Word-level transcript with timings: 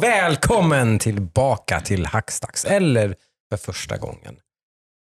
välkommen 0.00 0.98
tillbaka 0.98 1.80
till 1.80 2.06
Hackstacks, 2.06 2.64
eller 2.64 3.14
för 3.50 3.56
första 3.56 3.96
gången. 3.96 4.36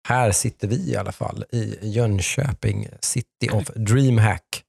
Här 0.08 0.30
sitter 0.30 0.68
vi 0.68 0.90
i 0.90 0.96
alla 0.96 1.12
fall 1.12 1.44
i 1.52 1.78
Jönköping, 1.82 2.88
City 3.00 3.48
of 3.52 3.66
Dreamhack. 3.74 4.62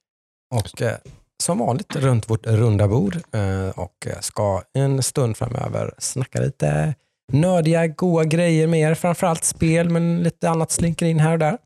Och 0.55 0.81
eh, 0.81 0.98
som 1.44 1.57
vanligt 1.57 1.95
runt 1.95 2.30
vårt 2.30 2.48
runda 2.48 2.88
bord 2.88 3.16
eh, 3.16 3.70
och 3.70 4.07
eh, 4.07 4.20
ska 4.20 4.62
en 4.73 5.04
stund 5.04 5.38
framöver 5.38 5.94
snacka 5.98 6.41
lite 6.41 6.95
nördiga, 7.31 7.88
goa 7.88 8.23
grejer 8.23 8.67
med 8.67 8.80
er. 8.80 8.95
Framförallt 8.95 9.44
spel, 9.44 9.90
men 9.90 10.23
lite 10.23 10.49
annat 10.49 10.71
slinker 10.71 11.05
in 11.05 11.20
här 11.20 11.34
och 11.34 11.40
där. 11.40 11.58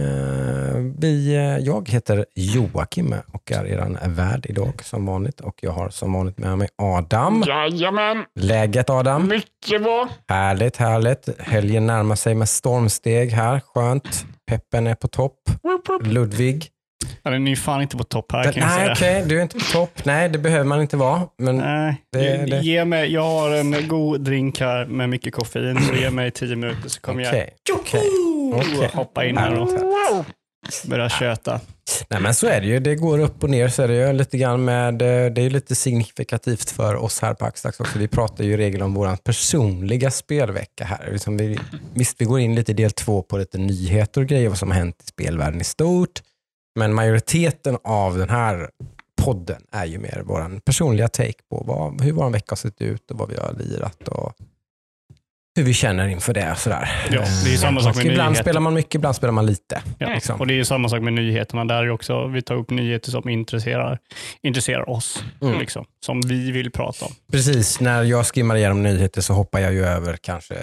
Eh, 0.00 0.76
vi, 0.98 1.34
eh, 1.36 1.58
jag 1.58 1.88
heter 1.88 2.24
Joakim 2.34 3.14
och 3.32 3.52
är 3.52 3.66
eran 3.66 3.98
värd 4.06 4.46
idag 4.48 4.84
som 4.84 5.06
vanligt. 5.06 5.40
Och 5.40 5.54
jag 5.62 5.70
har 5.72 5.88
som 5.90 6.12
vanligt 6.12 6.38
med 6.38 6.58
mig 6.58 6.68
Adam. 6.82 7.44
Jajamän, 7.46 8.24
Läget 8.40 8.90
Adam? 8.90 9.28
mycket 9.28 9.82
bra. 9.82 10.08
Härligt, 10.28 10.76
härligt. 10.76 11.28
Helgen 11.38 11.86
närmar 11.86 12.14
sig 12.16 12.34
med 12.34 12.48
stormsteg 12.48 13.30
här. 13.30 13.60
Skönt. 13.74 14.26
Peppen 14.50 14.86
är 14.86 14.94
på 14.94 15.08
topp. 15.08 15.34
Woop, 15.62 15.88
woop. 15.88 16.06
Ludvig. 16.06 16.68
Ja, 17.22 17.30
den 17.30 17.46
är 17.46 17.50
ju 17.50 17.56
fan 17.56 17.82
inte 17.82 17.96
på 17.96 18.04
topp 18.04 18.32
här 18.32 18.42
Den, 18.44 18.52
kan 18.52 18.62
jag 18.62 18.70
nej, 18.86 18.96
säga. 18.96 19.18
okej. 19.18 19.28
Du 19.28 19.38
är 19.38 19.42
inte 19.42 19.58
på 19.58 19.64
topp. 19.64 19.90
Nej, 20.04 20.28
det 20.28 20.38
behöver 20.38 20.64
man 20.64 20.80
inte 20.80 20.96
vara. 20.96 21.22
Men 21.38 21.56
Nej, 21.56 22.02
Det- 22.12 22.20
ge- 22.24 22.44
det- 22.46 22.60
Ge 22.60 22.84
mig, 22.84 23.12
jag 23.12 23.22
har 23.22 23.50
en 23.50 23.88
god 23.88 24.20
drink 24.20 24.60
här 24.60 24.86
med 24.86 25.08
mycket 25.08 25.34
koffein, 25.34 25.80
så 25.80 25.94
ge 25.94 26.10
mig 26.10 26.30
tio 26.30 26.56
minuter 26.56 26.88
så 26.88 27.00
kommer 27.00 27.28
okej. 27.28 27.50
jag 27.68 27.78
okej. 27.80 28.02
Okej. 28.54 28.90
hoppa 28.94 29.24
in 29.24 29.36
här 29.36 29.60
och 29.60 29.68
börja 30.86 31.08
köta. 31.08 31.60
Nej, 32.08 32.20
men 32.20 32.34
så 32.34 32.46
är 32.46 32.60
det 32.60 32.66
ju. 32.66 32.80
Det 32.80 32.94
går 32.94 33.18
upp 33.18 33.42
och 33.42 33.50
ner. 33.50 33.68
Så 33.68 33.82
är 33.82 33.88
det 33.88 33.94
ju 33.94 34.12
lite 34.12 34.38
grann 34.38 34.64
med, 34.64 35.02
eh, 35.02 35.32
det 35.32 35.40
är 35.40 35.42
ju 35.42 35.50
lite 35.50 35.74
signifikativt 35.74 36.70
för 36.70 36.94
oss 36.94 37.20
här 37.20 37.34
på 37.34 37.44
Axdax 37.44 37.80
också. 37.80 37.98
Vi 37.98 38.08
pratar 38.08 38.44
ju 38.44 38.52
i 38.52 38.56
regel 38.56 38.82
om 38.82 38.94
vår 38.94 39.16
personliga 39.16 40.10
spelvecka 40.10 40.84
här. 40.84 41.08
Liksom 41.12 41.36
vi, 41.36 41.58
visst, 41.94 42.20
vi 42.20 42.24
går 42.24 42.40
in 42.40 42.54
lite 42.54 42.72
i 42.72 42.74
del 42.74 42.90
två 42.90 43.22
på 43.22 43.38
lite 43.38 43.58
nyheter 43.58 44.20
och 44.20 44.26
grejer, 44.26 44.48
vad 44.48 44.58
som 44.58 44.70
har 44.70 44.78
hänt 44.78 44.96
i 45.02 45.06
spelvärlden 45.06 45.60
i 45.60 45.64
stort. 45.64 46.22
Men 46.78 46.94
majoriteten 46.94 47.78
av 47.84 48.18
den 48.18 48.30
här 48.30 48.70
podden 49.22 49.62
är 49.72 49.84
ju 49.84 49.98
mer 49.98 50.22
vår 50.24 50.60
personliga 50.60 51.08
take 51.08 51.42
på 51.50 51.64
vad, 51.66 52.00
hur 52.00 52.12
vår 52.12 52.30
vecka 52.30 52.46
har 52.48 52.56
sett 52.56 52.80
ut 52.80 53.10
och 53.10 53.18
vad 53.18 53.28
vi 53.28 53.36
har 53.36 53.52
lirat 53.52 54.08
och 54.08 54.32
hur 55.58 55.64
vi 55.64 55.74
känner 55.74 56.08
inför 56.08 56.34
det. 56.34 56.54
Sådär. 56.56 56.90
Ja, 57.10 57.20
det 57.44 57.48
är 57.48 57.52
ju 57.52 57.56
samma 57.58 57.80
sak 57.80 57.96
med 57.96 58.06
ibland 58.06 58.30
nyheter. 58.30 58.42
spelar 58.44 58.60
man 58.60 58.74
mycket, 58.74 58.94
ibland 58.94 59.16
spelar 59.16 59.32
man 59.32 59.46
lite. 59.46 59.82
Ja. 59.98 60.08
liksom. 60.14 60.40
Och 60.40 60.46
det 60.46 60.54
är 60.60 60.64
samma 60.64 60.88
sak 60.88 61.02
med 61.02 61.12
nyheterna. 61.12 61.64
Där 61.64 61.82
är 61.82 61.90
också, 61.90 62.26
vi 62.26 62.42
tar 62.42 62.54
upp 62.54 62.70
nyheter 62.70 63.10
som 63.10 63.28
intresserar, 63.28 63.98
intresserar 64.42 64.90
oss, 64.90 65.24
Mm. 65.42 65.58
liksom, 65.58 65.84
som 66.06 66.20
vi 66.20 66.50
vill 66.50 66.70
prata 66.72 67.04
om. 67.04 67.12
Precis, 67.32 67.80
när 67.80 68.02
jag 68.02 68.26
skimmar 68.26 68.56
igenom 68.56 68.82
nyheter 68.82 69.20
så 69.20 69.32
hoppar 69.34 69.60
jag 69.60 69.72
ju 69.72 69.84
över 69.84 70.16
kanske 70.16 70.54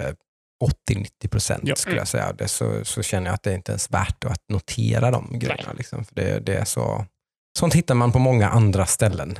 80-90 0.90 1.28
procent 1.30 1.62
Ja. 1.64 1.76
skulle 1.76 1.96
jag 1.96 2.08
säga. 2.08 2.32
Det 2.32 2.48
så, 2.48 2.84
så 2.84 3.02
känner 3.02 3.26
jag 3.26 3.34
att 3.34 3.42
det 3.42 3.54
inte 3.54 3.72
ens 3.72 3.88
är 3.88 3.92
värt 3.92 4.24
att 4.24 4.42
notera 4.52 5.10
de 5.10 5.38
grejerna. 5.38 5.72
Liksom. 5.76 6.04
För 6.04 6.14
det, 6.14 6.38
det 6.46 6.54
är 6.54 6.64
så, 6.64 7.04
sånt 7.58 7.74
hittar 7.74 7.94
man 7.94 8.12
på 8.12 8.18
många 8.18 8.48
andra 8.48 8.86
ställen. 8.86 9.38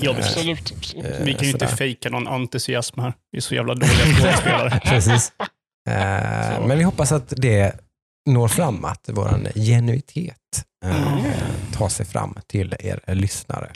Ja, 0.00 0.14
precis. 0.14 0.36
Absolut. 0.36 0.72
absolut. 0.78 1.04
Eh, 1.06 1.24
Vi 1.24 1.34
kan 1.34 1.44
ju 1.44 1.50
inte 1.50 1.66
fejka 1.66 2.10
någon 2.10 2.28
entusiasm 2.28 3.00
här. 3.00 3.12
Vi 3.32 3.38
är 3.38 3.42
så 3.42 3.54
jävla 3.54 3.74
dåliga 3.74 3.96
skådespelare. 4.16 4.80
Precis. 4.84 5.32
Eh, 5.88 6.56
Så. 6.56 6.66
men 6.66 6.78
vi 6.78 6.84
hoppas 6.84 7.12
att 7.12 7.32
det 7.36 7.72
når 8.30 8.48
fram, 8.48 8.84
att 8.84 9.08
vår 9.12 9.52
genuitet 9.54 10.36
eh, 10.84 11.12
Mm. 11.12 11.24
tar 11.72 11.88
sig 11.88 12.06
fram 12.06 12.36
till 12.46 12.76
er 12.80 13.14
lyssnare. 13.14 13.70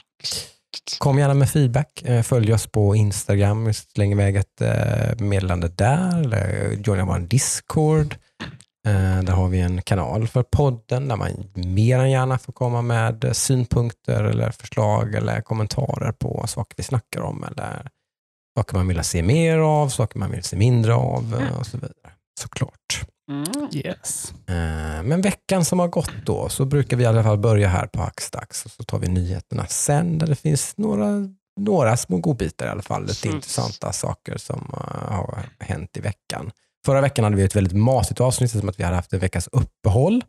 Kom 0.99 1.19
gärna 1.19 1.35
med 1.35 1.51
feedback. 1.51 2.03
Eh, 2.05 2.23
Följ 2.23 2.53
oss 2.53 2.67
på 2.67 2.97
Instagram. 2.97 3.73
Släng 3.75 4.13
iväg 4.13 4.37
ett 4.37 4.61
eh, 4.61 5.19
meddelande 5.25 5.69
där. 5.69 6.21
Eller 6.21 6.71
joina 6.87 7.05
vår 7.05 7.19
Discord. 7.19 8.15
Eh, 8.87 9.23
Där 9.23 9.33
har 9.33 9.49
vi 9.49 9.61
en 9.61 9.83
kanal 9.83 10.29
för 10.29 10.43
podden 10.43 11.09
där 11.09 11.17
man 11.17 11.31
mer 11.55 11.99
än 11.99 12.11
gärna 12.11 12.39
får 12.39 12.53
komma 12.53 12.83
med 12.83 13.31
synpunkter 13.33 14.25
eller 14.25 14.51
förslag 14.51 15.15
eller 15.15 15.41
kommentarer 15.41 16.13
på 16.13 16.45
saker 16.47 16.75
vi 16.77 16.83
snackar 16.83 17.21
om. 17.21 17.45
Eller 17.45 17.89
saker 18.59 18.77
man 18.77 18.89
vill 18.89 19.05
se 19.05 19.23
mer 19.23 19.59
av, 19.59 19.89
saker 19.89 20.19
man 20.19 20.31
vill 20.31 20.43
se 20.43 20.57
mindre 20.57 20.95
av 20.95 21.37
eh, 21.41 21.59
och 21.59 21.67
så 21.67 21.77
vidare. 21.77 21.93
Såklart. 22.41 23.05
Mm. 23.31 23.69
Yes. 23.73 24.33
Eh, 24.47 25.03
Men 25.03 25.21
veckan 25.23 25.65
som 25.65 25.79
har 25.79 25.89
gått 25.89 26.13
då, 26.27 26.49
så 26.49 26.65
brukar 26.65 26.97
vi 26.97 27.03
i 27.03 27.07
alla 27.07 27.23
fall 27.23 27.39
börja 27.39 27.69
här 27.69 27.87
på 27.87 28.01
Hackstacks 28.01 28.65
och 28.65 28.71
så 28.71 28.83
tar 28.85 28.99
vi 28.99 29.09
nyheterna 29.09 29.67
sen 29.67 30.19
där 30.19 30.27
det 30.27 30.35
finns 30.37 30.77
några, 30.77 31.29
några 31.61 31.97
små 31.97 32.17
godbitar 32.19 32.67
i 32.67 32.69
alla 32.69 32.83
fall. 32.83 33.07
Lite 33.07 33.29
Mm. 33.29 33.37
intressanta 33.37 33.93
saker 33.93 34.37
som 34.39 34.71
har 35.09 35.39
hänt 35.59 35.97
i 35.97 36.01
veckan. 36.01 36.51
Förra 36.85 37.01
veckan 37.01 37.25
hade 37.25 37.37
vi 37.37 37.43
ett 37.45 37.57
väldigt 37.57 37.77
masigt 37.77 38.21
avsnitt 38.21 38.51
som 38.51 38.69
att 38.69 38.81
vi 38.81 38.85
hade 38.85 38.97
haft 38.97 39.13
en 39.13 39.19
veckas 39.19 39.49
uppehåll. 39.53 40.25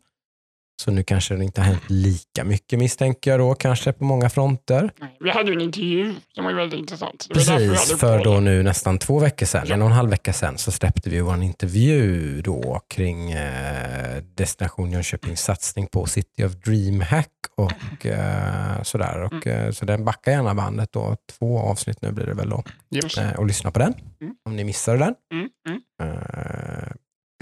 Så 0.82 0.90
nu 0.90 1.02
kanske 1.02 1.36
det 1.36 1.44
inte 1.44 1.60
har 1.60 1.66
hänt 1.68 1.82
lika 1.90 2.44
mycket 2.44 2.78
misstänker 2.78 3.30
jag 3.30 3.40
då, 3.40 3.54
kanske 3.54 3.92
på 3.92 4.04
många 4.04 4.30
fronter. 4.30 4.90
Nej, 5.00 5.16
Vi 5.20 5.30
hade 5.30 5.48
ju 5.50 5.54
en 5.54 5.60
intervju 5.60 6.14
som 6.34 6.44
var 6.44 6.52
väldigt 6.52 6.78
intressant. 6.78 7.26
Precis, 7.32 7.92
för 8.00 8.24
då 8.24 8.40
nu 8.40 8.62
nästan 8.62 8.98
två 8.98 9.18
veckor 9.18 9.46
sedan, 9.46 9.64
Ja. 9.66 9.74
en 9.74 9.82
och 9.82 9.88
en 9.88 9.92
halv 9.94 10.10
vecka 10.10 10.32
sedan, 10.32 10.58
så 10.58 10.72
släppte 10.72 11.10
vi 11.10 11.20
vår 11.20 11.42
intervju 11.42 12.40
då 12.42 12.80
kring 12.88 13.30
eh, 13.32 14.22
Destination 14.34 14.92
Jönköpings 14.92 15.40
satsning 15.40 15.86
på 15.86 16.06
City 16.06 16.44
of 16.44 16.52
Dreamhack 16.52 17.28
och 17.56 18.06
eh, 18.06 18.82
sådär. 18.82 19.22
Och, 19.22 19.46
Mm. 19.46 19.64
eh, 19.66 19.70
så 19.72 19.84
den 19.84 20.04
backar 20.04 20.32
gärna 20.32 20.54
bandet 20.54 20.92
då. 20.92 21.16
Två 21.38 21.58
avsnitt 21.58 22.02
nu 22.02 22.12
blir 22.12 22.26
det 22.26 22.34
väl 22.34 22.48
då. 22.50 22.62
Japp. 22.90 23.16
Eh, 23.18 23.32
och 23.38 23.46
lyssna 23.46 23.70
på 23.70 23.78
den 23.78 23.94
Mm. 24.20 24.34
om 24.44 24.56
ni 24.56 24.64
missade 24.64 24.98
den. 24.98 25.14
Mm, 25.32 25.48
mm. 25.68 25.80
Eh, 26.02 26.88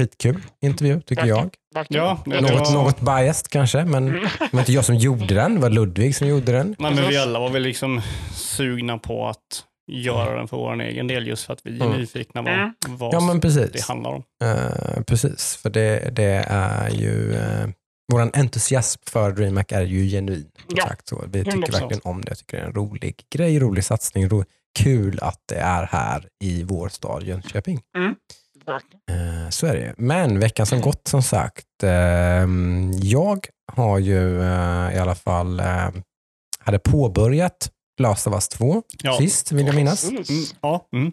skitkul 0.01 0.41
intervju 0.63 1.01
tycker 1.01 1.27
jag. 1.27 1.55
Ja, 1.89 2.19
det 2.27 2.41
Något, 2.41 2.51
var- 2.51 2.73
något 2.73 3.01
biased 3.01 3.49
kanske, 3.51 3.85
men 3.85 4.09
Mm. 4.09 4.21
det 4.39 4.49
var 4.53 4.61
inte 4.61 4.73
jag 4.73 4.85
som 4.85 4.95
gjorde 4.97 5.35
den, 5.35 5.55
det 5.55 5.61
var 5.61 5.71
Ludvig 5.71 6.17
som 6.17 6.29
gjorde 6.29 6.53
den. 6.53 6.77
Nej, 6.79 6.95
men 6.95 7.09
vi 7.09 7.17
alla 7.17 7.39
var 7.39 7.51
väl 7.51 7.63
liksom 7.63 8.01
sugna 8.33 8.99
på 8.99 9.27
att 9.29 9.65
göra 9.93 10.37
den 10.39 10.49
för 10.49 10.57
vår 10.57 10.81
egen 10.83 11.07
del 11.07 11.27
just 11.27 11.45
för 11.45 11.53
att 11.53 11.61
vi 11.67 11.81
är 11.81 11.85
Mm. 11.85 11.99
nyfikna 12.01 12.43
vad, 12.43 12.53
Mm. 12.55 12.73
vad 12.89 13.15
Ja 13.15 13.21
men 13.21 13.37
det 13.37 13.41
precis. 13.41 13.89
handlar 13.89 14.11
om. 14.11 14.23
Eh, 14.45 15.03
precis, 15.03 15.57
för 15.57 15.71
det, 15.71 16.11
det 16.17 16.45
är 16.49 16.91
ju 16.91 17.33
uh, 17.33 17.67
vår 18.13 18.31
entusiasm 18.39 19.01
för 19.07 19.33
DreamHack 19.33 19.73
är 19.73 19.83
ju 19.83 20.09
genuin. 20.11 20.51
Ja, 20.69 20.87
sagt, 20.89 21.09
så. 21.09 21.25
Vi 21.27 21.45
tycker 21.45 21.57
100%. 21.59 21.73
verkligen 21.73 22.01
om 22.05 22.21
det. 22.21 22.31
Jag 22.31 22.39
tycker 22.39 22.57
det 22.57 22.63
är 22.63 22.67
en 22.67 22.75
rolig 22.75 23.15
grej, 23.35 23.59
rolig 23.59 23.85
satsning. 23.85 24.29
Ro, 24.29 24.45
kul 24.79 25.19
att 25.23 25.41
det 25.49 25.57
är 25.59 25.87
här 25.87 26.29
i 26.45 26.63
vår 26.63 26.89
stad 26.89 27.23
Jönköping. 27.23 27.81
Verkligen. 27.95 28.15
Eh, 29.11 29.51
så 29.51 29.67
är 29.67 29.75
det. 29.75 29.95
Men 29.99 30.39
veckan 30.41 30.67
som 30.67 30.81
gått 30.81 31.09
som 31.09 31.23
sagt. 31.23 31.67
ehm, 31.83 32.91
jag 33.03 33.47
har 33.73 33.99
ju 33.99 34.41
eh, 34.43 34.95
i 34.95 34.99
alla 34.99 35.15
fall 35.15 35.61
eh, 35.61 35.89
hade 36.59 36.79
påbörjat 36.79 37.71
Last 38.01 38.27
of 38.27 38.35
Us 38.35 38.49
2 38.49 38.83
Ja. 39.03 39.19
sist 39.19 39.53
vill 39.53 39.67
jag 39.67 39.75
minnas. 39.77 40.05
Mm, 40.11 40.25
ja, 40.61 40.89
mm. 40.93 41.13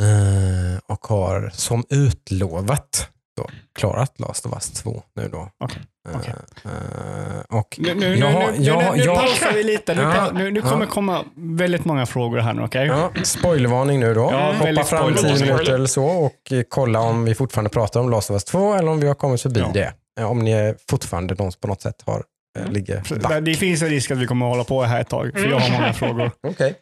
Eh, 0.00 0.78
och 0.86 1.06
har 1.06 1.50
som 1.54 1.84
utlovat 1.90 3.08
då, 3.36 3.46
klarat 3.78 4.20
Last 4.20 4.46
of 4.46 4.52
Us 4.52 4.70
2 4.70 5.02
nu 5.16 5.28
då. 5.28 5.48
Okej, 5.64 5.82
Eh, 6.08 6.16
okej. 6.20 6.34
eh, 6.64 7.58
och 7.58 7.76
Nu, 7.78 7.94
nu, 7.94 8.16
jag 8.16 8.26
har- 8.32 8.52
nu, 8.52 8.58
nu, 8.58 8.64
jag- 8.64 8.82
nu, 8.92 8.96
nu 8.98 9.04
jag- 9.04 9.16
pausar 9.16 9.52
vi 9.54 9.62
lite. 9.62 9.94
Nu, 9.94 10.02
Ja, 10.02 10.30
nu, 10.34 10.50
nu 10.50 10.60
kommer 10.62 10.84
ja. 10.84 10.90
komma 10.90 11.24
väldigt 11.36 11.84
många 11.84 12.06
frågor 12.06 12.38
här 12.38 12.52
nu, 12.52 12.62
okej? 12.62 12.86
Ja, 12.86 13.10
spoilervarning 13.24 14.00
nu 14.00 14.14
då. 14.14 14.20
Ja, 14.32 14.52
Hoppa 14.58 14.84
fram. 14.84 15.14
10 15.14 15.40
minuter 15.40 15.72
eller 15.74 15.86
så 15.86 16.04
och 16.04 16.52
kolla 16.68 17.00
om 17.00 17.24
vi 17.24 17.34
fortfarande 17.34 17.70
pratar 17.70 18.00
om 18.00 18.10
Last 18.10 18.30
of 18.30 18.34
Us 18.34 18.44
2 18.44 18.74
eller 18.74 18.90
om 18.90 19.00
vi 19.00 19.06
har 19.06 19.14
kommit 19.14 19.42
förbi 19.42 19.64
det. 19.74 19.92
Eh, 20.20 20.30
Om 20.30 20.38
ni 20.38 20.74
fortfarande 20.90 21.34
de 21.34 21.50
på 21.60 21.68
något 21.68 21.82
sätt 21.82 22.02
har, 22.06 22.22
ligger 22.70 23.02
Så 23.04 23.14
back. 23.14 23.28
där- 23.32 23.40
Det 23.40 23.54
finns 23.54 23.82
en 23.82 23.88
risk 23.88 24.10
att 24.10 24.18
vi 24.18 24.26
kommer 24.26 24.46
att 24.46 24.50
hålla 24.52 24.64
på 24.64 24.82
här 24.82 25.00
ett 25.00 25.08
tag, 25.08 25.30
för 25.34 25.48
jag 25.50 25.58
har 25.58 25.70
många 25.70 25.92
frågor. 25.92 26.30
Okej. 26.48 26.74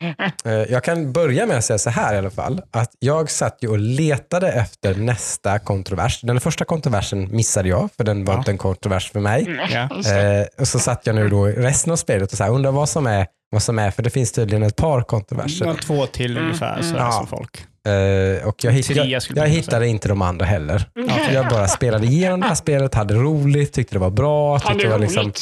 Eh, 0.44 0.52
Jag 0.52 0.84
kan 0.84 1.12
börja 1.12 1.46
med 1.46 1.56
att 1.58 1.64
säga 1.64 1.78
så 1.78 1.90
här 1.90 2.14
i 2.14 2.19
alla 2.19 2.31
fall. 2.31 2.62
Att 2.70 2.90
jag 2.99 3.31
satt 3.31 3.58
ju 3.61 3.69
och 3.69 3.78
letade 3.78 4.52
efter 4.52 4.94
nästa 4.94 5.58
kontrovers. 5.58 6.20
Den 6.20 6.40
första 6.40 6.64
kontroversen 6.64 7.28
missade 7.37 7.69
jag, 7.69 7.88
för 7.96 8.05
den 8.05 8.25
var 8.25 8.34
Ja. 8.34 8.38
inte 8.38 8.50
en 8.50 8.58
kontrovers 8.58 9.11
för 9.11 9.20
mig. 9.20 9.58
Ja. 9.72 9.88
Eh, 10.20 10.46
och 10.61 10.69
så 10.69 10.78
satt 10.78 11.06
jag 11.06 11.14
nu 11.17 11.28
då 11.28 11.49
i 11.49 11.52
resten 11.52 11.93
av 11.93 11.96
spelet 11.96 12.32
och 12.32 12.38
så 12.38 12.44
här, 12.44 12.50
undrar 12.50 12.73
vad 12.73 12.88
som, 12.88 13.06
är, 13.06 13.26
vad 13.50 13.62
som 13.62 13.78
är, 13.78 13.90
för 13.90 14.02
det 14.02 14.11
finns 14.11 14.32
tydligen 14.32 14.62
ett 14.62 14.76
par 14.76 15.02
kontroverser. 15.02 15.64
Några 15.66 15.78
två 15.78 16.06
till 16.06 16.38
ungefär, 16.38 16.82
sådär 16.82 17.00
Ja. 17.00 17.12
som 17.12 17.26
folk. 17.26 17.64
Eh, 17.87 18.49
och 18.49 18.64
jag, 18.64 18.73
hitt, 18.73 18.90
jag, 18.96 19.23
jag 19.34 19.49
hittade 19.49 19.88
inte 19.88 20.08
de 20.08 20.23
andra 20.23 20.44
heller. 20.46 20.84
Mm. 20.96 21.11
Jag 21.34 21.49
bara 21.49 21.69
spelade 21.69 22.06
igenom 22.06 22.40
det 22.40 22.46
här 22.46 22.55
spelet, 22.64 22.94
hade 22.94 23.14
roligt, 23.14 23.73
tyckte 23.73 23.94
det 23.94 23.99
var 23.99 24.11
bra. 24.11 24.58
Tyckte 24.58 24.84
det 24.84 24.88
var 24.90 24.99
liksom, 24.99 25.32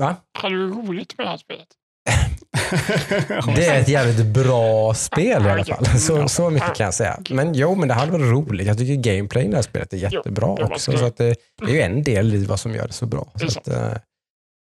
va? 0.00 0.16
Hade 0.38 0.54
du 0.54 0.68
roligt 0.68 1.18
med 1.18 1.26
det 1.26 1.30
här 1.30 1.36
spelet? 1.36 1.68
Det 3.56 3.66
är 3.66 3.80
ett 3.80 3.88
jävligt 3.88 4.26
bra 4.26 4.94
spel 4.94 5.46
i 5.46 5.50
alla 5.50 5.64
fall. 5.64 5.86
Så, 5.86 6.28
så 6.28 6.50
mycket 6.50 6.74
kan 6.74 6.84
jag 6.84 6.94
säga. 6.94 7.18
Men 7.30 7.54
jo, 7.54 7.74
men 7.74 7.88
det 7.88 7.94
hade 7.94 8.12
varit 8.12 8.32
roligt. 8.32 8.66
Jag 8.66 8.78
tycker 8.78 9.14
gameplay 9.14 9.44
i 9.44 9.48
det 9.48 9.56
här 9.56 9.62
spelet 9.62 9.92
är 9.92 9.96
jättebra 9.96 10.54
det 10.54 10.62
var 10.62 10.70
också. 10.72 10.98
Så 10.98 11.04
att 11.04 11.16
det, 11.16 11.34
det 11.58 11.70
är 11.70 11.74
ju 11.74 11.80
en 11.80 12.02
del 12.02 12.34
i 12.34 12.44
vad 12.44 12.60
som 12.60 12.74
gör 12.74 12.86
det 12.86 12.92
så 12.92 13.06
bra. 13.06 13.32
Så 13.34 13.46
att, 13.46 13.68
eh, 13.68 13.92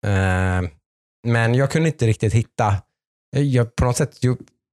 eh, 0.06 0.62
men 1.26 1.54
jag 1.54 1.70
kunde 1.70 1.88
inte 1.88 2.06
riktigt 2.06 2.32
hitta, 2.32 2.76
jag, 3.36 3.76
på 3.76 3.84
något 3.84 3.96
sätt, 3.96 4.18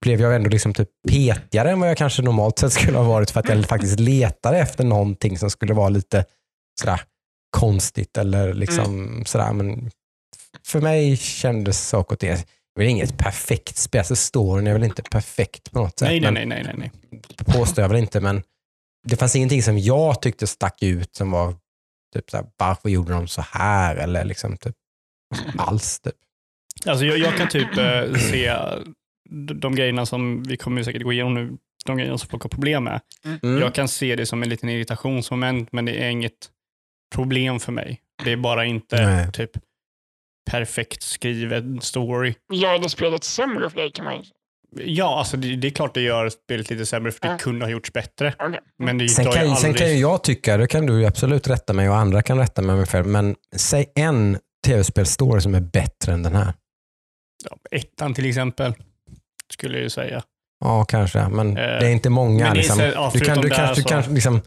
blev 0.02 0.22
jag 0.22 0.36
ändå 0.36 0.50
liksom 0.50 0.74
typ 0.74 0.90
petigare 1.10 1.72
än 1.72 1.80
vad 1.80 1.90
jag 1.90 1.98
kanske 1.98 2.22
normalt 2.22 2.60
sett 2.60 2.74
skulle 2.74 2.98
ha 2.98 3.04
varit 3.06 3.32
för 3.32 3.40
att 3.40 3.50
jag 3.50 3.66
faktiskt 3.66 4.00
letade 4.00 4.60
efter 4.60 4.84
någonting 4.84 5.38
som 5.38 5.50
skulle 5.50 5.74
vara 5.74 5.90
lite 5.90 6.26
sådär 6.82 7.02
konstigt 7.58 8.18
eller 8.18 8.54
liksom 8.54 9.24
sådär. 9.26 9.54
Men 9.54 9.92
för 10.66 10.82
mig 10.82 11.18
kändes 11.18 11.88
saker 11.88 12.16
och 12.16 12.20
ting, 12.20 12.36
det 12.76 12.84
är 12.84 12.88
inget 12.88 13.18
perfekt 13.18 13.78
spel, 13.78 14.00
alltså 14.00 14.16
storyn 14.16 14.68
är 14.68 14.74
väl 14.74 14.84
inte 14.84 15.04
perfekt 15.04 15.72
på 15.72 15.80
något 15.80 16.00
sätt. 16.00 16.08
Nej, 16.08 16.20
nej, 16.20 16.32
nej, 16.32 16.46
nej, 16.46 16.64
nej, 16.78 16.92
nej. 17.10 17.22
påstår 17.46 17.82
jag 17.82 17.90
väl 17.90 17.98
inte, 17.98 18.22
men 18.22 18.44
det 19.08 19.16
fanns 19.16 19.36
ingenting 19.36 19.64
som 19.64 19.80
jag 19.80 20.22
tyckte 20.22 20.48
stack 20.48 20.84
ut 20.84 21.16
som 21.16 21.32
var 21.32 21.56
typ 22.14 22.30
så 22.30 22.38
här, 22.38 22.46
varför 22.58 22.90
gjorde 22.90 23.14
de 23.14 23.28
så 23.28 23.42
här? 23.42 23.96
Eller 23.96 24.26
liksom 24.26 24.58
typ 24.58 24.76
alls. 25.58 26.00
Typ. 26.00 26.14
Alltså 26.86 27.06
jag, 27.06 27.18
jag 27.18 27.38
kan 27.38 27.48
typ 27.48 27.78
eh, 27.78 28.14
se 28.14 28.54
de, 29.30 29.60
de 29.60 29.76
grejerna 29.76 30.06
som 30.06 30.44
vi 30.44 30.58
kommer 30.58 30.84
säkert 30.84 31.04
gå 31.04 31.14
igenom 31.14 31.34
nu, 31.34 31.58
de 31.86 31.98
grejerna 31.98 32.18
som 32.18 32.30
folk 32.30 32.44
har 32.44 32.50
problem 32.50 32.84
med. 32.84 33.02
Mm. 33.44 33.62
Jag 33.62 33.76
kan 33.76 33.88
se 33.88 34.16
det 34.16 34.26
som 34.26 34.44
en 34.44 34.50
liten 34.50 34.70
irritationsmoment, 34.70 35.72
men 35.72 35.86
det 35.86 36.04
är 36.04 36.10
inget 36.10 36.50
problem 37.16 37.60
för 37.60 37.72
mig. 37.72 38.02
Det 38.24 38.32
är 38.32 38.38
bara 38.38 38.66
inte 38.66 39.06
Nej. 39.06 39.32
typ 39.32 39.52
perfekt 40.52 41.04
skriven 41.04 41.82
story. 41.82 42.34
Gör 42.54 42.80
det 42.80 42.90
spelet 42.90 43.24
sämre 43.24 43.70
för 43.70 43.78
dig 43.78 43.92
kan 43.92 44.06
man. 44.06 44.24
Ja, 44.78 45.18
alltså 45.20 45.38
det, 45.38 45.56
det 45.56 45.68
är 45.68 45.72
klart 45.72 45.94
det 45.94 46.02
gör 46.02 46.30
spelet 46.30 46.70
lite 46.70 46.86
sämre, 46.86 47.12
för 47.12 47.22
det 47.22 47.28
Ja. 47.28 47.38
kunde 47.38 47.66
ha 47.66 47.72
gjorts 47.72 47.94
bättre. 47.94 48.34
Okej. 48.40 48.60
Men 48.84 48.98
det 48.98 49.10
Sen 49.10 49.26
kan, 49.26 49.34
aldrig... 49.42 49.58
sen 49.58 49.74
kan 49.74 49.88
ju 49.90 49.94
jag 49.96 50.24
tycka, 50.24 50.58
det 50.58 50.68
kan 50.68 50.86
du 50.86 51.06
absolut 51.06 51.48
rätta 51.48 51.74
mig 51.74 51.90
och 51.90 51.96
andra 51.96 52.22
kan 52.22 52.38
rätta 52.38 52.62
mig 52.62 52.86
själv, 52.86 53.08
men 53.08 53.36
säg 53.56 53.92
en 53.96 54.38
tv-spelstory 54.66 55.42
som 55.42 55.56
är 55.56 55.60
bättre 55.62 56.14
än 56.14 56.24
den 56.24 56.36
här. 56.36 56.54
ja, 57.50 57.58
ettan 57.72 58.14
till 58.14 58.26
exempel, 58.30 58.74
skulle 59.54 59.74
jag 59.76 59.84
ju 59.84 59.90
säga. 59.90 60.24
Ja, 60.64 60.86
kanske, 60.86 61.28
men 61.28 61.48
Eh, 61.50 61.54
det 61.56 61.88
är 61.88 61.90
inte 61.92 62.10
många. 62.10 62.48
är 62.48 62.56
liksom. 62.56 62.76
så- 62.78 62.84
ja, 62.84 63.12
du 63.14 63.20
kan, 63.20 63.42
du 63.42 63.50
kanske, 63.50 63.76
du 63.76 63.82
så- 63.82 63.90
kanske 63.90 64.12
liksom, 64.12 64.42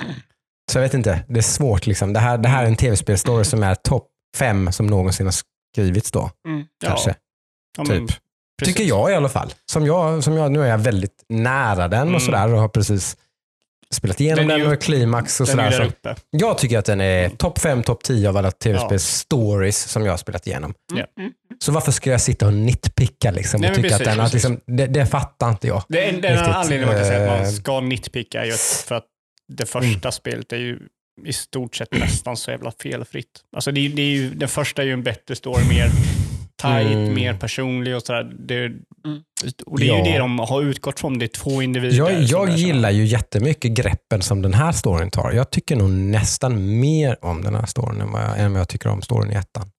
så 0.73 0.79
jag 0.79 0.83
vet 0.83 0.95
inte, 0.95 1.25
det 1.29 1.39
är 1.41 1.43
svårt. 1.43 1.87
Liksom. 1.87 2.13
Det, 2.13 2.21
här, 2.21 2.39
det 2.39 2.49
här 2.49 2.63
är 2.65 2.67
en 2.69 2.77
tv-spelstory 2.77 3.45
som 3.45 3.63
är 3.63 3.75
topp 3.75 4.09
fem 4.37 4.73
som 4.73 4.87
någonsin 4.87 5.27
har 5.27 5.35
skrivits 5.75 6.11
då. 6.11 6.31
Mm. 6.49 6.65
Kanske. 6.85 7.15
Ja, 7.79 7.85
typ. 7.85 8.07
precis. 8.59 8.75
Tycker 8.75 8.85
jag 8.89 9.11
i 9.11 9.15
alla 9.15 9.29
fall. 9.29 9.55
Som 9.67 9.87
jag, 9.87 10.25
som 10.25 10.37
jag, 10.37 10.53
nu 10.53 10.63
är 10.63 10.67
jag 10.67 10.79
väldigt 10.79 11.25
nära 11.29 11.89
den 11.89 12.03
Mm. 12.03 12.15
och 12.15 12.23
sådär 12.23 12.53
och 12.55 12.61
har 12.61 12.69
precis 12.69 13.17
spelat 13.91 14.21
igenom 14.21 14.49
Den 14.49 14.61
den, 14.61 14.73
och 14.73 14.81
klimax 14.83 15.41
och 15.41 15.47
Den 15.47 15.59
är 15.59 15.71
sådär. 15.71 15.91
Så 16.03 16.15
jag 16.31 16.59
tycker 16.59 16.79
att 16.79 16.85
den 16.85 17.01
är 17.01 17.25
Mm. 17.25 17.37
topp 17.37 17.59
fem, 17.59 17.83
topp 17.83 18.03
tio 18.03 18.29
av 18.29 18.37
alla 18.37 18.51
tv-spel-stories 18.51 19.89
som 19.89 20.05
jag 20.05 20.13
har 20.13 20.17
spelat 20.17 20.47
igenom. 20.47 20.75
Ja. 20.95 21.07
Mm. 21.19 21.33
Så 21.59 21.73
varför 21.73 21.93
ska 21.93 22.11
jag 22.11 22.21
sitta 22.21 22.47
och 22.47 22.53
nitpicka 22.55 23.31
liksom, 23.31 23.61
Nej, 23.61 23.71
och 23.71 23.77
men 23.77 23.83
tycka 23.83 23.95
att 23.95 24.01
precis, 24.01 24.15
den, 24.17 24.25
att 24.25 24.33
precis. 24.33 24.51
liksom, 24.51 24.77
det, 24.77 24.87
det 24.87 25.07
fattar 25.07 25.49
inte 25.51 25.67
jag. 25.67 25.83
Det 25.89 26.09
är 26.09 26.13
den 26.23 26.39
anledningen 26.39 26.87
man 26.89 26.97
kan 26.97 27.07
säga 27.07 27.33
att 27.33 27.39
eh, 27.39 27.43
man 27.45 27.53
ska 27.53 27.81
nitpicka 27.81 28.41
är 28.41 28.45
ju 28.45 28.53
att- 28.53 28.85
för 28.89 28.95
att 28.95 29.05
det 29.49 29.67
första 29.67 30.13
spelet 30.13 30.53
är 30.53 30.57
ju 30.57 30.79
i 31.27 31.33
stort 31.33 31.77
sett 31.77 31.93
nästan 31.93 32.37
så 32.37 32.51
jävla 32.51 32.73
felfritt. 32.83 33.41
Alltså 33.57 33.73
det, 33.73 33.89
det 33.89 34.03
är 34.03 34.07
ju, 34.07 34.31
den 34.35 34.49
första 34.49 34.83
är 34.83 34.87
ju 34.87 34.93
en 34.93 35.03
bättre 35.03 35.37
story, 35.37 35.65
mer 35.69 35.91
tight, 36.63 36.93
Mm. 36.93 37.15
mer 37.15 37.35
personlig 37.35 37.97
och 37.97 38.03
sådär. 38.03 38.33
Det, 38.39 38.73
och 39.67 39.79
det 39.79 39.85
är 39.85 39.89
Ja. 39.89 39.97
ju 40.07 40.13
det 40.13 40.19
de 40.19 40.39
har 40.39 40.63
utgått 40.63 41.01
från. 41.01 41.19
Det 41.19 41.25
är 41.25 41.29
två 41.29 41.63
individer. 41.63 41.97
Jag, 41.97 42.23
jag 42.23 42.51
gillar 42.51 42.91
ju 42.91 43.05
jättemycket 43.05 43.71
greppen 43.73 44.23
som 44.23 44.43
den 44.43 44.55
här 44.55 44.73
storyn 44.73 45.11
tar. 45.11 45.33
Jag 45.33 45.51
tycker 45.51 45.77
nog 45.77 45.91
nästan 45.91 46.81
mer 46.81 47.25
om 47.25 47.43
den 47.43 47.55
här 47.55 47.67
storyn 47.67 48.01
än 48.01 48.13
vad 48.13 48.23
jag, 48.23 48.39
än 48.41 48.53
vad 48.53 48.61
jag 48.61 48.69
tycker 48.69 48.89
om 48.89 49.03
storyn 49.03 49.33
i 49.33 49.35
ettan. 49.35 49.71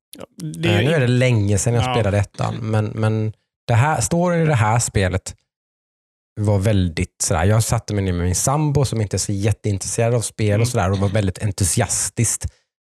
Det 0.41 0.69
Eh, 0.69 0.77
är 0.79 0.83
nu 0.83 0.93
är 0.93 0.99
det 0.99 1.07
länge 1.07 1.57
sedan 1.57 1.73
jag 1.73 1.83
Ja. 1.83 1.93
spelade 1.95 2.17
ettan, 2.17 2.55
men, 2.61 2.85
men 2.85 3.33
det 3.67 3.73
här, 3.73 4.01
storyn 4.01 4.41
i 4.41 4.45
det 4.45 4.55
här 4.55 4.79
spelet 4.79 5.35
var 6.41 6.59
väldigt 6.59 7.15
sådär, 7.23 7.43
jag 7.45 7.63
satte 7.63 7.93
mig 7.93 8.03
ner 8.03 8.13
med 8.13 8.25
min 8.25 8.35
sambo 8.35 8.85
som 8.85 9.01
inte 9.01 9.15
är 9.15 9.19
så 9.19 9.31
jätteintresserad 9.31 10.13
av 10.13 10.21
spel 10.21 10.49
Mm. 10.49 10.61
och 10.61 10.67
sådär 10.67 10.91
och 10.91 10.97
var 10.97 11.09
väldigt 11.09 11.43
entusiastiskt 11.43 12.45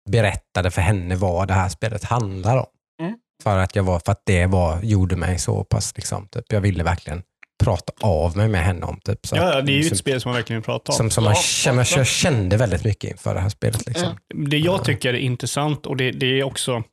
berättade 0.10 0.72
för 0.72 0.82
henne 0.82 1.16
vad 1.16 1.48
det 1.48 1.54
här 1.54 1.70
spelet 1.70 2.04
handlar 2.04 2.58
om. 2.58 2.66
Mm. 3.02 3.16
För 3.44 3.58
att, 3.58 3.76
jag 3.76 3.84
var, 3.84 4.00
för 4.06 4.12
att 4.12 4.22
det 4.26 4.46
var, 4.46 4.80
gjorde 4.84 5.16
mig 5.16 5.40
så 5.40 5.64
pass, 5.64 5.94
liksom, 5.96 6.28
typ, 6.28 6.46
jag 6.50 6.62
ville 6.62 6.84
verkligen 6.84 7.22
prata 7.64 7.94
av 8.02 8.38
mig 8.38 8.48
med 8.48 8.64
henne 8.64 8.86
om. 8.86 9.00
Typ, 9.04 9.28
så 9.28 9.36
ja, 9.36 9.62
det 9.62 9.72
är 9.72 9.76
ju 9.76 9.84
som, 9.84 9.92
ett 9.94 10.00
spel 10.00 10.22
som 10.22 10.30
man 10.30 10.36
verkligen 10.36 10.62
pratar 10.62 10.94
om. 10.94 10.98
som, 10.98 11.10
som 11.10 11.24
man, 11.24 11.34
Ja, 11.34 11.42
kände, 11.42 11.86
ja. 11.92 11.98
jag 11.98 12.08
kände 12.08 12.58
väldigt 12.58 12.84
mycket 12.84 13.12
inför 13.12 13.34
det 13.34 13.40
här 13.40 13.50
spelet. 13.50 13.88
Liksom. 13.88 14.18
Det 14.50 14.58
jag 14.58 14.84
tycker 14.84 15.14
är 15.14 15.18
intressant 15.18 15.86
och 15.86 15.98
det, 15.98 16.12
det 16.12 16.40
är 16.40 16.44
också 16.44 16.84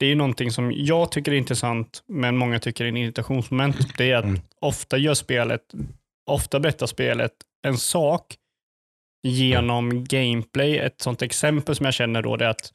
det 0.00 0.06
är 0.06 0.16
någonting 0.16 0.50
som 0.50 0.72
jag 0.72 1.12
tycker 1.12 1.32
är 1.32 1.36
intressant, 1.36 2.02
men 2.06 2.36
många 2.36 2.58
tycker 2.58 2.84
är 2.84 2.88
en 2.88 2.96
irritationsmoment. 2.96 3.76
Det 3.98 4.10
är 4.10 4.16
att 4.16 4.24
Mm. 4.24 4.40
ofta 4.60 4.98
gör 4.98 5.14
spelet, 5.14 5.62
ofta 6.26 6.60
berättar 6.60 6.86
spelet 6.86 7.32
en 7.66 7.78
sak 7.78 8.36
genom 9.22 10.04
gameplay. 10.04 10.78
Ett 10.78 11.00
sånt 11.00 11.22
exempel 11.22 11.74
som 11.76 11.84
jag 11.84 11.94
känner 11.94 12.22
då 12.22 12.36
det 12.36 12.44
är 12.44 12.48
att 12.48 12.72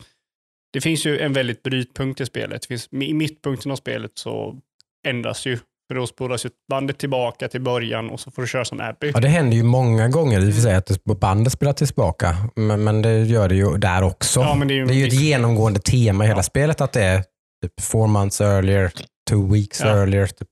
det 0.74 0.82
finns 0.82 1.06
ju 1.06 1.20
en 1.20 1.34
väldigt 1.34 1.64
brytpunkt 1.64 2.22
i 2.22 2.26
spelet. 2.26 2.62
Det 2.62 2.68
finns, 2.68 2.94
I 2.94 3.14
mittpunkten 3.14 3.72
av 3.72 3.76
spelet 3.76 4.12
så 4.16 4.60
ändras 5.08 5.46
ju, 5.46 5.60
för 5.88 5.96
då 5.96 6.08
spolas 6.08 6.46
ju 6.46 6.50
bandet 6.70 6.98
tillbaka 6.98 7.48
till 7.48 7.62
början 7.62 8.10
och 8.10 8.20
så 8.20 8.32
får 8.32 8.42
du 8.42 8.48
köra 8.48 8.66
som 8.66 8.80
Abby. 8.82 9.12
Ja, 9.14 9.20
det 9.20 9.28
händer 9.28 9.58
ju 9.58 9.64
många 9.64 10.08
gånger 10.10 10.40
i 10.48 10.50
och 10.50 10.54
för 10.56 10.62
sig 10.62 10.76
att 10.76 10.86
det- 11.06 11.16
bandet 11.20 11.54
spelar 11.54 11.74
tillbaka, 11.74 12.36
men, 12.56 12.84
men 12.84 13.02
det 13.02 13.24
gör 13.24 13.50
det 13.50 13.56
ju 13.56 13.78
där 13.78 14.04
också. 14.04 14.40
Ja, 14.40 14.56
men 14.56 14.68
det 14.68 14.74
är 14.74 14.76
ju, 14.76 14.86
Det 14.86 14.94
är 14.94 14.96
ju 14.96 15.08
ett 15.08 15.14
genomgående 15.22 15.80
tema 15.80 16.24
i 16.24 16.28
hela 16.28 16.40
Ja. 16.40 16.44
spelet 16.44 16.82
att 16.82 16.94
det 16.94 17.04
är 17.04 17.24
typ 17.64 17.82
four 17.82 18.08
months 18.08 18.42
earlier, 18.42 18.92
two 19.30 19.52
weeks 19.54 19.82
Ja. 19.82 19.88
earlier, 19.88 20.26
typ 20.28 20.48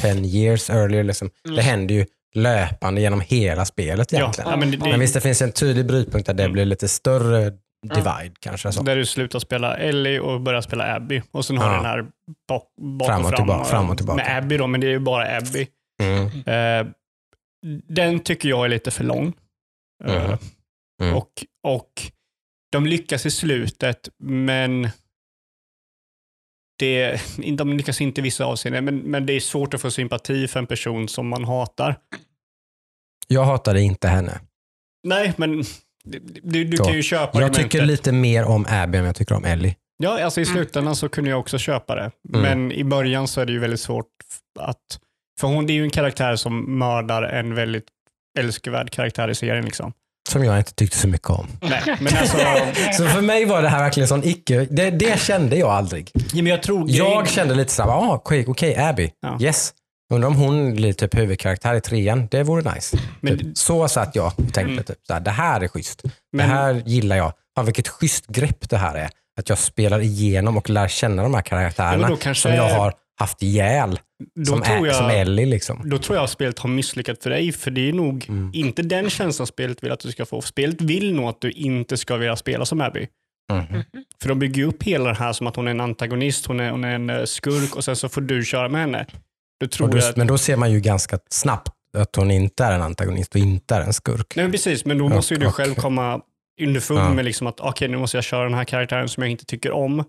ten 0.00 0.24
years 0.24 0.70
earlier. 0.70 1.04
Liksom. 1.04 1.30
Det 1.56 1.62
händer 1.62 1.94
ju 1.94 2.06
löpande 2.34 3.00
genom 3.00 3.20
hela 3.20 3.64
spelet 3.64 4.12
ja, 4.12 4.18
egentligen. 4.18 4.50
ja, 4.50 4.56
men 4.56 4.70
det, 4.70 4.76
det, 4.76 4.90
Men 4.90 5.00
visst, 5.00 5.14
det 5.14 5.20
finns 5.20 5.42
en 5.42 5.52
tydlig 5.52 5.86
brytpunkt 5.86 6.26
där 6.26 6.34
det 6.34 6.42
Mm. 6.42 6.52
blir 6.52 6.64
lite 6.64 6.88
större 6.88 7.52
divide 7.88 8.34
kanske. 8.40 8.72
Så. 8.72 8.82
Där 8.82 8.96
du 8.96 9.06
slutar 9.06 9.38
spela 9.38 9.76
Ellie 9.76 10.18
och 10.18 10.40
börjar 10.40 10.60
spela 10.60 10.94
Abby. 10.94 11.22
Och 11.30 11.44
sen 11.44 11.58
har 11.58 11.68
du 11.70 11.76
den 11.76 11.84
här 11.84 12.06
bak, 12.48 12.72
bak 12.98 13.08
Fram 13.08 13.20
och 13.20 13.26
och 13.26 13.30
fram, 13.30 13.36
tillbaka, 13.46 13.64
fram 13.64 13.90
och 13.90 13.96
tillbaka. 13.96 14.16
med 14.16 14.38
Abby 14.38 14.56
då, 14.56 14.66
men 14.66 14.80
det 14.80 14.86
är 14.86 14.90
ju 14.90 14.98
bara 14.98 15.36
Abby. 15.36 15.66
Mm. 16.02 16.26
Eh, 16.26 16.92
den 17.88 18.20
tycker 18.20 18.48
jag 18.48 18.64
är 18.64 18.68
lite 18.68 18.90
för 18.90 19.04
lång. 19.04 19.32
Eh, 20.04 20.28
Mhm. 20.28 20.38
Mm. 21.02 21.16
och, 21.16 21.30
och 21.66 21.90
de 22.72 22.86
lyckas 22.86 23.26
i 23.26 23.30
slutet, 23.30 24.08
men 24.18 24.88
det, 26.78 27.20
de 27.56 27.72
lyckas 27.72 28.00
inte 28.00 28.20
i 28.20 28.22
vissa 28.24 28.44
avseenden, 28.44 28.84
men, 28.84 28.98
men 28.98 29.26
det 29.26 29.32
är 29.32 29.40
svårt 29.40 29.74
att 29.74 29.80
få 29.80 29.90
sympati 29.90 30.48
för 30.48 30.60
en 30.60 30.66
person 30.66 31.08
som 31.08 31.28
man 31.28 31.44
hatar. 31.44 31.96
Jag 33.28 33.44
hatade 33.44 33.82
inte 33.82 34.08
henne. 34.08 34.40
Nej, 35.06 35.34
men 35.36 35.64
du, 36.42 36.64
du 36.64 36.76
kan 36.76 36.92
ju 36.92 37.02
köpa 37.02 37.40
Jag 37.40 37.52
tycker 37.54 37.82
lite 37.86 38.12
mer 38.12 38.44
om 38.44 38.66
Abby 38.68 38.98
än 38.98 39.04
jag 39.04 39.16
tycker 39.16 39.34
om 39.34 39.44
Ellie. 39.44 39.76
Ja, 40.02 40.24
alltså 40.24 40.40
i 40.40 40.44
Mm. 40.44 40.54
slutändan 40.54 40.96
så 40.96 41.08
kunde 41.08 41.30
jag 41.30 41.40
också 41.40 41.58
köpa 41.58 41.94
det. 41.94 42.10
Mm. 42.34 42.40
Men 42.42 42.72
i 42.72 42.84
början 42.84 43.28
så 43.28 43.40
är 43.40 43.46
det 43.46 43.52
ju 43.52 43.58
väldigt 43.58 43.80
svårt 43.80 44.06
att... 44.60 44.76
För 45.40 45.48
hon 45.48 45.66
det 45.66 45.72
är 45.72 45.74
ju 45.74 45.82
en 45.84 45.90
karaktär 45.90 46.36
som 46.36 46.78
mördar 46.78 47.22
en 47.22 47.54
väldigt 47.54 47.84
älskvärd 48.38 48.90
karaktär 48.90 49.28
i 49.28 49.34
serien. 49.34 49.64
Liksom. 49.64 49.92
Som 50.30 50.44
jag 50.44 50.58
inte 50.58 50.74
tyckte 50.74 50.96
så 50.98 51.08
mycket 51.08 51.30
om. 51.30 51.46
Nej, 51.60 51.82
men 52.00 52.16
alltså... 52.16 52.36
Så 52.92 53.06
för 53.08 53.20
mig 53.20 53.44
var 53.44 53.62
det 53.62 53.68
här 53.68 53.78
verkligen 53.82 54.08
sån 54.08 54.24
icke, 54.24 54.66
det, 54.70 54.90
det 54.90 55.20
kände 55.20 55.56
jag 55.56 55.68
aldrig. 55.70 56.10
ja, 56.14 56.20
men 56.34 56.46
jag 56.46 56.62
tror... 56.62 56.90
Jag 56.90 57.28
kände 57.28 57.54
lite 57.54 57.72
såhär, 57.72 57.90
ah, 57.90 58.14
okej, 58.14 58.44
okej, 58.48 58.76
Abby, 58.76 59.10
Ja. 59.20 59.38
yes. 59.40 59.72
Undrar 60.12 60.28
om 60.28 60.34
hon 60.36 60.74
blir 60.74 60.92
typ 60.92 61.14
huvudkaraktär 61.18 61.74
i 61.74 61.80
trean, 61.80 62.28
det 62.30 62.42
vore 62.42 62.74
nice. 62.74 62.98
Men- 63.20 63.38
typ. 63.38 63.58
Så 63.58 63.88
satt 63.88 64.16
jag 64.16 64.26
och 64.26 64.36
tänkte, 64.36 64.60
Mm. 64.62 64.84
typ, 64.84 64.96
såhär, 65.06 65.20
det 65.20 65.30
här 65.30 65.60
är 65.60 65.68
schysst. 65.68 66.02
Men- 66.32 66.48
Det 66.48 66.54
här 66.54 66.82
gillar 66.86 67.16
jag. 67.16 67.32
Fan 67.56 67.64
vilket 67.64 67.88
schysst 67.88 68.26
grepp 68.26 68.68
det 68.70 68.76
här 68.76 68.94
är. 68.94 69.08
Att 69.38 69.48
jag 69.48 69.58
spelar 69.58 70.00
igenom 70.00 70.56
och 70.56 70.70
lär 70.70 70.88
känna 70.88 71.22
de 71.22 71.34
här 71.34 71.42
karaktärerna 71.42 72.08
Ja, 72.10 72.16
kanske- 72.20 72.42
som 72.42 72.52
jag 72.54 72.68
har 72.68 72.92
haft 73.20 73.42
ihjäl. 73.42 73.98
då, 74.34 74.44
Som, 74.44 74.62
tror 74.62 74.76
är, 74.76 74.86
jag, 74.86 74.96
som 74.96 75.10
Ellie 75.10 75.46
liksom. 75.46 75.82
då 75.90 75.98
tror 75.98 76.16
jag 76.16 76.24
att 76.24 76.30
spelet 76.30 76.58
har 76.58 76.70
misslyckats 76.70 77.22
för 77.22 77.30
dig, 77.30 77.52
för 77.52 77.70
det 77.70 77.88
är 77.88 77.92
nog 77.92 78.26
Mm. 78.28 78.50
inte 78.54 78.82
den 78.82 79.10
känslan 79.10 79.46
spelet 79.46 79.84
vill 79.84 79.92
att 79.92 80.00
du 80.00 80.12
ska 80.12 80.26
få. 80.26 80.40
Spelet 80.42 80.80
vill 80.80 81.14
nog 81.14 81.28
att 81.28 81.40
du 81.40 81.50
inte 81.50 81.96
ska 81.96 82.16
vilja 82.16 82.36
spela 82.36 82.64
som 82.64 82.80
Abby. 82.80 83.06
Mhm. 83.52 83.82
För 84.22 84.28
de 84.28 84.38
bygger 84.38 84.64
upp 84.64 84.82
hela 84.82 85.08
det 85.10 85.16
här 85.16 85.32
som 85.32 85.46
att 85.46 85.56
hon 85.56 85.66
är 85.66 85.70
en 85.70 85.80
antagonist, 85.80 86.46
hon 86.46 86.60
är, 86.60 86.70
hon 86.70 86.84
är 86.84 86.94
en 86.94 87.26
skurk 87.26 87.76
och 87.76 87.84
sen 87.84 87.96
så 87.96 88.08
får 88.08 88.20
du 88.20 88.44
köra 88.44 88.68
med 88.68 88.80
henne. 88.80 89.06
Då 89.60 89.66
tror 89.66 89.86
Och 89.88 89.92
då, 89.94 89.98
jag 89.98 90.08
att 90.10 90.16
men 90.16 90.26
då 90.26 90.38
ser 90.38 90.56
man 90.56 90.72
ju 90.72 90.80
ganska 90.80 91.18
snabbt 91.30 91.72
att 91.96 92.16
hon 92.16 92.30
inte 92.30 92.64
är 92.64 92.72
en 92.72 92.82
antagonist 92.82 93.34
och 93.34 93.40
inte 93.40 93.74
är 93.74 93.80
en 93.80 93.92
skurk. 93.92 94.36
Nej 94.36 94.44
men 94.44 94.52
precis, 94.52 94.84
men 94.84 94.98
då 94.98 95.04
Och- 95.04 95.10
måste 95.10 95.34
ju 95.34 95.40
du 95.40 95.46
och- 95.46 95.54
själv 95.54 95.74
komma 95.74 96.20
underfund 96.60 97.00
Ja. 97.00 97.12
med 97.14 97.24
liksom 97.24 97.46
att 97.46 97.60
okej, 97.60 97.88
nu 97.88 97.96
måste 97.96 98.16
jag 98.16 98.24
köra 98.24 98.44
den 98.44 98.54
här 98.54 98.64
karaktären 98.64 99.08
som 99.08 99.22
jag 99.22 99.30
inte 99.30 99.44
tycker 99.44 99.72
om. 99.72 100.04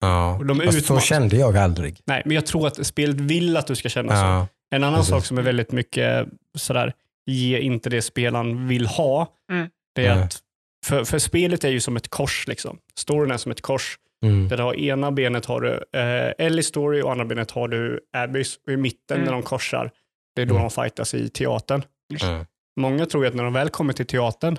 Ja. 0.00 0.34
Och 0.36 0.46
de 0.46 0.60
är 0.60 0.64
Fast 0.66 0.86
så 0.86 1.00
kände 1.00 1.36
jag 1.36 1.56
aldrig. 1.56 2.00
Nej, 2.04 2.22
men 2.24 2.34
jag 2.34 2.46
tror 2.46 2.66
att 2.66 2.86
spelet 2.86 3.16
vill 3.16 3.56
att 3.56 3.66
du 3.66 3.74
ska 3.76 3.88
känna 3.88 4.12
så. 4.12 4.16
Ja. 4.24 4.46
En 4.70 4.84
annan 4.84 4.98
precis. 4.98 5.10
sak 5.10 5.24
som 5.26 5.38
är 5.38 5.42
väldigt 5.42 5.72
mycket 5.72 6.26
sådär, 6.58 6.92
ge 7.26 7.58
inte 7.58 7.90
det 7.90 8.02
spelaren 8.02 8.68
vill 8.68 8.86
ha. 8.86 9.32
Mm. 9.52 9.68
Det 9.94 10.06
är 10.06 10.14
Nej. 10.14 10.24
att, 10.24 10.38
för, 10.86 11.04
för 11.04 11.18
spelet 11.18 11.64
är 11.64 11.68
ju 11.68 11.80
som 11.80 11.96
ett 11.96 12.08
kors 12.08 12.46
liksom. 12.48 12.78
Storyn 12.98 13.30
är 13.30 13.36
som 13.36 13.52
ett 13.52 13.60
kors. 13.62 13.98
Mm. 14.24 14.48
Där 14.48 14.56
du 14.56 14.62
har 14.62 14.74
ena 14.74 15.12
benet 15.12 15.44
har 15.46 15.60
du 15.60 15.72
eh, 15.98 16.46
Ellie 16.46 16.62
story 16.62 17.02
och 17.02 17.12
andra 17.12 17.24
benet 17.24 17.50
har 17.50 17.68
du 17.68 18.00
Abbys. 18.12 18.56
Och 18.66 18.72
i 18.72 18.76
mitten 18.76 19.16
Mm. 19.16 19.24
när 19.24 19.32
de 19.32 19.42
korsar, 19.42 19.90
Det 20.36 20.42
är 20.42 20.46
då 20.46 20.54
Mm. 20.54 20.62
de 20.62 20.70
fightas 20.82 21.14
i 21.14 21.28
teatern. 21.28 21.82
Mm. 22.22 22.44
Många 22.80 23.06
tror 23.06 23.24
ju 23.24 23.28
att 23.28 23.34
när 23.34 23.44
de 23.44 23.52
väl 23.52 23.68
kommer 23.68 23.92
till 23.92 24.06
teatern, 24.06 24.58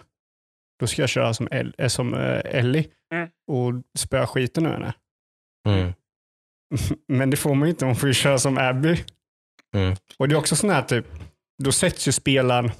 då 0.79 0.87
ska 0.87 1.01
jag 1.01 1.09
köra 1.09 1.33
som, 1.33 1.47
El, 1.51 1.73
äh, 1.77 1.87
som 1.87 2.13
eh, 2.13 2.41
Ellie 2.45 2.87
Mm. 3.13 3.29
och 3.47 3.73
spöa 3.99 4.27
skiten 4.27 4.65
ur 4.65 4.69
henne. 4.69 4.93
Mm. 5.67 5.93
Men 7.07 7.29
det 7.29 7.37
får 7.37 7.55
man 7.55 7.67
ju 7.67 7.69
inte, 7.69 7.85
man 7.85 7.95
får 7.95 8.07
ju 8.09 8.13
köra 8.13 8.37
som 8.37 8.57
Abby. 8.57 8.97
Mm. 9.75 9.95
Och 10.17 10.27
det 10.27 10.35
är 10.35 10.39
också 10.39 10.55
sån 10.55 10.69
här 10.69 10.81
typ, 10.81 11.05
då 11.63 11.71
sätts 11.71 12.07
ju 12.07 12.11
spelaren, 12.11 12.71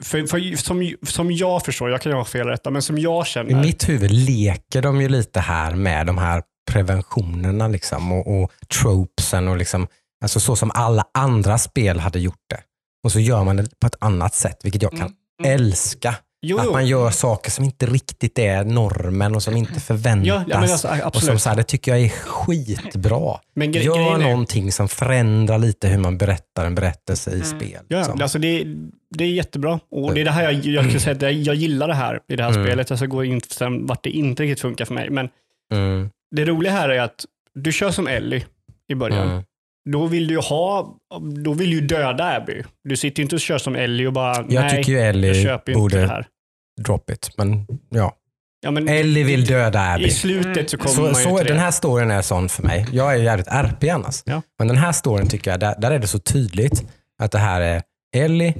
för, 0.00 0.26
för, 0.26 0.56
som, 0.56 0.94
som 1.02 1.32
jag 1.32 1.64
förstår, 1.64 1.90
jag 1.90 2.02
kan 2.02 2.12
ju 2.12 2.18
ha 2.18 2.24
fel 2.24 2.48
i 2.48 2.50
detta, 2.50 2.70
men 2.70 2.82
som 2.82 2.98
jag 2.98 3.22
I 3.26 3.28
känner, 3.28 3.60
mitt 3.60 3.88
huvud 3.88 4.10
leker 4.10 4.82
de 4.82 5.00
ju 5.00 5.08
lite 5.08 5.40
här 5.40 5.74
med 5.74 6.06
de 6.06 6.18
här 6.18 6.42
preventionerna 6.70 7.68
liksom, 7.68 8.12
och, 8.12 8.42
och 8.42 8.52
tropesen 8.82 9.48
och 9.48 9.56
liksom, 9.56 9.86
alltså 10.22 10.40
så 10.40 10.56
som 10.56 10.70
alla 10.74 11.04
andra 11.14 11.58
spel 11.58 12.00
hade 12.00 12.18
gjort 12.18 12.44
det. 12.50 12.60
Och 13.04 13.12
så 13.12 13.20
gör 13.20 13.44
man 13.44 13.56
det 13.56 13.80
på 13.80 13.86
ett 13.86 13.96
annat 14.00 14.34
sätt, 14.34 14.56
vilket 14.62 14.82
jag 14.82 14.90
kan 14.92 15.14
Mm. 15.40 15.50
Mm. 15.50 15.60
älska. 15.62 16.14
Jo, 16.42 16.58
Att 16.58 16.70
man 16.72 16.86
gör 16.86 17.10
saker 17.10 17.50
som 17.50 17.64
inte 17.64 17.86
riktigt 17.86 18.38
är 18.38 18.64
normen 18.64 19.34
och 19.34 19.42
som 19.42 19.56
inte 19.56 19.80
förväntas. 19.80 20.26
ja, 20.28 20.44
ja, 20.48 20.60
men 20.60 20.70
alltså, 20.70 20.88
och 21.04 21.22
som 21.22 21.38
så 21.38 21.48
här, 21.48 21.56
det 21.56 21.62
tycker 21.62 21.90
jag 21.92 22.00
är 22.00 22.08
skitbra. 22.08 23.38
Men 23.54 23.72
gre- 23.72 23.78
Gör 23.82 24.14
är, 24.14 24.18
någonting 24.18 24.72
som 24.72 24.88
förändrar 24.88 25.58
lite 25.58 25.88
hur 25.88 25.98
man 25.98 26.18
berättar 26.18 26.66
en 26.66 26.74
berättelse 26.74 27.30
i 27.30 27.34
Mm. 27.34 27.46
spel. 27.46 27.82
ja, 27.88 27.98
liksom. 27.98 28.22
alltså 28.22 28.38
det, 28.38 28.64
det 29.16 29.24
är 29.24 29.28
jättebra. 29.28 29.80
Och 29.90 30.14
det 30.14 30.20
är 30.20 30.24
det 30.24 30.30
här 30.30 30.42
jag, 30.42 30.52
jag 30.54 30.84
skulle 30.84 31.00
säga, 31.00 31.16
att 31.16 31.22
jag, 31.22 31.32
jag 31.32 31.54
gillar 31.54 31.88
det 31.88 31.94
här 31.94 32.20
i 32.28 32.36
det 32.36 32.42
här 32.42 32.50
Mm. 32.50 32.64
spelet. 32.64 32.90
Jag 32.90 32.98
ska 32.98 33.06
gå 33.06 33.24
in 33.24 33.40
sen 33.40 33.86
vart 33.86 34.04
det 34.04 34.10
inte 34.10 34.42
riktigt 34.42 34.60
funkar 34.60 34.84
för 34.84 34.94
mig. 34.94 35.10
Men 35.10 35.28
Mm, 35.72 36.10
det 36.36 36.44
roliga 36.44 36.72
här 36.72 36.88
är 36.88 37.00
att 37.00 37.24
du 37.54 37.72
kör 37.72 37.90
som 37.90 38.06
Ellie 38.06 38.44
i 38.88 38.94
början. 38.94 39.30
mm. 39.30 39.42
Då 39.92 40.06
vill 40.06 40.26
du 40.26 40.38
ha, 40.38 40.96
då 41.44 41.52
vill 41.52 41.70
du 41.70 41.80
döda 41.80 42.36
Abby. 42.36 42.62
Du 42.84 42.96
sitter 42.96 43.20
ju 43.20 43.22
inte 43.22 43.34
och 43.36 43.40
kör 43.40 43.58
som 43.58 43.76
Ellie 43.76 44.06
och 44.06 44.12
bara, 44.12 44.36
Jag 44.36 44.48
nej, 44.62 44.70
tycker 44.70 44.92
ju 44.92 44.98
jag 44.98 45.08
Ellie 45.08 45.44
köper 45.44 45.72
ju 45.72 45.78
inte 45.78 45.96
det 45.96 46.00
borde 46.02 46.12
här. 46.12 46.26
drop 46.84 47.10
it. 47.10 47.30
Men 47.36 47.66
ja, 47.90 48.14
Ja, 48.60 48.70
men 48.70 48.88
Ellie 48.88 49.24
vill 49.24 49.44
döda 49.44 49.80
Abby. 49.92 50.04
I 50.04 50.10
slutet 50.10 50.70
så 50.70 50.76
kommer 50.78 50.94
Så, 50.94 51.00
man 51.02 51.08
ju 51.08 51.14
så, 51.14 51.38
till 51.38 51.46
den 51.46 51.58
här 51.58 51.70
storyn 51.70 52.10
är 52.10 52.22
sån 52.22 52.48
för 52.48 52.62
mig. 52.62 52.86
Jag 52.92 53.12
är 53.12 53.16
ju 53.16 53.24
jävligt 53.24 53.46
RP 53.48 53.84
annars. 53.90 54.22
Ja. 54.24 54.42
Men 54.58 54.68
den 54.68 54.76
här 54.76 54.92
storyn 54.92 55.28
tycker 55.28 55.50
jag, 55.50 55.60
där, 55.60 55.74
där 55.80 55.90
är 55.90 55.98
det 55.98 56.06
så 56.06 56.18
tydligt 56.18 56.84
att 57.22 57.32
det 57.32 57.38
här 57.38 57.60
är 57.60 57.82
Ellie 58.16 58.54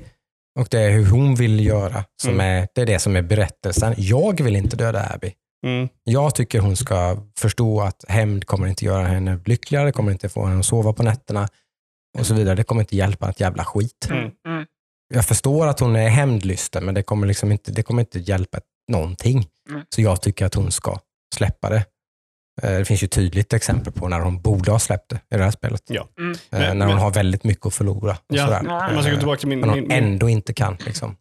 och 0.59 0.69
det 0.71 0.81
är 0.81 0.91
hur 0.91 1.07
hon 1.07 1.35
vill 1.35 1.67
göra. 1.67 2.05
Som 2.23 2.35
Mm. 2.35 2.47
är, 2.63 2.69
det 2.75 2.81
är 2.81 2.87
det 2.87 2.99
som 2.99 3.17
är 3.17 3.23
berättelsen. 3.23 3.95
Jag 3.97 4.41
vill 4.43 4.57
inte 4.57 4.77
döda 4.77 5.11
Abby. 5.15 5.33
Mm. 5.67 5.89
Jag 6.05 6.35
tycker 6.35 6.61
hon 6.61 6.77
ska 6.77 7.17
förstå 7.39 7.81
att 7.81 8.05
hämnd 8.09 8.45
kommer 8.47 8.67
inte 8.67 8.85
göra 8.85 9.07
henne 9.07 9.41
lyckligare, 9.45 9.93
kommer 9.93 10.13
inte 10.13 10.29
få 10.29 10.47
henne 10.47 10.59
att 10.61 10.67
sova 10.67 10.93
på 10.93 11.03
nätterna 11.03 11.49
och 12.19 12.27
så 12.27 12.35
vidare. 12.35 12.55
Det 12.55 12.63
kommer 12.65 12.81
inte 12.83 12.97
hjälpa 12.97 13.31
ett 13.31 13.41
jävla 13.41 13.65
skit. 13.65 14.07
Mm. 14.11 14.31
Mm. 14.47 14.67
Jag 15.15 15.25
förstår 15.27 15.67
att 15.67 15.81
hon 15.81 15.97
är 15.97 16.09
hämndlysten, 16.09 16.85
men 16.85 16.95
det 16.95 17.03
kommer, 17.03 17.27
liksom 17.27 17.53
inte, 17.53 17.73
det 17.73 17.83
kommer 17.83 18.03
inte 18.03 18.19
hjälpa 18.19 18.59
någonting. 18.93 19.47
Mm. 19.71 19.83
Så 19.95 20.03
jag 20.03 20.23
tycker 20.23 20.47
att 20.47 20.55
hon 20.55 20.71
ska 20.73 20.99
släppa 21.35 21.71
det. 21.71 21.85
Eh, 22.63 22.71
Det 22.79 22.85
finns 22.85 23.03
ju 23.03 23.07
tydligt 23.07 23.53
exempel 23.53 23.93
på 23.93 24.09
när 24.09 24.21
hon 24.21 24.43
borde 24.43 24.71
ha 24.71 24.79
släppt 24.79 25.09
det 25.11 25.17
i 25.35 25.39
det 25.39 25.45
här 25.45 25.51
spelet. 25.51 25.83
Ja. 25.89 26.09
Mm. 26.19 26.31
Eh, 26.33 26.37
Men- 26.51 26.79
när 26.79 26.87
hon 26.87 26.95
men- 26.95 27.05
har 27.05 27.11
väldigt 27.11 27.45
mycket 27.45 27.67
att 27.67 27.75
förlora. 27.75 28.13
Och 28.13 28.19
Ja, 28.29 28.45
sådär. 28.45 28.63
man 28.95 29.03
ska 29.03 29.13
gå 29.13 29.19
tillbaka 29.19 29.39
till 29.39 29.49
min... 29.49 29.61
men 29.61 29.69
hon 29.69 29.79
min, 29.79 29.89
min 29.89 30.05
ändå 30.05 30.29
inte 30.29 30.53
kan. 30.53 30.77
Liksom. 30.87 31.17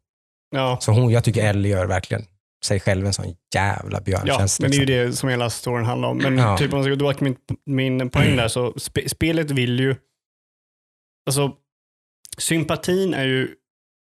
ja, 0.55 0.77
Så 0.81 0.91
hon, 0.91 1.11
jag 1.11 1.23
tycker 1.23 1.45
Ellie 1.45 1.69
gör 1.69 1.85
verkligen 1.85 2.25
sig 2.67 2.79
själv 2.79 3.05
en 3.05 3.13
sån 3.13 3.25
jävla 3.55 3.97
ja, 3.97 4.03
björntjänst. 4.03 4.59
men 4.61 4.71
det 4.71 4.77
är 4.77 4.79
ju 4.79 4.85
liksom. 4.85 5.05
det 5.11 5.13
som 5.15 5.29
hela 5.29 5.49
storyn 5.49 5.85
handlar 5.85 6.09
om. 6.09 6.17
Men 6.17 6.37
Ja. 6.37 6.57
typ 6.57 6.73
om 6.73 6.77
man 6.77 6.83
ska 6.83 6.89
gå 6.89 6.95
tillbaka 6.95 7.17
till 7.17 7.35
min, 7.65 7.97
min 7.97 8.09
poäng 8.09 8.35
där, 8.35 8.47
så 8.47 8.73
spe, 8.77 9.09
spelet 9.09 9.51
vill 9.51 9.79
ju... 9.79 9.95
Alltså, 11.25 11.51
sympatin 12.37 13.13
är 13.13 13.25
ju 13.25 13.49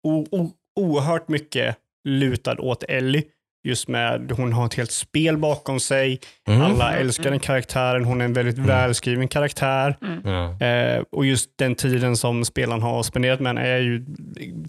o, 0.06 0.26
o, 0.30 0.50
oerhört 0.80 1.28
mycket 1.28 1.76
lutad 2.08 2.56
åt 2.60 2.82
Ellie. 2.82 3.22
Just 3.68 3.88
med, 3.88 4.32
hon 4.36 4.52
har 4.52 4.66
ett 4.66 4.74
helt 4.74 4.90
spel 4.90 5.38
bakom 5.38 5.80
sig. 5.80 6.20
Mm. 6.48 6.62
Alla 6.62 6.96
älskar 6.96 7.30
den 7.30 7.40
karaktären. 7.40 8.04
Hon 8.04 8.20
är 8.20 8.24
en 8.24 8.32
väldigt 8.32 8.54
Mm. 8.56 8.66
välskriven 8.68 9.28
karaktär. 9.28 9.96
Mm. 10.02 10.60
Eh, 10.62 11.04
och 11.12 11.26
just 11.26 11.50
den 11.58 11.74
tiden 11.74 12.16
som 12.16 12.44
spelaren 12.44 12.82
har 12.82 13.02
spenderat 13.02 13.40
med 13.40 13.50
henne 13.56 13.68
är 13.68 13.78
ju 13.80 14.04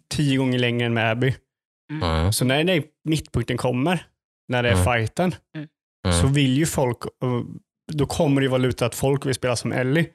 tio 0.09 0.37
gånger 0.37 0.59
längre 0.59 0.85
än 0.85 0.93
med 0.93 1.11
Abby. 1.11 1.35
Mm. 1.91 2.33
Så 2.33 2.45
när 2.45 2.63
den 2.63 2.83
mittpunkten 3.03 3.57
kommer, 3.57 4.05
när 4.49 4.63
det 4.63 4.69
är 4.69 4.73
Mm. 4.73 4.85
fighten, 4.85 5.35
Mm. 5.55 6.21
så 6.21 6.27
vill 6.27 6.57
ju 6.57 6.65
folk, 6.65 6.97
eh, 7.23 7.41
då 7.93 8.05
kommer 8.05 8.41
det 8.41 8.45
ju 8.45 8.49
vara 8.49 8.61
lutat 8.61 8.85
att 8.85 8.95
folk 8.95 9.25
vill 9.25 9.33
spela 9.33 9.55
som 9.55 9.71
Ellie. 9.71 10.09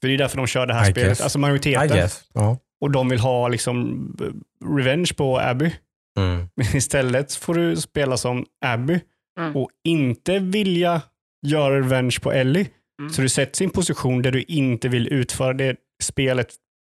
För 0.00 0.08
det 0.08 0.14
är 0.14 0.18
därför 0.18 0.36
de 0.36 0.46
kör 0.46 0.66
det 0.66 0.74
här 0.74 0.88
I 0.88 0.92
spelet, 0.92 1.08
guess. 1.08 1.20
alltså 1.20 1.38
I 1.38 1.40
majoriteten. 1.40 1.88
guess. 1.88 2.24
Ja. 2.34 2.58
Och 2.80 2.90
de 2.90 3.08
vill 3.08 3.18
ha 3.20 3.48
liksom 3.48 4.06
eh, 4.20 4.66
revenge 4.76 5.10
på 5.16 5.38
Abby. 5.40 5.72
Mm. 6.18 6.48
Men 6.56 6.66
istället 6.76 7.34
får 7.34 7.54
du 7.54 7.76
spela 7.76 8.16
som 8.16 8.46
Abby 8.64 9.00
Mm. 9.40 9.56
och 9.56 9.70
inte 9.84 10.38
vilja 10.38 11.02
göra 11.46 11.78
revenge 11.78 12.16
på 12.22 12.32
Ellie. 12.32 12.68
Mm. 13.00 13.12
Så 13.12 13.22
du 13.22 13.28
sätts 13.28 13.60
i 13.60 13.64
en 13.64 13.70
position 13.70 14.22
där 14.22 14.30
du 14.30 14.42
inte 14.42 14.88
vill 14.88 15.12
utföra 15.12 15.52
det 15.52 15.76
spelet 16.02 16.54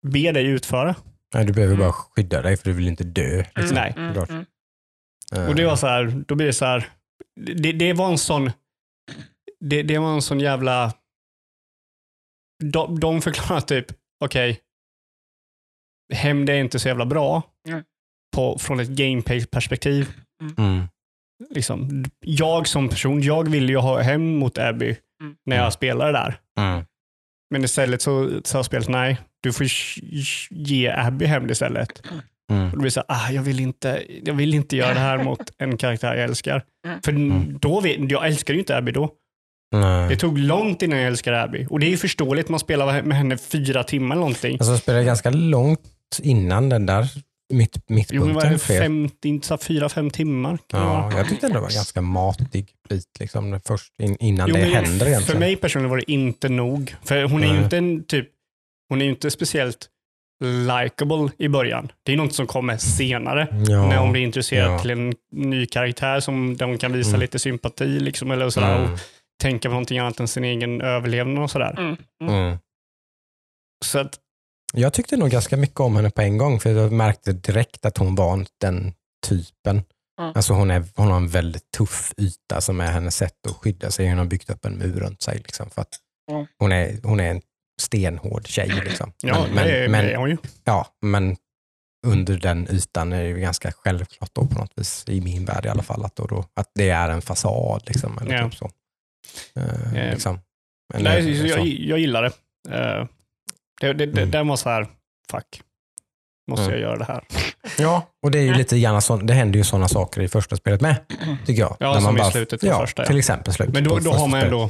ber 0.07 0.33
dig 0.33 0.45
utföra. 0.45 0.95
Nej, 1.33 1.45
du 1.45 1.53
behöver 1.53 1.73
Mm. 1.75 1.85
bara 1.85 1.93
skydda 1.93 2.41
dig 2.41 2.57
för 2.57 2.69
du 2.69 2.73
vill 2.75 2.87
inte 2.87 3.03
dö. 3.03 3.43
Liksom. 3.55 3.75
Nej. 3.75 3.93
Mm. 3.97 4.17
Mm. 4.29 4.45
Eh, 5.35 5.47
Och 5.49 5.55
det 5.55 5.65
var 5.65 5.75
så 5.75 5.87
här, 5.87 6.23
då 6.27 6.35
blir 6.35 6.47
det 6.47 6.53
så 6.53 6.65
här, 6.65 6.89
det, 7.41 7.71
det 7.71 7.93
var 7.93 8.11
en 8.11 8.17
sån, 8.17 8.51
det, 9.59 9.83
det 9.83 9.97
var 9.97 10.13
en 10.13 10.21
sån 10.21 10.39
jävla, 10.39 10.93
de, 12.63 12.99
de 12.99 13.21
förklarar 13.21 13.61
typ, 13.61 13.85
okej, 14.25 14.59
hämnd 16.13 16.49
är 16.49 16.53
inte 16.59 16.79
så 16.79 16.87
jävla 16.87 17.05
bra 17.05 17.43
Mm. 17.67 17.83
på, 18.35 18.57
från 18.59 18.79
ett 18.79 18.89
gameplay-perspektiv. 18.89 20.13
Mm. 20.57 20.87
Liksom, 21.49 22.03
jag 22.19 22.67
som 22.67 22.89
person, 22.89 23.21
jag 23.21 23.49
ville 23.49 23.71
ju 23.71 23.77
ha 23.77 23.99
hem 24.01 24.35
mot 24.37 24.57
Abby 24.57 24.97
Mm. 25.21 25.35
när 25.45 25.55
jag 25.55 25.63
Mm. 25.63 25.71
spelade 25.71 26.11
där. 26.11 26.39
Men 27.51 27.63
istället 27.63 28.01
så 28.01 28.29
sa 28.43 28.63
spelet 28.63 28.89
nej, 28.89 29.17
du 29.43 29.53
får 29.53 29.67
ge 30.49 30.89
Abby 30.89 31.25
hem 31.25 31.47
det 31.47 31.51
istället. 31.51 32.01
Mm. 32.51 32.65
Och 32.65 32.71
då 32.71 32.77
blir 32.77 32.85
det 32.87 32.91
så 32.91 33.03
ah, 33.07 33.29
jag, 33.31 33.41
vill 33.41 33.59
inte, 33.59 34.03
jag 34.23 34.33
vill 34.33 34.53
inte 34.53 34.75
göra 34.77 34.93
det 34.93 34.99
här 34.99 35.23
mot 35.23 35.39
en 35.57 35.77
karaktär 35.77 36.13
jag 36.15 36.23
älskar. 36.23 36.63
Mm. 36.87 37.01
För 37.01 37.11
Mm. 37.11 37.57
då 37.61 37.79
vet, 37.79 38.11
jag 38.11 38.27
älskar 38.27 38.53
ju 38.53 38.59
inte 38.59 38.77
Abby 38.77 38.91
då. 38.91 39.09
Det 39.71 39.77
Nej. 39.77 40.17
tog 40.17 40.37
långt 40.37 40.81
innan 40.81 40.97
jag 40.99 41.07
älskade 41.07 41.41
Abby. 41.41 41.67
Och 41.69 41.79
det 41.79 41.85
är 41.85 41.89
ju 41.89 41.97
förståeligt, 41.97 42.49
man 42.49 42.59
spelar 42.59 43.01
med 43.01 43.17
henne 43.17 43.37
fyra 43.37 43.83
timmar 43.83 44.15
någonting. 44.15 44.53
Alltså 44.53 44.71
jag 44.71 44.79
spelade 44.79 45.03
ganska 45.03 45.29
långt 45.29 45.79
innan 46.21 46.69
den 46.69 46.85
där 46.85 47.07
mitt, 47.53 47.77
Jo, 48.11 48.25
men 48.25 48.51
mittpunkten 48.51 49.41
så 49.41 49.53
här 49.53 49.57
fyra, 49.57 49.89
fem 49.89 50.09
timmar? 50.09 50.57
kan 50.67 50.79
det 50.81 50.85
Ja, 50.87 51.17
jag 51.17 51.29
tyckte 51.29 51.45
ändå 51.45 51.57
det 51.59 51.61
var 51.63 51.69
ganska 51.71 52.01
matig 52.01 52.67
bit 52.89 53.07
liksom, 53.19 53.59
först 53.65 53.99
in, 53.99 54.17
innan 54.19 54.49
Jo, 54.49 54.55
det 54.55 54.61
men 54.61 54.71
händer 54.71 54.99
För 54.99 55.07
egentligen. 55.07 55.39
mig 55.39 55.55
personligen 55.55 55.89
var 55.89 55.97
det 55.97 56.11
inte 56.11 56.49
nog. 56.49 56.95
För 57.03 57.23
hon 57.23 57.43
är 57.43 57.53
ju 57.53 57.63
inte 57.63 57.77
en 57.77 58.03
typ, 58.03 58.29
hon 58.89 59.01
är 59.01 59.05
ju 59.05 59.11
inte 59.11 59.31
speciellt 59.31 59.87
likable 60.43 61.29
i 61.37 61.47
början. 61.47 61.91
Det 62.03 62.13
är 62.13 62.17
något 62.17 62.33
som 62.35 62.47
kommer 62.47 62.77
senare. 62.77 63.47
ja. 63.67 63.87
När 63.87 63.97
hon 63.97 64.11
blir 64.11 64.21
intresserad 64.21 64.71
ja. 64.71 64.79
till 64.79 64.91
en 64.91 65.13
ny 65.31 65.65
karaktär 65.65 66.19
som 66.19 66.57
där 66.57 66.65
hon 66.65 66.77
kan 66.77 66.91
visa 66.93 67.09
Mm. 67.09 67.19
lite 67.21 67.39
sympati 67.39 67.99
liksom, 67.99 68.31
eller 68.31 68.49
sådär, 68.49 68.77
Mm. 68.79 68.93
och 68.93 68.99
tänka 69.41 69.67
på 69.69 69.71
någonting 69.71 69.99
annat 69.99 70.19
än 70.19 70.27
sin 70.27 70.43
egen 70.43 70.81
överlevnad 70.81 71.43
och 71.43 71.51
sådär. 71.51 71.75
Mm. 71.77 71.97
Mm. 72.23 72.33
Mm. 72.35 72.57
Så 73.85 73.99
att, 73.99 74.19
Jag 74.73 74.93
tyckte 74.93 75.17
nog 75.17 75.29
ganska 75.29 75.57
mycket 75.57 75.79
om 75.79 75.95
henne 75.95 76.09
på 76.09 76.21
en 76.21 76.37
gång, 76.37 76.59
för 76.59 76.69
jag 76.71 76.91
märkte 76.91 77.33
direkt 77.33 77.85
att 77.85 77.97
hon 77.97 78.15
var 78.15 78.45
den 78.61 78.93
typen. 79.27 79.75
Mm. 80.21 80.31
Alltså 80.35 80.53
hon, 80.53 80.71
är, 80.71 80.83
hon 80.95 81.07
har 81.07 81.17
en 81.17 81.27
väldigt 81.27 81.71
tuff 81.71 82.13
yta 82.17 82.61
som 82.61 82.81
är 82.81 82.91
hennes 82.91 83.15
sätt 83.15 83.47
att 83.49 83.55
skydda 83.55 83.91
sig. 83.91 84.09
Hon 84.09 84.17
har 84.17 84.25
byggt 84.25 84.49
upp 84.49 84.65
en 84.65 84.77
mur 84.77 84.99
runt 84.99 85.21
sig. 85.21 85.37
Liksom, 85.37 85.69
för 85.69 85.81
att 85.81 85.97
Mm. 86.31 86.45
hon, 86.59 86.71
är, 86.71 86.97
hon 87.03 87.19
är 87.19 87.31
en 87.31 87.41
stenhård 87.81 88.47
tjej. 88.47 88.67
Liksom. 88.85 89.13
ja, 89.23 89.45
men, 89.53 89.67
det, 89.67 89.87
men, 89.89 90.05
det 90.05 90.11
är 90.11 90.17
hon 90.17 90.29
ju. 90.29 90.37
ja, 90.63 90.87
men 91.01 91.37
under 92.07 92.37
den 92.37 92.67
ytan 92.71 93.13
är 93.13 93.23
det 93.23 93.39
ganska 93.39 93.71
självklart 93.71 94.29
då, 94.33 94.45
på 94.45 94.59
något 94.59 94.71
vis, 94.75 95.05
i 95.07 95.21
min 95.21 95.45
värld 95.45 95.65
i 95.65 95.69
alla 95.69 95.83
fall, 95.83 96.05
att, 96.05 96.15
då, 96.15 96.25
då, 96.25 96.45
att 96.53 96.71
det 96.75 96.89
är 96.89 97.09
en 97.09 97.21
fasad. 97.21 97.81
Liksom, 97.87 98.17
eller 98.17 98.35
Ja. 98.35 98.49
typ 98.49 98.55
så. 98.57 98.71
Eh, 99.55 99.93
Eh, 99.95 100.11
liksom. 100.13 100.39
Eller 100.93 101.21
Nej, 101.21 101.37
så. 101.39 101.47
jag, 101.47 101.67
jag 101.67 101.99
gillar 101.99 102.21
det. 102.23 102.31
Uh, 103.01 103.07
det, 103.81 103.93
det, 103.93 104.05
det 104.05 104.21
Mm. 104.21 104.31
Den 104.31 104.47
var 104.47 104.55
så 104.55 104.69
här, 104.69 104.87
fuck. 105.31 105.61
Måste 106.51 106.65
Mm. 106.65 106.73
jag 106.73 106.81
göra 106.81 106.97
det 106.97 107.05
här? 107.05 107.23
Ja, 107.77 108.07
och 108.23 108.31
det 108.31 108.39
är 108.39 108.43
ju 108.43 108.53
lite 108.53 108.79
grann 108.79 109.01
så, 109.01 109.17
det 109.17 109.33
händer 109.33 109.57
ju 109.57 109.63
sådana 109.63 109.87
saker 109.87 110.21
i 110.21 110.27
första 110.27 110.55
spelet 110.55 110.81
med, 110.81 110.95
tycker 111.45 111.61
jag. 111.61 111.77
Ja, 111.79 112.01
som 112.01 112.17
i 112.17 112.23
slutet 112.31 112.61
på 112.61 112.67
ja, 112.67 112.79
första, 112.79 113.01
ja. 113.01 113.07
till 113.07 113.17
exempel 113.17 113.53
slutet 113.53 113.73
Men 113.73 113.83
då, 113.83 113.89
på 113.89 113.95
då 113.95 114.01
första 114.03 114.17
har 114.19 114.27
man 114.27 114.39
spelet. 114.41 114.53
ändå 114.53 114.69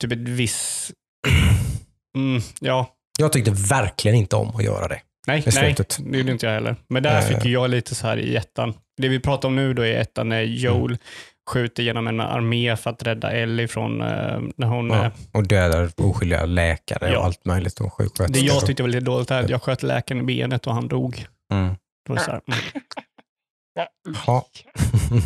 typ 0.00 0.12
ett 0.12 0.18
viss... 0.28 0.92
Mm, 2.16 2.42
ja, 2.60 2.86
Jag 3.18 3.32
tyckte 3.32 3.50
verkligen 3.50 4.16
inte 4.16 4.36
om 4.36 4.56
att 4.56 4.64
göra 4.64 4.88
det. 4.88 5.00
Nej, 5.26 5.38
i 5.38 5.42
nej, 5.44 5.52
slutet. 5.52 5.98
det 6.00 6.18
gjorde 6.18 6.32
inte 6.32 6.46
jag 6.46 6.52
heller. 6.52 6.76
Men 6.88 7.02
där 7.02 7.18
Eh. 7.18 7.26
fick 7.26 7.44
ju 7.44 7.52
jag 7.52 7.70
lite 7.70 7.94
så 7.94 8.06
här 8.06 8.16
i 8.16 8.36
ettan. 8.36 8.74
Det 8.96 9.08
vi 9.08 9.20
pratar 9.20 9.48
om 9.48 9.56
nu 9.56 9.74
då 9.74 9.84
i 9.86 9.94
ettan 9.94 10.32
är 10.32 10.40
Joel 10.42 10.84
Mm. 10.84 10.98
Skjuter 11.50 11.82
genom 11.82 12.06
en 12.06 12.20
armé 12.20 12.76
för 12.76 12.90
att 12.90 13.02
rädda 13.02 13.30
Ellie 13.32 13.68
från 13.68 14.00
eh, 14.00 14.40
när 14.56 14.66
hon... 14.66 14.90
Ja. 14.90 15.04
eh, 15.04 15.12
Och 15.32 15.46
dödar 15.48 15.90
oskyldiga 15.96 16.44
läkare 16.44 17.10
Ja. 17.12 17.18
och 17.18 17.24
allt 17.24 17.44
möjligt. 17.44 17.80
Och 17.80 17.92
sjuksköterskor. 17.92 18.32
det 18.34 18.40
jag 18.54 18.66
tyckte 18.66 18.82
var 18.82 18.90
lite 18.90 19.04
dåligt 19.04 19.30
här, 19.30 19.46
jag 19.48 19.62
sköt 19.62 19.82
läkaren 19.82 20.20
i 20.20 20.24
benet 20.24 20.66
och 20.66 20.74
han 20.74 20.88
dog. 20.88 21.26
Mm. 21.52 21.74
Var 22.08 22.16
det 22.16 22.22
så 22.22 22.30
här, 22.30 22.40
mm, 22.46 22.58
Ja. 24.26 24.46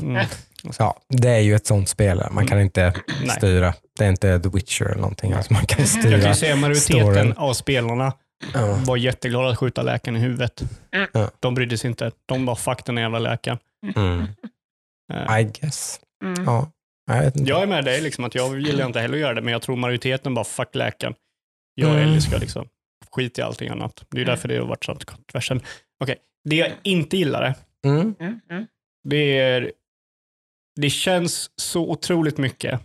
mm. 0.03 0.27
ja, 0.79 0.97
det 1.09 1.29
är 1.29 1.39
ju 1.41 1.55
ett 1.55 1.67
sånt 1.67 1.89
spel. 1.89 2.23
Man 2.31 2.47
kan 2.47 2.61
inte 2.61 2.95
Nej. 3.21 3.37
styra. 3.37 3.75
Det 3.99 4.05
är 4.05 4.09
inte 4.09 4.41
The 4.41 4.49
Witcher 4.49 4.85
eller 4.85 5.01
någonting. 5.01 5.33
Alltså 5.33 5.53
man 5.53 5.67
kan 5.67 5.79
Jag 5.85 5.89
kan 5.95 6.03
styra 6.03 6.29
ju 6.29 6.35
säga 6.35 6.57
majoriteten 6.57 7.03
storyn. 7.13 7.33
av 7.33 7.53
spelarna 7.55 8.13
Ja. 8.55 8.79
var 8.87 8.97
jätteglada 8.97 9.49
att 9.49 9.59
skjuta 9.59 9.83
läkaren 9.83 10.17
i 10.17 10.21
huvudet. 10.21 10.63
Ja. 11.13 11.31
De 11.41 11.55
brydde 11.55 11.79
sig 11.79 11.89
inte. 11.91 12.11
De 12.27 12.47
bara, 12.47 12.57
fuck 12.57 12.85
den 12.85 12.97
jävla 12.97 13.19
läkaren. 13.19 13.59
Mm. 13.97 14.27
Eh, 15.13 15.41
I 15.41 15.45
guess. 15.45 16.01
Mm. 16.25 16.45
Ja. 16.45 16.73
Jag 17.07 17.21
vet 17.23 17.37
inte. 17.37 17.51
Jag 17.51 17.63
är 17.63 17.67
med 17.67 17.85
dig, 17.85 18.01
liksom, 18.01 18.25
att 18.25 18.35
jag 18.35 18.61
gillar 18.61 18.87
inte 18.87 19.01
heller 19.01 19.15
att 19.15 19.21
göra 19.21 19.35
det, 19.35 19.43
men 19.43 19.53
jag 19.53 19.63
tror 19.63 19.77
majoriteten 19.77 20.35
bara, 20.35 20.45
fuck 20.45 20.75
läkaren. 20.75 21.15
Jag 21.75 22.03
Mm. 22.03 22.21
Ska 22.21 22.37
liksom 22.39 22.69
skit 23.11 23.39
i 23.39 23.43
allting 23.43 23.69
annat. 23.69 24.05
Det 24.11 24.17
är 24.17 24.19
ju 24.19 24.25
därför 24.25 24.49
det 24.49 24.59
har 24.59 24.67
varit 24.67 24.85
sånt 24.85 25.05
kontroversen. 25.05 25.61
Okej, 26.05 26.17
det 26.45 26.57
jag 26.57 26.73
inte 26.83 27.17
gillade, 27.17 27.55
Mm. 27.87 28.15
Mm. 28.21 28.41
Mm. 28.51 28.67
det 29.09 29.39
är, 29.39 29.73
det 30.81 30.91
känns 30.91 31.51
så 31.57 31.91
otroligt 31.91 32.39
mycket 32.39 32.81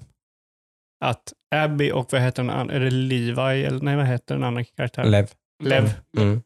att 1.06 1.34
Abby 1.56 1.92
och 1.92 2.12
vad 2.12 2.22
heter 2.22 2.44
den 2.44 2.50
andra, 2.50 2.76
är 2.76 2.80
det 2.80 2.92
Levi, 2.92 3.64
eller 3.66 3.80
nej 3.82 3.96
vad 3.96 4.06
heter 4.08 4.36
den 4.36 4.44
andra 4.44 4.64
karaktären? 4.64 5.12
Lev. 5.12 5.30
Lev. 5.64 5.94
Mm. 6.18 6.42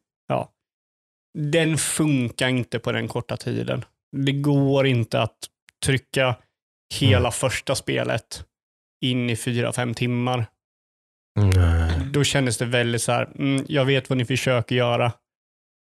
Den 1.37 1.77
funkar 1.77 2.47
inte 2.49 2.79
på 2.79 2.91
den 2.91 3.07
korta 3.07 3.37
tiden. 3.37 3.85
Det 4.17 4.31
går 4.31 4.87
inte 4.87 5.21
att 5.21 5.37
trycka 5.85 6.35
hela 6.93 7.17
Mm. 7.19 7.31
första 7.31 7.75
spelet 7.75 8.43
in 9.01 9.29
i 9.29 9.35
fyra, 9.35 9.73
fem 9.73 9.93
timmar. 9.93 10.45
Nej. 11.39 11.91
Då 12.13 12.23
kändes 12.23 12.57
det 12.57 12.65
väldigt 12.65 13.01
så 13.01 13.11
här, 13.11 13.29
mm, 13.39 13.65
jag 13.67 13.85
vet 13.85 14.09
vad 14.09 14.17
ni 14.17 14.25
försöker 14.25 14.75
göra. 14.75 15.11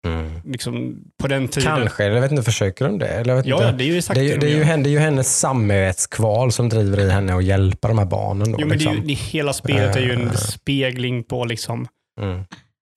Mm. 0.07 0.41
Liksom, 0.45 0.97
på 1.21 1.27
den 1.27 1.47
tiden. 1.47 1.75
Kanske, 1.77 2.03
eller 2.03 2.15
jag 2.15 2.21
vet 2.21 2.31
inte, 2.31 2.43
försöker 2.43 2.85
de 2.85 2.99
det? 2.99 3.07
Eller 3.07 3.29
jag 3.29 3.37
vet 3.37 3.45
Ja, 3.45 3.55
inte. 3.67 3.77
det 3.77 3.83
är 3.83 3.85
ju 3.85 3.97
exakt 3.97 4.15
det, 4.15 4.21
är, 4.21 4.23
ju- 4.23 4.29
de 4.33 4.39
det, 4.39 4.45
är 4.47 4.49
ju 4.77 4.83
det 4.83 4.89
är 4.89 4.91
ju 4.91 4.99
hennes 4.99 5.39
samvetskval 5.39 6.51
som 6.51 6.69
driver 6.69 6.99
i 6.99 7.09
henne 7.09 7.35
att 7.35 7.43
hjälpa 7.43 7.87
de 7.87 7.97
här 7.97 8.05
barnen. 8.05 8.51
Då, 8.51 8.57
Jo, 8.61 8.67
men 8.67 8.77
det 8.77 8.83
är 8.83 8.87
ju, 8.87 8.91
liksom. 8.95 9.07
det, 9.07 9.13
hela 9.13 9.53
spelet 9.53 9.95
är 9.95 10.01
ju 10.01 10.11
en 10.11 10.27
Eh. 10.27 10.33
spegling 10.33 11.23
på 11.23 11.45
liksom 11.45 11.87
mm. 12.21 12.43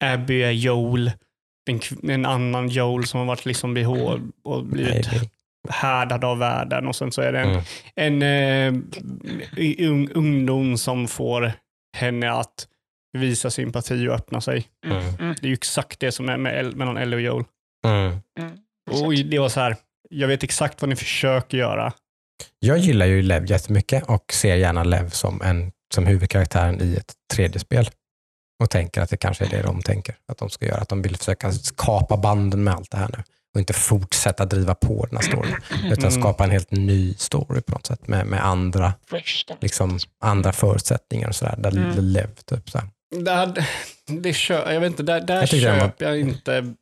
Abby 0.03 0.41
är 0.43 0.51
Joel, 0.51 1.11
en, 1.69 1.79
en 2.11 2.25
annan 2.25 2.69
Joel 2.69 3.05
som 3.05 3.19
har 3.19 3.27
varit 3.27 3.45
liksom 3.45 3.73
behov 3.73 4.31
och 4.43 4.65
blivit 4.65 5.11
Maybe. 5.11 5.29
Härdad 5.69 6.23
av 6.23 6.37
världen 6.37 6.87
och 6.87 6.95
sen 6.95 7.11
så 7.11 7.21
är 7.21 7.31
det 7.31 7.39
en, 7.39 7.49
Mm. 7.49 8.21
en 8.21 8.83
eh, 9.57 9.87
ung, 9.89 10.09
ungdom 10.11 10.77
som 10.77 11.07
får 11.07 11.51
henne 11.97 12.31
att 12.31 12.67
visa 13.17 13.49
sympati 13.51 14.07
och 14.07 14.13
öppna 14.13 14.41
sig. 14.41 14.67
Mm. 14.85 14.97
Mm. 15.19 15.35
Det 15.41 15.47
är 15.47 15.49
ju 15.49 15.53
exakt 15.53 15.99
det 15.99 16.11
som 16.11 16.29
är 16.29 16.37
med, 16.37 16.59
El- 16.59 16.75
mellan 16.75 16.97
Ellie 16.97 17.15
och 17.15 17.21
Joel. 17.21 17.43
Mm. 17.87 18.17
Mm. 18.39 18.57
Och 19.05 19.13
det 19.13 19.39
var 19.39 19.49
så 19.49 19.59
här, 19.59 19.75
jag 20.09 20.27
vet 20.27 20.43
exakt 20.43 20.81
vad 20.81 20.89
ni 20.89 20.95
försöker 20.95 21.57
göra. 21.57 21.93
Jag 22.59 22.77
gillar 22.77 23.05
ju 23.05 23.21
Lev 23.21 23.45
jättemycket 23.51 24.03
och 24.09 24.33
ser 24.33 24.55
gärna 24.55 24.83
Lev 24.83 25.09
som, 25.09 25.41
en, 25.41 25.71
som 25.93 26.05
huvudkaraktären 26.07 26.81
i 26.81 26.95
ett 26.95 27.13
tredje 27.33 27.59
spel. 27.59 27.89
Och 28.63 28.69
tänker 28.69 29.01
att 29.01 29.09
det 29.09 29.17
kanske 29.17 29.45
är 29.45 29.49
det 29.49 29.61
de 29.61 29.81
tänker 29.81 30.15
att 30.31 30.37
de 30.37 30.49
ska 30.49 30.65
göra. 30.65 30.77
Att 30.81 30.89
de 30.89 31.01
vill 31.01 31.17
försöka 31.17 31.51
kapa 31.77 32.17
banden 32.17 32.63
med 32.63 32.73
allt 32.73 32.91
det 32.91 32.97
här 32.97 33.09
nu. 33.17 33.23
Och 33.53 33.59
inte 33.59 33.73
fortsätta 33.73 34.45
driva 34.45 34.75
på 34.75 35.05
den 35.05 35.17
här 35.17 35.23
storyn. 35.23 35.55
Utan 35.91 36.05
Mm. 36.09 36.11
skapa 36.21 36.43
en 36.43 36.51
helt 36.51 36.71
ny 36.71 37.13
story 37.13 37.61
på 37.61 37.71
något 37.71 37.85
sätt. 37.87 38.07
Med, 38.07 38.25
med 38.25 38.45
andra, 38.45 38.93
liksom, 39.61 39.99
andra 40.19 40.51
förutsättningar 40.53 41.27
och 41.29 41.35
sådär. 41.35 41.55
Där 41.57 41.71
Mm. 41.71 41.95
Lev 41.99 42.35
typ 42.35 42.69
så 42.69 42.77
här. 42.77 42.87
Där, 43.23 43.65
det 44.05 44.33
kö, 44.33 44.73
jag 44.73 44.79
vet 44.81 44.87
inte, 44.91 45.03
där, 45.03 45.21
där 45.21 45.35
Jag 45.35 45.49
den 45.61 45.79
var- 45.79 45.87
köper 45.87 46.05
jag 46.05 46.19
inte 46.19 46.73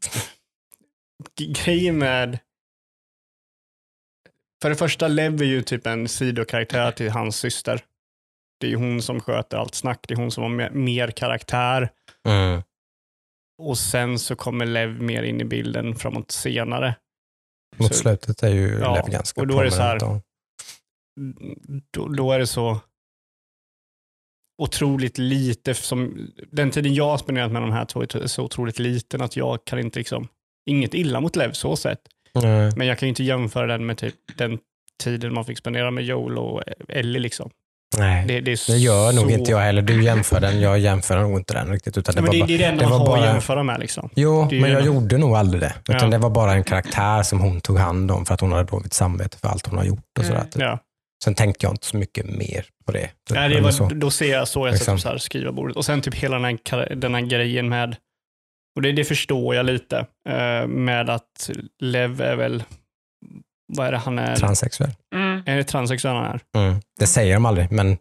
grejen 1.65 1.98
med 1.98 2.39
för 4.62 4.70
det 4.70 4.76
första, 4.76 5.08
Lev 5.08 5.42
är 5.42 5.46
ju 5.46 5.62
typ 5.62 5.88
en 5.88 6.08
sidokaraktär 6.08 6.92
till 6.92 7.12
hans 7.12 7.38
syster. 7.38 7.82
Det 8.60 8.68
är 8.68 8.72
ju 8.72 8.78
hon 8.78 9.02
som 9.02 9.20
sköter 9.22 9.58
allt 9.58 9.76
snack, 9.76 10.00
det 10.08 10.13
är 10.13 10.15
hon 10.15 10.32
som 10.32 10.44
har 10.44 10.50
mer, 10.50 10.70
mer 10.70 11.12
karaktär. 11.12 11.89
Mm. 12.28 12.62
Och 13.58 13.78
sen 13.78 14.20
så 14.20 14.36
kommer 14.36 14.65
Lev 14.65 15.02
mer 15.02 15.24
in 15.24 15.41
i 15.41 15.46
bilden 15.46 15.96
framåt 15.96 16.32
senare. 16.32 16.96
Mot 17.78 17.88
Så- 17.93 18.00
slutet 18.00 18.43
är 18.43 18.50
ju 18.50 18.80
Ja, 18.80 18.96
Lev 18.96 19.12
ganska 19.12 19.41
och 19.41 19.48
då 19.48 19.60
är 19.60 19.63
det 19.65 19.72
så 19.72 19.82
här- 19.82 20.04
och- 20.04 20.22
Då, 21.93 22.08
då 22.08 22.32
är 22.32 22.39
det 22.39 22.48
så 22.48 22.80
otroligt 24.62 25.17
lite, 25.17 25.74
som, 25.74 26.28
den 26.52 26.72
tiden 26.72 26.93
jag 26.93 27.06
har 27.06 27.17
spenderat 27.17 27.52
med 27.52 27.62
de 27.62 27.72
här 27.72 27.86
två 27.86 28.02
är 28.02 28.28
så 28.28 28.43
otroligt 28.43 28.80
liten 28.80 29.22
att 29.22 29.36
jag 29.36 29.65
kan 29.65 29.80
inte 29.80 30.00
liksom, 30.00 30.28
inget 30.70 30.93
illa 30.93 31.20
mot 31.22 31.36
Lev 31.36 31.52
så 31.52 31.76
sett. 31.76 32.00
Men 32.78 32.88
jag 32.88 33.00
kan 33.00 33.10
inte 33.10 33.24
jämföra 33.24 33.67
den 33.67 33.86
med 33.86 33.98
typ 33.98 34.15
den 34.38 34.60
tiden 35.04 35.34
man 35.34 35.46
fick 35.46 35.58
spendera 35.58 35.91
med 35.91 36.04
Joel 36.04 36.38
och 36.38 36.63
Ellie. 36.89 37.20
Liksom. 37.20 37.50
Nej. 37.98 38.26
Det, 38.28 38.40
det, 38.42 38.68
Det 38.68 38.78
gör 38.78 39.12
nog 39.14 39.24
så... 39.26 39.30
inte 39.30 39.52
jag 39.52 39.60
heller. 39.60 39.82
Du 39.82 40.04
jämför 40.04 40.40
den, 40.40 40.62
jag 40.62 40.80
jämför 40.80 41.20
nog 41.22 41.38
inte 41.40 41.54
den 41.54 41.68
riktigt. 41.72 41.98
Utan 41.98 42.16
det 42.16 42.22
Men 42.22 42.28
var 42.28 42.34
det, 42.34 42.40
bara, 42.40 42.48
det 42.48 42.54
är 42.54 42.72
det 42.72 42.78
det 42.78 42.90
man 42.90 43.00
har 43.00 43.06
bara- 43.06 43.20
att 43.20 43.26
jämföra 43.26 43.64
med. 43.64 43.80
Liksom. 43.80 44.10
Jo, 44.16 44.48
det 44.50 44.62
men 44.62 44.72
jag 44.72 44.80
ändå- 44.82 44.94
gjorde 44.94 45.18
nog 45.18 45.36
aldrig 45.36 45.62
det. 45.62 45.74
Utan 45.90 45.96
Ja. 46.02 46.08
det 46.08 46.18
var 46.18 46.30
bara 46.30 46.54
en 46.54 46.64
karaktär 46.64 47.24
som 47.24 47.40
hon 47.40 47.62
tog 47.62 47.78
hand 47.78 48.12
om 48.12 48.26
för 48.26 48.34
att 48.34 48.42
hon 48.42 48.52
hade 48.52 48.64
dåligt 48.64 48.94
samvete 48.94 49.38
för 49.38 49.48
allt 49.48 49.66
hon 49.68 49.78
har 49.78 49.86
gjort. 49.86 50.18
Och 50.20 50.26
sådär, 50.26 50.40
Mm. 50.40 50.50
typ. 50.50 50.62
Ja. 50.62 50.80
Sen 51.24 51.36
tänkte 51.36 51.66
jag 51.66 51.74
inte 51.74 51.86
så 51.88 51.98
mycket 51.98 52.26
mer 52.26 52.66
på 52.86 52.92
det. 52.92 53.00
typ. 53.28 53.36
Nej, 53.38 53.50
det 53.50 53.62
var, 53.62 53.72
så. 53.72 53.90
Då 53.90 54.12
ser 54.12 54.32
jag 54.32 54.48
så 54.48 54.68
jag 54.68 54.72
Liksom. 54.72 54.86
sätter 54.98 54.98
så 54.98 55.10
här 55.10 55.18
skrivarbordet. 55.18 55.78
Och 55.78 55.86
sen 55.86 56.02
typ 56.02 56.16
hela 56.16 56.40
den 56.40 56.46
här, 56.72 56.96
den 56.96 57.16
här 57.16 57.22
grejen 57.22 57.70
med, 57.70 57.96
och 58.76 58.82
det, 58.82 58.92
det 58.92 59.04
förstår 59.06 59.56
jag 59.56 59.66
lite, 59.66 59.98
eh, 60.30 60.68
med 60.68 61.10
att 61.10 61.50
Lev 61.84 62.22
är 62.22 62.36
väl, 62.36 62.64
vad 63.78 63.88
är 63.88 63.92
det 63.92 63.98
han 63.98 64.20
är? 64.20 64.36
Transsexuell. 64.36 64.92
Mm. 65.16 65.27
Är 65.48 65.56
det 65.58 65.64
transsexuell 65.64 66.16
han 66.16 66.26
är? 66.26 66.40
Mm. 66.56 66.80
Det 67.00 67.08
säger 67.08 67.34
de 67.34 67.46
aldrig, 67.46 67.72
men 67.72 67.98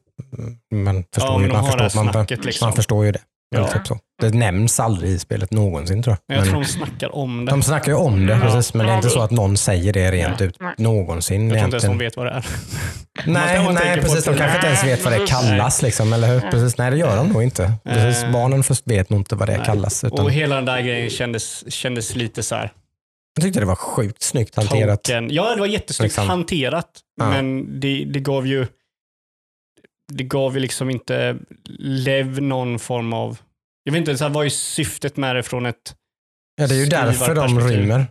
man 0.75 1.05
förstår, 1.15 1.31
Ja, 1.33 1.39
men 1.39 1.47
ju, 1.49 1.53
man, 1.53 1.65
förstår, 1.67 2.03
man, 2.05 2.13
snacket 2.13 2.45
liksom. 2.45 2.67
man 2.67 2.73
förstår 2.77 3.05
ju 3.07 3.13
det. 3.13 3.21
Ja. 3.57 3.69
typ 3.69 3.87
så. 3.87 3.99
Det 4.21 4.35
nämns 4.35 4.81
aldrig 4.81 5.11
i 5.11 5.19
spelet 5.19 5.51
någonsin 5.53 6.03
tror 6.03 6.13
jag. 6.13 6.19
Men 6.29 6.37
jag 6.37 6.45
Men 6.45 6.53
tror 6.53 6.63
de 6.81 6.87
snackar 6.87 7.15
om 7.17 7.45
det. 7.45 7.51
de 7.53 7.63
snackar 7.63 7.93
ju 7.93 7.99
om 7.99 8.27
det, 8.27 8.33
Ja. 8.33 8.41
precis, 8.41 8.75
men 8.75 8.87
det 8.87 8.93
är 8.93 8.97
inte 8.97 9.11
så 9.11 9.21
att 9.21 9.31
någon 9.31 9.57
säger 9.57 9.93
det 9.93 10.11
rent 10.13 10.39
Nej. 10.39 10.49
ut 10.49 10.59
någonsin. 10.79 11.49
jag 11.51 11.59
tror 11.59 11.65
inte 11.65 11.75
ens 11.75 11.85
de 11.85 11.99
vet 11.99 12.17
vad 12.17 12.27
det 12.27 12.31
är. 12.33 12.47
Nej, 13.27 13.73
nej 13.75 14.01
precis. 14.01 14.25
De 14.25 14.35
kanske 14.37 14.57
inte 14.57 14.67
ens 14.67 14.85
vet 14.85 15.05
vad 15.05 15.13
det 15.13 15.27
kallas. 15.27 15.83
Liksom, 15.83 16.13
eller 16.13 16.29
hur? 16.29 16.41
Nej. 16.41 16.51
Precis. 16.51 16.79
Nej, 16.79 16.91
det 16.91 16.97
gör 16.97 17.17
de 17.17 17.29
nog 17.29 17.43
inte. 17.43 17.73
Precis. 17.85 18.25
Barnen 18.33 18.63
först 18.63 18.83
vet 18.87 19.11
nog 19.11 19.21
inte 19.21 19.35
vad 19.35 19.49
det 19.49 19.57
Nej. 19.57 19.67
kallas. 19.67 20.05
Utan 20.05 20.25
Och 20.25 20.31
hela 20.33 20.55
den 20.57 20.65
där 20.65 20.81
grejen 20.81 21.11
kändes, 21.11 21.73
kändes 21.73 22.15
lite 22.17 22.43
så 22.43 22.55
här, 22.55 22.71
jag 23.37 23.43
tyckte 23.45 23.61
det 23.61 23.67
var 23.67 23.75
sjukt 23.77 24.23
snyggt 24.23 24.57
hanterat. 24.57 25.03
token. 25.05 25.29
Ja, 25.31 25.55
det 25.55 25.61
var 25.61 25.67
jättesnyggt 25.67 26.11
Liksom. 26.13 26.29
hanterat, 26.29 27.01
Ja. 27.21 27.31
men 27.31 27.81
det, 27.81 28.05
det 28.05 28.21
gav 28.21 28.47
ju 28.47 28.67
det 30.13 30.25
gav 30.25 30.55
ju 30.55 30.61
liksom 30.61 30.91
inte 30.91 31.37
Lev 31.79 32.43
någon 32.43 32.79
form 32.79 33.13
av, 33.13 33.39
jag 33.85 33.93
vet 33.93 33.99
inte, 34.01 34.19
så 34.19 34.25
här, 34.25 34.31
vad 34.31 34.47
är 34.47 34.51
syftet 34.51 35.17
med 35.17 35.37
det 35.37 35.43
från 35.43 35.67
ett 35.67 35.95
Ja, 36.61 36.67
det 36.67 36.75
är 36.75 36.79
ju 36.79 36.87
därför 36.87 37.35
de 37.35 37.61
rymmer. 37.61 38.07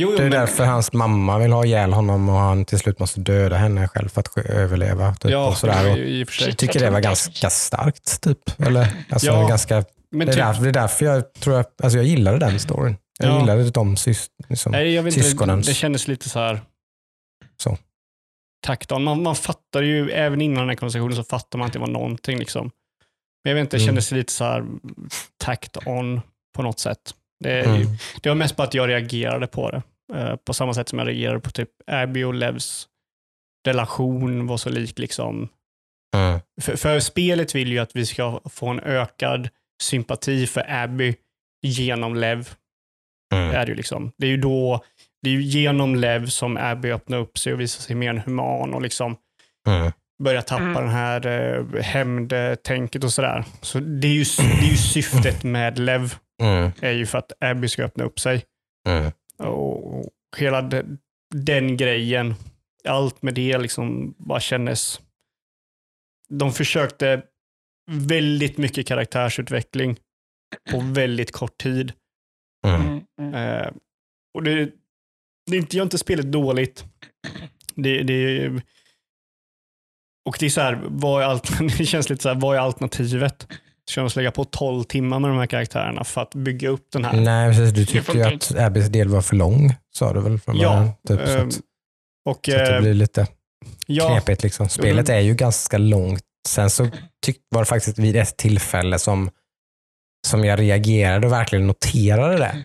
Jo, 0.00 0.10
jo, 0.10 0.16
Det 0.16 0.22
är 0.22 0.30
men, 0.30 0.40
därför 0.40 0.64
hans 0.64 0.92
mamma 0.92 1.38
vill 1.38 1.52
ha 1.52 1.64
ihjäl 1.64 1.92
honom 1.92 2.28
och 2.28 2.34
han 2.38 2.64
till 2.64 2.78
slut 2.78 2.98
måste 2.98 3.20
döda 3.20 3.56
henne 3.56 3.88
själv 3.88 4.08
för 4.08 4.20
att 4.20 4.38
överleva. 4.38 5.14
Typ, 5.14 5.30
ja, 5.30 5.48
och 5.48 5.56
sådär. 5.56 5.90
Och 5.90 5.98
i 5.98 6.26
sig. 6.26 6.46
jag 6.48 6.56
tycker 6.58 6.80
det 6.80 6.90
var 6.90 7.00
ganska 7.00 7.50
starkt. 7.50 8.20
Typ. 8.22 8.60
Eller, 8.60 8.88
alltså, 9.10 9.26
Ja, 9.26 9.48
ganska, 9.48 9.74
det, 10.10 10.22
är 10.22 10.26
typ, 10.26 10.34
därför, 10.36 10.62
det 10.62 10.68
är 10.68 10.72
därför 10.72 11.04
jag 11.04 11.32
tror 11.34 11.56
jag, 11.56 11.64
alltså 11.82 11.98
jag 11.98 12.06
gillade 12.06 12.38
den 12.38 12.60
storyn. 12.60 12.96
Jag 13.18 13.30
Ja. 13.30 13.40
gillade 13.40 13.70
de 13.70 13.96
sys, 13.96 14.30
liksom. 14.48 14.72
nej, 14.72 14.94
jag 14.94 15.02
vet 15.02 15.16
inte, 15.16 15.28
syskonens. 15.28 15.66
det 15.66 15.74
kändes 15.74 16.08
lite 16.08 16.28
så 16.28 16.38
här 16.38 16.60
Så. 17.56 17.78
Taktan. 18.66 19.04
Man, 19.04 19.22
man 19.22 19.36
fattar 19.36 19.82
ju, 19.82 20.10
även 20.10 20.40
innan 20.40 20.58
den 20.58 20.68
här 20.68 20.76
konversationen 20.76 21.16
så 21.16 21.24
fattar 21.24 21.58
man 21.58 21.66
att 21.66 21.72
det 21.72 21.78
var 21.78 21.86
någonting. 21.86 22.38
Liksom. 22.38 22.70
Men 23.44 23.50
jag 23.50 23.54
vet 23.54 23.60
inte, 23.60 23.76
det 23.76 23.82
Mm. 23.82 23.86
kändes 23.86 24.10
lite 24.12 24.32
så 24.32 24.44
här 24.44 24.64
tacked 25.36 25.82
on 25.86 26.20
på 26.56 26.62
något 26.62 26.78
sätt. 26.78 27.14
Det, 27.44 27.60
Mm. 27.60 27.86
det 28.22 28.28
var 28.28 28.36
mest 28.36 28.56
bara 28.56 28.66
att 28.66 28.74
jag 28.74 28.88
reagerade 28.88 29.46
på 29.46 29.70
det. 29.70 29.82
Eh, 30.14 30.36
på 30.36 30.54
samma 30.54 30.74
sätt 30.74 30.88
som 30.88 30.98
jag 30.98 31.08
reagerade 31.08 31.40
på 31.40 31.50
typ 31.50 31.70
Abby 31.86 32.22
och 32.24 32.34
Levs 32.34 32.88
relation 33.66 34.46
var 34.46 34.56
så 34.56 34.70
lik. 34.70 34.98
Liksom. 34.98 35.48
Mm. 36.16 36.40
För, 36.60 36.76
för 36.76 37.00
spelet 37.00 37.54
vill 37.54 37.68
ju 37.72 37.78
att 37.78 37.96
vi 37.96 38.06
ska 38.06 38.40
få 38.44 38.68
en 38.68 38.80
ökad 38.80 39.48
sympati 39.82 40.46
för 40.46 40.64
Abby 40.70 41.14
genom 41.62 42.14
Lev. 42.16 42.54
Mm. 43.34 43.50
Är 43.54 43.66
det, 43.66 43.70
ju 43.70 43.74
liksom. 43.74 44.12
det 44.18 44.26
är 44.26 44.30
ju 44.30 44.36
då, 44.36 44.84
det 45.22 45.30
är 45.30 45.34
ju 45.34 45.42
genom 45.42 45.94
Lev 45.96 46.26
som 46.26 46.56
Abby 46.56 46.90
öppnar 46.90 47.18
upp 47.18 47.38
sig 47.38 47.52
och 47.52 47.60
visar 47.60 47.80
sig 47.82 47.96
mer 47.96 48.14
human 48.26 48.74
och 48.74 48.82
liksom 48.82 49.16
Mm. 49.68 49.92
börjar 50.22 50.42
tappa 50.42 50.62
Mm. 50.62 50.74
den 50.74 50.88
här 50.88 51.26
eh, 51.26 51.82
hämndtänket 51.82 53.04
och 53.04 53.12
sådär. 53.12 53.44
Så 53.62 53.78
det 53.80 54.08
är, 54.08 54.12
ju, 54.12 54.24
det 54.60 54.66
är 54.66 54.70
ju 54.70 54.76
syftet 54.76 55.44
med 55.44 55.78
Lev 55.78 56.14
Mm. 56.42 56.70
är 56.80 56.92
ju 56.92 57.06
för 57.06 57.18
att 57.18 57.32
Abby 57.40 57.68
ska 57.68 57.84
öppna 57.84 58.04
upp 58.04 58.20
sig. 58.20 58.44
Mm. 58.88 59.12
Och 59.38 60.08
och 60.30 60.38
hela 60.38 60.62
den, 60.62 60.98
den 61.34 61.76
grejen, 61.76 62.34
allt 62.88 63.22
med 63.22 63.34
det 63.34 63.58
liksom 63.58 64.14
bara 64.18 64.40
kändes... 64.40 65.00
De 66.28 66.52
försökte 66.52 67.22
väldigt 67.90 68.58
mycket 68.58 68.86
karaktärsutveckling 68.86 69.96
på 70.70 70.80
väldigt 70.80 71.32
kort 71.32 71.58
tid. 71.58 71.92
Mm. 72.66 72.80
Mm, 72.80 73.04
mm. 73.20 73.34
Eh, 73.34 73.70
och 74.34 74.42
det, 74.42 74.70
det 75.50 75.56
är 75.56 75.60
inte, 75.60 75.76
gör 75.76 75.84
inte 75.84 75.98
spelet 75.98 76.32
dåligt. 76.32 76.84
Det, 77.74 78.02
det, 78.02 78.48
och 80.28 80.36
det 80.40 80.46
är 80.46 80.50
så 80.50 80.60
här, 80.60 80.80
vad 80.84 81.22
är 81.22 81.78
det 81.78 81.84
känns 81.84 82.10
lite 82.10 82.22
så 82.22 82.28
här, 82.28 82.36
vad 82.36 82.56
är 82.56 82.60
alternativet? 82.60 83.46
Ska 83.90 84.00
de 84.00 84.10
lägga 84.16 84.30
på 84.30 84.44
12 84.44 84.84
timmar 84.84 85.18
med 85.18 85.30
de 85.30 85.38
här 85.38 85.46
karaktärerna 85.46 86.04
för 86.04 86.20
att 86.20 86.34
bygga 86.34 86.68
upp 86.68 86.86
den 86.92 87.04
här? 87.04 87.20
Nej, 87.20 87.50
precis. 87.50 87.74
Du 87.74 87.86
tyckte 87.86 88.18
ju 88.18 88.22
att 88.22 88.58
Abbys 88.58 88.86
del 88.86 89.08
var 89.08 89.22
för 89.22 89.36
lång, 89.36 89.74
sa 89.94 90.12
du 90.12 90.20
väl 90.20 90.38
från 90.38 90.56
Ja, 90.56 90.70
början? 90.70 90.92
Typ, 91.08 91.28
så, 91.28 91.38
ehm, 91.38 91.48
att, 91.48 91.60
Och 92.24 92.40
så 92.44 92.56
att 92.56 92.66
det 92.66 92.74
eh, 92.74 92.80
blir 92.80 92.94
lite 92.94 93.26
ja, 93.86 94.08
knepigt. 94.08 94.42
Liksom. 94.42 94.68
Spelet 94.68 95.08
är 95.08 95.20
ju 95.20 95.34
ganska 95.34 95.78
långt. 95.78 96.22
Sen 96.48 96.70
så 96.70 96.88
tyck, 97.26 97.36
var 97.48 97.60
det 97.60 97.66
faktiskt 97.66 97.98
vid 97.98 98.16
ett 98.16 98.36
tillfälle 98.36 98.98
som, 98.98 99.30
som 100.26 100.44
jag 100.44 100.58
reagerade 100.58 101.26
och 101.26 101.32
verkligen 101.32 101.66
noterade 101.66 102.36
det. 102.36 102.64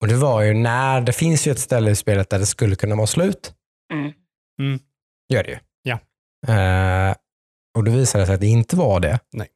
Och 0.00 0.08
det 0.08 0.16
var 0.16 0.42
ju 0.42 0.54
när, 0.54 1.00
det 1.00 1.12
finns 1.12 1.46
ju 1.46 1.52
ett 1.52 1.58
ställe 1.58 1.90
i 1.90 1.96
spelet 1.96 2.30
där 2.30 2.38
det 2.38 2.46
skulle 2.46 2.76
kunna 2.76 2.96
vara 2.96 3.06
slut. 3.06 3.54
Mm. 3.92 4.12
Mm. 4.60 4.80
Gör 5.32 5.44
det 5.44 5.50
ju. 5.50 5.58
Ja. 5.82 5.98
Eh, 6.54 7.16
och 7.78 7.84
då 7.84 7.92
visade 7.92 8.22
det 8.22 8.26
sig 8.26 8.34
att 8.34 8.40
det 8.40 8.46
inte 8.46 8.76
var 8.76 9.00
det. 9.00 9.18
Nej. 9.32 9.48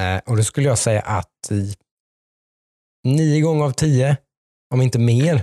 Eh, 0.00 0.20
och 0.26 0.36
då 0.36 0.44
skulle 0.44 0.68
jag 0.68 0.78
säga 0.78 1.00
att 1.00 1.50
i 1.50 1.74
nio 3.04 3.40
gånger 3.40 3.64
av 3.64 3.70
tio, 3.70 4.16
om 4.74 4.82
inte 4.82 4.98
mer, 4.98 5.42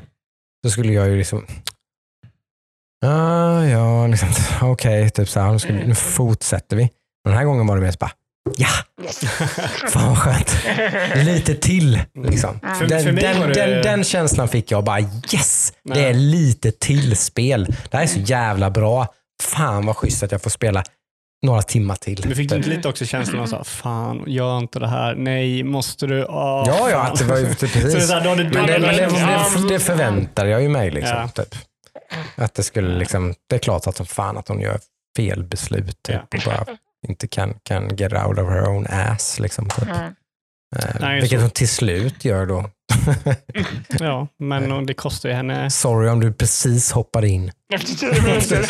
så 0.63 0.71
skulle 0.71 0.93
jag 0.93 1.09
ju 1.09 1.17
liksom 1.17 1.45
Ah, 3.05 3.63
ja, 3.63 4.07
liksom, 4.07 4.29
okej, 4.61 5.09
typ 5.09 5.29
så 5.29 5.39
här, 5.39 5.51
nu, 5.51 5.59
ska 5.59 5.73
nu 5.73 5.95
fortsätter 5.95 6.75
vi. 6.75 6.89
Den 7.23 7.33
här 7.33 7.45
gången 7.45 7.67
var 7.67 7.75
det 7.75 7.81
mer 7.81 7.91
så 7.91 7.97
bara, 7.99 8.11
ja, 8.57 8.67
fan 9.89 10.09
vad 10.09 10.17
skönt. 10.17 10.55
Lite 11.15 11.55
till. 11.55 11.99
Liksom. 12.23 12.59
För- 12.59 12.87
Den, 12.87 13.03
för 13.03 13.11
den, 13.11 13.39
det- 13.47 13.53
den, 13.53 13.81
den 13.81 14.03
känslan 14.03 14.47
fick 14.47 14.71
jag 14.71 14.83
bara, 14.83 14.99
yes, 14.99 15.73
det 15.83 15.93
Nej. 15.93 16.03
är 16.03 16.13
lite 16.13 16.71
till 16.71 17.17
spel. 17.17 17.65
Det 17.91 17.97
här 17.97 18.03
är 18.03 18.07
så 18.07 18.19
jävla 18.19 18.69
bra. 18.69 19.07
Fan 19.43 19.85
vad 19.85 19.97
schysst 19.97 20.23
att 20.23 20.31
jag 20.31 20.41
får 20.41 20.49
spela 20.49 20.83
några 21.45 21.61
timmar 21.61 21.95
till. 21.95 22.21
Men 22.25 22.35
fick 22.35 22.49
du 22.49 22.55
Typ. 22.55 22.65
inte 22.65 22.69
lite 22.77 22.87
också 22.89 23.05
känslan 23.05 23.41
av 23.41 23.45
så 23.45 23.55
här, 23.55 23.63
fan, 23.63 24.23
gör 24.27 24.57
inte 24.57 24.79
det 24.79 24.87
här. 24.87 25.15
Nej, 25.15 25.63
måste 25.63 26.07
du? 26.07 26.25
Åh, 26.25 26.63
Ja, 26.67 26.89
ja, 26.91 26.97
att 27.01 27.19
det 27.19 27.25
var 27.25 27.37
ju 27.37 27.45
typ 27.55 27.59
Så 27.59 27.65
det 27.65 27.71
precis. 27.83 28.07
så 28.07 28.13
här, 28.13 28.23
då 28.23 28.29
har 28.29 28.35
du 28.35 28.43
Men 28.43 28.53
det, 28.53 28.79
men 28.79 28.81
det, 28.81 29.19
Ja, 29.19 29.47
det, 29.57 29.69
det 29.73 29.79
förväntade 29.79 30.49
jag 30.49 30.61
ju 30.61 30.69
mig. 30.69 30.91
Liksom, 30.91 31.17
Ja. 31.17 31.27
typ. 31.43 31.55
Att 32.35 32.53
det 32.53 32.63
skulle 32.63 32.97
liksom, 32.99 33.33
det 33.49 33.55
är 33.55 33.59
klart 33.59 33.87
att 33.87 33.97
som 33.97 34.05
fan 34.05 34.37
att 34.37 34.47
hon 34.47 34.61
gör 34.61 34.79
fel 35.17 35.43
beslut. 35.43 35.97
Typ, 36.03 36.15
Ja. 36.15 36.37
och 36.37 36.43
bara 36.45 36.65
inte 37.07 37.27
kan, 37.27 37.53
kan 37.63 37.95
get 37.95 38.13
out 38.13 38.39
of 38.39 38.49
her 38.49 38.67
own 38.69 38.87
ass. 38.89 39.39
Liksom, 39.39 39.69
typ. 39.69 39.83
Mm. 39.89 40.13
Eh, 40.75 40.95
Nej, 40.99 41.21
vilket 41.21 41.39
så- 41.39 41.43
hon 41.43 41.49
till 41.51 41.69
slut 41.69 42.25
gör 42.25 42.45
då. 42.45 42.69
Ja, 43.99 44.27
men 44.37 44.71
och 44.71 44.85
det 44.85 44.93
kostar 44.93 45.29
ju 45.29 45.35
henne... 45.35 45.69
Sorry 45.69 46.09
om 46.09 46.19
du 46.19 46.33
precis 46.33 46.91
hoppar 46.91 47.25
in. 47.25 47.51
Efter 47.73 47.95
tio 47.95 48.21
minuter. 48.21 48.67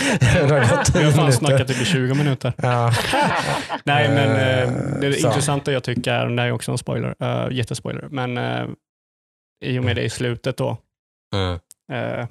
det 0.48 0.54
har 0.54 0.78
gått 0.78 0.86
tio 0.94 1.04
har 1.06 1.12
fan 1.12 1.34
snackat 1.34 1.68
typ 1.68 1.82
i 1.82 1.86
20 1.86 2.14
minuter. 2.14 2.54
Ja. 2.58 2.94
Nej, 3.86 4.10
men 4.10 4.30
Eh, 4.30 4.60
eh, 4.62 5.00
det 5.02 5.14
så. 5.14 5.28
intressanta 5.28 5.72
jag 5.72 5.84
tycker 5.84 6.12
är, 6.14 6.28
det 6.28 6.42
här 6.42 6.48
är 6.50 6.52
också 6.52 6.72
en 6.72 6.78
spoiler, 6.78 7.16
uh, 7.24 7.54
jättespoiler, 7.58 8.08
men 8.12 8.38
eh, 8.38 8.66
i 9.66 9.80
och 9.80 9.84
med 9.84 9.96
det 9.96 10.04
i 10.04 10.10
slutet 10.10 10.58
då, 10.58 10.78
Mm. 11.36 11.54
eh, 11.92 12.28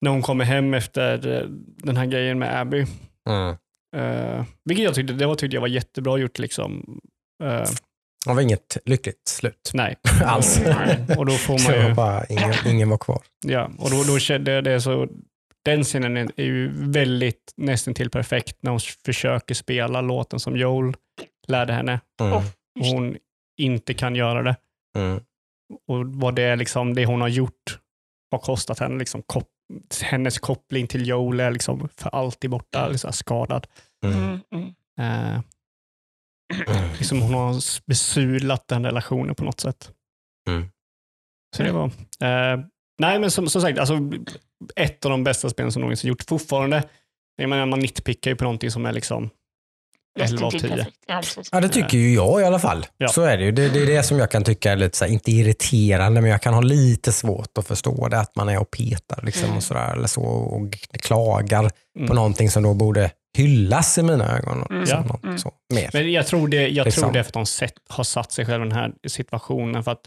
när 0.00 0.10
hon 0.10 0.22
kommer 0.22 0.44
hem 0.44 0.74
efter 0.74 1.36
eh, 1.42 1.46
den 1.78 1.96
här 1.96 2.06
grejen 2.06 2.38
med 2.38 2.60
Abby, 2.60 2.86
Mm. 3.28 3.56
Eh, 3.96 4.44
vilket 4.64 4.84
jag 4.84 4.94
tyckte, 4.94 5.12
det 5.12 5.26
var, 5.26 5.34
tyckte 5.34 5.56
jag 5.56 5.60
var 5.60 5.68
jättebra 5.68 6.18
gjort. 6.18 6.38
Liksom. 6.38 7.00
Eh, 7.44 7.48
Det 8.26 8.34
var 8.34 8.40
inget 8.40 8.76
lyckligt 8.84 9.28
slut 9.28 9.70
nej, 9.74 9.96
alls. 10.24 10.60
Nej. 10.64 11.16
och 11.18 11.26
då 11.26 11.32
får 11.32 11.70
man 11.78 11.88
ju, 11.88 11.94
bara, 11.94 12.24
ingen, 12.24 12.54
ingen 12.66 12.88
var 12.90 12.98
kvar. 12.98 13.22
ja, 13.46 13.70
och 13.78 13.90
då, 13.90 14.02
då 14.02 14.18
kände 14.18 14.52
jag 14.52 14.64
det 14.64 14.80
så, 14.80 15.08
den 15.64 15.84
scenen 15.84 16.16
är 16.16 16.44
ju 16.44 16.70
väldigt 16.90 17.52
nästan 17.56 17.94
till 17.94 18.10
perfekt 18.10 18.56
när 18.60 18.70
hon 18.70 18.80
försöker 19.04 19.54
spela 19.54 20.00
låten 20.00 20.40
som 20.40 20.56
Joel 20.56 20.94
lärde 21.48 21.72
henne 21.72 22.00
Mm. 22.20 22.32
Oh. 22.32 22.42
och 22.80 22.86
hon 22.86 23.16
inte 23.60 23.94
kan 23.94 24.14
göra 24.14 24.42
det. 24.42 24.56
Mm. 24.96 25.20
Och 25.88 26.06
vad 26.06 26.34
det, 26.34 26.42
är 26.42 26.56
liksom, 26.56 26.94
det 26.94 27.04
hon 27.06 27.20
har 27.20 27.28
gjort 27.28 27.78
har 28.30 28.38
kostat 28.38 28.78
henne. 28.78 28.98
Liksom, 28.98 29.22
kop 29.26 29.48
hennes 30.02 30.38
koppling 30.38 30.86
till 30.86 31.08
Joel 31.08 31.40
är 31.40 31.50
liksom 31.50 31.88
för 31.96 32.10
alltid 32.10 32.50
borta, 32.50 32.88
liksom, 32.88 33.12
skadad. 33.12 33.66
Mm. 34.04 34.18
Mm, 34.18 34.40
mm. 34.52 34.74
Eh, 34.98 35.42
liksom 36.98 37.22
hon 37.22 37.34
har 37.34 37.84
besudlat 37.86 38.68
den 38.68 38.84
relationen 38.84 39.34
på 39.34 39.44
något 39.44 39.60
sätt. 39.60 39.90
Mm. 40.48 40.68
Så 41.56 41.62
det 41.62 41.72
var... 41.72 41.84
Eh, 42.20 42.64
nej, 42.98 43.18
men 43.18 43.30
som, 43.30 43.48
som 43.48 43.62
sagt, 43.62 43.78
alltså, 43.78 43.98
ett 44.76 45.04
av 45.04 45.10
de 45.10 45.24
bästa 45.24 45.50
spelen 45.50 45.72
som 45.72 45.82
någonsin 45.82 46.08
gjort. 46.08 46.22
Fortfarande, 46.22 46.88
jag 47.36 47.50
menar, 47.50 47.66
man 47.66 47.80
nitpickar 47.80 48.30
ju 48.30 48.36
på 48.36 48.44
någonting 48.44 48.70
som 48.70 48.86
är 48.86 48.92
liksom 48.92 49.30
11 50.20 50.46
av 50.46 50.52
Nästan 50.52 50.60
till 50.60 50.60
10. 50.78 50.86
perfekt. 51.06 51.48
Ja, 51.52 51.60
det 51.60 51.68
tycker 51.68 51.98
ju 51.98 52.14
jag 52.14 52.40
i 52.40 52.44
alla 52.44 52.58
fall. 52.58 52.86
Ja. 52.96 53.08
Så 53.08 53.22
är 53.22 53.36
det 53.38 53.44
ju. 53.44 53.52
Det, 53.52 53.68
det 53.68 53.82
är 53.82 53.86
det 53.86 54.02
som 54.02 54.18
jag 54.18 54.30
kan 54.30 54.44
tycka 54.44 54.72
är 54.72 54.76
lite 54.76 54.98
så 54.98 55.04
här, 55.04 55.12
inte 55.12 55.30
irriterande, 55.30 56.20
men 56.20 56.30
jag 56.30 56.42
kan 56.42 56.54
ha 56.54 56.60
lite 56.60 57.12
svårt 57.12 57.58
att 57.58 57.66
förstå 57.66 58.08
det, 58.08 58.18
att 58.20 58.36
man 58.36 58.48
är 58.48 58.58
och 58.60 58.70
petar 58.70 59.22
liksom, 59.22 59.44
Mm. 59.44 59.56
och, 59.56 59.62
sådär, 59.62 59.92
eller 59.92 60.06
så, 60.08 60.22
och 60.22 60.72
klagar 61.02 61.70
Mm. 61.96 62.08
på 62.08 62.14
någonting 62.14 62.50
som 62.50 62.62
då 62.62 62.74
borde 62.74 63.10
hyllas 63.36 63.98
i 63.98 64.02
mina 64.02 64.38
ögon. 64.38 64.66
Mm. 64.70 64.80
Liksom, 64.80 64.98
Ja. 64.98 65.12
något 65.12 65.24
Mm. 65.24 65.38
så, 65.38 65.52
mer. 65.74 65.90
Men 65.92 66.12
jag 66.12 66.26
tror 66.26 66.48
det, 66.48 66.68
jag 66.68 66.84
Liksom. 66.84 67.02
tror 67.02 67.12
det 67.12 67.18
är 67.18 67.22
för 67.22 67.28
att 67.30 67.34
de 67.34 67.46
sett, 67.46 67.72
har 67.88 68.04
satt 68.04 68.32
sig 68.32 68.46
själva 68.46 68.66
i 68.66 68.68
den 68.68 68.78
här 68.78 68.92
situationen. 69.08 69.84
För 69.84 69.90
att 69.92 70.00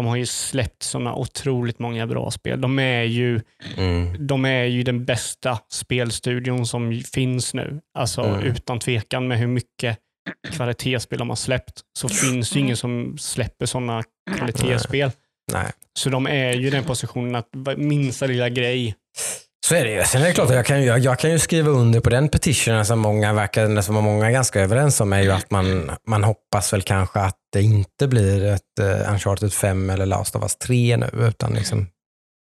de 0.00 0.06
har 0.06 0.16
ju 0.16 0.26
släppt 0.26 0.82
sådana 0.82 1.14
otroligt 1.14 1.78
många 1.78 2.06
bra 2.06 2.30
spel. 2.30 2.60
De 2.60 2.78
är 2.78 3.02
ju, 3.02 3.40
Mm. 3.76 4.26
de 4.26 4.44
är 4.44 4.64
ju 4.64 4.82
den 4.82 5.04
bästa 5.04 5.58
spelstudion 5.72 6.66
som 6.66 7.02
finns 7.14 7.54
nu. 7.54 7.80
Alltså 7.98 8.22
Mm. 8.22 8.40
utan 8.42 8.78
tvekan 8.78 9.28
med 9.28 9.38
hur 9.38 9.46
mycket 9.46 9.98
kvalitetsspel 10.52 11.18
de 11.18 11.28
har 11.28 11.36
släppt 11.36 11.80
så 11.98 12.08
finns 12.08 12.50
det 12.50 12.60
ingen 12.60 12.76
som 12.76 13.18
släpper 13.18 13.66
sådana 13.66 14.02
kvalitetsspel. 14.36 15.10
Nej. 15.52 15.72
Så 15.98 16.10
de 16.10 16.26
är 16.26 16.52
ju 16.52 16.66
i 16.66 16.70
den 16.70 16.84
positionen 16.84 17.34
att 17.34 17.48
minsta 17.76 18.26
lilla 18.26 18.48
grej. 18.48 18.94
Så 19.70 19.76
är 19.76 19.84
det 19.84 19.90
ju. 19.92 20.04
Sen 20.04 20.22
är 20.22 20.26
det 20.26 20.32
klart 20.32 20.48
att 20.50 20.54
jag 20.56 20.66
kan 20.66 20.80
ju, 20.80 20.86
jag, 20.86 20.98
jag 20.98 21.18
kan 21.18 21.30
ju 21.30 21.38
skriva 21.38 21.70
under 21.70 22.00
på 22.00 22.10
den 22.10 22.28
petitionen 22.28 22.86
som 22.86 22.98
många 22.98 23.32
verkar, 23.32 23.80
som 23.80 23.94
många 23.94 24.26
är 24.26 24.30
ganska 24.30 24.60
överens 24.60 25.00
om 25.00 25.12
är 25.12 25.22
ju 25.22 25.30
att 25.30 25.50
man, 25.50 25.90
man 26.06 26.24
hoppas 26.24 26.72
väl 26.72 26.82
kanske 26.82 27.20
att 27.20 27.36
det 27.52 27.62
inte 27.62 28.08
blir 28.08 28.44
ett 28.44 28.60
uh, 28.80 29.12
Uncharted 29.12 29.52
5 29.52 29.90
eller 29.90 30.06
Last 30.06 30.36
of 30.36 30.42
Us 30.42 30.56
3 30.56 30.96
nu, 30.96 31.10
utan 31.14 31.52
liksom 31.52 31.86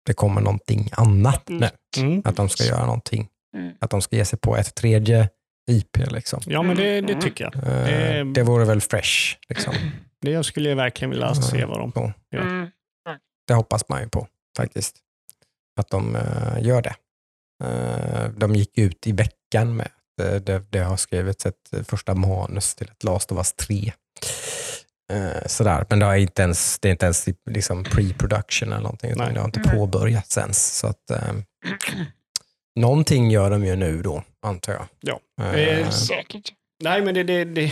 det 0.06 0.14
kommer 0.14 0.42
någonting 0.42 0.90
annat 0.92 1.44
nu. 1.50 1.70
Mm. 1.98 2.22
Att 2.26 2.36
de 2.36 2.50
ska 2.50 2.64
göra 2.64 2.86
någonting. 2.86 3.28
Mm. 3.58 3.74
Att 3.82 3.90
de 3.90 4.02
ska 4.02 4.16
ge 4.16 4.26
sig 4.26 4.40
på 4.40 4.58
ett 4.58 4.76
tredje 4.76 5.30
IP. 5.72 5.98
Liksom. 5.98 6.42
Ja, 6.46 6.64
men 6.64 6.78
det, 6.78 7.02
det 7.02 7.22
tycker 7.22 7.44
jag. 7.44 7.56
Eh, 7.56 7.64
Det- 7.64 8.34
det 8.34 8.44
vore 8.44 8.66
väl 8.66 8.82
fresh. 8.82 9.36
Liksom. 9.50 9.74
Det 10.22 10.32
jag 10.32 10.46
skulle 10.46 10.70
jag 10.70 10.76
verkligen 10.76 11.10
vilja 11.10 11.36
se 11.36 11.66
vad 11.66 11.80
de... 11.80 12.14
Mm. 12.36 12.68
det 13.48 13.54
hoppas 13.54 13.90
man 13.90 14.02
ju 14.02 14.10
på 14.10 14.28
faktiskt. 14.58 14.96
Att 15.80 15.90
de 15.90 16.16
eh, 16.16 16.62
gör 16.68 16.82
det. 16.82 16.94
Eh, 17.64 18.30
de 18.38 18.56
gick 18.56 18.78
ut 18.78 19.08
i 19.08 19.12
veckan 19.12 19.76
med 19.76 19.86
att 19.86 20.26
eh, 20.28 20.36
det, 20.36 20.64
det 20.70 20.80
har 20.80 20.98
skrivits 20.98 21.46
ett 21.46 21.74
eh, 21.74 21.84
första 21.84 22.14
manus 22.16 22.76
till 22.76 22.88
ett 22.88 23.04
Last 23.04 23.32
of 23.32 23.38
Us 23.38 23.54
3. 23.54 23.92
Eh, 25.14 25.46
sådär. 25.48 25.86
Men 25.90 26.00
det, 26.00 26.06
har 26.06 26.16
inte 26.16 26.42
ens, 26.42 26.80
det 26.80 26.88
är 26.88 26.92
inte 26.92 27.06
ens 27.06 27.28
liksom 27.50 27.84
pre-production 27.84 28.68
eller 28.68 28.82
någonting, 28.84 29.12
utan 29.12 29.26
Nej. 29.26 29.34
det 29.34 29.40
har 29.40 29.48
inte 29.48 29.60
påbörjats 29.60 30.38
ens. 30.38 30.78
Så 30.78 30.88
att, 30.88 31.12
någonting 32.76 33.32
gör 33.32 33.50
de 33.50 33.66
ju 33.66 33.76
nu 33.76 34.02
då, 34.02 34.24
antar 34.46 34.74
jag. 34.74 34.86
Ja. 35.00 35.46
Eh, 35.46 35.90
Säkert. 35.90 36.54
Nej, 36.84 37.02
men 37.02 37.14
det, 37.14 37.24
det, 37.24 37.46
det, 37.46 37.72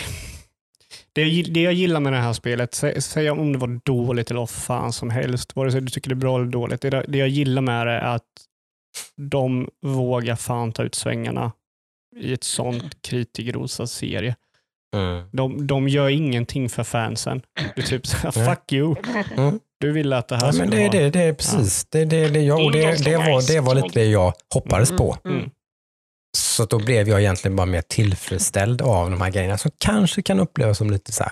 det, 1.13 1.41
det 1.43 1.61
jag 1.61 1.73
gillar 1.73 1.99
med 1.99 2.13
det 2.13 2.19
här 2.19 2.33
spelet, 2.33 2.71
sä- 2.73 2.99
säg 2.99 3.29
om 3.29 3.53
det 3.53 3.59
var 3.59 3.79
dåligt 3.85 4.29
eller 4.31 4.39
vad 4.39 4.49
fan 4.49 4.93
som 4.93 5.09
helst, 5.09 5.55
vare 5.55 5.71
sig 5.71 5.81
du 5.81 5.87
tycker 5.87 6.09
det 6.09 6.13
är 6.13 6.15
bra 6.15 6.35
eller 6.35 6.51
dåligt, 6.51 6.81
det, 6.81 7.05
det 7.07 7.17
jag 7.17 7.27
gillar 7.27 7.61
med 7.61 7.87
det 7.87 7.93
är 7.93 8.15
att 8.15 8.23
de 9.15 9.69
vågar 9.85 10.35
fan 10.35 10.71
ta 10.71 10.83
ut 10.83 10.95
svängarna 10.95 11.51
i 12.15 12.33
ett 12.33 12.43
sånt 12.43 13.01
kritikerrosad 13.01 13.89
serie. 13.89 14.35
mm. 14.95 15.29
De, 15.31 15.67
de 15.67 15.87
gör 15.87 16.09
ingenting 16.09 16.69
för 16.69 16.83
fansen. 16.83 17.41
Det 17.75 17.81
är 17.81 17.85
typ 17.85 18.07
så 18.07 18.17
här, 18.17 18.33
Nej. 18.35 18.45
fuck 18.55 18.71
you. 18.73 18.95
Mm. 19.37 19.59
Du 19.79 19.91
ville 19.91 20.17
att 20.17 20.27
det 20.27 20.35
här 20.35 20.45
Ja, 20.45 20.51
skulle 20.51 20.65
men 20.67 20.77
det, 20.77 20.83
är 20.83 20.89
vara... 20.89 20.99
det, 21.03 21.09
det 21.09 21.21
är 21.23 21.33
precis. 21.33 21.85
Det, 21.89 22.05
det, 22.05 22.27
det, 22.29 22.39
jag, 22.41 22.65
och 22.65 22.71
det, 22.71 23.05
det, 23.05 23.17
var, 23.17 23.47
det 23.53 23.59
var 23.59 23.75
lite 23.75 23.89
det 23.99 24.05
jag 24.05 24.33
hoppades 24.53 24.91
på. 24.91 25.17
Mm. 25.25 25.49
Så 26.37 26.65
då 26.65 26.79
blev 26.79 27.09
jag 27.09 27.19
egentligen 27.21 27.55
bara 27.55 27.65
mer 27.65 27.81
tillfredsställd 27.81 28.81
av 28.81 29.11
de 29.11 29.21
här 29.21 29.29
grejerna 29.31 29.57
som 29.57 29.71
kanske 29.77 30.21
kan 30.21 30.39
upplevas 30.39 30.77
som 30.77 30.89
lite 30.91 31.11
så 31.11 31.23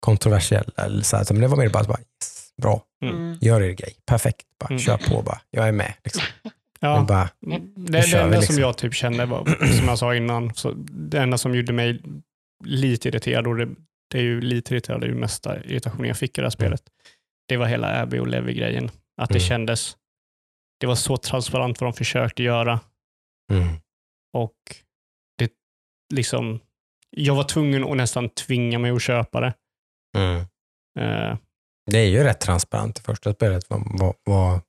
kontroversiella. 0.00 0.72
Eller 0.76 1.02
så 1.02 1.16
här, 1.16 1.26
men 1.30 1.40
det 1.40 1.48
var 1.48 1.56
mer 1.56 1.68
bara, 1.68 1.84
bara 1.84 1.98
yes, 2.00 2.48
bra, 2.62 2.82
Mm. 3.04 3.38
gör 3.40 3.60
er 3.62 3.70
grej, 3.72 3.94
perfekt, 4.06 4.46
bara, 4.60 4.66
Mm. 4.68 4.78
kör 4.78 4.96
på 4.96 5.22
bara, 5.22 5.40
jag 5.50 5.68
är 5.68 5.72
med. 5.72 5.94
Liksom. 6.04 6.22
Ja. 6.88 7.04
Bara, 7.08 7.28
Det, 7.76 8.02
kör 8.02 8.18
det 8.18 8.18
vi 8.18 8.24
enda 8.24 8.36
liksom. 8.38 8.54
som 8.54 8.62
jag 8.62 8.78
typ 8.78 8.94
kände 8.94 9.26
var, 9.26 9.44
som 9.78 9.88
jag 9.88 9.98
sa 9.98 10.14
innan, 10.14 10.54
så 10.54 10.72
det 10.90 11.18
enda 11.18 11.38
som 11.38 11.54
gjorde 11.54 11.72
mig 11.72 12.02
lite 12.64 13.08
irriterad, 13.08 13.46
och 13.46 13.56
det, 13.56 13.68
det 14.10 14.18
är 14.18 14.22
ju 14.22 14.40
lite 14.40 14.74
irriterad, 14.74 15.00
det 15.00 15.06
är 15.06 15.08
ju 15.08 15.14
mesta 15.14 15.64
irritationen 15.64 16.08
jag 16.08 16.16
fick 16.18 16.38
i 16.38 16.40
det 16.40 16.44
här 16.46 16.50
spelet, 16.50 16.82
det 17.48 17.56
var 17.56 17.66
hela 17.66 18.02
Abby 18.02 18.18
och 18.18 18.26
Levi-grejen. 18.26 18.90
Att 19.22 19.28
det 19.28 19.34
Mm. 19.38 19.48
kändes, 19.48 19.96
det 20.80 20.86
var 20.86 20.94
så 20.94 21.16
transparent 21.16 21.80
vad 21.80 21.86
de 21.92 21.96
försökte 21.96 22.42
göra 22.42 22.80
mm, 23.52 23.68
och 24.32 24.54
det 25.38 25.52
liksom, 26.14 26.60
jag 27.10 27.34
var 27.34 27.44
tvungen 27.44 27.84
att 27.84 27.96
nästan 27.96 28.28
tvinga 28.28 28.78
mig 28.78 28.90
att 28.90 29.02
köpa 29.02 29.40
det. 29.40 29.54
mm. 30.16 30.40
Eh, 31.00 31.36
Det 31.90 31.98
är 31.98 32.08
ju 32.08 32.22
rätt 32.22 32.40
transparent 32.40 32.98
i 32.98 33.02
första 33.02 33.32
spelet, 33.34 33.64
vad, 33.70 33.82
vad, 34.00 34.14
vad 34.24 34.60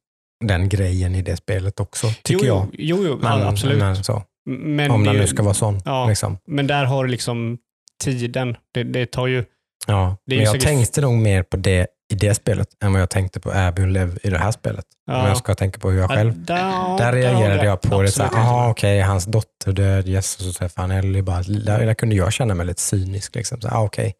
den 0.45 0.69
grejen 0.69 1.15
i 1.15 1.21
det 1.21 1.37
spelet 1.37 1.79
också, 1.79 2.07
tycker 2.23 2.45
jo, 2.45 2.55
jag. 2.55 2.67
Jo, 2.73 2.97
jo 3.07 3.17
Men, 3.21 3.39
ja, 3.39 3.47
absolut. 3.47 3.77
Men, 3.79 4.03
så, 4.03 4.23
Men 4.49 4.91
om 4.91 5.03
det, 5.03 5.09
den 5.09 5.19
nu 5.21 5.27
ska 5.27 5.43
vara 5.43 5.53
sån. 5.53 5.81
Ja. 5.85 6.07
Liksom. 6.07 6.37
men 6.47 6.67
där 6.67 6.85
har 6.85 7.03
du 7.03 7.09
liksom 7.11 7.57
tiden. 8.03 8.57
Det, 8.73 8.83
det 8.83 9.11
tar 9.11 9.27
ju, 9.27 9.45
Ja. 9.87 10.17
Men 10.27 10.37
jag 10.37 10.47
säkert- 10.47 10.63
tänkte 10.63 11.01
nog 11.01 11.13
mer 11.13 11.43
på 11.43 11.57
det 11.57 11.87
i 12.13 12.15
det 12.15 12.33
spelet 12.33 12.67
än 12.83 12.93
vad 12.93 13.01
jag 13.01 13.09
tänkte 13.09 13.39
på 13.39 13.51
Abby 13.51 13.81
och 13.81 13.87
Lev 13.87 14.19
i 14.23 14.29
det 14.29 14.37
här 14.37 14.51
spelet. 14.51 14.85
Ja. 15.07 15.21
Om 15.21 15.27
jag 15.27 15.37
ska 15.37 15.55
tänka 15.55 15.79
på 15.79 15.89
hur 15.91 15.99
jag 15.99 16.09
själv 16.09 16.33
Ja, 16.47 16.55
där, 16.99 17.05
Där 17.05 17.13
reagerade 17.13 17.65
jag 17.65 17.81
på 17.81 18.01
det 18.01 18.11
så 18.11 18.21
här, 18.21 18.27
absolut. 18.27 18.45
aha 18.45 18.69
okej, 18.69 19.01
hans 19.01 19.25
dotter 19.25 19.71
död, 19.71 20.07
yes, 20.07 20.35
och 20.37 20.41
så 20.41 20.53
träffar 20.53 20.81
han 20.81 20.91
Ellie. 20.91 21.21
Bara, 21.21 21.41
där, 21.41 21.85
där 21.85 21.93
kunde 21.93 22.15
jag 22.15 22.33
känna 22.33 22.53
mig 22.53 22.65
lite 22.65 22.81
cynisk. 22.81 23.35
Liksom. 23.35 23.61
Så, 23.61 23.67
ah, 23.67 23.83
okej, 23.83 24.13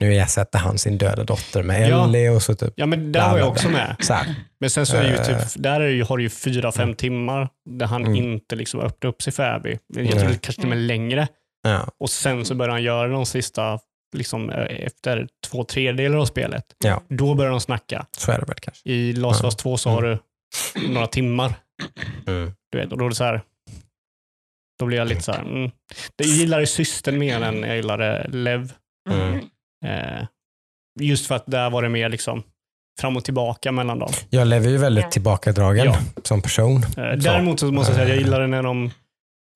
nu 0.00 0.14
ersätter 0.14 0.58
han 0.58 0.78
sin 0.78 0.98
döda 0.98 1.24
dotter 1.24 1.62
med 1.62 1.88
Ja. 1.90 2.04
Ellie 2.04 2.28
och 2.28 2.42
så 2.42 2.54
typ. 2.54 2.72
Ja, 2.76 2.86
men 2.86 3.12
där 3.12 3.30
var 3.30 3.38
jag 3.38 3.48
också 3.48 3.68
med. 3.68 3.96
Men 4.60 4.70
sen 4.70 4.86
så 4.86 4.96
är 4.96 5.02
det 5.02 5.08
ju 5.08 5.14
Eh. 5.14 5.24
typ, 5.26 5.62
där 5.62 5.80
är 5.80 5.84
det 5.86 5.92
ju, 5.92 6.04
har 6.04 6.16
du 6.16 6.22
ju 6.22 6.28
fyra, 6.30 6.72
fem 6.72 6.82
Mm. 6.82 6.96
timmar 6.96 7.48
där 7.70 7.86
han 7.86 8.02
Mm. 8.04 8.14
inte 8.16 8.56
liksom 8.56 8.80
öppnar 8.80 9.08
upp 9.10 9.22
sig 9.22 9.32
för 9.32 9.42
Abby. 9.42 9.78
Jag 9.94 10.10
tror 10.10 10.28
det 10.28 10.38
kanske 10.38 10.52
till 10.52 10.62
och 10.62 10.68
med 10.76 10.78
längre. 10.78 11.28
Ja, 11.62 11.88
Och 12.00 12.10
sen 12.10 12.44
så 12.44 12.54
börjar 12.54 12.72
han 12.72 12.82
göra 12.82 13.08
de 13.08 13.26
sista, 13.26 13.78
liksom, 14.16 14.50
eh, 14.50 14.86
efter 14.86 15.28
två 15.46 15.64
tredjedelar 15.64 16.18
av 16.18 16.26
spelet. 16.26 16.64
Ja. 16.84 17.02
Då 17.08 17.34
börjar 17.34 17.50
de 17.50 17.60
snacka. 17.60 18.06
så 18.18 18.32
är 18.32 18.38
det 18.38 18.44
väl 18.46 18.56
kanske. 18.60 18.88
I 18.90 19.12
Last 19.12 19.40
of. 19.40 19.44
Us 19.44 19.56
2 19.56 19.76
så 19.76 19.90
har 19.90 20.02
du 20.02 20.18
några 20.88 21.06
timmar. 21.06 21.54
Mm. 22.26 22.52
Du 22.72 22.78
vet, 22.78 22.92
och 22.92 22.98
då 22.98 23.04
är 23.04 23.08
det 23.08 23.14
så 23.14 23.24
här, 23.24 23.42
då 24.78 24.86
blir 24.86 24.98
jag 24.98 25.08
lite 25.08 25.20
så 25.22 25.32
här, 25.32 25.40
mm. 25.40 25.70
Jag 26.16 26.26
gillar 26.28 26.60
ju 26.60 26.66
systern 26.66 27.18
mer 27.18 27.40
än 27.42 27.62
jag 27.62 27.76
gillade 27.76 28.26
Lev. 28.28 28.72
Mm. 29.10 29.40
Eh, 29.84 30.26
just 31.00 31.26
för 31.26 31.34
att 31.34 31.46
där 31.46 31.70
var 31.70 31.82
det 31.82 31.88
mer 31.88 32.08
liksom 32.08 32.42
fram 33.00 33.16
och 33.16 33.24
tillbaka 33.24 33.72
mellan 33.72 33.98
dem. 33.98 34.12
Jag 34.30 34.46
lever 34.48 34.68
ju 34.70 34.76
väldigt 34.76 35.10
tillbakadragen 35.10 35.84
Ja. 35.86 35.98
som 36.22 36.42
person. 36.42 36.76
Eh, 36.96 37.12
däremot 37.16 37.60
så 37.60 37.72
måste 37.72 37.90
jag 37.92 37.96
säga 37.96 38.02
att 38.04 38.08
jag 38.08 38.18
Eh. 38.18 38.24
gillade 38.24 38.46
när 38.46 38.62
de 38.62 38.90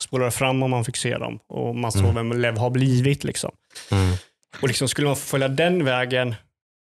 spolade 0.05 0.31
fram 0.31 0.63
och 0.63 0.71
man 0.71 0.85
fick 0.85 0.97
se 0.97 1.19
dem 1.19 1.39
och 1.49 1.77
man 1.77 1.93
såg 1.93 2.03
Mm. 2.03 2.15
vem 2.15 2.41
Lev 2.41 2.59
har 2.59 2.71
blivit. 2.71 3.25
Liksom. 3.25 3.51
Mm. 3.91 4.15
Och 4.63 4.69
liksom 4.69 4.89
skulle 4.89 5.07
man 5.07 5.17
följa 5.17 5.49
den 5.49 5.85
vägen 5.85 6.35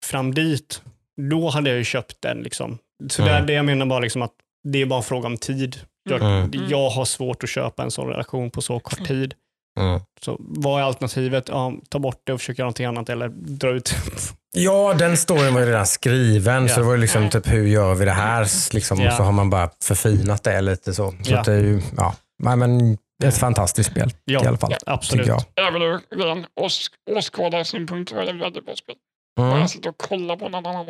fram 0.06 0.34
dit, 0.34 0.82
då 1.30 1.48
hade 1.48 1.70
jag 1.70 1.78
ju 1.78 1.84
köpt 1.84 2.16
den. 2.22 2.38
Liksom. 2.38 2.78
Så 3.10 3.22
Mm. 3.22 3.34
där, 3.34 3.42
det 3.46 3.52
jag 3.52 3.64
menar 3.64 3.86
bara 3.86 4.00
liksom 4.00 4.22
att 4.22 4.32
det 4.68 4.82
är 4.82 4.86
bara 4.86 4.96
en 4.98 5.02
fråga 5.04 5.26
om 5.26 5.36
tid. 5.36 5.76
Jag, 6.10 6.20
Mm. 6.22 6.50
jag 6.68 6.90
har 6.90 7.04
svårt 7.04 7.44
att 7.44 7.50
köpa 7.50 7.82
en 7.82 7.90
sån 7.90 8.08
relation 8.08 8.50
på 8.50 8.62
så 8.62 8.80
kort 8.80 9.06
tid. 9.06 9.34
Mm. 9.80 10.00
Så 10.20 10.36
vad 10.40 10.80
är 10.80 10.84
alternativet? 10.84 11.48
Ja, 11.48 11.72
ta 11.88 11.98
bort 11.98 12.20
det 12.24 12.32
och 12.32 12.40
försöka 12.40 12.62
göra 12.62 12.66
någonting 12.66 12.86
annat 12.86 13.08
eller 13.08 13.28
dra 13.28 13.68
ut. 13.70 13.94
Ja, 14.52 14.94
den 14.98 15.16
storyn 15.16 15.54
var 15.54 15.60
ju 15.60 15.66
redan 15.66 15.86
skriven, 15.86 16.62
Ja. 16.66 16.74
så 16.74 16.80
det 16.80 16.86
var 16.86 16.94
ju 16.94 17.00
liksom 17.00 17.30
typ 17.30 17.48
hur 17.52 17.66
gör 17.66 17.94
vi 17.94 18.04
det 18.04 18.10
här? 18.10 18.74
Liksom, 18.74 19.00
Ja. 19.00 19.10
Och 19.10 19.16
så 19.16 19.22
har 19.22 19.32
man 19.32 19.50
bara 19.50 19.70
förfinat 19.82 20.42
det 20.44 20.60
lite 20.60 20.94
så. 20.94 21.10
Så 21.22 21.32
Ja. 21.32 21.38
att 21.38 21.44
det 21.44 21.52
är 21.52 21.60
ju, 21.64 21.80
ja. 21.96 22.14
Nej, 22.42 22.56
men 22.56 22.98
ett 23.24 23.36
fantastiskt 23.38 23.90
spel 23.90 24.10
Ja, 24.24 24.44
i 24.44 24.46
alla 24.46 24.56
fall, 24.58 24.74
absolut. 24.86 25.24
tycker 25.26 25.42
jag. 25.56 25.68
Även 25.68 25.82
ur 25.82 26.00
ren 26.24 26.46
ås- 26.60 26.90
åskådarsynpunkt 27.16 28.12
var 28.12 28.22
det 28.24 28.30
ett 28.30 28.40
väldigt 28.40 28.64
bra 28.66 28.74
spel. 28.76 28.94
Bara 29.36 29.56
Mm. 29.56 29.68
sitta 29.68 29.88
och 29.88 29.98
kolla 29.98 30.36
på 30.36 30.48
någon 30.48 30.66
annan 30.66 30.86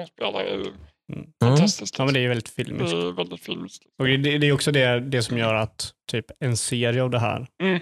ju 0.55 0.73
Mm. 1.13 1.27
fantastiskt. 1.45 1.99
Ja, 1.99 2.05
men 2.05 2.15
det 2.15 2.21
är 2.21 2.23
ju 2.23 2.29
väldigt 2.29 2.57
det 2.57 2.65
filmiskt. 2.65 2.95
är 2.95 3.13
väldigt 3.17 3.41
filmiskt. 3.41 3.83
Och 3.99 4.07
det, 4.07 4.17
det 4.39 4.47
är 4.47 4.53
också 4.53 4.73
det, 4.73 5.01
det 5.01 5.23
som 5.23 5.39
gör 5.39 5.55
att 5.55 5.91
typ 6.11 6.27
en 6.41 6.57
serie 6.57 7.03
av 7.03 7.11
det 7.11 7.19
här, 7.19 7.47
Mm. 7.63 7.81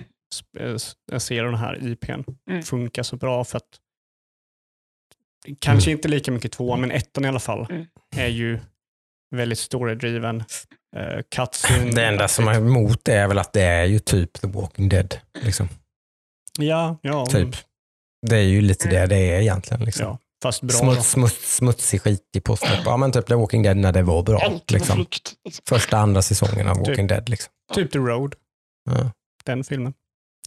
Eh, 1.12 1.18
serie 1.18 1.40
av 1.44 1.50
den 1.50 1.60
här 1.60 1.86
IPn, 1.88 2.22
Mm. 2.50 2.62
funkar 2.62 3.02
så 3.02 3.16
bra 3.16 3.44
för 3.44 3.56
att 3.56 3.68
kanske 5.60 5.90
inte 5.90 6.08
lika 6.08 6.32
mycket 6.32 6.52
tvåan, 6.52 6.80
men 6.80 6.90
ettan 6.90 7.24
i 7.24 7.28
alla 7.28 7.40
fall, 7.40 7.66
Mm. 7.70 7.86
är 8.16 8.26
ju 8.28 8.58
väldigt 9.36 9.58
storydriven. 9.58 10.44
Uh, 10.96 11.20
cutscene. 11.36 11.90
Det 11.90 12.06
enda 12.06 12.28
som 12.28 12.48
är 12.48 12.54
emot 12.54 13.04
det 13.04 13.12
är 13.14 13.28
väl 13.28 13.38
att 13.38 13.52
det 13.52 13.62
är 13.62 13.84
ju 13.84 13.98
typ 13.98 14.32
The 14.40 14.46
Walking 14.46 14.88
Dead. 14.88 15.14
Liksom. 15.42 15.68
Ja, 16.58 16.98
ja. 17.02 17.26
Typ. 17.26 17.56
Det 18.26 18.36
är 18.36 18.42
ju 18.42 18.60
lite 18.60 18.88
det 18.88 19.06
det 19.06 19.16
är 19.16 19.40
egentligen. 19.40 19.84
Liksom. 19.84 20.04
ja 20.06 20.18
fast 20.42 20.62
bra. 20.62 20.76
Smuts, 20.76 21.10
smuts, 21.10 21.56
smutsig 21.56 22.02
skit 22.02 22.22
i 22.36 22.40
posten. 22.40 22.82
Ja 22.84 22.96
men 22.96 23.12
typ 23.12 23.26
The 23.26 23.34
Walking 23.34 23.62
Dead 23.62 23.76
när 23.76 23.92
det 23.92 24.02
var 24.02 24.22
bra. 24.22 24.60
Liksom. 24.68 25.06
Liksom. 25.44 25.64
Första, 25.68 25.96
andra 25.98 26.22
säsongen 26.22 26.68
av 26.68 26.74
Typ. 26.74 26.88
Walking 26.88 27.06
Dead. 27.06 27.28
Liksom. 27.28 27.52
Typ 27.74 27.92
The 27.92 27.98
Road, 27.98 28.34
Ja. 28.90 29.10
den 29.44 29.64
filmen. 29.64 29.94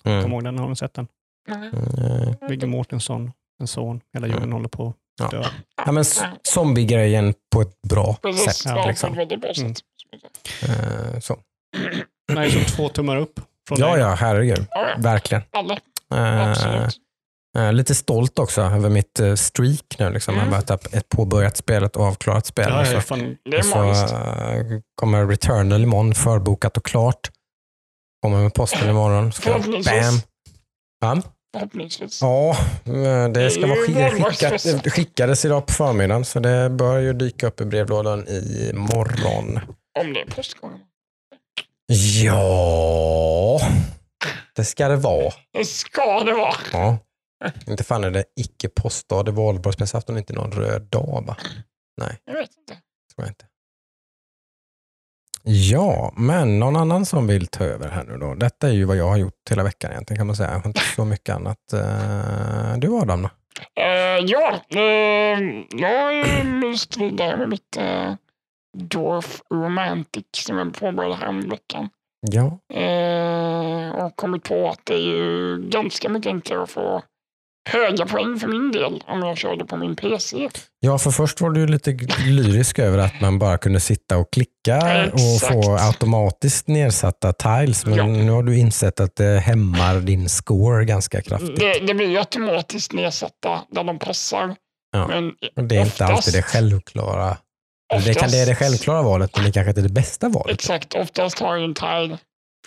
Mm. 0.06 0.32
ihåg 0.32 0.44
den, 0.44 0.60
har 0.60 0.70
ni 0.70 0.76
sett 0.76 0.94
den? 0.94 1.08
Mm. 1.50 2.36
Viggo 2.50 2.68
Mortensen, 2.68 3.32
en 3.62 3.68
son, 3.68 4.02
hela 4.14 4.28
jorden 4.28 4.44
Mm. 4.44 4.54
håller 4.54 4.70
på 4.70 4.94
Ja. 5.20 5.26
att 5.26 5.32
dö. 5.32 5.44
Ja, 5.86 5.92
men 5.92 6.02
s- 6.02 6.22
zombie-grejen 6.44 7.34
på 7.56 7.62
ett 7.62 7.82
bra 7.90 8.16
Precis, 8.22 8.54
sätt. 8.56 8.72
ja, 8.76 8.88
Liksom. 8.88 9.14
Mm. 9.20 9.74
Eh, 10.64 11.20
så. 11.20 11.38
Nej, 12.32 12.52
så 12.52 12.76
två 12.76 12.90
tummar 12.90 13.18
upp 13.18 13.40
från 13.68 13.80
Ja, 13.80 13.92
dig. 13.92 14.00
ja, 14.02 14.10
herregud. 14.14 14.68
Ja, 14.72 14.90
ja. 14.90 14.96
Verkligen. 15.02 15.44
Alla, 15.52 15.78
Eh, 16.14 16.50
absolut. 16.50 16.96
eh, 17.58 17.74
lite 17.74 17.96
stolt 17.96 18.40
också 18.40 18.62
över 18.62 18.90
mitt 18.90 19.20
streak 19.36 19.96
nu. 20.00 20.10
Liksom. 20.10 20.34
Mm. 20.34 20.50
Jag 20.50 20.56
har 20.56 20.98
ett 20.98 21.10
påbörjat 21.10 21.58
spel 21.58 21.84
och 21.84 21.90
ett 21.90 21.98
avklarat 21.98 22.46
spel. 22.46 22.66
Ja, 22.70 22.86
ja, 22.86 23.02
så 23.02 23.02
fan, 23.02 23.38
Det 23.46 23.58
är 23.58 23.62
så 23.62 23.78
magiskt. 23.78 24.14
kommer 24.96 25.28
Returnal 25.28 25.82
imorgon, 25.84 26.14
förbokat 26.14 26.78
och 26.78 26.86
klart. 26.86 27.30
Kommer 28.22 28.44
med 28.44 28.54
posten 28.54 28.90
imorgon. 28.90 29.32
Ska, 29.32 29.44
Förhoppningsvis. 29.44 30.26
bam. 31.02 31.22
Förhoppningsvis. 31.54 32.22
Ja, 32.22 32.50
eh, 32.86 33.30
det 33.30 33.50
ska 33.52 33.62
Det 33.62 33.68
är 33.74 34.20
vara 34.20 34.32
skickat, 34.34 34.84
det 34.84 34.90
skickades 34.90 35.46
idag 35.46 35.66
på 35.66 35.74
förmiddagen 35.74 36.26
så 36.26 36.40
det 36.40 36.70
bör 36.70 36.98
ju 37.00 37.14
dyka 37.14 37.48
upp 37.48 37.62
i 37.62 37.66
brevlådan 37.66 38.28
imorgon. 38.28 39.60
Om 40.00 40.14
det 40.14 40.22
är 40.22 40.26
postgången. 40.26 40.80
Ja, 42.24 43.60
det 44.56 44.66
ska 44.66 44.88
det 44.88 44.96
vara. 44.96 45.34
Det 45.54 45.66
ska 45.66 46.24
det 46.24 46.34
vara. 46.34 46.56
Ja. 46.74 46.98
Inte 47.68 47.84
fan 47.84 48.04
är 48.04 48.12
det 48.12 48.24
icke 48.36 48.70
postdag 48.70 49.28
i 49.28 49.32
valborgsmässoafton 49.32 50.18
inte 50.18 50.34
någon 50.34 50.52
röd 50.52 50.82
dag 50.82 51.24
va? 51.28 51.38
Jag 52.26 52.34
vet 52.34 52.50
inte. 52.60 52.74
Tror 53.16 53.26
jag 53.26 53.28
inte. 53.28 53.46
Ja, 55.52 56.14
men 56.16 56.60
någon 56.60 56.76
annan 56.76 57.06
som 57.06 57.28
vill 57.28 57.48
ta 57.48 57.64
över 57.64 57.90
här 57.90 58.04
nu 58.04 58.18
då. 58.18 58.36
Detta 58.36 58.68
är 58.68 58.72
ju 58.72 58.86
vad 58.86 58.98
jag 58.98 59.08
har 59.08 59.18
gjort 59.18 59.50
hela 59.50 59.64
veckan 59.64 59.92
egentligen 59.92 60.18
kan 60.18 60.28
man 60.28 60.36
säga. 60.36 60.52
Jag 60.52 60.60
har 60.60 60.68
inte 60.68 60.80
så 60.80 61.06
mycket 61.06 61.36
annat. 61.36 61.74
Eh, 61.74 62.78
Du 62.78 62.94
Adam? 63.02 63.26
Eh, 63.76 64.26
ja, 64.26 64.60
uh, 64.76 65.64
jag 65.72 66.02
har 66.04 66.12
ju 66.12 66.44
myst 66.44 66.98
vidare 66.98 67.38
med 67.38 67.50
mitt 67.50 67.78
uh, 67.80 68.14
Dorf 68.78 69.42
Romantic 69.54 70.26
som 70.32 70.58
jag 70.58 70.74
påbörjade 70.74 71.16
häromveckan. 71.16 71.90
Ja. 72.22 72.60
Uh, 72.74 74.06
och 74.06 74.16
kommit 74.16 74.44
på 74.44 74.70
att 74.70 74.82
det 74.84 74.94
är 74.94 75.18
ju 75.18 75.58
ganska 75.70 76.10
mycket 76.10 76.30
enklare 76.30 76.64
att 76.64 76.70
få 76.70 77.02
höga 77.70 78.06
poäng 78.06 78.40
för 78.40 78.48
min 78.48 78.72
del 78.72 79.04
om 79.08 79.20
jag 79.20 79.38
körde 79.38 79.66
på 79.66 79.78
min 79.78 79.96
PC. 79.96 80.50
ja, 80.80 80.98
för 80.98 81.12
först 81.12 81.42
var 81.42 81.50
du 81.50 81.68
lite 81.68 81.92
lyrisk 82.26 82.80
över 82.80 82.98
att 82.98 83.22
man 83.22 83.40
bara 83.40 83.58
kunde 83.58 83.80
sitta 83.80 84.18
och 84.18 84.32
klicka 84.34 85.10
och 85.14 85.42
få 85.50 85.78
automatiskt 85.78 86.68
nedsatta 86.68 87.34
tiles. 87.34 87.86
Men 87.86 87.96
Ja. 87.98 88.06
nu 88.06 88.32
har 88.32 88.44
du 88.44 88.58
insett 88.58 89.00
att 89.00 89.16
det 89.16 89.40
hämmar 89.40 89.96
din 90.00 90.30
score 90.30 90.86
ganska 90.86 91.22
kraftigt. 91.22 91.60
Det, 91.60 91.80
det 91.88 91.94
blir 91.94 92.18
automatiskt 92.20 92.94
nedsatta 92.94 93.62
där 93.72 93.84
de 93.84 94.00
passar. 94.00 94.56
Ja. 94.92 95.08
Men 95.08 95.32
Och 95.56 95.64
det 95.64 95.76
är 95.76 95.80
inte 95.82 95.92
oftast- 96.04 96.12
alltid 96.12 96.34
det 96.34 96.42
självklara. 96.42 97.38
Eller 97.94 98.06
Det, 98.06 98.14
kan, 98.14 98.30
det 98.30 98.38
är 98.38 98.46
det 98.46 98.52
oftast- 98.52 98.60
självklara 98.70 99.02
valet, 99.02 99.36
men 99.36 99.46
det 99.46 99.52
kanske 99.52 99.70
inte 99.70 99.82
är 99.82 99.84
det 99.84 99.90
bästa 99.94 100.30
valet. 100.30 100.54
Exakt, 100.54 100.94
oftast 100.96 101.40
har 101.40 101.56
ju 101.56 101.64
en 101.64 101.74
tile 101.74 102.18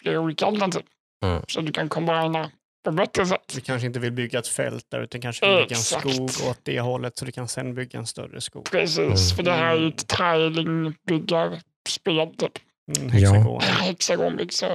flera 0.03 0.21
olika 0.21 0.47
alternativ. 0.47 0.83
Mm. 1.25 1.43
Så 1.49 1.61
du 1.61 1.73
kan 1.73 1.89
kombinera 1.89 2.51
på 2.85 2.91
bättre 2.91 3.27
sätt. 3.27 3.53
Du 3.55 3.61
kanske 3.61 3.87
inte 3.87 3.99
vill 3.99 4.13
bygga 4.13 4.39
ett 4.39 4.49
fält 4.49 4.87
där, 4.91 5.01
utan 5.01 5.21
kanske 5.21 5.47
vill 5.47 5.57
bygga 5.65 5.77
en 5.77 5.83
skog 5.83 6.31
åt 6.51 6.59
det 6.63 6.81
hållet, 6.81 7.19
så 7.19 7.25
du 7.25 7.33
kan 7.33 7.49
sen 7.49 7.75
bygga 7.75 7.99
en 7.99 8.07
större 8.07 8.41
skog. 8.41 8.65
Precis, 8.71 8.99
Mm. 8.99 9.17
för 9.37 9.43
det 9.43 9.53
här 9.53 9.77
är 9.77 9.81
ju 9.81 9.89
ett 9.89 10.07
tiling-byggarspel. 10.09 12.37
Typ. 12.37 12.53
Mm, 12.99 13.11
hexagon. 13.11 13.61
Hexagonbygg. 13.81 14.53
Så... 14.53 14.67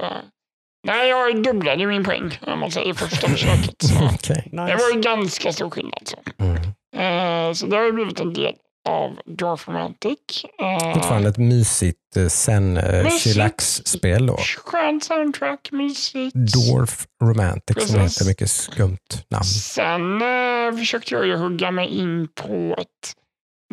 Nej, 0.86 1.08
jag 1.08 1.42
dubblade 1.42 1.86
min 1.86 2.04
poäng 2.04 2.38
om 2.46 2.58
man 2.60 2.70
säger 2.70 2.94
första 2.94 3.28
försöket. 3.36 3.82
Så. 3.82 3.94
Okej. 4.14 4.48
Det 4.52 4.62
Nice. 4.64 4.76
var 4.76 4.90
ju 4.94 5.00
ganska 5.00 5.52
stor 5.52 5.70
skillnad. 5.70 6.02
Så. 6.04 6.16
Mm. 6.38 6.54
Eh, 6.96 7.52
så 7.52 7.66
det 7.66 7.76
har 7.76 7.84
ju 7.84 7.92
blivit 7.92 8.20
en 8.20 8.32
del 8.32 8.54
av 8.88 9.18
Dwarf 9.26 9.68
Romantic. 9.68 10.18
Eh, 10.62 10.94
Fortfarande 10.94 11.28
ett 11.28 11.36
mysigt 11.38 12.16
eh, 12.16 12.26
sen 12.26 12.76
eh, 12.76 13.04
Mysigt. 13.04 13.22
chillax-spel 13.22 14.26
då. 14.26 14.36
Skönt 14.64 15.04
soundtrack, 15.04 15.68
mysigt. 15.72 16.34
Dwarf 16.36 17.06
Romantic 17.22 17.76
som 17.88 17.96
Precis. 17.98 18.18
heter 18.20 18.28
mycket 18.30 18.50
skumt 18.50 19.24
namn. 19.30 19.44
Sen 19.44 20.22
eh, 20.22 20.78
försökte 20.78 21.14
jag 21.14 21.26
ju 21.26 21.36
hugga 21.36 21.70
mig 21.70 21.88
in 21.88 22.28
på 22.34 22.76
ett 22.78 23.14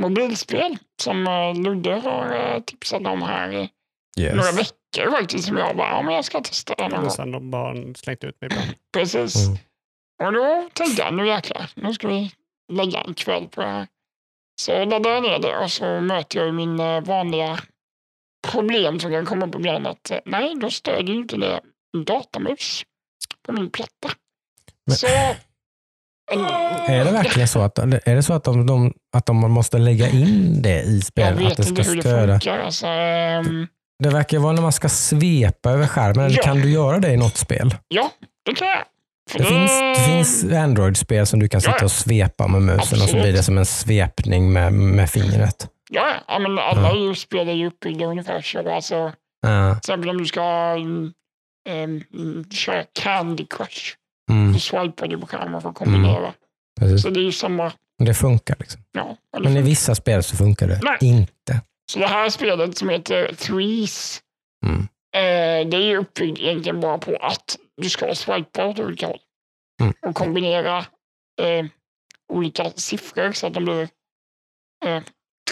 mobilspel 0.02 0.78
som 1.02 1.28
eh, 1.28 1.62
Ludde 1.64 1.94
har 1.96 2.54
eh, 2.56 2.60
tipsat 2.62 3.06
om 3.08 3.22
här 3.22 3.52
i 3.52 3.70
några 4.18 4.50
Yes. 4.50 4.60
veckor 4.60 5.12
faktiskt. 5.12 5.48
Som 5.48 5.58
jag 5.58 5.78
bara, 5.78 5.90
ja 5.90 6.02
men 6.02 6.14
jag 6.16 6.26
ska 6.26 6.42
testa 6.42 6.76
det 6.78 6.88
någon 6.90 7.02
gång. 7.02 7.10
sen 7.12 7.32
de 7.32 7.52
bara 7.52 7.74
slängt 7.96 8.24
ut 8.24 8.42
mig 8.42 8.50
ibland. 8.52 8.70
Precis. 8.94 9.36
Mm. 9.48 9.58
Och 10.24 10.34
då 10.34 10.70
tänkte 10.74 11.02
jag, 11.02 11.14
nu 11.14 11.28
jäklar, 11.28 11.72
nu 11.76 11.94
ska 11.94 12.08
vi 12.08 12.32
lägga 12.74 13.02
en 13.02 13.14
kväll 13.14 13.48
på 13.48 13.62
det 13.62 13.68
här. 13.68 13.88
Så 14.62 14.86
laddade 14.86 15.10
jag 15.16 15.24
ner 15.24 15.40
det 15.40 15.58
och 15.58 15.72
så 15.72 16.02
möter 16.02 16.40
jag 16.40 16.54
min 16.54 16.80
eh, 16.80 17.02
vanliga 17.02 17.60
problem 18.52 19.00
som 19.00 19.12
kan 19.12 19.26
komma 19.26 19.46
upp 19.46 19.56
ibland 19.56 19.88
att 19.88 20.12
eh, 20.12 20.18
nej, 20.26 20.54
då 20.62 20.70
stödjer 20.70 21.16
ju 21.16 21.22
inte 21.22 21.38
det 21.38 21.60
datamus 22.06 22.84
på 23.46 23.52
min 23.54 23.70
platta. 23.70 24.10
Men- 24.88 24.96
Så... 24.98 25.08
Är 26.88 27.06
det 27.06 27.12
verkligen 27.12 27.48
så 27.48 27.62
att, 27.62 27.80
är 27.80 28.16
det 28.16 28.24
så 28.24 28.34
att, 28.34 28.44
de, 28.44 28.66
de, 28.66 28.94
att 29.18 29.26
de 29.26 29.52
måste 29.52 29.78
lägga 29.78 30.10
in 30.10 30.62
det 30.62 30.82
i 30.84 30.96
Jag 30.96 31.04
spelet? 31.04 31.34
Att 31.34 31.40
vet 31.40 31.58
det 31.58 31.70
inte 31.70 31.84
ska 31.84 31.90
hur 31.92 31.96
det 31.96 32.02
stödja? 32.02 32.34
funkar. 32.34 32.60
Alltså, 32.60 32.88
ehm, 32.88 33.68
Det 34.04 34.10
verkar 34.10 34.40
vara 34.40 34.54
när 34.54 34.62
man 34.62 34.72
ska 34.72 34.90
svepa 34.90 35.72
över 35.72 35.88
skärmen. 35.88 36.32
Ja. 36.32 36.44
kan 36.44 36.58
du 36.62 36.72
göra 36.72 37.00
det 37.00 37.12
i 37.12 37.18
något 37.18 37.38
spel? 37.38 37.76
ja, 37.88 38.12
det 38.46 38.54
kan 38.54 38.68
jag. 38.68 38.84
Det 39.34 39.44
finns, 39.44 39.72
det 39.80 40.04
finns 40.06 40.44
Android-spel 40.54 41.26
som 41.26 41.40
du 41.40 41.48
kan 41.48 41.62
sitta 41.62 41.86
och 41.86 41.92
svepa 41.92 42.48
med 42.48 42.62
musen 42.62 42.80
och 42.82 42.88
så 42.88 43.04
Absolut. 43.04 43.24
blir 43.24 43.34
det 43.34 43.44
som 43.44 43.58
en 43.58 43.66
svepning 43.66 44.54
med, 44.54 44.74
med 44.74 45.10
fingret. 45.10 45.68
Ja, 45.90 46.08
ja, 46.28 46.40
men 46.40 46.60
alla 46.60 46.96
Ja. 46.96 47.16
spel 47.16 47.50
är 47.50 47.54
ju 47.54 47.68
uppbyggda 47.68 48.06
ungefär 48.06 48.42
så. 48.42 48.70
Alltså, 48.76 49.12
Ja. 49.42 49.70
till 49.74 49.78
exempel 49.78 50.10
om 50.10 50.18
du 50.18 50.26
ska 50.26 50.42
mm, 50.78 51.14
mm, 51.70 52.50
köra 52.52 52.84
Candy 52.94 53.46
Crush. 53.50 53.94
Mm, 54.30 54.54
Då 54.54 54.60
swipar 54.60 55.08
du 55.08 55.18
på 55.20 55.28
skärmen 55.28 55.62
för 55.62 55.70
att 55.70 55.76
kombinera. 55.76 56.34
precis. 56.80 57.02
Så 57.02 57.10
det 57.10 57.20
är 57.20 57.24
ju 57.24 57.32
samma. 57.32 57.72
Det 58.00 58.14
funkar. 58.14 58.56
Liksom. 58.60 58.82
Ja, 58.92 59.18
eller 59.38 59.44
Men 59.44 59.54
i 59.58 59.60
hur? 59.60 59.66
vissa 59.66 59.96
spel 59.96 60.24
så 60.24 60.36
funkar 60.38 60.68
det 60.68 60.80
Nej. 60.84 60.98
inte. 61.02 61.62
Så 61.92 62.00
det 62.00 62.08
här 62.08 62.30
spelet 62.30 62.78
som 62.78 62.90
heter 62.90 63.34
Threes, 63.34 64.22
Mm. 64.66 64.88
Eh, 65.16 65.68
det 65.68 65.78
är 65.78 65.82
ju 65.82 65.98
uppbyggt 65.98 66.40
egentligen 66.40 66.80
bara 66.80 66.98
på 66.98 67.16
att 67.22 67.58
du 67.82 67.90
ska 67.90 68.16
swipa 68.16 68.66
åt 68.66 68.80
olika 68.80 69.08
håll. 69.08 69.20
Mm. 69.82 69.94
Och 70.08 70.16
kombinera 70.16 70.78
eh, 71.42 71.66
olika 72.34 72.70
siffror 72.76 73.32
så 73.32 73.48
att 73.48 73.54
de 73.54 73.66
blir 73.66 73.82
eh, 74.86 75.04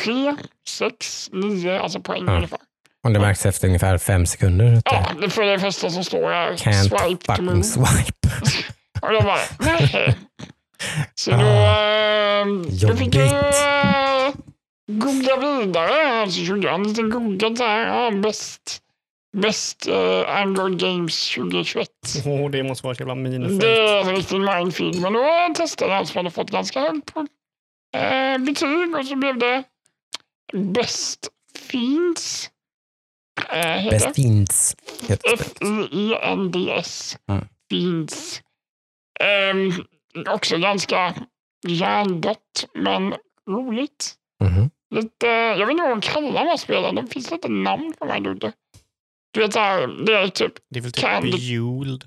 tre, 0.04 0.36
sex, 0.68 1.30
nio, 1.34 1.80
alltså 1.80 2.00
poäng 2.00 2.24
Ja. 2.28 2.36
ungefär. 2.36 2.60
Och 3.04 3.12
det 3.14 3.20
märks 3.20 3.46
efter 3.46 3.68
ungefär 3.68 3.98
fem 3.98 4.26
sekunder. 4.26 4.82
Ja, 4.86 5.10
det 5.16 5.22
det 5.22 5.30
för 5.30 5.44
det 5.46 5.60
första 5.60 5.90
som 5.90 6.04
står 6.04 6.30
här, 6.32 6.54
can't 6.54 6.74
swipe 6.84 7.26
to 7.26 7.32
fucking 7.32 7.46
move. 7.46 7.64
swipe. 7.64 8.28
Och 9.02 9.14
jag 9.14 9.24
bara, 9.24 9.40
nej. 9.60 10.16
Så 11.16 11.32
då, 11.32 11.38
Ah, 11.38 12.40
eh, 12.42 12.46
då 12.88 12.96
fick 12.98 13.16
jag 13.16 13.28
eh, 13.28 14.34
googla 14.92 15.38
vidare. 15.38 16.32
Så 16.32 16.42
gjorde 16.42 16.68
jag 16.68 16.76
en 16.76 16.84
liten 16.84 17.10
google 17.10 17.56
så 17.58 17.64
här, 17.64 17.88
ja, 17.88 18.12
bäst, 18.12 18.82
bäst 19.34 19.88
eh, 19.88 20.38
Android 20.42 20.80
Games 20.80 21.36
2021. 21.36 21.90
Åh, 22.26 22.50
det 22.52 22.64
måste 22.64 22.84
vara 22.84 22.92
ett 22.94 23.00
jävla 23.00 23.16
minifält. 23.16 23.62
Det 23.62 23.90
är 23.90 24.02
en 24.02 24.16
riktig 24.16 24.40
mindfield. 24.40 25.02
Men 25.02 25.14
då 25.14 25.54
testade 25.56 25.92
jag 25.92 26.00
en 26.00 26.08
som 26.08 26.18
hade 26.18 26.32
fått 26.32 26.52
ganska 26.52 26.80
högt 26.80 27.14
på 27.14 27.20
eh, 27.98 28.38
betyg 28.38 28.96
och 28.96 29.06
så 29.06 29.16
blev 29.16 29.38
det 29.40 29.64
Best 30.54 31.30
Fiends. 31.60 32.50
Eh, 33.50 33.58
heter 33.58 33.84
det. 33.84 33.90
Best 33.90 34.16
Fiends 34.16 34.76
heter 35.08 35.38
spelet. 35.38 35.58
F-I-E-N-D-S. 35.62 37.18
Mm. 37.30 37.46
Fiends. 37.70 38.42
Ehm, 39.20 39.72
också 40.30 40.58
ganska 40.58 41.14
hjärndött, 41.68 42.66
men 42.74 43.14
roligt. 43.50 44.14
Mhm. 44.44 44.70
Lite, 44.96 45.28
jag 45.28 45.66
vet 45.66 45.72
inte 45.72 45.84
vad 45.84 45.92
de 45.92 46.02
kallar 46.02 46.44
de 46.44 46.50
här 46.50 46.58
spelen. 46.58 46.96
Det 46.96 47.08
finns 47.08 47.32
lite 47.32 47.48
namn 47.48 47.94
på 48.00 48.06
de 48.06 48.12
här. 48.12 48.54
Du 49.34 49.40
vet, 49.40 49.54
så 49.54 49.60
här, 49.60 50.06
det 50.06 50.14
är 50.14 50.28
typ 50.28 50.54
Det 50.70 50.80
är 50.80 50.84
väl 50.84 50.92
typ 50.92 51.04
Kan- 51.06 51.22
Bejeweled. 51.32 52.04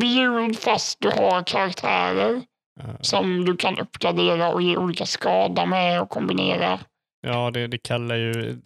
Bejeweled 0.00 0.58
fast 0.58 1.00
du 1.00 1.08
har 1.08 1.42
karaktärer 1.46 2.42
Eh, 2.80 2.86
som 3.00 3.44
du 3.44 3.56
kan 3.56 3.78
uppgradera 3.78 4.48
och 4.52 4.62
ge 4.62 4.76
olika 4.76 5.06
skada 5.06 5.66
med 5.66 6.00
och 6.02 6.08
kombinera. 6.10 6.78
Ja, 7.26 7.50
det, 7.50 7.66
det 7.66 7.78
kallar 7.78 8.16
ju... 8.16 8.58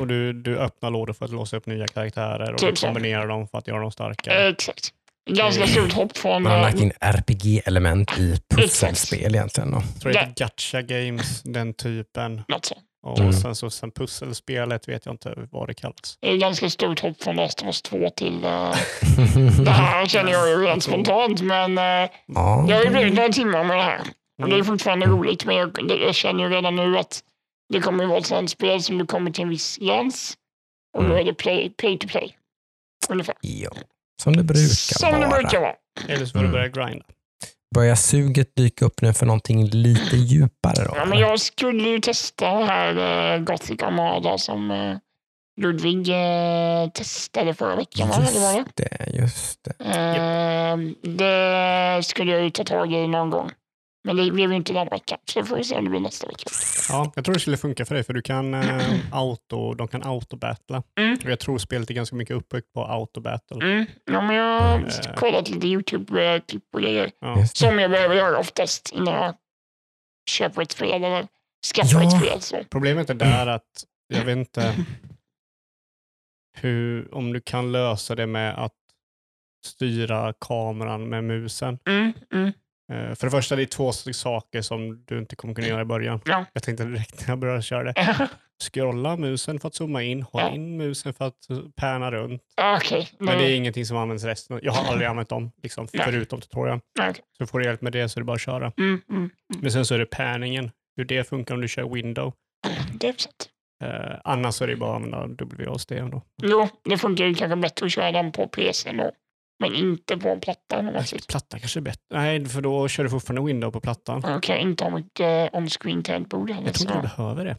Och 0.00 0.06
du, 0.06 0.32
du 0.32 0.58
öppnar 0.58 0.90
lådor 0.90 1.12
för 1.12 1.24
att 1.24 1.30
låsa 1.30 1.56
upp 1.56 1.66
nya 1.66 1.86
karaktärer 1.86 2.52
och 2.52 2.58
Typ 2.58 2.70
du 2.70 2.76
så. 2.76 2.86
kombinerar 2.86 3.26
dem 3.28 3.48
för 3.48 3.58
att 3.58 3.68
göra 3.68 3.80
dem 3.80 3.90
starkare. 3.92 4.42
Eh, 4.42 4.48
exakt. 4.48 4.88
Ganska 5.30 5.62
Mm. 5.64 5.74
stort 5.74 5.92
hopp 5.92 6.16
från... 6.16 6.42
Man 6.42 6.52
har 6.52 6.58
eh, 6.58 6.64
lagt 6.64 6.80
in 6.80 6.92
RPG-element 7.00 8.18
i 8.18 8.36
pusselspel 8.54 9.34
egentligen. 9.34 9.70
Då. 9.70 9.76
Jag 9.94 10.00
tror 10.02 10.12
det 10.12 10.18
heter 10.18 10.34
Gacha 10.44 10.82
Games, 10.82 11.42
den 11.42 11.74
typen. 11.74 12.42
något 12.48 12.64
sånt. 12.64 12.80
Och 13.06 13.18
Mm. 13.18 13.32
sen 13.32 13.54
så 13.54 13.70
sen 13.70 13.90
pusselspelet 13.90 14.88
vet 14.88 15.06
jag 15.06 15.12
inte 15.14 15.34
vad 15.50 15.68
det 15.68 15.74
kallas. 15.74 16.18
Det 16.20 16.30
är 16.30 16.36
ganska 16.36 16.70
stort 16.70 17.00
hopp 17.00 17.22
från 17.22 17.36
Last 17.36 17.60
of 17.62 17.66
Us 17.66 17.82
2 17.82 18.10
till 18.16 18.44
eh, 18.44 18.74
det 19.64 19.70
här 19.70 20.06
känner 20.06 20.32
jag 20.32 20.48
ju 20.48 20.56
rent 20.56 20.82
spontant. 20.82 21.40
Men 21.42 21.76
ja, 21.76 22.64
jag 22.68 22.76
har 22.76 22.84
ju 22.84 22.90
blivit 22.90 23.14
några 23.14 23.28
timmar 23.28 23.64
med 23.64 23.76
det 23.76 23.82
här. 23.82 24.00
Och 24.42 24.48
det 24.48 24.54
är 24.54 24.60
Mm. 24.60 24.64
fortfarande 24.66 25.06
roligt. 25.06 25.44
Men 25.44 25.56
jag, 25.56 25.78
jag 26.06 26.14
känner 26.14 26.44
ju 26.44 26.50
redan 26.50 26.76
nu 26.76 26.98
att 26.98 27.20
det 27.72 27.80
kommer 27.80 28.04
ju 28.04 28.08
vara 28.08 28.18
ett 28.18 28.26
sånt 28.26 28.50
spel 28.50 28.82
som 28.82 28.98
du 28.98 29.06
kommer 29.06 29.30
till 29.30 29.42
en 29.42 29.48
viss 29.48 29.76
gräns. 29.76 30.34
Och 30.96 31.02
då 31.04 31.08
Mm. 31.10 31.20
är 31.20 31.24
det 31.24 31.34
play, 31.34 31.70
pay 31.70 31.98
to 31.98 32.08
play. 32.08 32.36
Ungefär. 33.08 33.34
ja. 33.40 33.70
Som 34.22 34.36
det 34.36 34.42
brukar 34.42 34.62
Som 34.98 35.10
vara. 35.12 35.20
det 35.20 35.28
brukar 35.40 35.60
vara. 35.60 35.74
Eller 36.08 36.26
så 36.26 36.32
får 36.32 36.38
du 36.38 36.44
Mm. 36.44 36.52
börja 36.52 36.68
grinda. 36.68 37.04
Börjar 37.74 37.94
suget 37.94 38.56
dyka 38.56 38.84
upp 38.84 39.02
nu 39.02 39.12
för 39.12 39.26
någonting 39.26 39.64
lite 39.66 40.16
djupare? 40.16 40.84
Då, 40.84 40.92
Ja, 40.96 41.04
men 41.04 41.18
jag 41.18 41.40
skulle 41.40 41.88
ju 41.88 42.00
testa 42.00 42.58
det 42.58 42.64
här 42.64 43.34
eh, 43.34 43.40
Gothic 43.40 43.82
Armada 43.82 44.38
som 44.38 44.70
eh, 44.70 44.96
Ludvig 45.60 46.08
eh, 46.08 46.88
testade 46.90 47.54
förra 47.54 47.76
veckan. 47.76 48.08
var 48.08 48.18
det? 48.18 48.22
Just 48.22 48.76
det, 48.76 49.18
just 49.18 49.64
det. 49.64 49.84
Eh, 49.84 50.76
det 51.16 52.02
skulle 52.04 52.32
jag 52.32 52.42
ju 52.42 52.50
ta 52.50 52.64
tag 52.64 52.92
i 52.92 53.06
någon 53.08 53.30
gång. 53.30 53.50
Men 54.06 54.16
det 54.16 54.30
blev 54.30 54.50
ju 54.50 54.56
inte 54.56 54.72
den 54.72 54.88
veckan, 54.88 55.18
så 55.24 55.44
får 55.44 55.56
vi 55.56 55.64
se 55.64 55.76
om 55.76 55.84
det 55.84 55.90
blir 55.90 56.00
nästa 56.00 56.26
vecka. 56.26 56.50
Ja, 56.88 57.12
jag 57.16 57.24
tror 57.24 57.34
det 57.34 57.40
skulle 57.40 57.56
funka 57.56 57.84
för 57.86 57.94
dig 57.94 58.04
för 58.04 58.12
du 58.12 58.22
kan 58.22 58.54
eh, 58.54 58.94
auto, 59.12 59.74
de 59.74 59.88
kan 59.88 60.02
autobattla. 60.02 60.82
Mm. 60.98 61.18
Och 61.24 61.30
jag 61.30 61.40
tror 61.40 61.58
spelet 61.58 61.90
är 61.90 61.94
ganska 61.94 62.16
mycket 62.16 62.36
uppbyggt 62.36 62.72
på 62.72 62.84
autobattle. 62.84 63.56
Mm. 63.64 63.86
Ja, 64.04 64.20
men 64.20 64.36
jag 64.36 64.60
har 64.60 64.78
Eh. 64.78 65.14
kollat 65.16 65.48
lite 65.50 65.66
YouTube-klipp 65.66 66.64
och 66.74 66.80
grejer. 66.80 67.10
Ja. 67.20 67.46
Som 67.46 67.78
jag 67.78 67.90
behöver 67.90 68.14
göra 68.14 68.38
oftast 68.38 68.92
innan 68.94 69.14
jag 69.14 69.34
köper 70.30 70.62
ett 70.62 70.72
spel 70.72 71.04
eller 71.04 71.26
skaffar 71.74 72.00
Ja. 72.02 72.06
ett 72.06 72.20
spel. 72.22 72.40
Så. 72.40 72.64
Problemet 72.70 73.10
är 73.10 73.14
där 73.14 73.46
att 73.46 73.84
jag 74.08 74.24
vet 74.24 74.36
inte 74.36 74.74
hur, 76.60 77.14
om 77.14 77.32
du 77.32 77.40
kan 77.40 77.72
lösa 77.72 78.14
det 78.14 78.26
med 78.26 78.54
att 78.64 78.72
styra 79.66 80.32
kameran 80.40 81.08
med 81.08 81.24
musen. 81.24 81.78
Mm, 81.88 82.12
mm. 82.32 82.52
Eh, 82.92 83.14
För 83.14 83.26
det 83.26 83.30
första, 83.30 83.56
det 83.56 83.62
är 83.62 83.66
två 83.66 83.92
saker 83.92 84.62
som 84.62 85.04
du 85.06 85.18
inte 85.18 85.36
kommer 85.36 85.54
kunna 85.54 85.66
göra 85.68 85.80
i 85.80 85.84
början. 85.84 86.20
Ja. 86.24 86.44
Jag 86.52 86.62
tänkte 86.62 86.84
direkt 86.84 87.20
när 87.20 87.28
jag 87.32 87.38
började 87.38 87.62
köra 87.62 87.92
det. 87.92 88.28
Scrolla 88.72 89.16
musen 89.16 89.60
för 89.60 89.68
att 89.68 89.74
zooma 89.74 90.02
in, 90.02 90.22
håll 90.22 90.42
Ja. 90.42 90.50
in 90.54 90.76
musen 90.76 91.14
för 91.14 91.24
att 91.24 91.34
pärna 91.76 92.10
runt. 92.10 92.42
Okej. 92.76 93.08
Men 93.18 93.38
det 93.38 93.44
är 93.44 93.56
ingenting 93.56 93.86
som 93.86 93.96
används 93.96 94.24
resten. 94.24 94.60
Jag 94.62 94.72
har 94.72 94.90
aldrig 94.92 95.08
använt 95.10 95.28
dem, 95.28 95.52
liksom, 95.62 95.88
Nej. 95.92 96.04
förutom 96.06 96.40
tutorialen. 96.40 96.80
Okej. 97.00 97.14
Så 97.38 97.46
får 97.46 97.58
du 97.58 97.64
hjälp 97.64 97.80
med 97.82 97.92
det 97.92 98.08
så 98.08 98.18
är 98.18 98.20
det 98.20 98.24
bara 98.24 98.34
att 98.34 98.40
köra. 98.40 98.72
Mm, 98.78 99.00
mm. 99.10 99.30
Men 99.60 99.70
sen 99.72 99.84
så 99.86 99.94
är 99.94 99.98
det 99.98 100.06
pärningen, 100.06 100.70
hur 100.96 101.04
det 101.04 101.28
funkar 101.28 101.54
om 101.54 101.60
du 101.60 101.68
kör 101.68 101.88
window. 101.94 102.32
Det 103.00 103.08
är 103.08 103.12
sant. 103.12 103.48
Eh, 103.84 104.16
annars 104.24 104.62
är 104.62 104.66
det 104.66 104.76
bara 104.76 104.90
att 104.90 104.96
använda. 104.96 106.06
Då. 106.10 106.22
Jo, 106.42 106.68
det 106.84 106.98
funkar 106.98 107.24
ju 107.24 107.34
kanske 107.34 107.56
bättre 107.56 107.86
att 107.86 107.92
köra 107.92 108.12
den 108.12 108.32
på 108.32 108.48
PC 108.48 108.92
då. 108.92 109.10
Men 109.58 109.74
inte 109.74 110.16
på 110.16 110.38
plattan. 110.40 110.96
om 110.96 111.04
så. 111.04 111.16
Platta 111.28 111.58
kanske 111.58 111.78
är 111.78 111.82
bättre. 111.82 112.00
Nej, 112.10 112.44
för 112.46 112.60
då 112.60 112.88
kör 112.88 113.04
du 113.04 113.10
fortfarande 113.10 113.46
window 113.46 113.70
på 113.70 113.80
plattan. 113.80 114.22
Jag 114.24 114.42
kan 114.42 114.56
inte 114.56 114.84
ha 114.84 114.90
mitt 114.90 115.20
uh, 115.20 115.26
on-screen 115.52 116.02
tangentbord. 116.02 116.50
Jag 116.50 116.56
tror 116.56 116.68
inte 116.68 116.82
du 116.82 117.08
så- 117.08 117.16
behöver 117.16 117.44
det. 117.44 117.56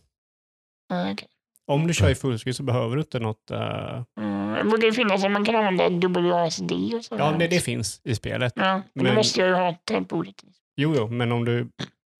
Nej, 0.89 1.13
okej. 1.13 1.27
Om 1.71 1.87
du 1.87 1.93
kör 1.93 2.09
i 2.09 2.15
fullscreen 2.15 2.53
så 2.53 2.63
behöver 2.63 2.95
du 2.95 3.01
inte 3.01 3.19
något... 3.19 3.51
eh, 3.51 4.03
Mm, 4.19 4.79
det 4.79 4.91
finnas 4.91 5.23
om 5.23 5.33
man 5.33 5.45
kan 5.45 5.55
använda 5.55 6.07
WASD 6.07 6.71
och 6.71 7.05
så. 7.05 7.15
ja, 7.19 7.31
det, 7.39 7.47
det 7.47 7.59
finns 7.59 8.01
i 8.03 8.15
spelet. 8.15 8.53
Ja, 8.55 8.81
men 8.93 9.05
då 9.05 9.13
måste 9.13 9.39
jag 9.39 9.49
ju 9.49 9.55
ha 9.55 9.73
tangentbordet. 9.83 10.35
Jo, 10.75 10.93
jo, 10.97 11.07
men 11.07 11.31
om 11.31 11.45
du 11.45 11.69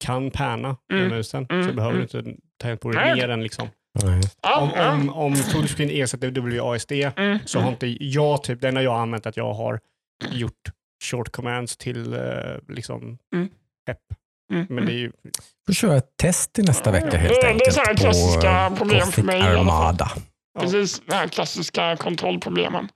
kan 0.05 0.31
pärna 0.31 0.77
med 0.89 0.99
Mm, 0.99 1.09
musen 1.17 1.45
så 1.47 1.53
mm, 1.53 1.75
behöver 1.75 1.95
mm. 1.95 2.07
du 2.11 2.19
inte 2.19 2.41
tangentbordet 2.57 3.01
Nej, 3.01 3.15
mer 3.15 3.29
än 3.29 3.43
liksom. 3.43 3.67
Nej. 4.03 4.21
Ja, 4.41 4.59
Om, 4.61 4.69
ja. 4.75 4.91
om, 4.93 5.09
om 5.09 5.35
fullscreen 5.35 5.89
ersätter 5.89 6.59
WASD 6.61 6.91
Mm, 6.91 7.39
så 7.45 7.59
har 7.59 7.69
inte 7.69 7.87
jag, 8.03 8.43
typ, 8.43 8.61
det 8.61 8.67
enda 8.67 8.81
jag 8.81 8.91
har 8.91 8.99
använt 9.01 9.25
att 9.25 9.37
jag 9.37 9.53
har 9.53 9.79
gjort 10.31 10.53
short 11.03 11.29
commands 11.31 11.77
till 11.77 12.13
eh, 12.13 12.19
liksom 12.69 13.17
Mm. 13.35 13.49
PEP 13.85 13.97
Mm. 14.53 14.67
Men 14.69 14.85
det 14.85 14.91
är 14.91 14.97
ju, 14.97 15.11
får 15.65 15.73
köra 15.73 15.97
ett 15.97 16.17
test 16.17 16.53
till 16.53 16.65
nästa 16.65 16.91
vecka 16.91 17.17
helt 17.17 17.33
Det- 17.35 17.41
det 17.41 17.47
är 17.47 17.51
enkelt. 17.51 17.73
så 17.73 17.79
här 17.79 17.93
på 17.93 17.99
klassiska 17.99 18.65
eh, 18.65 18.75
problem 18.75 19.07
för 19.07 19.21
mig 19.23 19.39
i. 19.39 19.41
Armada. 19.43 20.11
Ja. 20.53 20.61
Precis, 20.61 21.01
de 21.05 21.13
här 21.15 21.27
klassiska 21.27 21.95
kontrollproblemen. 21.95 22.87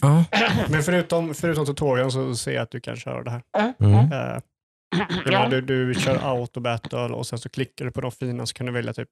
Ja. 0.00 0.24
men 0.68 0.82
förutom, 0.82 1.34
förutom 1.34 1.66
tutorialen 1.66 2.10
så 2.12 2.36
ser 2.36 2.52
jag 2.52 2.62
att 2.62 2.70
du 2.70 2.80
kan 2.80 2.96
köra 2.96 3.22
det 3.22 3.30
här. 3.30 3.42
Mm. 3.58 4.08
Menar, 4.08 4.42
Ja, 5.26 5.48
du, 5.48 5.60
du 5.60 5.94
kör 5.94 6.16
auto 6.16 6.60
battle 6.60 6.98
och 6.98 7.26
sen 7.26 7.38
så 7.38 7.48
klickar 7.48 7.84
du 7.84 7.90
på 7.90 8.00
de 8.00 8.12
fina 8.12 8.46
så 8.46 8.54
kan 8.54 8.66
du 8.66 8.72
välja 8.72 8.92
typ 8.92 9.08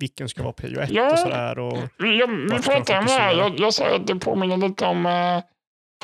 vilken 0.00 0.28
ska 0.28 0.42
vara 0.42 0.52
prio 0.52 0.80
1 0.80 0.90
Ja. 0.90 1.12
och 1.12 1.18
sådär. 1.18 1.58
Och, 1.58 1.78
vi, 1.98 2.18
jag, 2.18 2.26
vi 2.28 2.62
pratade 2.62 2.98
om 2.98 3.06
det 3.06 3.12
här. 3.12 3.32
Jag, 3.34 3.60
jag 3.60 3.74
sa 3.74 3.96
att 3.96 4.06
det 4.06 4.16
påminner 4.16 4.56
lite 4.56 4.84
om 4.86 5.06
uh, 5.06 5.42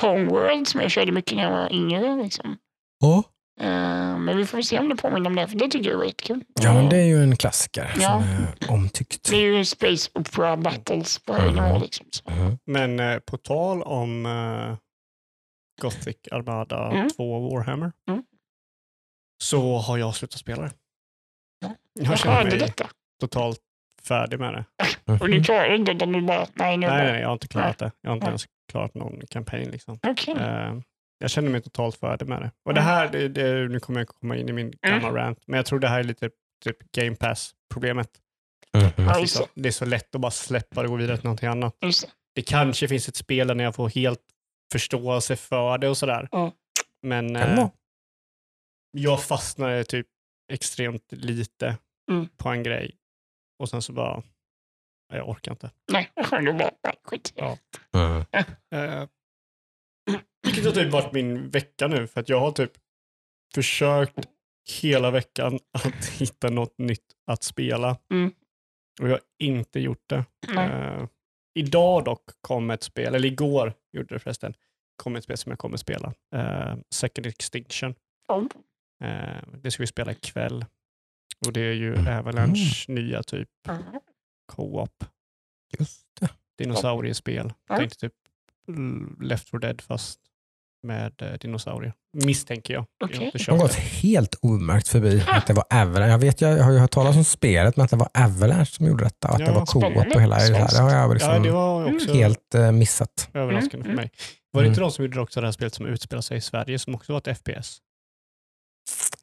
Homeworld 0.01 0.69
som 0.69 0.81
jag 0.81 0.91
körde 0.91 1.13
mycket 1.13 1.37
när 1.37 1.43
jag 1.45 1.51
var 1.51 1.73
yngre. 1.73 2.23
Liksom. 2.23 2.57
Ja. 3.01 3.23
Eh, 3.61 4.19
men 4.19 4.37
vi 4.37 4.47
får 4.47 4.63
se 4.63 4.79
om 4.79 4.89
det 4.89 4.97
påminner 4.97 5.31
om 5.31 5.37
det, 5.37 5.49
för 5.49 5.57
det 5.59 5.69
tycker 5.71 5.91
jag 5.91 6.01
är 6.01 6.07
skitkul. 6.07 6.45
ja, 6.61 6.75
men 6.75 6.89
det 6.89 6.97
är 6.97 7.05
ju 7.07 7.23
en 7.23 7.37
klassiker 7.37 7.93
Ja. 8.01 8.01
som 8.11 8.23
är 8.23 8.71
omtyckt. 8.75 9.31
Det 9.31 9.37
är 9.37 9.41
ju 9.57 9.65
Space 9.65 10.11
Opera 10.15 10.57
Battles 10.57 11.19
på 11.19 11.35
hög 11.35 11.53
Mm. 11.53 11.65
nivå. 11.65 11.79
Liksom. 11.79 12.07
Mhm. 12.29 12.59
men 12.67 13.01
eh, 13.01 13.19
på 13.19 13.37
tal 13.37 13.83
om 13.83 14.27
eh, 14.27 14.77
Gothic 15.83 16.17
Armada 16.31 16.91
Mm. 16.93 17.11
2 17.11 17.49
Warhammer 17.51 17.93
Mm. 18.09 18.23
så 19.43 19.77
har 19.79 19.99
jag 19.99 20.15
slutat 20.15 20.41
spela 20.41 20.63
det. 20.63 20.73
Ja. 21.61 21.75
Jag 21.93 22.07
Jag 22.13 22.19
känner 22.19 22.35
hörde 22.37 22.51
mig 22.51 22.59
detta. 22.59 22.87
totalt 23.21 23.61
färdig 24.07 24.41
med 24.41 24.53
det. 24.55 24.65
Och 25.21 25.31
ni 25.31 25.45
klarar 25.45 25.75
inte 25.75 25.93
utan 25.93 26.13
du 26.13 26.21
bara, 26.23 26.47
nej 26.55 26.77
nu 26.77 26.87
Nej, 26.87 27.13
nej, 27.13 27.21
jag 27.21 27.29
har 27.29 27.33
inte 27.33 27.49
klarat 27.49 27.79
det. 27.79 27.93
Jag 28.01 28.11
har 28.11 28.15
inte 28.17 28.27
ens 28.27 28.45
klarat 28.73 28.95
någon 28.95 29.21
kampanj. 29.31 29.65
Liksom. 29.65 29.99
Okej. 30.07 30.35
Eh, 30.39 30.75
jag 31.19 31.31
känner 31.31 31.51
mig 31.51 31.63
totalt 31.63 31.97
färdig 31.97 32.29
med 32.29 32.43
det. 32.43 32.51
Och 32.65 32.75
det 32.75 32.81
Mm. 32.81 32.93
här, 32.93 33.09
det, 33.09 33.29
det, 33.29 33.69
nu 33.69 33.81
kommer 33.81 34.01
jag 34.01 34.09
komma 34.09 34.37
in 34.37 34.49
i 34.49 34.53
min 34.53 34.73
gamla 34.87 35.11
rant, 35.13 35.39
men 35.47 35.57
jag 35.57 35.67
tror 35.67 35.79
det 35.79 35.89
här 35.89 35.99
är 35.99 36.05
lite 36.05 36.31
typ 36.65 36.93
Game 36.93 37.17
Pass-problemet. 37.17 38.09
Mhm. 38.75 38.85
Ja, 38.97 39.15
Det, 39.15 39.21
är 39.23 39.27
så, 39.27 39.47
det. 39.55 39.69
är 39.69 39.73
så 39.73 39.85
lätt 39.85 40.15
att 40.15 40.21
bara 40.21 40.31
släppa 40.31 40.83
det 40.83 40.89
och 40.89 40.93
gå 40.93 40.97
vidare 40.97 41.17
till 41.17 41.25
någonting 41.25 41.49
annat. 41.49 41.75
Det. 42.35 42.43
Kanske 42.43 42.89
finns 42.89 43.09
ett 43.09 43.17
spel 43.17 43.47
där 43.49 43.55
när 43.55 43.65
jag 43.65 43.75
får 43.75 43.89
helt 43.89 44.21
förståelse 44.73 45.37
för 45.37 45.79
det 45.79 45.89
och 45.89 45.97
sådär. 45.97 46.29
Mm. 46.33 46.51
Men 47.03 47.37
eh, 47.37 47.69
jag 48.91 49.23
fastnade 49.23 49.85
typ 49.85 50.07
extremt 50.53 51.13
lite 51.13 51.77
Mm. 52.11 52.29
på 52.37 52.49
en 52.49 52.63
grej. 52.63 52.95
Och 53.59 53.69
sen 53.69 53.83
så 53.83 53.93
bara, 53.93 54.23
nej, 55.11 55.19
jag 55.19 55.29
orkar 55.29 55.53
inte. 55.53 55.71
Nej, 55.93 56.13
då 56.17 56.53
bara, 56.53 56.71
nej, 56.85 56.95
skit. 57.05 57.33
Ja. 57.37 57.59
Mhm. 57.93 58.25
Eh, 58.73 59.09
vilket 60.43 60.65
har 60.65 60.73
typ 60.73 60.93
varit 60.93 61.13
min 61.13 61.51
vecka 61.51 61.87
nu, 61.89 62.07
för 62.07 62.21
att 62.21 62.29
jag 62.29 62.41
har 62.41 62.53
typ 62.53 62.73
försökt 63.55 64.29
hela 64.83 65.11
veckan 65.11 65.59
att 65.73 66.07
hitta 66.07 66.51
något 66.51 66.79
nytt 66.79 67.07
att 67.27 67.43
spela. 67.43 67.99
Mm. 68.11 68.33
Och 69.01 69.09
jag 69.09 69.13
har 69.13 69.21
inte 69.39 69.81
gjort 69.81 70.09
det. 70.09 70.25
Eh, 70.57 71.07
idag 71.55 72.05
dock 72.05 72.31
kom 72.41 72.71
ett 72.71 72.83
spel, 72.83 73.15
eller 73.15 73.29
igår 73.29 73.75
gjorde 73.93 74.15
det 74.15 74.19
förresten, 74.19 74.55
kom 75.03 75.17
ett 75.17 75.25
spel 75.25 75.37
som 75.37 75.51
jag 75.51 75.59
kommer 75.59 75.77
spela. 75.77 76.15
Eh, 76.35 76.77
Second 76.91 77.27
Extinction. 77.27 77.95
Oh. 78.29 78.47
Eh, 79.05 79.43
det 79.63 79.71
ska 79.71 79.83
vi 79.83 79.87
spela 79.87 80.13
ikväll. 80.13 80.65
Och 81.47 81.53
det 81.53 81.61
är 81.61 81.73
ju 81.73 81.95
Mm. 81.95 82.19
Avalanche 82.19 82.85
nya 82.89 83.23
typ 83.23 83.49
Mm. 83.69 83.83
co-op 84.53 85.05
Just 85.79 86.01
det. 86.21 86.29
dinosauriespel. 86.59 87.53
Ja. 87.69 87.77
Tänkte 87.77 87.99
typ 87.99 88.13
Left 89.21 89.51
4 89.51 89.59
Dead 89.61 89.81
fast 89.81 90.21
med 90.83 91.23
eh, 91.23 91.33
dinosaurier. 91.33 91.93
Misstänker 92.25 92.75
jag. 92.75 92.87
Jag 92.99 93.11
Okej. 93.11 93.33
har 93.49 93.59
gått 93.59 93.75
helt 93.75 94.35
omärkt 94.43 94.89
förbi 94.89 95.23
att 95.27 95.47
det 95.47 95.53
var 95.53 95.65
Avalanche. 95.71 96.11
Jag, 96.11 96.19
vet, 96.19 96.41
jag 96.41 96.63
har 96.65 96.73
ju 96.73 96.79
hört 96.79 96.91
talas 96.91 97.17
om 97.17 97.25
spelet, 97.25 97.77
men 97.77 97.85
att 97.85 97.91
det 97.91 97.97
var 97.97 98.09
Avalanche 98.15 98.65
som 98.67 98.87
gjorde 98.87 99.05
detta. 99.05 99.29
Och 99.29 99.35
att 99.35 99.41
Ja, 99.41 99.47
det 99.47 99.53
var 99.53 99.67
co-op 99.67 99.97
och 100.15 100.21
hela 100.21 100.37
det 100.37 100.43
här. 100.43 100.69
Det 100.71 100.83
har 100.83 100.91
jag 100.95 101.13
liksom 101.15 101.33
Ja, 101.33 101.39
det 101.39 101.51
var 101.51 101.95
också 101.95 102.13
helt 102.15 102.55
eh, 102.55 102.73
missat. 102.73 103.31
överraskande 103.35 103.77
Mm, 103.85 103.97
för 103.97 104.03
mig. 104.03 104.11
Var 104.51 104.63
det 104.63 104.69
inte 104.69 104.81
Mm. 104.81 104.89
de 104.89 104.93
som 104.95 105.05
gjorde 105.05 105.21
också 105.21 105.41
det 105.41 105.47
här 105.47 105.53
spelet 105.53 105.75
som 105.75 105.87
utspelar 105.87 106.21
sig 106.23 106.37
i 106.37 106.41
Sverige 106.41 106.79
som 106.79 106.95
också 106.95 107.13
var 107.13 107.19
ett 107.31 107.39
FPS? 107.39 107.79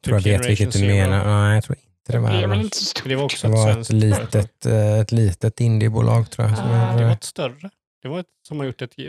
tror 0.04 0.16
jag 0.16 0.24
Typ 0.24 0.32
vet 0.40 0.48
vilket 0.50 0.72
du 0.72 0.86
menar. 0.86 1.24
Nej, 1.44 1.54
jag 1.54 1.64
tror 1.64 1.76
inte 1.78 1.88
det 2.06 2.18
var 2.18 2.30
Det 2.30 2.34
är 2.36 2.40
väl 2.40 2.44
Avalanche. 2.44 2.64
inte 2.64 2.76
så 2.76 2.84
stort. 2.84 3.04
Det 3.08 3.16
var 3.16 3.24
också 3.24 3.48
Det 3.48 3.52
ett 3.54 3.58
var 3.58 3.80
ett 3.80 3.90
litet, 3.92 4.66
eh, 4.66 4.98
ett 4.98 5.12
litet 5.12 5.60
indiebolag 5.60 6.30
tror 6.30 6.48
jag. 6.48 6.56
Som 6.58 6.66
Ah, 6.66 6.92
det 6.92 7.02
var 7.02 7.08
det. 7.08 7.12
ett 7.12 7.24
större. 7.24 7.70
Det 8.02 8.08
var 8.08 8.20
ett 8.20 8.26
som 8.48 8.58
har 8.58 8.66
gjort 8.66 8.82
ett 8.82 8.98
eh, 8.98 9.04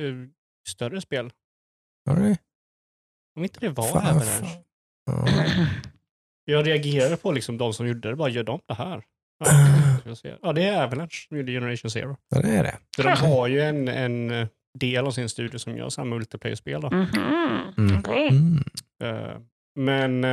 större 0.70 1.02
spel. 1.02 1.32
Var 2.06 2.16
det? 2.16 2.38
Om 3.36 3.44
inte 3.44 3.60
det 3.60 3.70
var 3.70 3.84
Fan, 3.88 4.08
Avalanche. 4.08 4.48
Ja. 5.06 5.28
Jag 6.46 6.68
reagerade 6.68 7.18
på 7.18 7.32
liksom 7.32 7.58
de 7.58 7.74
som 7.74 7.88
gjorde 7.88 8.10
det. 8.10 8.16
Bara, 8.16 8.30
gör 8.30 8.44
de 8.44 8.60
det 8.68 8.74
här? 8.74 9.04
Ja, 10.42 10.54
det 10.54 10.64
är 10.64 10.84
Avalanche 10.84 11.26
som 11.28 11.38
gjorde 11.38 11.52
Generation 11.52 11.92
Zero. 11.92 12.18
Ja, 12.30 12.42
det 12.42 12.48
är 12.50 12.64
det. 12.64 12.78
Så 12.96 13.02
de 13.04 13.10
har 13.16 13.48
ju 13.48 13.62
en, 13.62 13.88
en 13.88 14.32
eh, 14.32 14.48
del 14.80 15.06
av 15.08 15.12
sin 15.12 15.30
studio 15.30 15.58
som 15.60 15.78
gör 15.78 15.90
samma 15.90 16.16
multiplayer-spel. 16.16 16.82
Mhm. 16.82 17.08
Mm. 17.78 18.00
Okej. 18.00 18.28
Mm. 18.30 18.64
Eh, 19.04 19.38
men, 19.76 20.24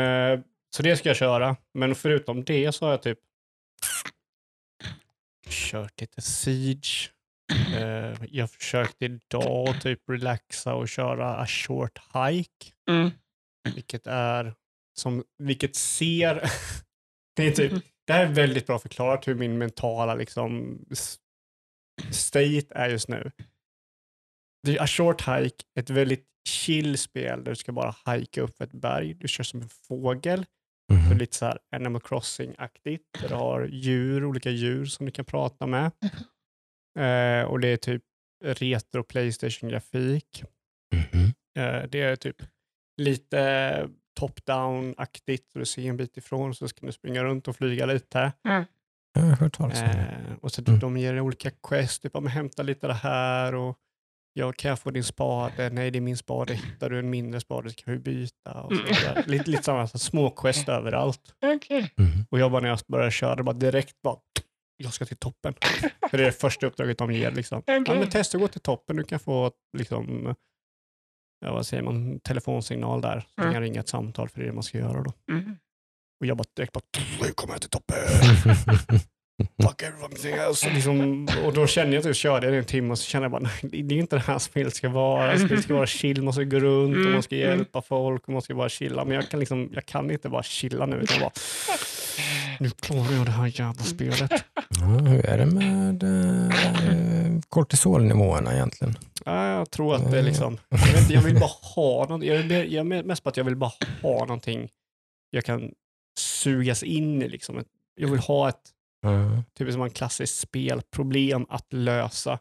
så 0.76 0.82
det 0.82 0.96
ska 0.96 1.08
jag 1.08 1.16
köra. 1.16 1.56
Men 1.74 1.94
förutom 1.94 2.44
det 2.44 2.72
så 2.72 2.84
har 2.84 2.90
jag 2.90 3.02
typ 3.02 3.18
kört 5.48 6.00
lite 6.00 6.22
Siege. 6.22 7.10
Eh, 7.76 8.14
jag 8.28 8.50
försökte 8.50 9.04
idag 9.04 9.82
typ 9.82 10.00
relaxa 10.08 10.74
och 10.74 10.88
köra 10.88 11.36
A 11.36 11.46
Short 11.46 11.98
Hike. 11.98 12.72
Mm. 12.90 13.10
Vilket 13.74 14.06
är 14.06 14.54
som, 14.94 15.24
vilket 15.38 15.76
ser, 15.76 16.34
det 17.36 17.46
är 17.46 17.50
typ, 17.50 17.72
det 18.06 18.12
här 18.12 18.26
är 18.26 18.32
väldigt 18.32 18.66
bra 18.66 18.78
förklarat 18.78 19.28
hur 19.28 19.34
min 19.34 19.58
mentala 19.58 20.14
liksom 20.14 20.78
state 22.10 22.66
är 22.70 22.88
just 22.88 23.08
nu. 23.08 23.30
Det 24.62 24.76
är 24.76 24.82
A 24.82 24.86
Short 24.86 25.28
Hike, 25.28 25.64
ett 25.78 25.90
väldigt 25.90 26.26
chill 26.48 26.98
spel 26.98 27.44
där 27.44 27.52
du 27.52 27.56
ska 27.56 27.72
bara 27.72 27.94
hajka 28.04 28.40
upp 28.40 28.60
ett 28.60 28.72
berg. 28.72 29.14
Du 29.14 29.28
kör 29.28 29.44
som 29.44 29.62
en 29.62 29.68
fågel, 29.68 30.46
så 30.96 31.08
Mhm. 31.10 31.18
lite 31.18 31.36
så 31.36 31.44
här 31.46 31.58
Animal 31.76 32.00
Crossing-aktigt. 32.02 33.02
Där 33.20 33.28
du 33.28 33.34
har 33.34 33.64
djur, 33.66 34.24
olika 34.24 34.50
djur 34.50 34.84
som 34.86 35.06
du 35.06 35.12
kan 35.12 35.24
prata 35.24 35.66
med. 35.66 35.90
Eh, 36.98 37.44
och 37.46 37.60
det 37.60 37.68
är 37.68 37.76
typ 37.76 38.02
retro 38.44 39.02
Playstation-grafik. 39.04 40.44
Mhm. 40.94 41.24
Eh, 41.58 41.88
det 41.88 42.00
är 42.00 42.16
typ 42.16 42.36
lite 43.02 43.88
top-down-aktigt, 44.20 45.52
så 45.52 45.58
du 45.58 45.64
ser 45.64 45.82
en 45.88 45.96
bit 45.96 46.16
ifrån 46.16 46.54
så 46.54 46.68
ska 46.68 46.86
du 46.86 46.92
springa 46.92 47.24
runt 47.24 47.48
och 47.48 47.56
flyga 47.56 47.86
lite. 47.86 48.32
Jag 49.14 49.22
har 49.22 49.36
hört 49.36 49.52
talas 49.54 49.80
om 49.82 49.86
det. 49.88 50.26
Eh, 50.28 50.36
och 50.40 50.52
så 50.52 50.62
Mm. 50.66 50.80
de 50.80 50.96
ger 50.96 51.12
dig 51.12 51.20
olika 51.22 51.50
quest, 51.50 52.02
typ, 52.02 52.14
men 52.14 52.26
hämta 52.26 52.62
lite 52.62 52.86
det 52.86 52.94
här 52.94 53.54
och 53.54 53.78
ja, 54.32 54.52
kan 54.52 54.68
jag 54.68 54.78
få 54.78 54.90
din 54.90 55.04
spade? 55.04 55.70
Nej, 55.70 55.90
det 55.90 55.98
är 55.98 56.00
min 56.00 56.16
spade. 56.16 56.54
Hittar 56.54 56.90
du 56.90 56.98
en 56.98 57.10
mindre 57.10 57.40
spade 57.40 57.70
så 57.70 57.76
kan 57.76 57.92
vi 57.94 57.98
byta. 58.00 58.62
Och 58.62 58.72
så 58.76 58.82
Mm. 58.82 59.22
lite, 59.26 59.50
lite 59.50 59.62
samma, 59.62 59.86
så 59.88 59.98
små 59.98 60.30
quest 60.30 60.68
överallt. 60.68 61.34
Okej. 61.44 61.92
Mhm. 61.96 62.26
Och 62.30 62.38
jag 62.38 62.50
bara 62.50 62.60
när 62.62 62.68
jag 62.68 62.78
började 62.88 63.10
köra, 63.10 63.42
bara 63.42 63.52
direkt 63.56 64.02
bara, 64.02 64.16
jag 64.76 64.92
ska 64.92 65.04
till 65.04 65.16
toppen. 65.16 65.54
För 66.10 66.18
det 66.18 66.22
är 66.22 66.26
det 66.26 66.32
första 66.32 66.66
uppdraget 66.66 66.98
de 66.98 67.12
ger. 67.12 67.30
Liksom. 67.30 67.62
Ja, 67.66 67.80
Okej. 67.80 67.98
men 67.98 68.10
testa 68.10 68.36
att 68.38 68.42
gå 68.42 68.48
till 68.48 68.60
toppen, 68.60 68.96
du 68.96 69.04
kan 69.04 69.18
få 69.20 69.52
liksom, 69.78 70.34
ja, 71.44 71.52
vad 71.52 71.66
säger 71.66 71.82
man, 71.82 72.20
telefonsignal 72.20 73.00
där. 73.00 73.24
Så 73.34 73.40
Mm. 73.40 73.52
kan 73.54 73.62
ringa 73.62 73.80
ett 73.80 73.88
samtal 73.88 74.28
för 74.28 74.38
det 74.40 74.44
är 74.44 74.48
det 74.48 74.52
man 74.54 74.62
ska 74.62 74.78
göra 74.78 75.02
då. 75.02 75.12
Mm. 75.30 75.56
Och 76.20 76.26
jag 76.26 76.36
bara 76.36 76.44
direkt 76.56 76.72
bara, 76.72 76.82
nu 77.22 77.28
kommer 77.32 77.54
jag 77.54 77.60
till 77.60 77.70
toppen. 77.70 77.96
Fuck 79.62 79.82
everything 79.82 80.32
else. 80.34 80.70
Liksom, 80.74 81.28
och 81.44 81.52
då 81.52 81.66
kände 81.66 81.92
jag 81.94 82.00
att 82.00 82.06
jag 82.06 82.16
körde 82.16 82.50
det 82.50 82.56
en 82.58 82.64
timme 82.64 82.90
och 82.92 82.98
så 82.98 83.04
kände 83.04 83.24
jag 83.24 83.32
bara, 83.32 83.50
nej, 83.62 83.82
det 83.82 83.94
är 83.94 83.98
inte 83.98 84.16
det 84.16 84.22
här 84.22 84.38
spelet 84.38 84.74
ska 84.74 84.88
vara. 84.88 85.38
Spelet 85.38 85.64
ska 85.64 85.74
vara 85.74 85.86
chill, 85.86 86.22
man 86.22 86.32
ska 86.32 86.42
gå 86.42 86.58
runt 86.58 87.06
och 87.06 87.12
man 87.12 87.22
ska 87.22 87.36
Mm, 87.36 87.48
hjälpa 87.48 87.82
folk 87.82 88.22
och 88.26 88.32
man 88.32 88.42
ska 88.42 88.54
bara 88.54 88.68
chilla. 88.68 89.04
Men 89.04 89.14
jag 89.14 89.28
kan, 89.30 89.40
liksom, 89.40 89.70
jag 89.74 89.86
kan 89.86 90.10
inte 90.10 90.28
bara 90.28 90.42
chilla 90.42 90.86
nu. 90.86 90.96
Utan 90.96 91.20
bara, 91.20 91.30
nu 92.60 92.70
klarar 92.70 93.12
jag 93.12 93.26
det 93.26 93.30
här 93.32 93.46
jävla 93.60 93.82
spelet. 93.82 94.30
Ja, 94.80 94.86
hur 94.86 95.26
är 95.26 95.38
det 95.38 95.46
med 95.46 96.02
eh, 96.02 97.40
kortisolnivåerna 97.48 98.52
egentligen? 98.54 98.94
Ja, 99.24 99.46
jag 99.48 99.70
tror 99.70 99.94
att 99.94 100.10
det 100.10 100.18
är 100.18 100.22
liksom, 100.22 100.58
jag, 100.68 100.78
vet, 100.78 101.00
inte, 101.00 101.12
jag 101.14 101.22
vill 101.22 101.34
bara 101.40 101.50
ha 101.74 102.06
något, 102.08 102.24
jag, 102.26 102.36
är- 102.36 102.64
jag 102.64 102.92
är 102.92 103.02
mest 103.02 103.22
på 103.22 103.28
att 103.28 103.36
jag 103.36 103.44
vill 103.44 103.56
bara 103.56 103.72
ha 104.02 104.18
någonting 104.18 104.68
jag 105.30 105.44
kan 105.44 105.70
sugas 106.18 106.82
in 106.82 107.22
i. 107.22 107.28
Liksom. 107.28 107.64
Jag 108.00 108.08
vill 108.08 108.18
ha 108.20 108.48
ett 108.48 108.56
Ja, 109.02 109.42
typ 109.54 109.72
som 109.72 109.82
en 109.82 109.90
klassisk 109.90 110.34
spelproblem 110.40 111.46
att 111.48 111.72
lösa. 111.72 112.38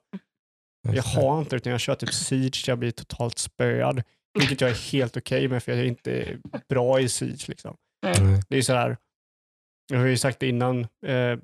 Jag 0.94 1.04
har 1.04 1.40
inte 1.40 1.56
utan 1.56 1.72
jag 1.72 1.82
kör 1.82 1.96
typ 1.96 2.14
Siege, 2.14 2.64
jag 2.68 2.80
blir 2.80 2.92
totalt 2.92 3.38
spöad. 3.38 4.04
Vilket 4.40 4.62
jag 4.62 4.70
är 4.70 4.92
helt 4.92 5.18
okej 5.18 5.48
med, 5.48 5.64
för 5.64 5.72
jag 5.72 5.82
är 5.82 5.86
inte 5.86 6.38
bra 6.70 7.00
i 7.00 7.10
Siege. 7.10 7.46
Liksom. 7.48 7.76
Nej. 8.04 8.42
Det 8.50 8.58
är 8.58 8.62
så 8.62 8.74
här, 8.74 8.98
jag 9.92 10.00
har 10.00 10.06
ju 10.06 10.18
sagt 10.18 10.40
det 10.40 10.48
innan, 10.48 10.80
eh, 11.06 11.38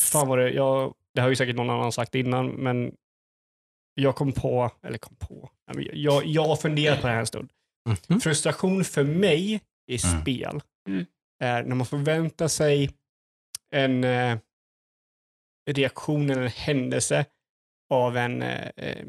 fan 0.00 0.28
var 0.28 0.38
det, 0.38 0.50
jag, 0.50 0.94
det 1.14 1.20
har 1.20 1.28
ju 1.28 1.36
säkert 1.36 1.56
någon 1.56 1.70
annan 1.70 1.92
sagt 1.92 2.14
innan, 2.14 2.46
men 2.50 2.94
jag 3.94 4.16
kom 4.16 4.32
på, 4.32 4.70
eller 4.82 4.98
kom 4.98 5.16
på, 5.16 5.50
jag, 5.92 6.26
jag 6.26 6.44
har 6.46 6.56
funderat 6.56 7.00
på 7.00 7.06
det 7.06 7.12
här 7.12 7.20
en 7.20 7.26
stund. 7.26 7.50
Mhm. 8.08 8.20
Frustration 8.20 8.84
för 8.84 9.04
mig 9.04 9.60
i 9.90 9.98
Mm. 10.06 10.22
spel 10.22 10.60
Mm. 10.88 11.06
är 11.42 11.62
när 11.62 11.76
man 11.76 11.86
förväntar 11.86 12.48
sig 12.48 12.90
en 13.70 14.04
eh, 14.04 14.38
reaktion 15.70 16.30
eller 16.30 16.42
en 16.42 16.48
händelse 16.48 17.24
av 17.90 18.16
en, 18.16 18.42
eh, 18.42 18.68
eh, 18.76 19.04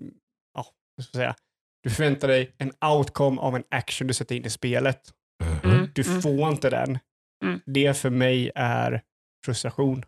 ja, 0.53 0.65
vad 0.95 1.05
ska 1.05 1.17
jag 1.17 1.23
säga, 1.23 1.35
du 1.83 1.89
förväntar 1.89 2.27
dig 2.27 2.55
en 2.57 2.71
outcome 2.85 3.41
av 3.41 3.55
en 3.55 3.63
action 3.71 4.07
du 4.07 4.13
sätter 4.13 4.35
in 4.35 4.45
i 4.45 4.49
spelet. 4.49 5.01
Mhm. 5.43 5.71
Mm. 5.71 5.89
Du 5.95 6.01
Mm. 6.09 6.21
får 6.21 6.49
inte 6.49 6.69
den. 6.69 6.99
Mm. 7.43 7.61
Det 7.65 7.97
för 7.97 8.09
mig 8.09 8.51
är 8.55 9.01
frustration. 9.45 10.05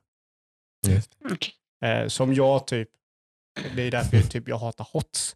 Eh, 1.85 2.07
som 2.07 2.33
jag 2.33 2.67
typ, 2.67 2.89
det 3.75 3.81
är 3.83 3.91
därför 3.91 4.17
jag, 4.17 4.31
typ, 4.31 4.47
jag 4.47 4.57
hatar 4.57 4.87
HOTS. 4.93 5.35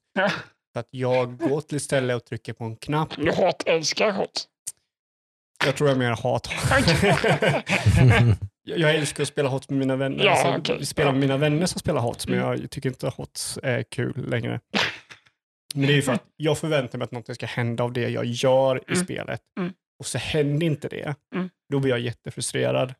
För 0.74 0.80
att 0.80 0.88
jag 0.89 1.38
går 1.38 1.61
till 1.61 1.76
ett 1.76 1.84
ställe 1.84 2.15
och 2.15 2.26
trycker 2.26 2.53
på 2.53 2.63
en 2.63 2.76
knapp. 2.76 3.15
Du 3.15 3.32
hat 3.32 3.63
älskar 3.65 4.11
hot. 4.11 4.47
Jag 5.65 5.76
tror 5.76 5.89
jag 5.89 5.97
mer 5.97 6.11
hat. 6.11 6.47
jag, 8.76 8.95
älskar 8.95 9.22
att 9.24 9.28
spela 9.28 9.49
HOTS 9.49 9.70
med 9.70 9.80
mina 9.80 9.95
vänner. 9.95 10.26
Ja, 10.26 10.32
alltså, 10.32 10.74
okej. 10.74 10.86
spela 10.86 11.11
med 11.11 11.20
mina 11.20 11.38
vänner 11.38 11.65
som 11.65 11.80
spelar 11.80 12.01
HOTS, 12.01 12.28
men 12.28 12.39
Mm. 12.39 12.61
jag 12.61 12.72
tycker 12.72 12.89
inte 12.89 13.07
HOTS 13.07 13.59
är 13.63 13.84
kul 13.84 14.26
längre. 14.30 14.59
Men 15.76 15.88
det 15.88 15.93
är 15.93 15.95
ju 15.95 16.01
för 16.01 16.11
att 16.13 16.24
jag 16.38 16.57
förväntar 16.57 16.97
mig 16.97 17.05
att 17.05 17.11
något 17.11 17.36
ska 17.36 17.45
hända 17.45 17.84
av 17.84 17.93
det 17.93 18.09
jag 18.09 18.26
gör 18.26 18.78
i 18.78 18.93
Mm. 18.93 19.03
spelet. 19.05 19.41
Mm. 19.59 19.74
Och 19.99 20.05
så 20.05 20.18
händer 20.18 20.65
inte 20.68 20.88
det. 20.88 21.15
Mm. 21.36 21.49
Då 21.72 21.80
blir 21.80 21.89
jag 21.91 21.99
jättefrustrerad. 21.99 22.93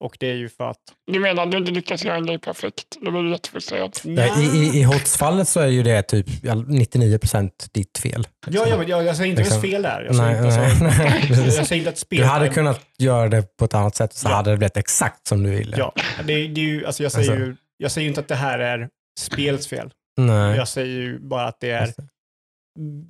Och 0.00 0.16
det 0.20 0.26
är 0.30 0.34
ju 0.34 0.48
för 0.48 0.70
att... 0.70 0.78
Du 1.12 1.18
menar 1.20 1.42
att 1.42 1.50
du 1.50 1.58
inte 1.58 1.70
lyckas 1.70 2.04
göra 2.04 2.16
en 2.16 2.26
grej 2.26 2.38
perfekt? 2.38 2.84
Då 3.00 3.10
blir 3.10 3.22
du 3.22 3.30
jättefrustrerad. 3.30 3.96
Ja, 4.04 4.40
I 4.40 4.44
i, 4.44 4.78
i 4.80 4.82
HOTS-fallet 4.82 5.48
så 5.48 5.60
är 5.60 5.66
ju 5.66 5.82
det 5.82 6.02
typ 6.02 6.26
ja, 6.42 6.54
99% 6.54 7.50
ditt 7.72 7.98
fel. 7.98 8.26
Ja, 8.46 8.66
ja, 8.68 8.76
men 8.78 8.88
jag, 8.88 9.04
jag 9.04 9.16
säger 9.16 9.30
inte 9.30 9.42
Liksom. 9.42 9.62
fel 9.62 9.82
där. 9.82 10.02
Jag 10.02 10.16
säger, 10.16 10.42
Nej, 10.42 10.72
inte, 10.72 10.84
nej, 11.04 11.24
precis. 11.28 11.56
jag 11.56 11.66
säger 11.66 11.78
inte 11.80 11.90
att 11.90 11.98
spel 11.98 12.18
Du 12.18 12.24
hade 12.24 12.46
är- 12.46 12.52
kunnat 12.52 12.80
göra 12.98 13.28
det 13.28 13.56
på 13.56 13.64
ett 13.64 13.74
annat 13.74 13.96
sätt 13.96 14.14
så 14.14 14.28
Ja. 14.28 14.34
hade 14.34 14.50
det 14.50 14.56
blivit 14.56 14.76
exakt 14.76 15.26
som 15.26 15.42
du 15.42 15.50
ville. 15.50 15.76
Ja, 15.78 15.94
det, 16.24 16.32
är- 16.32 16.48
det 16.48 16.60
är 16.60 16.64
ju, 16.64 16.86
alltså 16.86 17.02
jag, 17.02 17.12
säger 17.12 17.30
Alltså. 17.30 17.46
ju, 17.46 17.56
jag 17.76 17.90
säger 17.90 18.02
ju 18.04 18.08
inte 18.08 18.20
att 18.20 18.28
det 18.28 18.34
här 18.34 18.58
är 18.58 18.88
spelets 19.20 19.66
fel. 19.68 19.90
Nej. 20.16 20.56
Jag 20.56 20.68
säger 20.68 21.00
ju 21.00 21.18
bara 21.20 21.46
att 21.46 21.60
det 21.60 21.70
är, 21.70 21.92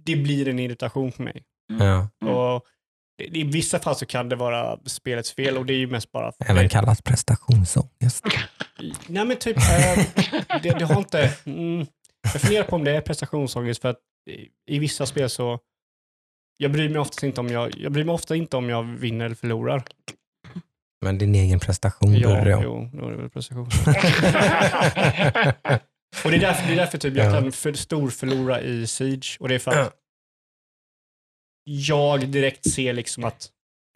det. 0.04 0.16
blir 0.16 0.48
en 0.48 0.58
irritation 0.58 1.12
för 1.12 1.22
mig. 1.22 1.42
Ja. 1.78 1.84
Mm. 2.22 2.34
Och 2.34 2.62
det, 2.62 2.64
I 3.20 3.44
vissa 3.44 3.78
fall 3.78 3.96
så 3.96 4.06
kan 4.06 4.28
det 4.28 4.36
vara 4.36 4.78
spelets 4.86 5.32
fel 5.34 5.56
och 5.58 5.66
det 5.66 5.72
är 5.72 5.78
ju 5.78 5.86
mest 5.86 6.12
bara... 6.12 6.32
Även 6.46 6.68
kallat 6.68 7.04
prestationsångest. 7.04 8.24
Nej 9.06 9.24
men 9.24 9.36
typ, 9.36 9.56
eh, 9.56 10.04
det, 10.62 10.78
det 10.78 10.84
har 10.84 10.98
inte... 10.98 11.30
Mm, 11.44 11.86
jag 12.32 12.40
funderar 12.42 12.64
på 12.64 12.76
om 12.76 12.84
det 12.84 12.90
är 12.96 13.00
prestationsångest 13.00 13.82
för 13.82 13.88
att 13.88 13.98
i, 14.30 14.74
i 14.74 14.78
vissa 14.78 15.06
spel 15.06 15.30
så... 15.30 15.58
Jag 16.56 16.72
bryr 16.72 16.88
mig 16.88 16.98
ofta 16.98 17.26
inte 17.26 17.40
om 17.40 17.48
jag, 17.48 17.76
jag 17.78 17.92
bryr 17.92 18.04
mig 18.04 18.12
ofta 18.14 18.36
inte 18.36 18.56
om 18.56 18.68
jag 18.68 18.82
vinner 18.82 19.24
eller 19.24 19.34
förlorar. 19.36 19.82
Men 21.04 21.18
din 21.18 21.34
egen 21.34 21.60
prestation 21.60 22.10
bryr 22.12 22.22
Ja, 22.22 22.38
du 22.38 22.44
dig 22.44 22.54
om. 22.54 22.62
jo, 22.64 22.90
då 23.00 23.06
är 23.06 23.10
det 23.10 23.16
väl 23.16 23.30
prestation. 23.30 23.66
Och 26.24 26.30
det 26.30 26.36
är 26.36 26.40
därför, 26.40 26.66
det 26.66 26.72
är 26.72 26.76
därför 26.76 26.98
typ 26.98 27.16
jag 27.16 27.26
Ja. 27.26 27.32
kan 27.40 27.52
för, 27.52 27.72
stor 27.72 28.10
förlora 28.10 28.60
i 28.60 28.86
Siege. 28.86 29.36
Och 29.40 29.48
det 29.48 29.54
är 29.54 29.58
för 29.58 29.70
att 29.70 29.92
jag 31.72 32.28
direkt 32.28 32.70
ser 32.70 32.92
liksom 32.92 33.24
att 33.24 33.48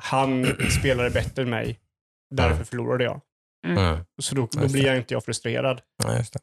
han 0.02 0.46
spelade 0.80 1.10
bättre 1.10 1.42
än 1.42 1.50
mig. 1.50 1.78
Därför 2.34 2.64
förlorade 2.64 3.04
jag. 3.04 3.20
Mm. 3.66 4.04
Så 4.22 4.34
då, 4.34 4.48
då 4.52 4.68
blir 4.68 4.86
jag 4.86 4.96
inte 4.96 5.14
jag 5.14 5.24
frustrerad. 5.24 5.80
Ja, 6.04 6.16
just 6.18 6.32
det. 6.32 6.40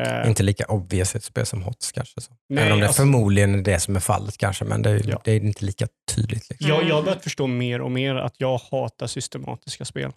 Eh, 0.00 0.28
Inte 0.28 0.42
lika 0.42 0.64
obvious 0.64 1.14
ett 1.16 1.24
spel 1.24 1.46
som 1.46 1.62
HOTS 1.62 1.92
kanske. 1.92 2.20
Så. 2.20 2.32
Nej, 2.48 2.60
Även 2.62 2.72
om 2.72 2.80
det 2.80 2.86
alltså- 2.86 3.02
förmodligen 3.02 3.54
är 3.54 3.62
det 3.62 3.80
som 3.80 3.96
är 3.96 4.00
fallet 4.00 4.38
kanske, 4.38 4.64
men 4.64 4.82
det 4.82 4.90
är, 4.90 5.08
Ja. 5.10 5.20
det 5.24 5.32
är 5.32 5.36
inte 5.40 5.64
lika 5.64 5.88
tydligt. 6.14 6.50
Liksom. 6.50 6.68
jag, 6.68 6.84
jag 6.88 6.94
har 6.94 7.02
börjat 7.02 7.22
förstå 7.22 7.46
mer 7.46 7.80
och 7.80 7.90
mer 7.90 8.14
att 8.14 8.34
jag 8.38 8.58
hatar 8.70 9.06
systematiska 9.06 9.84
spel. 9.84 10.12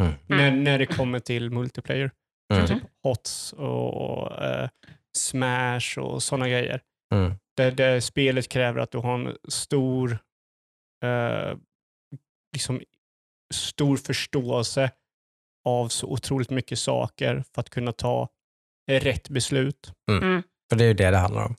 Mm. 0.00 0.12
När, 0.26 0.50
när 0.50 0.78
det 0.78 0.86
kommer 0.86 1.20
till 1.20 1.50
multiplayer. 1.50 2.10
Mm. 2.54 2.66
Typ 2.66 2.82
HOTS 3.02 3.52
och 3.52 4.42
eh, 4.44 4.68
Smash 5.16 5.98
och 5.98 6.22
sådana 6.22 6.48
grejer. 6.48 6.80
Mm. 7.14 7.34
Där, 7.56 7.70
där 7.72 8.00
spelet 8.00 8.48
kräver 8.48 8.80
att 8.80 8.90
du 8.90 8.98
har 8.98 9.14
en 9.14 9.36
stor, 9.48 10.18
eh, 11.04 11.56
liksom, 12.52 12.80
stor 13.54 13.96
förståelse 13.96 14.90
av 15.64 15.88
så 15.88 16.06
otroligt 16.06 16.50
mycket 16.50 16.78
saker 16.78 17.44
för 17.54 17.60
att 17.60 17.70
kunna 17.70 17.92
ta 17.92 18.28
rätt 18.90 19.28
beslut. 19.28 19.92
För 20.70 20.76
det 20.78 20.84
är 20.84 20.88
ju 20.88 20.94
det 20.94 21.10
det 21.10 21.16
handlar 21.16 21.46
om. 21.46 21.56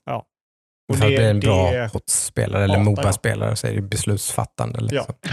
Och 0.88 0.96
för 0.96 1.04
att 1.06 1.14
bli 1.16 1.24
en 1.24 1.40
bra 1.40 1.86
HOTS-spelare 1.86 2.64
eller. 2.64 2.78
MOBA-spelare 2.78 3.56
så 3.56 3.66
är 3.66 3.74
det 3.74 3.82
beslutsfattande. 3.82 4.80
Liksom. 4.80 5.14
Ja. 5.22 5.30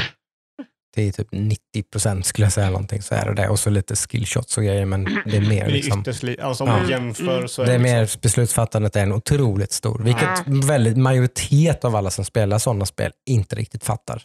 Det 0.96 1.08
är 1.08 1.12
typ 1.12 1.28
90 1.32 1.60
procent 1.92 2.26
skulle 2.26 2.46
jag 2.46 2.54
säga 2.54 2.70
någonting, 2.70 3.02
så 3.02 3.16
är 3.16 3.26
det 3.26 3.34
det. 3.34 3.50
Och 3.50 3.60
så 3.60 3.70
lite 3.70 3.96
skillshots 3.96 4.58
och 4.58 4.64
grejer, 4.64 4.86
men 4.86 5.04
det 5.26 5.38
är 5.38 5.42
mer 5.42 5.68
liksom, 5.70 6.02
ytterst 6.02 6.24
alltså 6.42 6.64
om 6.64 6.70
Ja. 6.70 6.78
man 6.78 6.90
jämför 6.90 7.48
så 7.48 7.62
är 7.62 7.66
det 7.66 7.74
är 7.74 7.80
liksom, 7.80 7.92
mer 7.98 8.22
beslutsfattandet 8.22 8.96
är 8.96 9.04
en 9.04 9.14
otroligt 9.14 9.72
stor, 9.72 10.00
vilket 10.04 10.24
Ja. 10.24 10.44
väldigt 10.68 10.98
majoritet 10.98 11.86
av 11.86 11.96
alla 11.96 12.10
som 12.10 12.26
spelar 12.26 12.58
sådana 12.60 12.86
spel 12.86 13.12
inte 13.30 13.56
riktigt 13.56 13.84
fattar, 13.84 14.24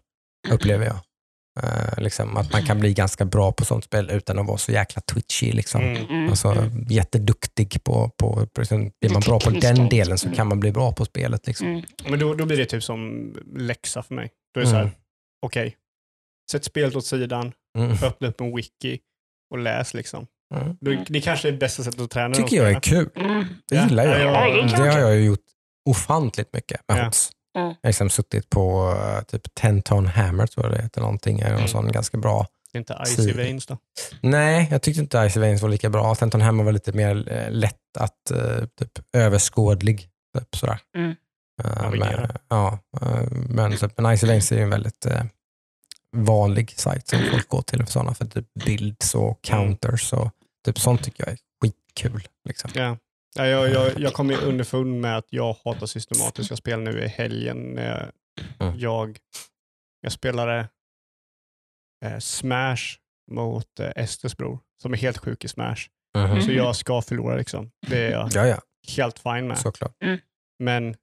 upplever 0.50 0.86
jag. 0.86 0.96
Eh, 1.62 1.98
liksom, 2.02 2.36
att 2.36 2.52
man 2.52 2.66
kan 2.66 2.80
bli 2.80 2.94
ganska 2.94 3.24
bra 3.24 3.52
på 3.52 3.64
sånt 3.64 3.84
spel 3.84 4.10
utan 4.10 4.38
att 4.38 4.46
vara 4.46 4.58
så 4.58 4.72
jäkla 4.72 5.02
twitchy. 5.02 5.52
Liksom. 5.52 5.82
Mm. 5.82 6.06
Mm. 6.06 6.28
Alltså, 6.28 6.70
jätteduktig 6.88 7.84
på, 7.84 8.10
på, 8.18 8.46
på 8.46 8.60
liksom, 8.60 8.90
blir 9.00 9.10
man 9.12 9.20
bra 9.22 9.40
på 9.40 9.50
den 9.50 9.88
delen 9.88 10.18
så 10.18 10.30
kan 10.30 10.46
man 10.48 10.60
bli 10.60 10.72
bra 10.72 10.92
på 10.92 11.04
spelet. 11.04 11.46
Liksom. 11.46 11.66
Mm. 11.66 11.82
Men 12.08 12.18
då, 12.18 12.34
då 12.34 12.44
blir 12.46 12.56
det 12.56 12.64
typ 12.66 12.82
som 12.82 13.32
läxa 13.56 14.02
för 14.02 14.14
mig. 14.14 14.30
Då 14.54 14.60
är 14.60 14.64
det 14.64 14.70
så 14.70 14.76
här, 14.76 14.82
Mm. 14.82 14.94
okej, 15.46 15.76
sätt 16.50 16.64
spelet 16.64 16.96
åt 16.96 17.06
sidan, 17.06 17.52
Mm. 17.78 17.90
öppna 18.02 18.28
upp 18.28 18.40
en 18.40 18.56
wiki 18.56 18.98
och 19.50 19.58
läs 19.58 19.94
liksom. 19.94 20.26
Mm. 20.54 20.76
Då, 20.80 21.04
det 21.08 21.20
kanske 21.20 21.48
är 21.48 21.52
bästa 21.52 21.82
sättet 21.82 22.00
att 22.00 22.10
träna 22.10 22.34
tycker 22.34 22.56
jag 22.56 22.70
är 22.70 22.80
kul. 22.80 23.10
Mm. 23.16 23.44
Det 23.68 23.74
Ja. 23.74 23.84
gillar 23.84 24.04
jag. 24.04 24.20
Ja, 24.20 24.48
ja, 24.48 24.62
det 24.62 24.82
det, 24.84 24.90
har 24.90 24.98
jag. 25.00 25.14
ju 25.16 25.24
gjort 25.24 25.44
ofantligt 25.90 26.52
mycket 26.52 26.80
med 26.88 26.98
Ja. 26.98 27.04
HOTS. 27.04 27.30
Mm. 27.58 27.68
Jag 27.68 27.74
har 27.82 27.88
liksom 27.88 28.10
suttit 28.10 28.50
på 28.50 28.90
uh, 28.92 29.22
typ 29.22 29.54
10 29.54 29.82
ton 29.82 30.06
hammer 30.06 30.46
tror 30.46 30.66
jag 30.66 30.74
det 30.74 30.82
heter 30.82 31.00
någonting. 31.00 31.40
Mm. 31.40 31.68
sån 31.68 31.92
ganska 31.92 32.16
bra. 32.18 32.46
Det 32.72 32.78
inte 32.78 33.02
Icy 33.06 33.32
Veins 33.32 33.66
då. 33.66 33.78
Nej, 34.20 34.68
jag 34.70 34.82
tyckte 34.82 35.00
inte 35.00 35.18
Icy 35.18 35.40
Veins 35.40 35.62
var 35.62 35.68
lika 35.68 35.90
bra. 35.90 36.14
10 36.14 36.30
ton 36.30 36.40
hammer 36.40 36.64
var 36.64 36.72
lite 36.72 36.92
mer 36.92 37.32
eh, 37.32 37.50
lätt 37.50 37.76
att 37.98 38.32
uh, 38.32 38.64
typ 38.78 38.90
överskådlig. 39.12 40.08
Typ, 40.38 40.56
sådär. 40.56 40.78
Mm. 40.96 41.10
Uh, 41.64 41.90
men, 41.90 42.28
ja, 42.48 42.78
uh, 43.02 43.22
men, 43.32 43.76
så, 43.78 43.88
men 43.96 44.14
Icy 44.14 44.26
Veins 44.26 44.52
är 44.52 44.56
ju 44.56 44.62
en 44.62 44.70
väldigt 44.70 45.06
eh, 45.06 45.22
vanlig 46.16 46.70
sajt 46.70 47.08
som 47.08 47.18
folk 47.30 47.48
går 47.48 47.62
till 47.62 47.78
för 47.84 47.92
sådana 47.92 48.14
för 48.14 48.24
typ 48.24 48.46
builds 48.64 49.14
och 49.14 49.42
counters 49.42 50.12
och 50.12 50.30
typ 50.64 50.78
sånt 50.78 51.04
tycker 51.04 51.24
jag 51.24 51.32
är 51.32 51.38
skitkul. 51.62 52.28
Liksom. 52.48 52.70
Ja. 52.74 52.96
Ja, 53.36 53.46
jag, 53.46 53.70
jag, 53.70 54.00
jag 54.00 54.12
kom 54.12 54.30
ju 54.30 54.36
underfund 54.36 55.00
med 55.00 55.16
att 55.16 55.26
jag 55.30 55.56
hatar 55.64 55.86
systematiska 55.86 56.56
spel 56.56 56.80
nu 56.80 57.02
i 57.04 57.08
helgen. 57.08 57.58
när 57.58 58.10
Mm. 58.60 58.78
Jag, 58.78 59.18
jag 60.00 60.12
spelade 60.12 60.68
eh, 62.04 62.18
Smash 62.18 62.82
mot 63.30 63.80
eh, 63.80 63.90
Estes 63.96 64.36
bror, 64.36 64.58
som 64.82 64.92
är 64.92 64.96
helt 64.96 65.18
sjuk 65.18 65.44
i 65.44 65.48
Smash. 65.48 65.76
Mhm. 66.16 66.42
Så 66.42 66.52
jag 66.52 66.76
ska 66.76 67.02
förlora 67.02 67.36
liksom. 67.36 67.70
Det 67.86 68.06
är 68.06 68.10
jag 68.10 68.30
Ja, 68.34 68.46
ja, 68.46 68.60
helt 68.96 69.18
fine 69.18 69.48
med. 69.48 69.58
såklart. 69.58 69.96
Men 70.58 70.96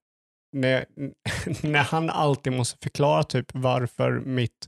när, 0.51 0.85
när 1.67 1.83
han 1.83 2.09
alltid 2.09 2.53
måste 2.53 2.77
förklara 2.83 3.23
typ 3.23 3.45
varför 3.53 4.11
mitt, 4.11 4.67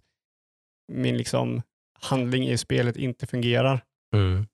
min 0.88 1.18
liksom 1.18 1.62
handling 2.02 2.48
i 2.50 2.58
spelet 2.58 2.96
inte 2.98 3.28
fungerar, 3.28 3.82
Mm. 4.16 4.48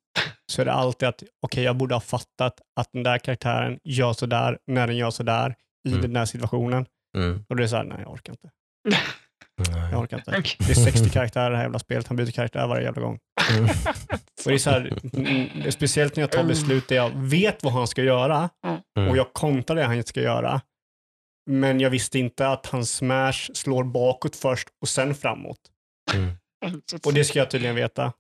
så 0.52 0.62
är 0.62 0.66
det 0.66 0.74
alltid 0.74 1.08
att 1.10 1.24
okej, 1.42 1.64
jag 1.64 1.78
borde 1.78 1.96
ha 1.96 2.00
fattat 2.02 2.62
att 2.80 2.90
den 2.94 3.04
där 3.04 3.18
karaktären 3.18 3.80
gör 3.84 4.14
sådär 4.14 4.58
när 4.68 4.88
den 4.88 4.98
gör 4.98 5.10
sådär 5.12 5.56
i 5.88 5.90
Mm. 5.90 6.02
den 6.02 6.14
där 6.14 6.26
situationen. 6.26 6.86
Mm. 7.18 7.46
Och 7.50 7.56
det 7.56 7.64
är 7.64 7.68
såhär, 7.68 7.84
nej 7.84 7.98
jag 8.02 8.12
orkar 8.12 8.34
inte. 8.34 8.50
Nej. 8.90 9.92
Jag 9.92 10.00
orkar 10.02 10.18
inte. 10.18 10.32
Det 10.60 10.70
är 10.70 10.74
60 10.74 11.10
karaktärer 11.10 11.48
i 11.48 11.50
det 11.52 11.56
här 11.58 11.64
jävla 11.64 11.80
spelet, 11.80 12.08
han 12.08 12.18
byter 12.18 12.32
karaktär 12.32 12.68
varje 12.68 12.84
jävla 12.84 13.02
gång. 13.02 13.20
Mm. 13.52 13.64
Och 14.46 14.50
det 14.50 14.54
är 14.54 14.58
så 14.58 14.70
här, 14.70 14.94
mm, 15.14 15.72
speciellt 15.72 16.16
när 16.16 16.24
jag 16.24 16.32
tar 16.32 16.44
beslut 16.44 16.88
där 16.88 16.96
jag 16.96 17.10
vet 17.16 17.64
vad 17.64 17.74
han 17.74 17.88
ska 17.88 18.04
göra 18.04 18.50
Mm. 18.98 19.10
och 19.10 19.18
jag 19.18 19.34
kontrar 19.34 19.76
det 19.76 19.84
han 19.84 20.04
ska 20.04 20.22
göra. 20.22 20.62
Men 21.50 21.80
jag 21.80 21.90
visste 21.90 22.20
inte 22.20 22.48
att 22.48 22.66
hans 22.66 22.92
smash 22.96 23.34
slår 23.54 23.84
bakåt 23.84 24.36
först 24.36 24.68
och 24.82 24.90
sen 24.90 25.16
framåt. 25.16 25.58
Mm. 26.14 26.32
Och 27.06 27.14
det 27.14 27.24
ska 27.24 27.40
jag 27.40 27.52
tydligen 27.52 27.76
veta. 27.76 28.14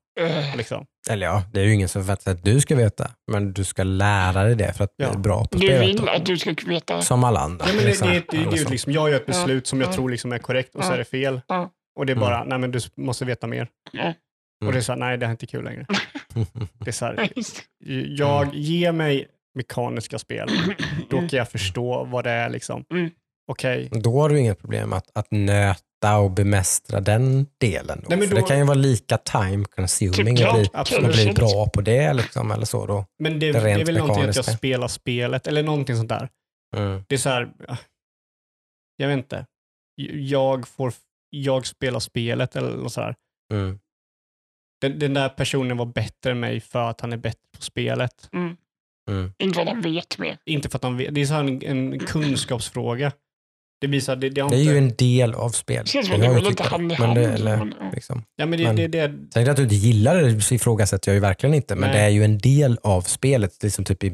Liksom. 0.57 0.85
Eller 1.09 1.25
ja, 1.27 1.43
det 1.53 1.59
är 1.59 1.63
ju 1.65 1.73
ingen 1.73 1.89
som 1.89 2.01
förväntar 2.01 2.23
sig 2.23 2.33
att 2.33 2.43
du 2.43 2.61
ska 2.61 2.75
veta, 2.75 3.11
men 3.31 3.53
du 3.53 3.63
ska 3.63 3.83
lära 3.83 4.43
dig 4.43 4.55
det 4.55 4.73
för 4.73 4.83
att 4.83 4.93
Ja. 4.97 5.09
bli 5.11 5.17
bra 5.19 5.45
på 5.45 5.57
Du 5.57 5.67
spelet. 5.67 5.81
vill 5.87 5.95
då. 5.95 6.07
att 6.11 6.25
du 6.25 6.37
ska 6.37 6.55
veta. 6.67 7.01
Som 7.01 7.23
alla 7.23 7.39
andra. 7.39 7.65
Ja, 7.67 7.73
men 7.73 7.81
det, 7.83 7.89
liksom. 7.89 8.07
det, 8.07 8.13
det, 8.29 8.37
det, 8.37 8.43
är 8.57 8.57
som- 8.63 8.71
liksom, 8.71 8.91
jag 8.93 9.09
gör 9.09 9.15
ett 9.15 9.25
beslut 9.25 9.67
som 9.67 9.81
jag 9.81 9.89
Ja. 9.89 9.93
tror 9.93 10.09
liksom 10.09 10.31
är 10.31 10.37
korrekt 10.37 10.75
och 10.75 10.83
så 10.83 10.91
är 10.93 10.97
det 10.97 11.05
fel. 11.05 11.41
Och 11.99 12.05
det 12.05 12.11
är 12.11 12.15
Mm. 12.15 12.29
bara, 12.29 12.43
nej 12.43 12.59
men 12.59 12.71
du 12.71 12.79
måste 12.97 13.25
veta 13.25 13.47
mer. 13.47 13.67
Ja. 13.91 14.13
Och 14.65 14.71
det 14.71 14.77
är 14.79 14.81
så 14.81 14.91
här, 14.91 14.99
nej 14.99 15.17
det 15.17 15.25
här 15.25 15.29
är 15.31 15.33
inte 15.33 15.45
kul 15.47 15.63
längre. 15.63 15.85
Det 16.79 16.87
är 16.87 16.91
så 16.91 17.05
här, 17.05 17.29
jag 18.17 18.43
Mm. 18.43 18.55
ger 18.55 18.91
mig 18.91 19.27
mekaniska 19.55 20.19
spel, 20.19 20.49
då 21.09 21.17
Mm. 21.17 21.29
kan 21.29 21.37
jag 21.37 21.49
förstå 21.49 22.03
vad 22.03 22.23
det 22.23 22.31
är 22.31 22.49
liksom. 22.49 22.85
Mm. 22.91 23.09
Okej, 23.47 23.89
Då 23.91 24.21
har 24.21 24.29
du 24.29 24.39
inget 24.39 24.59
problem 24.59 24.93
att, 24.93 25.17
att 25.17 25.27
nöta 25.31 26.17
och 26.17 26.31
bemästra 26.31 26.99
den 27.01 27.47
delen. 27.57 27.99
Då. 28.03 28.09
Nej, 28.09 28.19
men 28.19 28.27
För 28.27 28.35
då- 28.35 28.41
det 28.41 28.47
kan 28.47 28.57
ju 28.57 28.63
vara 28.63 28.77
lika 28.77 29.17
time 29.17 29.65
consuming 29.65 30.43
att 30.43 30.53
bli, 30.53 30.69
att 30.73 31.13
bli 31.13 31.33
bra 31.35 31.69
på 31.73 31.81
det. 31.81 32.13
Liksom, 32.13 32.51
eller 32.51 32.65
så 32.65 32.85
då. 32.85 33.05
Men 33.19 33.39
det, 33.39 33.51
Det 33.51 33.59
det, 33.59 33.71
är 33.71 33.85
väl 33.85 33.97
någonting 33.97 34.23
att 34.29 34.35
jag 34.35 34.45
spelar 34.45 34.87
spelet, 34.87 35.47
eller 35.47 35.63
någonting 35.63 35.95
sånt 35.95 36.09
där. 36.09 36.29
Mm. 36.75 37.03
Det 37.07 37.15
är 37.15 37.19
så 37.19 37.29
här, 37.29 37.51
jag 38.97 39.07
vet 39.07 39.17
inte. 39.17 39.45
Jag, 40.11 40.67
får, 40.67 40.93
jag 41.29 41.65
spelar 41.65 41.99
spelet 41.99 42.55
eller 42.55 42.77
något 42.77 42.93
så 42.93 43.01
här. 43.01 43.15
Mm. 43.53 43.79
Den, 44.81 44.99
den 44.99 45.13
där 45.13 45.29
personen 45.29 45.77
var 45.77 45.85
bättre 45.85 46.31
än 46.31 46.39
mig 46.39 46.59
för 46.59 46.89
att 46.89 47.01
han 47.01 47.13
är 47.13 47.17
bättre 47.17 47.47
på 47.57 47.61
spelet. 47.61 48.29
Mm. 48.33 48.57
Mm. 49.09 49.33
Inte 49.37 49.57
vad 49.57 49.67
de 49.67 49.81
vet 49.81 50.17
mer. 50.17 50.37
Inte 50.45 50.69
för 50.69 50.77
att 50.77 50.83
han 50.83 50.97
vet. 50.97 51.15
Det 51.15 51.21
är 51.21 51.25
så 51.25 51.33
här 51.33 51.43
en, 51.43 51.61
en 51.63 51.99
kunskapsfråga. 51.99 53.11
Det 53.83 53.87
visar, 53.87 54.15
det, 54.15 54.29
det 54.29 54.41
har 54.41 54.49
Det 54.49 54.55
är 54.55 54.59
inte, 54.59 54.71
ju 54.71 54.77
en 54.77 54.95
del 54.95 55.33
av 55.33 55.49
spelet. 55.49 55.85
Det 55.85 55.91
känns 55.91 56.07
Det 56.07 56.11
som 56.13 56.21
det 56.21 56.27
har 56.27 56.33
går 56.33 56.43
jag 56.43 56.49
lite 56.49 56.63
hand 56.63 56.91
i 56.91 56.95
hand. 56.95 57.15
det, 57.17 57.25
eller, 57.25 57.57
men, 57.57 57.73
ja. 57.79 57.91
liksom. 57.93 58.23
ja, 58.35 58.45
men 58.45 58.59
det, 58.59 58.65
men- 58.65 58.75
det, 58.75 58.87
det, 58.87 59.13
Säg 59.33 59.49
att 59.49 59.57
du 59.57 59.63
inte 59.63 59.75
gillar 59.75 60.21
det 60.21 60.51
ifrågasätter 60.55 61.11
jag 61.11 61.13
ju 61.15 61.19
verkligen 61.19 61.53
inte, 61.55 61.75
men 61.75 61.89
Nej. 61.89 61.99
det 61.99 62.05
är 62.05 62.09
ju 62.09 62.23
en 62.23 62.37
del 62.37 62.79
av 62.83 63.01
spelet. 63.01 63.59
Det 63.59 63.67
är 63.67 63.71
som 63.71 63.85
typ 63.85 64.03
i 64.03 64.07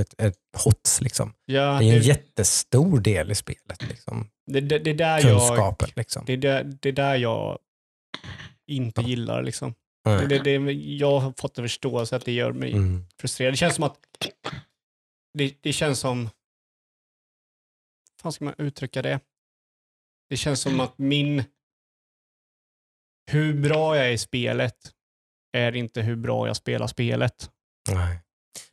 ett, 0.00 0.14
ett 0.20 0.34
HOTS. 0.64 1.00
Liksom. 1.00 1.32
ja, 1.46 1.62
Det 1.62 1.84
är 1.84 1.88
ju 1.88 1.92
en 1.94 1.98
det, 1.98 2.06
jättestor 2.06 3.00
del 3.00 3.30
i 3.30 3.34
spelet. 3.34 3.88
Liksom. 3.88 4.28
det, 4.52 4.60
det, 4.60 4.78
det, 4.78 4.90
är 4.90 4.94
där 4.94 5.28
jag, 5.28 5.38
Kunskapen. 5.38 5.88
Liksom. 5.96 6.24
det, 6.26 6.36
det 6.36 6.88
är 6.88 6.92
där 6.92 7.16
jag 7.16 7.58
inte 8.70 9.00
Ja. 9.00 9.08
gillar. 9.08 9.42
Liksom. 9.42 9.74
Nej. 10.06 10.26
Det, 10.28 10.38
det, 10.38 10.58
det, 10.58 10.72
jag 10.72 11.18
har 11.18 11.32
fått 11.38 11.58
en 11.58 11.64
förståelse 11.64 12.16
att 12.16 12.24
det 12.24 12.32
gör 12.32 12.52
mig 12.52 12.72
Mm. 12.72 13.04
frustrerad. 13.20 13.52
Det 13.52 13.56
känns 13.56 13.74
som 13.74 13.84
att 13.84 13.96
det, 15.38 15.54
det 15.60 15.72
känns 15.72 15.98
som 15.98 16.30
fan 18.24 18.32
ska 18.32 18.44
man 18.44 18.54
uttrycka 18.58 19.02
det? 19.02 19.20
Det 20.30 20.36
känns 20.36 20.60
som 20.60 20.80
att 20.80 20.98
min 20.98 21.44
hur 23.30 23.54
bra 23.54 23.96
jag 23.96 24.06
är 24.06 24.10
i 24.10 24.18
spelet 24.18 24.76
är 25.56 25.76
inte 25.76 26.02
hur 26.02 26.16
bra 26.16 26.46
jag 26.46 26.56
spelar 26.56 26.86
spelet. 26.86 27.50
Nej. 27.90 28.18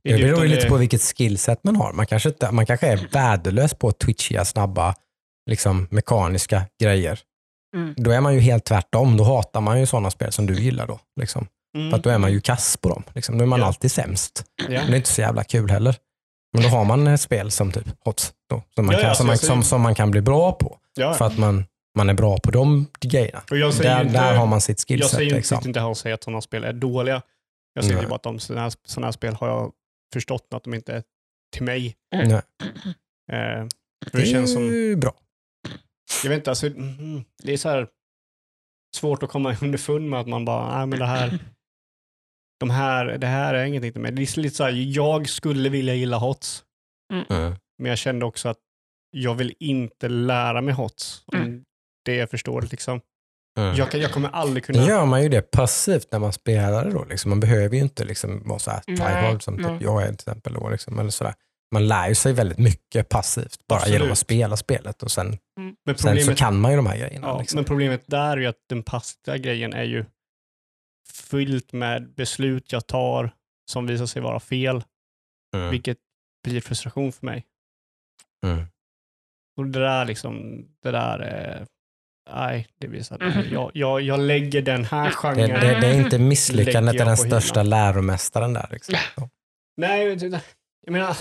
Det 0.04 0.18
beror 0.18 0.44
ju 0.44 0.48
lite 0.48 0.68
på 0.68 0.78
vilket 0.78 1.02
skillset 1.02 1.64
man 1.64 1.76
har. 1.76 1.94
Man 1.94 2.06
kanske, 2.06 2.30
inte, 2.30 2.52
man 2.52 2.66
kanske 2.66 2.88
är 2.88 3.08
värdelös 3.12 3.74
på 3.74 3.92
twitchiga, 3.92 4.46
snabba, 4.46 4.96
liksom, 5.50 5.88
mekaniska 5.92 6.66
grejer. 6.82 7.20
Mm. 7.76 7.94
Då 7.98 8.12
är 8.12 8.22
man 8.22 8.34
ju 8.34 8.40
helt 8.40 8.66
tvärtom. 8.66 9.18
Då 9.18 9.24
hatar 9.24 9.62
man 9.62 9.80
ju 9.80 9.86
sådana 9.86 10.12
spel 10.12 10.32
som 10.32 10.46
du 10.46 10.54
gillar. 10.62 10.88
Då, 10.88 11.00
liksom. 11.20 11.48
Mm. 11.78 11.90
För 11.90 11.98
att 11.98 12.04
då 12.04 12.10
är 12.10 12.18
man 12.18 12.32
ju 12.32 12.42
kass 12.42 12.78
på 12.78 12.90
dem. 12.90 13.04
Liksom. 13.16 13.38
Då 13.38 13.44
är 13.44 13.48
man 13.48 13.60
Ja. 13.60 13.66
alltid 13.66 13.92
sämst. 13.92 14.46
Ja. 14.58 14.68
Det 14.68 14.76
är 14.76 14.96
inte 14.96 15.10
så 15.10 15.22
jävla 15.22 15.44
kul 15.44 15.70
heller. 15.70 15.96
Men 16.54 16.64
då 16.64 16.70
har 16.70 16.86
man 16.86 17.08
ett 17.08 17.22
spel 17.22 17.52
som 17.52 17.72
typ 17.72 17.88
HOTS. 18.06 18.34
Då, 18.50 18.64
som, 18.76 18.86
man 18.86 18.94
Ja, 18.94 19.00
ja, 19.00 19.02
kan, 19.02 19.10
alltså 19.10 19.20
som, 19.22 19.28
man, 19.28 19.34
jag 19.34 19.40
säger- 19.40 19.54
som, 19.54 19.64
som 19.64 19.82
man 19.82 19.96
kan 19.96 20.12
bli 20.12 20.22
bra 20.22 20.52
på. 20.52 20.78
Ja. 20.96 21.14
För 21.14 21.26
att 21.26 21.38
man, 21.38 21.66
man 21.98 22.10
är 22.10 22.14
bra 22.14 22.38
på 22.38 22.52
de 22.52 22.88
grejerna. 23.00 23.44
Jag 23.50 23.74
säger 23.74 23.96
Där, 23.96 24.02
inte, 24.02 24.14
där 24.14 24.36
har 24.36 24.46
man 24.46 24.62
sitt 24.62 24.84
jag 24.90 24.98
skillset. 24.98 25.12
säger 25.12 25.26
inte, 25.26 25.36
Liksom. 25.38 25.62
inte 25.66 25.80
här 25.80 25.88
och 25.88 25.98
säger 25.98 26.14
att 26.14 26.24
sådana 26.24 26.42
spel 26.42 26.64
är 26.64 26.74
dåliga. 26.74 27.22
Jag 27.74 27.84
säger 27.84 27.98
Nej. 27.98 28.08
bara 28.08 28.16
att 28.16 28.24
de, 28.24 28.40
sådana, 28.40 28.62
här, 28.64 28.74
sådana 28.88 29.08
här 29.08 29.12
spel 29.12 29.34
har 29.34 29.48
jag 29.48 29.72
förstått 30.14 30.48
att 30.56 30.64
de 30.64 30.74
inte 30.74 30.94
är 30.94 31.04
till 31.54 31.64
mig. 31.64 31.96
Mm. 32.16 32.28
Nej. 32.28 32.42
Eh, 33.32 33.66
Det 34.12 34.18
det 34.20 34.26
känns 34.26 34.54
som, 34.54 34.96
bra. 35.00 35.14
jag 36.24 36.30
vet 36.30 36.38
inte, 36.38 36.52
alltså, 36.52 36.68
mm, 36.68 37.24
det 37.44 37.54
är 37.54 37.58
så 37.58 37.70
här 37.70 37.88
svårt 38.96 39.24
att 39.24 39.30
komma 39.30 39.56
underfund 39.62 40.10
med 40.10 40.20
att 40.20 40.28
man 40.28 40.46
bara, 40.46 40.78
nej 40.78 40.86
men 40.88 41.00
det 41.00 41.06
här, 41.06 41.40
de 42.62 42.70
här, 42.70 43.06
det 43.18 43.28
här 43.28 43.54
är 43.54 43.64
ingenting 43.66 43.92
till 43.92 44.02
mig. 44.02 44.12
Det 44.12 44.22
är 44.22 44.40
lite 44.40 44.56
så 44.56 44.64
här, 44.64 44.72
jag 44.72 45.30
skulle 45.30 45.70
vilja 45.70 45.94
gilla 45.96 46.18
HOTS, 46.18 46.64
Mm. 47.14 47.56
men 47.80 47.90
jag 47.90 47.98
kände 47.98 48.26
också 48.26 48.50
att 48.50 48.58
jag 49.12 49.36
vill 49.36 49.54
inte 49.60 50.10
lära 50.10 50.62
mig 50.62 50.74
HOTS. 50.74 51.24
Om 51.26 51.40
Mm. 51.40 51.64
det 52.06 52.20
är 52.20 52.26
förståeligt 52.28 52.72
liksom. 52.72 53.02
Mm. 53.60 53.76
Jag, 53.76 53.92
kan, 53.92 54.00
jag 54.02 54.12
kommer 54.12 54.30
aldrig 54.30 54.64
Nu 54.70 54.74
kunna... 54.74 54.88
gör 54.88 55.06
man 55.06 55.24
ju 55.24 55.30
det 55.30 55.42
passivt 55.52 56.08
när 56.12 56.20
man 56.20 56.34
spelar 56.34 56.86
det. 56.86 56.92
Då, 56.92 57.06
liksom. 57.06 57.30
Man 57.30 57.40
behöver 57.40 57.76
ju 57.76 57.82
inte 57.82 58.04
liksom 58.04 58.42
vara 58.48 58.60
så 58.60 58.72
här 58.72 58.80
tryhard 58.82 59.44
som 59.44 59.58
typ 59.58 59.82
jag 59.82 60.02
är 60.02 60.06
till 60.06 60.14
exempel. 60.14 60.54
Då, 60.54 60.70
liksom, 60.70 61.00
eller 61.00 61.10
så 61.10 61.24
där. 61.24 61.34
Man 61.74 61.88
lär 61.88 62.08
ju 62.10 62.16
sig 62.16 62.34
väldigt 62.34 62.58
mycket 62.58 63.10
passivt 63.10 63.68
bara 63.68 63.76
Absolut. 63.76 63.94
genom 64.00 64.12
att 64.12 64.18
spela 64.18 64.58
spelet 64.58 65.04
och 65.04 65.12
sen, 65.12 65.38
men 65.86 65.98
sen 65.98 66.22
så 66.24 66.36
kan 66.36 66.60
man 66.62 66.72
ju 66.72 66.78
de 66.78 66.86
här 66.86 66.98
grejerna. 66.98 67.28
ja, 67.28 67.40
liksom. 67.40 67.56
men 67.58 67.66
problemet 67.66 68.04
där 68.08 68.38
är 68.38 68.42
ju 68.42 68.46
att 68.48 68.60
den 68.70 68.84
passiva 68.84 69.38
grejen 69.38 69.74
är 69.74 69.84
ju 69.84 70.06
fyllt 71.32 71.72
med 71.74 72.14
beslut 72.14 72.72
jag 72.72 72.88
tar 72.88 73.36
som 73.72 73.88
visar 73.88 74.06
sig 74.06 74.22
vara 74.22 74.40
fel, 74.40 74.84
mm. 75.56 75.70
vilket 75.72 75.98
blir 76.44 76.62
frustration 76.62 77.12
för 77.12 77.26
mig. 77.26 77.46
Mm. 78.46 78.66
Och 79.58 79.66
det 79.66 79.80
där 79.80 80.06
liksom, 80.06 80.66
det 80.84 80.92
där 80.92 81.20
är, 81.20 81.68
nej, 82.30 82.68
det 82.78 83.04
så 83.04 83.16
att 83.16 83.22
Mhm. 83.22 83.54
jag, 83.54 83.72
jag, 83.74 84.02
jag 84.02 84.20
lägger 84.20 84.62
den 84.62 84.86
här 84.86 85.06
Det, 85.10 85.16
genren. 85.16 85.50
det, 85.50 85.80
det 85.80 85.88
är 85.88 86.02
inte 86.06 86.20
misslyckandet, 86.20 86.94
det 86.98 87.02
är 87.04 87.06
den 87.06 87.18
på 87.18 87.24
hyllan. 87.24 87.42
största 87.42 87.64
läromästaren 87.64 88.54
där. 88.54 88.68
Liksom. 88.72 88.96
Så. 89.16 89.30
Nej, 89.78 90.16
det- 90.16 90.30
det- 90.30 90.44
jag 90.86 90.92
menar, 90.92 91.18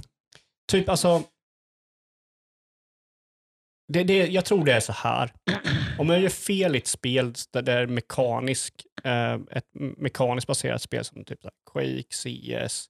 typ 0.72 0.88
alltså, 0.88 1.22
det, 3.92 4.04
det, 4.04 4.26
jag 4.26 4.44
tror 4.44 4.64
det 4.64 4.72
är 4.72 4.80
så 4.80 4.92
här. 4.92 5.32
Om 6.00 6.08
jag 6.10 6.20
gör 6.20 6.28
fel 6.28 6.74
i 6.74 6.78
ett 6.78 6.86
spel 6.86 7.34
där 7.52 7.62
det 7.62 7.72
är 7.72 7.86
mekanisk, 7.86 8.74
eh, 9.04 9.34
ett 9.50 9.66
mekaniskt 9.74 10.46
baserat 10.46 10.82
spel 10.82 11.04
som 11.04 11.24
typ 11.24 11.40
Quake, 11.72 12.02
CS, 12.10 12.86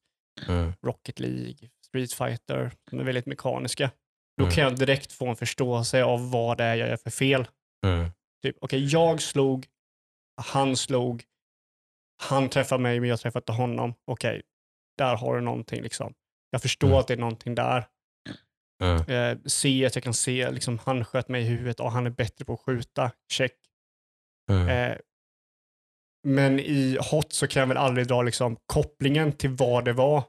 Mm. 0.48 0.72
Rocket 0.86 1.20
League, 1.20 1.56
Street 1.86 2.12
Fighter, 2.12 2.72
som 2.90 2.98
är 3.00 3.04
väldigt 3.04 3.26
mekaniska, 3.26 3.90
då 4.38 4.44
Mm. 4.44 4.54
kan 4.54 4.64
jag 4.64 4.76
direkt 4.78 5.12
få 5.12 5.28
en 5.28 5.36
förståelse 5.36 6.04
av 6.04 6.30
vad 6.30 6.58
det 6.58 6.64
är 6.64 6.74
jag 6.74 6.88
gör 6.88 6.96
för 6.96 7.11
fel. 7.11 7.48
Mm. 7.86 8.11
Typ, 8.42 8.56
okej, 8.61 8.84
jag 8.84 9.22
slog, 9.22 9.66
han 10.42 10.76
slog, 10.76 11.24
han 12.22 12.48
träffade 12.48 12.82
mig 12.82 13.00
men 13.00 13.08
jag 13.08 13.20
träffade 13.20 13.42
inte 13.42 13.52
honom. 13.52 13.94
Okej, 14.06 14.42
där 14.98 15.16
har 15.16 15.34
du 15.34 15.40
någonting 15.40 15.82
liksom. 15.82 16.14
Jag 16.50 16.62
förstår 16.62 16.88
Mm. 16.88 16.98
att 17.00 17.08
det 17.08 17.14
är 17.14 17.18
någonting 17.18 17.54
där. 17.54 17.86
Mm. 18.80 18.96
Eh, 19.08 19.38
se 19.46 19.86
att 19.86 19.94
jag 19.94 20.04
kan 20.04 20.14
se, 20.14 20.50
liksom, 20.50 20.78
han 20.84 21.04
sköt 21.04 21.28
mig 21.28 21.42
i 21.42 21.44
huvudet 21.44 21.80
och 21.80 21.92
han 21.92 22.06
är 22.06 22.10
bättre 22.10 22.44
på 22.44 22.52
att 22.52 22.60
skjuta. 22.60 23.10
Check. 23.32 23.52
Mm. 24.50 24.68
Eh, 24.68 24.96
men 26.28 26.60
i 26.60 26.98
hot 27.10 27.32
så 27.32 27.46
kan 27.46 27.60
jag 27.60 27.66
väl 27.66 27.76
aldrig 27.76 28.06
dra 28.06 28.22
liksom, 28.22 28.56
kopplingen 28.66 29.32
till 29.32 29.50
vad 29.50 29.84
det 29.84 29.92
var. 29.92 30.24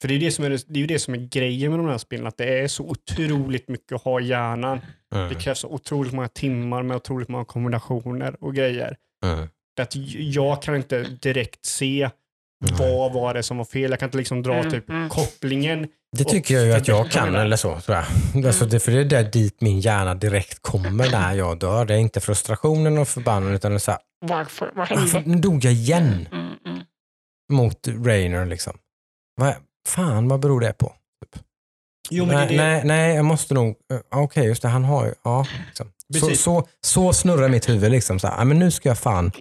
För 0.00 0.08
det 0.08 0.14
är, 0.14 0.20
det, 0.20 0.30
som 0.30 0.44
är, 0.44 0.50
det 0.50 0.78
är 0.78 0.80
ju 0.80 0.86
det 0.86 0.98
som 0.98 1.14
är 1.14 1.18
grejen 1.18 1.70
med 1.70 1.80
de 1.80 1.88
här 1.88 1.98
spelen, 1.98 2.26
att 2.26 2.36
det 2.36 2.60
är 2.60 2.68
så 2.68 2.84
otroligt 2.84 3.68
mycket 3.68 3.92
att 3.92 4.02
ha 4.02 4.20
i 4.20 4.26
hjärnan. 4.26 4.80
Mm. 5.14 5.28
Det 5.28 5.34
krävs 5.34 5.58
så 5.58 5.68
otroligt 5.68 6.12
många 6.12 6.28
timmar 6.28 6.82
med 6.82 6.96
otroligt 6.96 7.28
många 7.28 7.44
kombinationer 7.44 8.44
och 8.44 8.54
grejer. 8.54 8.96
Att 9.80 9.96
jag 10.16 10.62
kan 10.62 10.76
inte 10.76 11.02
direkt 11.02 11.64
se 11.64 12.10
Nej. 12.60 12.72
vad 12.78 13.12
var 13.12 13.34
det 13.34 13.42
som 13.42 13.56
var 13.58 13.64
fel. 13.64 13.90
Jag 13.90 14.00
kan 14.00 14.06
inte 14.06 14.18
liksom 14.18 14.42
dra 14.42 14.54
Mm, 14.54 14.70
typ 14.70 14.88
mm. 14.88 15.08
kopplingen. 15.08 15.88
Det 16.16 16.24
tycker 16.24 16.54
jag 16.54 16.66
ju 16.66 16.72
att 16.72 16.88
jag 16.88 16.98
förbättra 16.98 17.22
kan, 17.24 17.34
eller 17.34 17.56
så. 17.56 17.80
Tror 17.80 17.96
jag. 18.34 18.46
Alltså, 18.46 18.64
det, 18.66 18.80
för 18.80 18.92
det 18.92 19.00
är 19.00 19.04
där 19.04 19.24
dit 19.24 19.60
min 19.60 19.80
hjärna 19.80 20.14
direkt 20.14 20.62
kommer 20.62 21.10
när 21.10 21.34
jag 21.34 21.58
dör. 21.58 21.84
Det 21.84 21.94
är 21.94 21.98
inte 21.98 22.20
frustrationen 22.20 22.98
och 22.98 23.08
förbannelsen 23.08 23.54
utan 23.54 23.70
det 23.72 23.76
är 23.76 23.78
så 23.78 23.90
här, 23.90 24.00
Varför? 24.26 24.72
Vad 24.74 24.88
varför, 24.88 25.18
hände? 25.18 25.30
nu 25.30 25.36
dog 25.38 25.64
jag 25.64 25.72
igen 25.72 26.28
Mm, 26.32 26.52
mm. 26.66 26.80
mot 27.52 27.88
Rainer. 27.88 28.46
Liksom. 28.46 28.78
Vad, 29.36 29.54
fan, 29.88 30.28
vad 30.28 30.40
beror 30.40 30.60
det 30.60 30.72
på? 30.72 30.86
Typ. 31.34 31.42
Jo, 32.10 32.26
nej, 32.26 32.48
det. 32.48 32.56
nej, 32.56 32.82
nej, 32.84 33.14
jag 33.16 33.24
måste 33.24 33.54
nog... 33.54 33.68
eh, 33.92 34.00
Okej, 34.10 34.46
just 34.46 34.62
det. 34.62 34.68
Han 34.68 34.84
har 34.84 35.06
ju... 35.06 35.14
Ja, 35.24 35.46
liksom. 35.66 35.92
så, 36.20 36.36
så, 36.36 36.68
så 36.80 37.12
snurrar 37.12 37.48
mitt 37.48 37.68
huvud. 37.68 37.90
Liksom, 37.90 38.18
så 38.18 38.26
här, 38.26 38.38
ja, 38.38 38.44
men 38.44 38.58
nu 38.58 38.70
ska 38.70 38.88
jag 38.88 38.98
fan... 38.98 39.32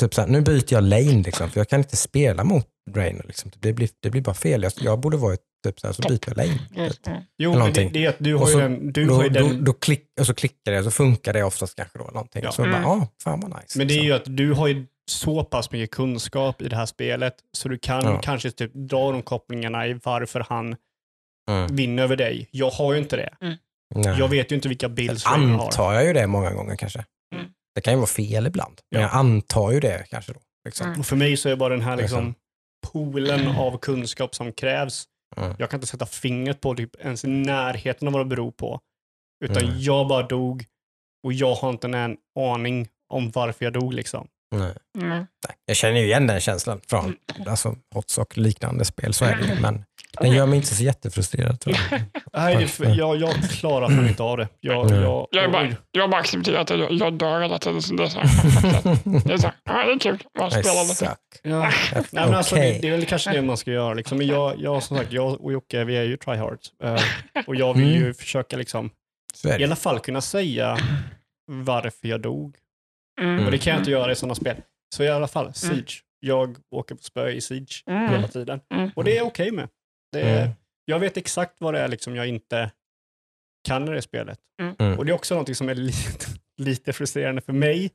Typ 0.00 0.14
så 0.14 0.20
här, 0.20 0.28
nu 0.28 0.40
byter 0.40 0.64
jag 0.72 0.82
lane, 0.84 1.22
liksom, 1.22 1.50
för 1.50 1.60
jag 1.60 1.68
kan 1.68 1.80
inte 1.80 1.96
spela 1.96 2.44
mot 2.44 2.66
Rainer. 2.94 3.24
Liksom. 3.26 3.50
Det, 3.60 3.72
blir, 3.72 3.88
det 4.00 4.10
blir 4.10 4.22
bara 4.22 4.34
fel. 4.34 4.62
Jag, 4.62 4.72
jag 4.76 5.00
borde 5.00 5.16
vara 5.16 5.34
ett, 5.34 5.40
typ 5.64 5.80
så 5.80 5.86
här, 5.86 5.94
så 5.94 6.02
byter 6.08 6.20
jag 6.26 6.36
lane. 6.36 6.58
Mm, 6.76 6.90
Typ. 6.90 7.06
mm. 7.06 7.22
Jo, 7.38 7.58
men 7.58 7.72
det, 7.72 7.88
det 7.88 8.04
är 8.04 8.08
att 8.08 8.16
du 8.18 8.34
har 8.34 8.42
Och 8.42 8.48
ju 8.48 8.52
så- 8.52 8.58
den... 8.60 8.92
Du 8.92 9.04
Då, 9.04 9.14
har 9.14 9.22
ju 9.24 9.28
då, 9.28 9.40
den 9.48 9.64
då 9.64 9.72
klick, 9.72 10.04
och 10.20 10.26
så 10.26 10.34
klickar 10.34 10.72
det 10.72 10.78
och 10.78 10.84
så 10.84 10.90
funkar 10.90 11.32
det 11.32 11.42
oftast 11.44 11.76
kanske 11.76 11.98
då. 11.98 12.04
Någonting. 12.04 12.42
Ja. 12.44 12.52
Så 12.52 12.62
bara, 12.62 12.68
Mm. 12.76 12.82
ja, 12.82 13.08
fan 13.22 13.40
vad 13.40 13.50
nice. 13.62 13.78
men 13.78 13.88
det 13.88 13.94
är 13.94 13.96
liksom. 13.96 14.06
ju 14.06 14.12
att 14.12 14.36
du 14.36 14.52
har 14.52 14.66
ju 14.66 14.86
så 15.10 15.44
pass 15.44 15.70
mycket 15.72 15.90
kunskap 15.96 16.62
i 16.62 16.68
det 16.68 16.76
här 16.76 16.86
spelet 16.86 17.34
så 17.52 17.68
du 17.68 17.78
kan 17.78 18.04
Ja. 18.04 18.20
kanske 18.22 18.50
typ 18.50 18.74
dra 18.74 19.12
de 19.12 19.22
kopplingarna 19.22 19.86
i 19.86 20.00
varför 20.04 20.46
han 20.48 20.76
Mm. 21.50 21.76
vinner 21.76 22.02
över 22.02 22.16
dig. 22.16 22.48
Jag 22.50 22.70
har 22.70 22.92
ju 22.92 22.98
inte 22.98 23.16
det. 23.16 23.34
Nej. 23.94 24.16
Jag 24.18 24.28
vet 24.28 24.50
ju 24.52 24.54
inte 24.56 24.68
vilka 24.68 24.86
Sen 24.88 24.96
Rainer 24.96 25.54
har. 25.54 25.64
antar 25.64 25.94
jag 25.94 26.04
ju 26.04 26.12
det 26.12 26.26
många 26.26 26.50
gånger 26.52 26.76
kanske. 26.76 27.04
Det 27.74 27.80
kan 27.80 27.92
ju 27.92 27.96
vara 27.96 28.06
fel 28.06 28.46
ibland. 28.46 28.80
Men 28.90 29.00
Ja. 29.00 29.06
jag 29.08 29.14
antar 29.16 29.70
ju 29.70 29.80
det 29.80 30.06
kanske 30.10 30.32
då. 30.32 30.40
Liksom. 30.64 30.98
Och 31.00 31.06
för 31.06 31.16
mig 31.16 31.36
så 31.36 31.48
är 31.48 31.56
bara 31.56 31.68
den 31.68 31.82
här 31.82 31.96
liksom 31.96 32.26
Liksom. 32.26 32.34
poolen 32.92 33.48
av 33.48 33.78
kunskap 33.78 34.34
som 34.34 34.52
krävs. 34.52 35.04
Mm. 35.36 35.54
Jag 35.58 35.70
kan 35.70 35.78
inte 35.78 35.86
sätta 35.86 36.06
fingret 36.06 36.60
på 36.60 36.74
typ 36.74 36.96
ens 37.00 37.24
i 37.24 37.28
närheten 37.28 38.08
av 38.08 38.14
vad 38.14 38.20
det 38.26 38.28
beror 38.28 38.50
på. 38.50 38.80
Utan 39.44 39.62
Mm. 39.64 39.80
jag 39.80 40.08
bara 40.08 40.26
dog 40.26 40.64
och 41.26 41.32
jag 41.32 41.54
har 41.54 41.70
inte 41.70 41.86
en 41.86 42.16
aning 42.38 42.88
om 43.08 43.30
varför 43.30 43.64
jag 43.64 43.72
dog 43.72 43.94
liksom. 43.94 44.28
Nej. 44.58 44.72
Mm. 44.98 45.08
Nej. 45.18 45.26
Jag 45.66 45.76
känner 45.76 46.00
ju 46.00 46.06
igen 46.06 46.26
den 46.26 46.40
känslan 46.40 46.80
från 46.88 47.16
alltså, 47.46 47.76
Hots 47.94 48.18
och 48.18 48.38
liknande 48.38 48.84
spel, 48.84 49.14
så 49.14 49.24
är 49.24 49.36
det 49.36 49.54
ju. 49.54 49.60
Men 49.60 49.84
den 50.20 50.30
gör 50.32 50.46
mig 50.46 50.56
inte 50.56 50.74
så 50.74 50.82
jättefrustrerad. 50.84 51.60
Tror 51.60 51.76
jag. 51.90 52.00
Nej, 52.32 52.56
det 52.56 52.66
för, 52.68 52.84
jag, 52.98 53.16
jag 53.16 53.34
klarar 53.50 53.88
fan 53.88 54.08
inte 54.08 54.22
av 54.22 54.36
det. 54.36 54.48
Jag, 54.60 54.86
Mm. 54.90 55.02
jag, 55.02 55.26
Jag 55.30 55.52
bara, 55.52 55.72
jag 55.90 56.10
bara 56.10 56.20
accepterat 56.20 56.70
att 56.70 56.78
jag, 56.78 56.92
jag 56.92 57.12
dör 57.18 57.40
hela 57.40 57.58
tiden. 57.58 57.82
Så 57.82 57.94
det 57.94 58.02
är 58.04 58.08
så 58.08 58.18
här, 58.18 59.28
det 59.28 59.52
ja, 59.64 59.84
det 59.86 59.92
är 59.92 59.98
kul. 59.98 60.22
Man 60.38 60.50
spelar 60.50 60.82
lite. 60.82 60.94
suck. 60.94 61.18
Ja. 61.42 61.60
Nej, 61.94 62.04
men 62.10 62.34
alltså, 62.34 62.54
Okej. 62.54 62.72
det, 62.72 62.78
det 62.80 62.88
är 62.88 62.96
väl 62.96 63.06
kanske 63.06 63.30
det 63.32 63.42
man 63.42 63.56
ska 63.56 63.70
göra. 63.70 63.94
Liksom. 63.94 64.18
Men 64.18 64.26
jag, 64.26 64.54
jag, 64.60 64.82
som 64.82 64.96
sagt, 64.96 65.12
jag 65.12 65.40
och 65.44 65.52
Jocke, 65.52 65.84
vi 65.84 65.96
är 65.96 66.02
ju 66.02 66.16
tryhards. 66.16 66.72
Uh, 66.84 67.00
och 67.46 67.56
jag 67.56 67.74
vill 67.74 67.90
ju 67.94 68.00
Mm. 68.02 68.14
försöka 68.14 68.56
liksom, 68.56 68.86
i 69.44 69.48
det. 69.48 69.64
alla 69.64 69.76
fall 69.76 70.00
kunna 70.00 70.20
säga 70.20 70.78
varför 71.46 72.08
jag 72.08 72.20
dog. 72.20 72.56
Mm. 73.20 73.44
Och 73.44 73.50
det 73.50 73.58
kan 73.58 73.70
jag 73.72 73.80
inte 73.80 73.90
göra 73.90 74.12
i 74.12 74.16
sådana 74.16 74.34
spel. 74.34 74.56
Så 74.94 75.02
i 75.04 75.08
alla 75.08 75.28
fall, 75.28 75.54
Siege. 75.54 76.00
Jag 76.20 76.56
åker 76.70 76.94
på 76.94 77.02
spö 77.02 77.28
i 77.30 77.40
Siege 77.40 77.82
Mm. 77.86 78.08
hela 78.12 78.28
tiden. 78.28 78.60
Mm. 78.74 78.90
Och 78.96 79.04
det 79.04 79.18
är 79.18 79.22
okej 79.22 79.50
med. 79.50 79.68
Det 80.12 80.20
är, 80.20 80.42
Mm. 80.44 80.54
Jag 80.84 80.98
vet 80.98 81.16
exakt 81.16 81.60
vad 81.60 81.74
det 81.74 81.80
är 81.80 81.88
liksom 81.88 82.16
jag 82.16 82.26
inte 82.26 82.70
kan 83.68 83.88
i 83.88 83.90
det 83.90 84.02
spelet. 84.02 84.38
Mm. 84.78 84.98
Och 84.98 85.06
det 85.06 85.12
är 85.12 85.14
också 85.14 85.34
något 85.34 85.56
som 85.56 85.68
är 85.68 85.74
lite, 85.90 86.26
lite 86.58 86.92
frustrerande 86.92 87.40
för 87.40 87.52
mig 87.52 87.90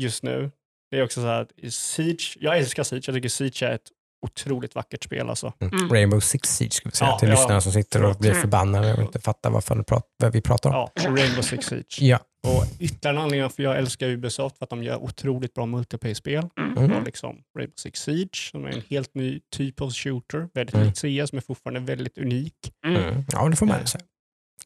just 0.00 0.22
nu. 0.22 0.50
Det 0.90 0.98
är 0.98 1.02
också 1.04 1.20
så 1.20 1.26
här 1.26 1.42
att 1.42 1.52
i 1.56 1.70
Siege, 1.70 2.36
jag 2.40 2.58
älskar 2.58 2.82
Siege, 2.82 3.02
jag 3.06 3.14
tycker 3.14 3.28
Siege 3.28 3.62
är 3.62 3.74
ett 3.74 3.90
otroligt 4.26 4.74
vackert 4.74 5.04
spel 5.04 5.28
alltså. 5.28 5.52
Mm. 5.58 5.88
Rainbow 5.92 6.20
Six 6.20 6.48
Siege 6.56 6.72
ska 6.72 6.88
vi 6.88 6.96
säga 6.96 7.10
Ja, 7.10 7.18
till 7.18 7.28
ja. 7.28 7.34
lyssnarna 7.34 7.60
som 7.60 7.72
sitter 7.72 8.04
och 8.04 8.16
blir 8.16 8.30
Mm. 8.30 8.40
förbannade 8.42 8.94
och 8.94 9.02
inte 9.02 9.20
fattar 9.20 9.50
vad, 9.50 9.64
fan 9.64 9.78
du 9.78 9.84
prat, 9.84 10.04
vad 10.22 10.32
vi 10.32 10.40
pratar 10.40 10.70
om. 10.70 10.88
Ja, 10.94 11.02
Rainbow 11.10 11.42
Six 11.42 11.66
Siege. 11.66 11.98
Ja. 12.00 12.18
Och 12.46 12.64
ytterligare 12.80 13.16
en 13.16 13.22
anledning 13.22 13.50
för 13.50 13.62
jag 13.62 13.78
älskar 13.78 14.08
Ubisoft 14.08 14.58
för 14.58 14.64
att 14.64 14.70
de 14.70 14.82
gör 14.82 14.96
otroligt 14.96 15.54
bra 15.54 15.66
multiplayer-spel. 15.66 16.48
Mm. 16.78 16.92
Och 16.92 17.02
liksom 17.02 17.36
Rainbow 17.58 17.74
Six 17.76 18.00
Siege 18.02 18.50
som 18.50 18.64
är 18.64 18.68
en 18.68 18.82
helt 18.90 19.14
ny 19.14 19.40
typ 19.56 19.80
av 19.80 19.90
shooter, 19.92 20.48
väldigt 20.54 20.74
Mm. 20.74 20.86
likt 20.86 20.98
CS 21.28 21.32
men 21.32 21.42
fortfarande 21.42 21.80
väldigt 21.80 22.18
unik. 22.18 22.54
Mm. 22.86 23.02
Mm. 23.02 23.24
Ja, 23.32 23.48
det 23.48 23.56
får 23.56 23.66
man 23.66 23.86
säga. 23.86 24.04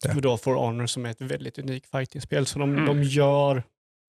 Ja. 0.05 0.15
Och 0.17 0.23
då 0.23 0.37
For 0.37 0.55
Honor 0.55 0.87
som 0.87 1.07
är 1.07 1.11
ett 1.11 1.21
väldigt 1.21 1.59
unikt 1.59 1.91
fighting-spel. 1.91 2.47
Så 2.47 2.59
de, 2.59 2.73
Mm. 2.73 2.85
de 2.87 3.03
gör 3.03 3.63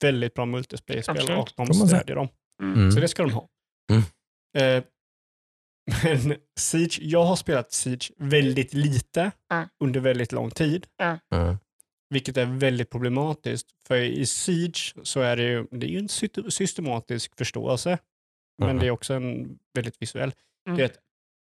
väldigt 0.03 0.33
bra 0.33 0.45
multiplayer-spel 0.45 1.31
och 1.37 1.49
de 1.57 1.73
stödjer 1.73 2.15
dem. 2.15 2.27
Mm. 2.61 2.91
Så 2.91 2.99
det 2.99 3.07
ska 3.07 3.23
de 3.23 3.31
ha. 3.31 3.47
Mm. 3.91 4.03
Eh, 4.77 4.83
men 6.03 6.35
Siege, 6.59 6.99
jag 7.01 7.23
har 7.23 7.35
spelat 7.35 7.71
Siege 7.71 8.11
väldigt 8.17 8.73
lite 8.73 9.31
Mm. 9.51 9.67
under 9.83 9.99
väldigt 9.99 10.31
lång 10.31 10.51
tid. 10.51 10.87
Mm. 11.33 11.57
Vilket 12.09 12.37
är 12.37 12.45
väldigt 12.45 12.89
problematiskt. 12.89 13.67
För 13.87 13.95
i 13.95 14.25
Siege 14.25 14.93
så 15.03 15.19
är 15.21 15.35
det 15.35 15.43
ju, 15.43 15.65
det 15.71 15.85
är 15.85 15.89
ju 15.89 15.99
en 15.99 16.09
systematisk 16.51 17.37
förståelse. 17.37 17.97
Men 18.59 18.69
Mhm. 18.69 18.79
det 18.79 18.85
är 18.87 18.91
också 18.91 19.13
en 19.13 19.57
väldigt 19.75 20.01
visuell. 20.01 20.33
Mm. 20.67 20.77
Det 20.77 20.83
är 20.83 20.85
att 20.85 20.97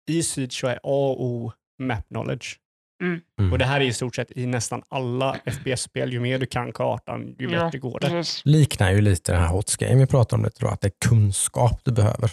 I 0.09 0.23
Siege 0.23 0.51
så 0.51 0.67
är 0.67 0.75
A 0.75 0.79
och 0.83 1.23
O 1.25 1.51
map 1.81 2.07
knowledge. 2.07 2.59
Mm. 3.03 3.51
Och 3.53 3.57
det 3.59 3.65
här 3.65 3.81
är 3.81 3.85
i 3.85 3.93
stort 3.93 4.15
sett 4.15 4.31
i 4.37 4.45
nästan 4.45 4.83
alla 4.89 5.39
FPS-spel. 5.45 6.13
Ju 6.13 6.19
mer 6.19 6.39
du 6.39 6.45
kan 6.45 6.71
kartan, 6.73 7.35
ju 7.39 7.49
Ja. 7.51 7.65
bättre 7.65 7.77
går 7.79 7.99
det. 7.99 8.25
Liknar 8.45 8.91
ju 8.91 9.01
lite 9.01 9.31
den 9.31 9.41
här 9.41 9.47
Hots 9.47 9.75
Game 9.77 9.95
vi 9.95 10.07
pratade 10.07 10.39
om 10.39 10.45
lite 10.45 10.59
då, 10.65 10.67
att 10.67 10.81
det 10.81 10.87
är 10.87 11.09
kunskap 11.09 11.81
du 11.85 11.91
behöver. 11.91 12.31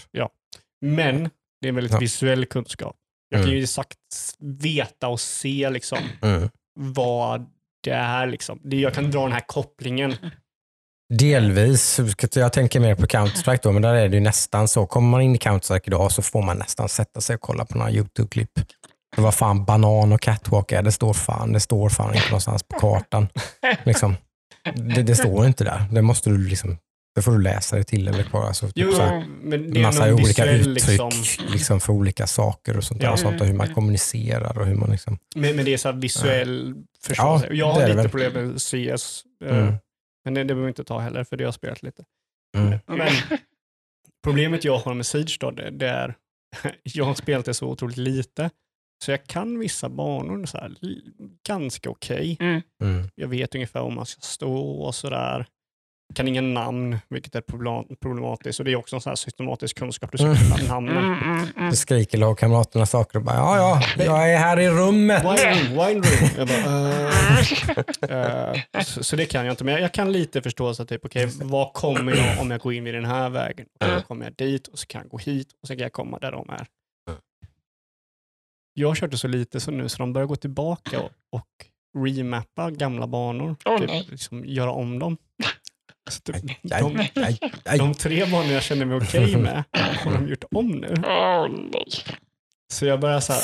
Men 0.81 1.31
det 1.67 1.69
är 1.69 1.71
en 1.71 1.75
väldigt 1.75 1.93
Ja. 1.93 1.99
visuell 1.99 2.47
kunskap. 2.47 2.97
Jag 3.29 3.39
kan 3.41 3.45
Mm. 3.45 3.57
ju 3.57 3.63
exakt 3.63 3.99
veta 4.41 5.09
och 5.09 5.21
se 5.21 5.71
liksom 5.71 5.99
Mm. 6.23 6.49
vad 6.79 7.47
det 7.83 7.91
är. 7.91 8.27
Liksom. 8.27 8.61
Jag 8.65 8.95
kan 8.95 9.11
dra 9.11 9.23
den 9.23 9.33
här 9.33 9.45
kopplingen. 9.47 10.15
Delvis, 11.19 12.01
jag 12.35 12.53
tänker 12.53 12.81
mer 12.81 12.95
på 12.95 13.07
Counter-Strike 13.07 13.59
då, 13.63 13.73
men 13.73 13.83
där 13.83 13.95
är 13.95 14.09
det 14.09 14.15
ju 14.17 14.21
nästan 14.21 14.69
så. 14.69 14.87
Kommer 14.87 15.09
man 15.09 15.21
in 15.23 15.35
i 15.35 15.39
Counter-Strike 15.39 15.83
idag 15.87 16.13
så 16.13 16.23
får 16.23 16.43
man 16.43 16.59
nästan 16.59 16.89
sätta 16.89 17.21
sig 17.21 17.35
och 17.35 17.41
kolla 17.41 17.65
på 17.65 17.79
några 17.79 17.91
YouTube-klipp. 17.91 18.51
Vad 19.17 19.35
fan 19.35 19.65
banan 19.65 20.13
och 20.13 20.21
catwalk 20.21 20.73
är, 20.73 20.83
det 20.83 20.93
står 20.93 21.15
fan, 21.15 21.53
det 21.53 21.61
står 21.61 21.89
fan 21.89 22.15
inte 22.15 22.27
någonstans 22.29 22.63
på 22.63 22.79
kartan. 22.81 23.29
Liksom. 23.85 24.17
Det, 24.75 25.03
det 25.03 25.15
står 25.17 25.47
inte 25.47 25.65
där. 25.65 25.85
Det 25.93 26.03
måste 26.03 26.31
du 26.31 26.39
liksom, 26.49 26.79
det 27.17 27.23
får 27.23 27.33
du 27.33 27.43
läsa 27.43 27.77
dig 27.77 27.85
till 27.85 28.09
eller 28.09 28.25
på. 28.25 28.39
Alltså, 28.39 28.67
typ 28.67 28.73
Jo, 28.77 28.93
så 28.93 29.03
här, 29.03 29.27
men 29.43 29.71
det 29.71 29.81
är 29.81 29.83
massa 29.83 30.15
olika 30.15 30.25
visuell, 30.45 30.61
uttryck 30.61 30.89
liksom, 30.89 31.11
liksom, 31.53 31.81
för 31.81 31.93
olika 31.93 32.27
saker 32.27 32.77
och 32.77 32.85
sånt 32.85 33.01
där. 33.01 33.07
Ja. 33.07 33.13
Och 33.13 33.19
sånt, 33.19 33.41
och 33.41 33.47
hur 33.47 33.55
man 33.55 33.75
kommunicerar 33.75 34.59
och 34.59 34.67
hur 34.67 34.75
man 34.75 34.91
liksom... 34.91 35.19
men, 35.37 35.57
men 35.57 35.65
det 35.65 35.73
är 35.73 35.77
så 35.79 35.89
här 35.89 35.97
visuell 35.97 36.75
förståelse. 37.03 37.49
jag 37.53 37.73
har 37.73 37.81
lite 37.81 37.97
väl. 37.97 38.09
problem 38.09 38.33
med 38.33 38.63
CS. 38.63 39.25
eh, 39.45 39.57
Mm. 39.59 39.75
Men 40.25 40.35
det, 40.35 40.41
det 40.41 40.45
behöver 40.45 40.63
vi 40.63 40.69
inte 40.69 40.85
ta 40.85 40.99
heller, 40.99 41.25
för 41.25 41.37
det 41.37 41.45
har 41.45 41.47
jag 41.47 41.55
spelat 41.55 41.83
lite. 41.83 42.05
Mm. 42.57 42.79
Men 42.87 43.13
problemet 44.25 44.65
jag 44.65 44.79
har 44.79 44.95
med 44.95 45.07
Siege 45.07 45.37
då, 45.41 45.51
det, 45.51 45.71
det 45.71 45.89
är, 45.89 46.15
jag 46.83 47.05
har 47.05 47.15
spelat 47.15 47.45
det 47.45 47.55
så 47.55 47.67
otroligt 47.69 47.97
lite, 47.97 48.51
så 49.05 49.11
jag 49.11 49.25
kan 49.27 49.59
vissa 49.59 49.89
banor 49.89 50.47
så 50.47 50.59
här, 50.59 50.75
ganska 51.49 51.91
okej. 51.91 52.37
Mm. 52.41 52.63
Mm. 52.83 53.09
Jag 53.15 53.29
vet 53.29 53.55
ungefär 53.55 53.81
var 53.81 53.91
man 53.91 54.07
ska 54.07 54.21
stå 54.21 54.71
och 54.83 54.95
sådär. 54.95 55.47
Kan 56.15 56.29
inga 56.29 56.41
namn, 56.41 56.99
vilket 57.09 57.35
är 57.35 57.41
problem- 57.41 57.97
problematiskt. 58.01 58.59
Och 58.59 58.65
det 58.65 58.73
är 58.73 58.77
också 58.77 58.97
en 58.97 59.01
sån 59.03 59.11
här 59.11 59.17
systematisk 59.17 59.79
kunskap, 59.79 60.13
du 60.13 60.19
ska 60.19 60.27
Mm. 60.27 60.67
namnen. 60.69 60.97
Mm, 61.05 61.23
mm, 61.23 61.47
mm. 61.57 61.71
Så 61.71 61.77
skriker 61.77 62.19
lagkamraterna 62.19 62.87
saker 62.87 63.19
och 63.19 63.25
bara, 63.25 63.37
ja, 63.37 63.59
ja, 63.97 64.05
jag 64.05 64.33
är 64.33 64.39
här 64.39 64.61
i 64.61 64.69
rummet. 64.71 65.25
Wine 65.25 65.55
room, 65.55 65.87
wine 65.87 66.01
room. 66.01 66.31
Jag 66.37 66.49
bara, 66.49 68.55
eh, 68.55 68.63
så, 68.85 69.05
så 69.05 69.17
det 69.17 69.27
kan 69.27 69.47
jag 69.47 69.53
inte, 69.53 69.65
men 69.65 69.75
jag, 69.75 69.83
jag 69.83 69.93
kan 69.93 70.13
lite 70.13 70.43
förstå 70.43 70.75
så 70.75 70.83
att 70.83 70.89
typ, 70.89 71.05
okej, 71.05 71.29
vad 71.43 71.73
kommer 71.73 72.17
jag 72.17 72.41
om 72.41 72.51
jag 72.51 72.61
går 72.61 72.73
in 72.75 72.87
i 72.87 72.93
den 72.93 73.05
här 73.05 73.31
vägen? 73.31 73.67
Och 73.81 73.87
Mm. 73.87 73.97
då 73.97 74.03
kommer 74.07 74.25
jag 74.25 74.35
dit 74.35 74.69
och 74.69 74.79
så 74.79 74.87
kan 74.87 75.01
jag 75.01 75.11
gå 75.11 75.19
hit 75.19 75.49
och 75.63 75.69
så 75.69 75.75
kan 75.75 75.83
jag 75.83 75.93
komma 75.93 76.19
där 76.19 76.33
de 76.33 76.51
är. 76.51 76.67
Mm. 77.09 77.21
Jag 78.75 78.97
det 79.09 79.19
så 79.19 79.29
lite 79.29 79.61
så 79.61 79.71
nu 79.71 79.89
så 79.89 79.99
de 79.99 80.13
börjar 80.13 80.27
gå 80.27 80.37
tillbaka 80.37 81.01
och, 81.01 81.11
och 81.33 81.47
remappa 82.05 82.71
gamla 82.71 83.07
banor. 83.07 83.57
Åh, 83.65 83.79
typ, 83.79 84.11
liksom, 84.11 84.45
göra 84.45 84.71
om 84.71 84.99
dem. 84.99 85.17
Så 86.11 86.21
typ, 86.21 86.37
de, 86.63 87.09
aj, 87.15 87.39
aj. 87.65 87.79
de 87.79 87.95
tre 87.95 88.25
banor 88.27 88.53
jag 88.53 88.63
känner 88.63 88.85
mig 88.87 88.97
okej 88.97 89.37
med 89.43 89.65
har 90.05 90.13
de 90.13 90.29
gjort 90.29 90.45
om 90.55 90.67
nu. 90.69 90.95
Så 92.73 92.87
jag 92.87 93.01
börjar 93.01 93.21
så 93.21 93.33
här, 93.33 93.43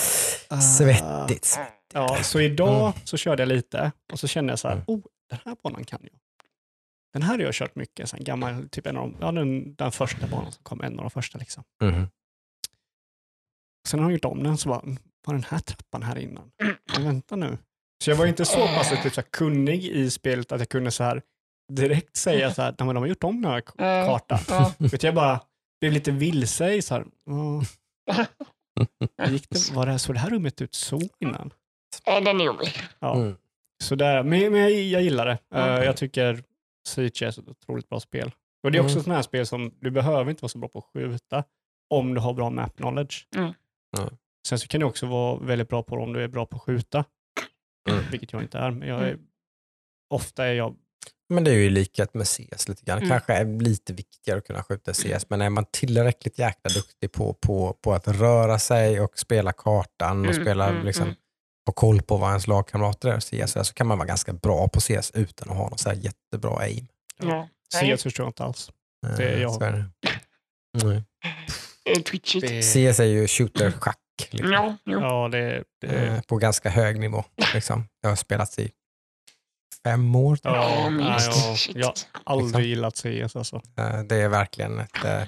ah. 0.49 0.61
Svettigt. 0.61 1.59
Ja, 1.95 2.23
så 2.23 2.41
idag 2.41 2.93
så 3.05 3.17
körde 3.17 3.43
jag 3.43 3.49
lite 3.49 3.93
och 4.13 4.19
så 4.21 4.27
kände 4.29 4.53
jag 4.53 4.59
så 4.59 4.69
här, 4.69 4.75
Mm. 4.75 4.85
oh, 4.87 5.01
den 5.31 5.39
här 5.45 5.57
banan 5.63 5.85
kan 5.85 5.99
jag. 6.03 6.13
Den 7.13 7.23
här 7.23 7.39
har 7.39 7.45
jag 7.45 7.55
kört 7.55 7.75
mycket, 7.77 8.09
så 8.09 8.17
här 8.17 8.23
gammal, 8.25 8.69
typ 8.69 8.87
en 8.87 8.97
av 8.97 9.11
de, 9.11 9.17
ja, 9.21 9.33
den, 9.33 9.75
den 9.75 9.93
första 9.93 10.27
banan 10.27 10.53
som 10.53 10.63
kom, 10.63 10.81
en 10.81 10.99
av 10.99 11.05
de 11.05 11.11
första 11.11 11.39
liksom. 11.39 11.65
Mm. 11.83 12.07
Sen 13.89 14.01
har 14.01 14.07
jag 14.07 14.13
gjort 14.13 14.25
om 14.25 14.43
den 14.43 14.59
så 14.59 14.69
bara, 14.69 14.83
var 15.27 15.35
den 15.35 15.45
här 15.49 15.59
trappan 15.59 16.03
här 16.03 16.19
innan? 16.19 16.51
Men 16.95 17.05
vänta 17.05 17.37
nu. 17.37 17.59
Så 18.05 18.11
jag 18.11 18.17
var 18.17 18.27
inte 18.27 18.45
så 18.45 18.67
pass 18.67 18.89
typ, 19.03 19.15
så 19.15 19.21
här, 19.21 19.29
kunnig 19.31 19.85
i 19.85 20.11
spelet 20.11 20.53
att 20.53 20.61
jag 20.61 20.69
kunde 20.69 20.91
så 20.91 21.05
här 21.05 21.23
direkt 21.75 22.17
säga 22.17 22.51
så 22.55 22.63
här, 22.63 22.75
"Nej, 22.79 22.87
men 22.87 22.95
de 22.95 23.01
har 23.01 23.07
gjort 23.09 23.25
om 23.25 23.43
den 23.43 23.51
här 23.53 23.61
kartan. 24.07 24.39
Ja. 24.49 24.73
Vet 24.79 25.03
jag 25.03 25.15
bara 25.15 25.41
blev 25.81 25.93
lite 25.93 26.11
vilse 26.11 26.73
i 26.75 26.83
så 26.83 26.95
här, 26.95 27.05
"Åh, 27.31 27.63
gick 29.31 29.51
det, 29.51 29.71
var 29.73 29.87
det, 29.87 29.99
såg 29.99 30.15
det 30.15 30.19
här 30.19 30.31
rummet 30.31 30.63
ut 30.63 30.75
så 30.75 31.01
innan? 31.21 31.53
Ja, 32.05 32.21
den 32.21 32.41
är 32.41 32.45
jobbig. 32.45 32.69
Ja. 32.99 33.15
Mm. 33.17 33.37
Så 33.85 33.95
där, 33.95 34.23
men, 34.23 34.53
men 34.53 34.61
jag, 34.61 34.71
jag 34.71 35.03
gillar 35.03 35.27
det. 35.27 35.39
Eh, 35.55 35.65
Mm. 35.69 35.83
jag 35.85 35.97
tycker 35.97 36.45
Siege 36.89 37.23
är 37.23 37.29
ett 37.29 37.39
otroligt 37.49 37.89
bra 37.89 38.01
spel. 38.01 38.31
Och 38.63 38.73
det 38.73 38.79
är 38.79 38.83
också 38.83 38.93
Mm. 38.95 39.03
sådana 39.03 39.15
här 39.17 39.23
spel 39.23 39.47
som 39.47 39.75
du 39.81 39.91
behöver 39.91 40.31
inte 40.31 40.43
vara 40.43 40.49
så 40.49 40.59
bra 40.59 40.69
på 40.69 40.79
att 40.79 40.85
skjuta 40.85 41.45
om 41.95 42.15
du 42.15 42.21
har 42.21 42.35
bra 42.35 42.51
map 42.51 42.77
knowledge. 42.77 43.27
Mm. 43.37 43.53
Sen 44.49 44.59
så 44.59 44.69
kan 44.69 44.81
du 44.81 44.87
också 44.87 45.07
vara 45.07 45.39
väldigt 45.39 45.69
bra 45.69 45.83
på 45.83 45.97
det 45.97 46.03
om 46.03 46.13
du 46.13 46.25
är 46.25 46.29
bra 46.29 46.47
på 46.47 46.57
att 46.57 46.63
skjuta. 46.63 47.05
Mm. 47.91 48.05
Vilket 48.11 48.33
jag 48.33 48.43
inte 48.43 48.59
är. 48.59 48.71
Men 48.71 48.89
jag 48.89 49.01
är, 49.03 49.09
Mm. 49.13 49.27
ofta 50.15 50.47
är 50.47 50.53
jag... 50.55 50.77
Men 51.33 51.45
det 51.45 51.51
är 51.51 51.55
ju 51.55 51.71
likhet 51.71 52.15
med 52.15 52.29
CS 52.29 52.69
lite 52.69 52.85
grann. 52.85 52.99
Mm. 52.99 53.11
Kanske 53.11 53.33
är 53.33 53.45
lite 53.61 53.93
viktigare 53.93 54.39
att 54.39 54.47
kunna 54.47 54.63
skjuta 54.63 54.93
CS, 54.93 55.27
men 55.29 55.41
är 55.41 55.51
man 55.51 55.65
tillräckligt 55.71 56.39
jäkla 56.39 56.71
duktig 56.75 57.13
på, 57.13 57.35
på, 57.35 57.73
på 57.83 57.93
att 57.95 58.09
röra 58.09 58.59
sig 58.59 59.01
och 59.01 59.19
spela 59.19 59.53
kartan 59.53 60.21
och 60.27 60.33
Mm, 60.33 60.45
spela, 60.45 60.69
mm, 60.69 60.87
liksom, 60.87 61.05
mm. 61.05 61.17
ha 61.67 61.73
koll 61.73 62.03
på 62.03 62.17
vad 62.17 62.29
ens 62.29 62.47
lagkamrater 62.47 63.09
är 63.09 63.17
i 63.35 63.47
CS, 63.47 63.53
så 63.69 63.75
kan 63.75 63.87
man 63.87 63.99
vara 63.99 64.09
ganska 64.09 64.33
bra 64.33 64.69
på 64.69 64.81
CS 64.81 65.11
utan 65.15 65.51
att 65.51 65.57
ha 65.57 65.69
någon 65.69 65.79
så 65.79 65.89
här 65.89 65.97
jättebra 65.97 66.59
aim. 66.59 66.87
Ja. 67.23 67.49
CS 67.75 68.03
förstår 68.03 68.25
jag 68.25 68.29
inte 68.29 68.45
alls. 68.45 68.71
Eh, 69.07 69.17
Det 69.17 69.25
är 69.25 69.41
jag. 69.41 69.63
är 69.63 69.73
det. 69.73 71.03
Det 71.85 72.03
twitchigt. 72.03 72.65
CS 72.65 73.01
är 73.01 73.05
ju 73.05 73.27
shooter-schack 73.27 73.97
liksom. 74.31 74.53
Ja. 74.53 74.77
Ja, 74.85 75.29
det, 75.29 75.65
det, 75.81 75.87
Eh, 75.87 76.21
på 76.21 76.37
ganska 76.37 76.69
hög 76.71 77.01
nivå. 77.01 77.25
Liksom. 77.55 77.89
Jag 78.01 78.09
har 78.09 78.17
spelat 78.17 78.59
i 78.59 78.71
fem 79.85 80.15
år. 80.17 80.39
ja, 80.43 80.89
nej, 80.91 80.91
minst. 80.91 81.71
jag, 81.75 81.87
har 81.87 81.95
aldrig 82.25 82.47
Liksom. 82.47 82.63
gillat 82.63 82.97
CS 82.97 83.37
alltså. 83.37 83.57
Eh, 83.79 84.03
Det 84.03 84.17
är 84.17 84.29
verkligen 84.29 84.79
ett 84.79 85.05
eh, 85.05 85.25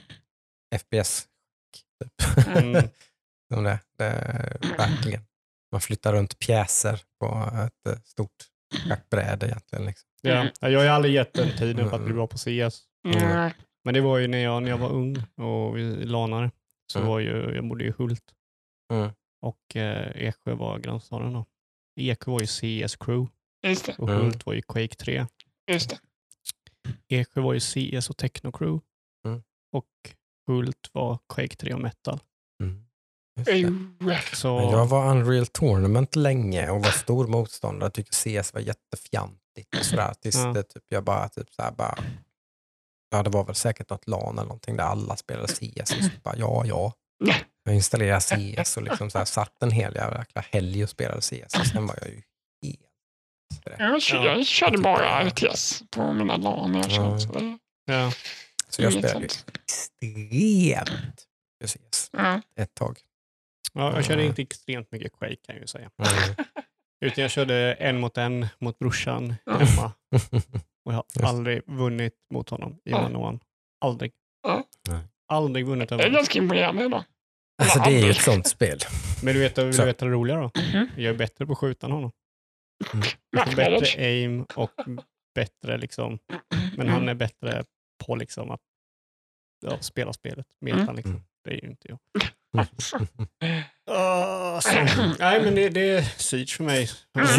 FPS. 0.79 1.27
Typ. 2.03 2.47
Mm. 2.57 2.83
Som 3.55 3.65
det, 3.65 3.79
det 3.99 4.05
är 4.05 4.59
verkligen. 4.79 5.23
Man 5.73 5.81
flyttar 5.81 6.13
runt 6.13 6.39
pjäser 6.39 7.01
på 7.21 7.51
ett 7.65 7.93
eh, 7.95 8.01
stort 8.05 8.31
schackbräde 8.89 9.47
egentligen. 9.47 9.85
Liksom. 9.87 10.09
Ja, 10.23 10.49
jag 10.69 10.81
har 10.81 10.87
aldrig 10.87 11.15
gett 11.15 11.35
den 11.35 11.57
tiden 11.59 11.91
för 11.91 11.97
att 11.97 12.05
bli 12.05 12.15
bra 12.15 12.27
på 12.27 12.39
CS. 12.39 12.83
Mm. 13.09 13.51
Men 13.85 13.95
det 13.95 14.01
var 14.01 14.19
ju 14.19 14.27
när 14.29 14.39
jag, 14.39 14.63
när 14.63 14.71
jag 14.71 14.79
var 14.79 14.89
ung 14.91 15.17
och 15.37 15.77
vi 15.77 15.83
lanade. 16.05 16.51
Så 16.93 16.99
Mm. 16.99 17.09
var 17.11 17.19
ju, 17.21 17.55
jag 17.55 17.69
bodde 17.69 17.85
i 17.85 17.91
Hult 17.99 18.23
Mm. 18.93 19.11
och 19.43 19.77
eh, 19.77 20.27
Eksjö 20.27 20.55
var 20.55 20.79
grannstaden 20.79 21.33
då. 21.33 21.45
Eksjö 22.01 22.31
var 22.33 22.41
ju 22.41 22.47
CS 22.47 22.97
Crew 22.97 23.31
Just 23.65 23.87
det. 23.87 23.95
och 23.99 24.09
Mm. 24.09 24.21
Hult 24.23 24.47
var 24.47 24.53
ju 24.55 24.63
Quake 24.63 24.95
3. 24.95 25.27
Just 25.73 25.91
det. 25.91 25.99
Eksjö 27.09 27.41
var 27.41 27.55
ju 27.55 27.61
CS 27.61 28.11
och 28.11 28.17
Techno 28.17 28.53
Crew 28.53 28.85
Mm. 29.27 29.43
och 29.73 29.87
Hult 30.47 30.91
var 30.93 31.19
Quake 31.35 31.57
3 31.57 31.75
och 31.75 31.81
Metal. 31.81 32.21
Mm. 32.63 32.85
Just 33.37 33.51
det. 34.31 34.37
Så, 34.37 34.59
Men 34.59 34.71
Jag 34.71 34.87
var 34.87 35.11
Unreal 35.11 35.47
Tournament 35.47 36.17
länge 36.17 36.71
och 36.71 36.83
var 36.85 36.91
stor 36.91 37.27
motståndare. 37.27 37.85
Jag 37.87 37.95
tyckte 37.95 38.17
CS 38.17 38.55
var 38.55 38.61
jättefjantigt 38.61 39.77
och 39.79 39.85
sådär. 39.85 40.15
Tills 40.21 40.37
Ja. 40.37 40.53
det 40.53 40.63
typ, 40.63 40.83
jag 40.89 41.05
bara, 41.05 41.29
typ 41.29 41.51
såhär, 41.53 41.71
bara, 41.73 41.99
ja 43.11 43.23
det 43.23 43.31
var 43.31 43.45
väl 43.45 43.55
säkert 43.55 43.91
något 43.91 44.07
LAN 44.09 44.33
eller 44.39 44.43
någonting 44.49 44.77
där 44.77 44.85
alla 44.85 45.17
spelade 45.17 45.49
CS. 45.49 45.91
Och 45.99 46.05
så 46.05 46.11
bara, 46.23 46.37
ja, 46.37 46.65
ja. 46.67 46.93
Jag 47.65 47.75
installerade 47.75 48.21
CS 48.21 48.77
och 48.77 48.83
liksom 48.83 49.11
så 49.11 49.19
här, 49.19 49.25
satt 49.25 49.63
en 49.63 49.71
hel 49.71 49.95
jävla 49.95 50.25
helg 50.53 50.83
och 50.83 50.91
spelade 50.91 51.21
CS. 51.23 51.59
Och 51.61 51.67
sen 51.67 51.87
var 51.87 51.99
jag 52.01 52.09
ju 52.09 52.23
helt. 52.63 52.81
Jag, 53.79 54.03
kö- 54.03 54.25
jag 54.25 54.47
körde 54.47 54.79
bara 54.79 55.25
RTS 55.25 55.83
på 55.91 56.13
mina 56.13 56.37
LAN 56.37 56.73
när 56.73 56.79
jag 56.79 56.91
Ja. 56.91 56.97
körde. 56.97 57.21
Så 57.21 57.33
det 57.33 57.59
ja. 57.87 58.13
Så 58.69 58.83
jag 58.83 58.93
spelade 58.93 59.25
extremt 59.25 61.25
CS 61.65 62.11
Ja. 62.13 62.41
ett 62.61 62.75
tag. 62.75 62.99
Ja, 63.73 63.95
jag 63.95 64.05
körde 64.05 64.23
Ja. 64.23 64.29
inte 64.29 64.43
extremt 64.43 64.93
mycket 64.93 65.13
Quake 65.19 65.37
kan 65.37 65.55
jag 65.55 65.61
ju 65.61 65.67
säga. 65.67 65.91
Mm. 65.99 66.35
Utan 67.05 67.23
jag 67.23 67.31
körde 67.31 67.73
en 67.75 68.01
mot 68.01 68.19
en 68.19 68.47
mot 68.59 68.79
brorsan 68.79 69.35
Ja. 69.45 69.53
hemma. 69.59 69.93
Och 70.87 70.93
jag 70.93 70.97
har 70.97 71.05
Just. 71.15 71.25
aldrig 71.27 71.63
vunnit 71.67 72.15
mot 72.35 72.49
honom 72.51 72.73
i 72.85 72.91
Ja. 72.91 73.07
one 73.07 73.19
on 73.19 73.25
one. 73.25 73.39
Aldrig. 73.85 74.13
Ja. 74.43 74.65
Aldrig 75.29 75.67
vunnit 75.67 75.89
Det 75.89 75.95
är 75.95 75.99
över 75.99 76.05
honom. 76.05 76.17
ganska 76.17 76.39
imponerande 76.39 76.89
då. 76.89 77.05
alltså 77.63 77.79
det 77.79 77.91
är 77.91 78.05
ju 78.05 78.11
ett 78.11 78.23
sånt 78.23 78.47
spel. 78.47 78.79
Men 79.23 79.35
du 79.35 79.41
vet, 79.41 79.59
vill 79.59 79.73
du 79.77 79.85
veta 79.85 80.05
det 80.05 80.11
roliga 80.11 80.37
då? 80.37 80.51
Mhm. 80.73 80.89
Jag 80.97 81.15
är 81.15 81.19
bättre 81.19 81.47
på 81.47 81.53
att 81.53 81.59
skjuta 81.59 81.87
än 81.87 81.93
honom. 81.93 82.11
Har 82.87 83.01
Mackmanage. 83.37 83.81
bättre 83.81 84.03
aim 84.05 84.47
och 84.55 84.71
bättre 85.35 85.79
liksom. 85.79 86.19
Men 86.77 86.89
han 86.89 87.09
är 87.09 87.15
bättre 87.15 87.65
på 88.07 88.17
liksom 88.17 88.51
att 88.51 88.61
ja, 89.67 89.79
spela 89.81 90.13
spelet. 90.13 90.47
Metan 90.61 90.81
Mm. 90.83 90.95
liksom. 90.97 91.13
Mm. 91.13 91.25
Det 91.45 91.51
är 91.51 91.63
ju 91.65 91.69
inte 91.69 91.89
jag. 91.89 91.99
Ah, 93.91 94.61
så. 94.61 94.77
Nej 95.19 95.43
men 95.45 95.55
det, 95.55 95.69
det 95.69 95.81
är 95.91 96.03
Siege 96.03 96.57
för 96.57 96.65
mig. 96.65 96.89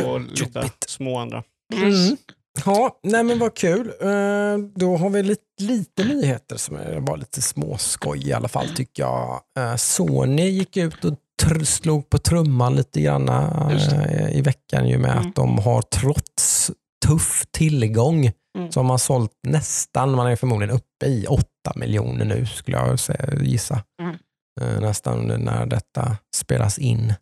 Och 0.06 0.22
lite 0.22 0.70
små 0.88 1.18
andra. 1.18 1.44
Mm. 1.74 2.18
Ja, 2.66 3.00
nej 3.04 3.24
men 3.24 3.40
vad 3.40 3.56
kul. 3.56 3.88
Eh, 4.02 4.58
Då 4.76 4.98
har 4.98 5.10
vi 5.10 5.24
lite, 5.24 5.42
lite 5.60 6.04
nyheter 6.04 6.58
som 6.58 6.76
är 6.76 7.00
bara 7.00 7.16
lite 7.16 7.42
småskoj 7.42 8.28
i 8.28 8.34
alla 8.34 8.48
fall 8.48 8.68
tycker 8.76 9.04
jag. 9.04 9.42
Eh, 9.58 9.76
Sony 9.76 10.50
gick 10.50 10.78
ut 10.78 11.06
och 11.06 11.14
tr- 11.44 11.64
slog 11.64 12.10
på 12.10 12.18
trumman 12.18 12.76
lite 12.76 13.02
grann 13.02 13.30
eh, 13.30 14.38
i 14.38 14.42
veckan 14.42 14.88
ju 14.88 14.98
med 14.98 15.12
Mm. 15.12 15.28
att 15.28 15.36
de 15.36 15.58
har 15.58 15.82
trots 15.82 16.72
tuff 17.06 17.44
tillgång 17.52 18.32
Mm. 18.58 18.72
så 18.72 18.80
har 18.80 18.86
man 18.86 19.00
sålt 19.00 19.32
nästan, 19.48 20.12
man 20.16 20.28
är 20.28 20.36
förmodligen 20.36 20.76
uppe 20.76 21.06
i 21.06 21.26
8 21.28 21.46
miljoner 21.76 22.26
nu 22.26 22.46
skulle 22.46 22.78
jag 22.78 23.00
gissa. 23.42 23.84
Mm. 24.02 24.16
Eh, 24.62 24.82
Nästan 24.82 25.28
när 25.28 25.66
detta 25.66 26.18
spelas 26.36 26.78
in. 26.80 27.14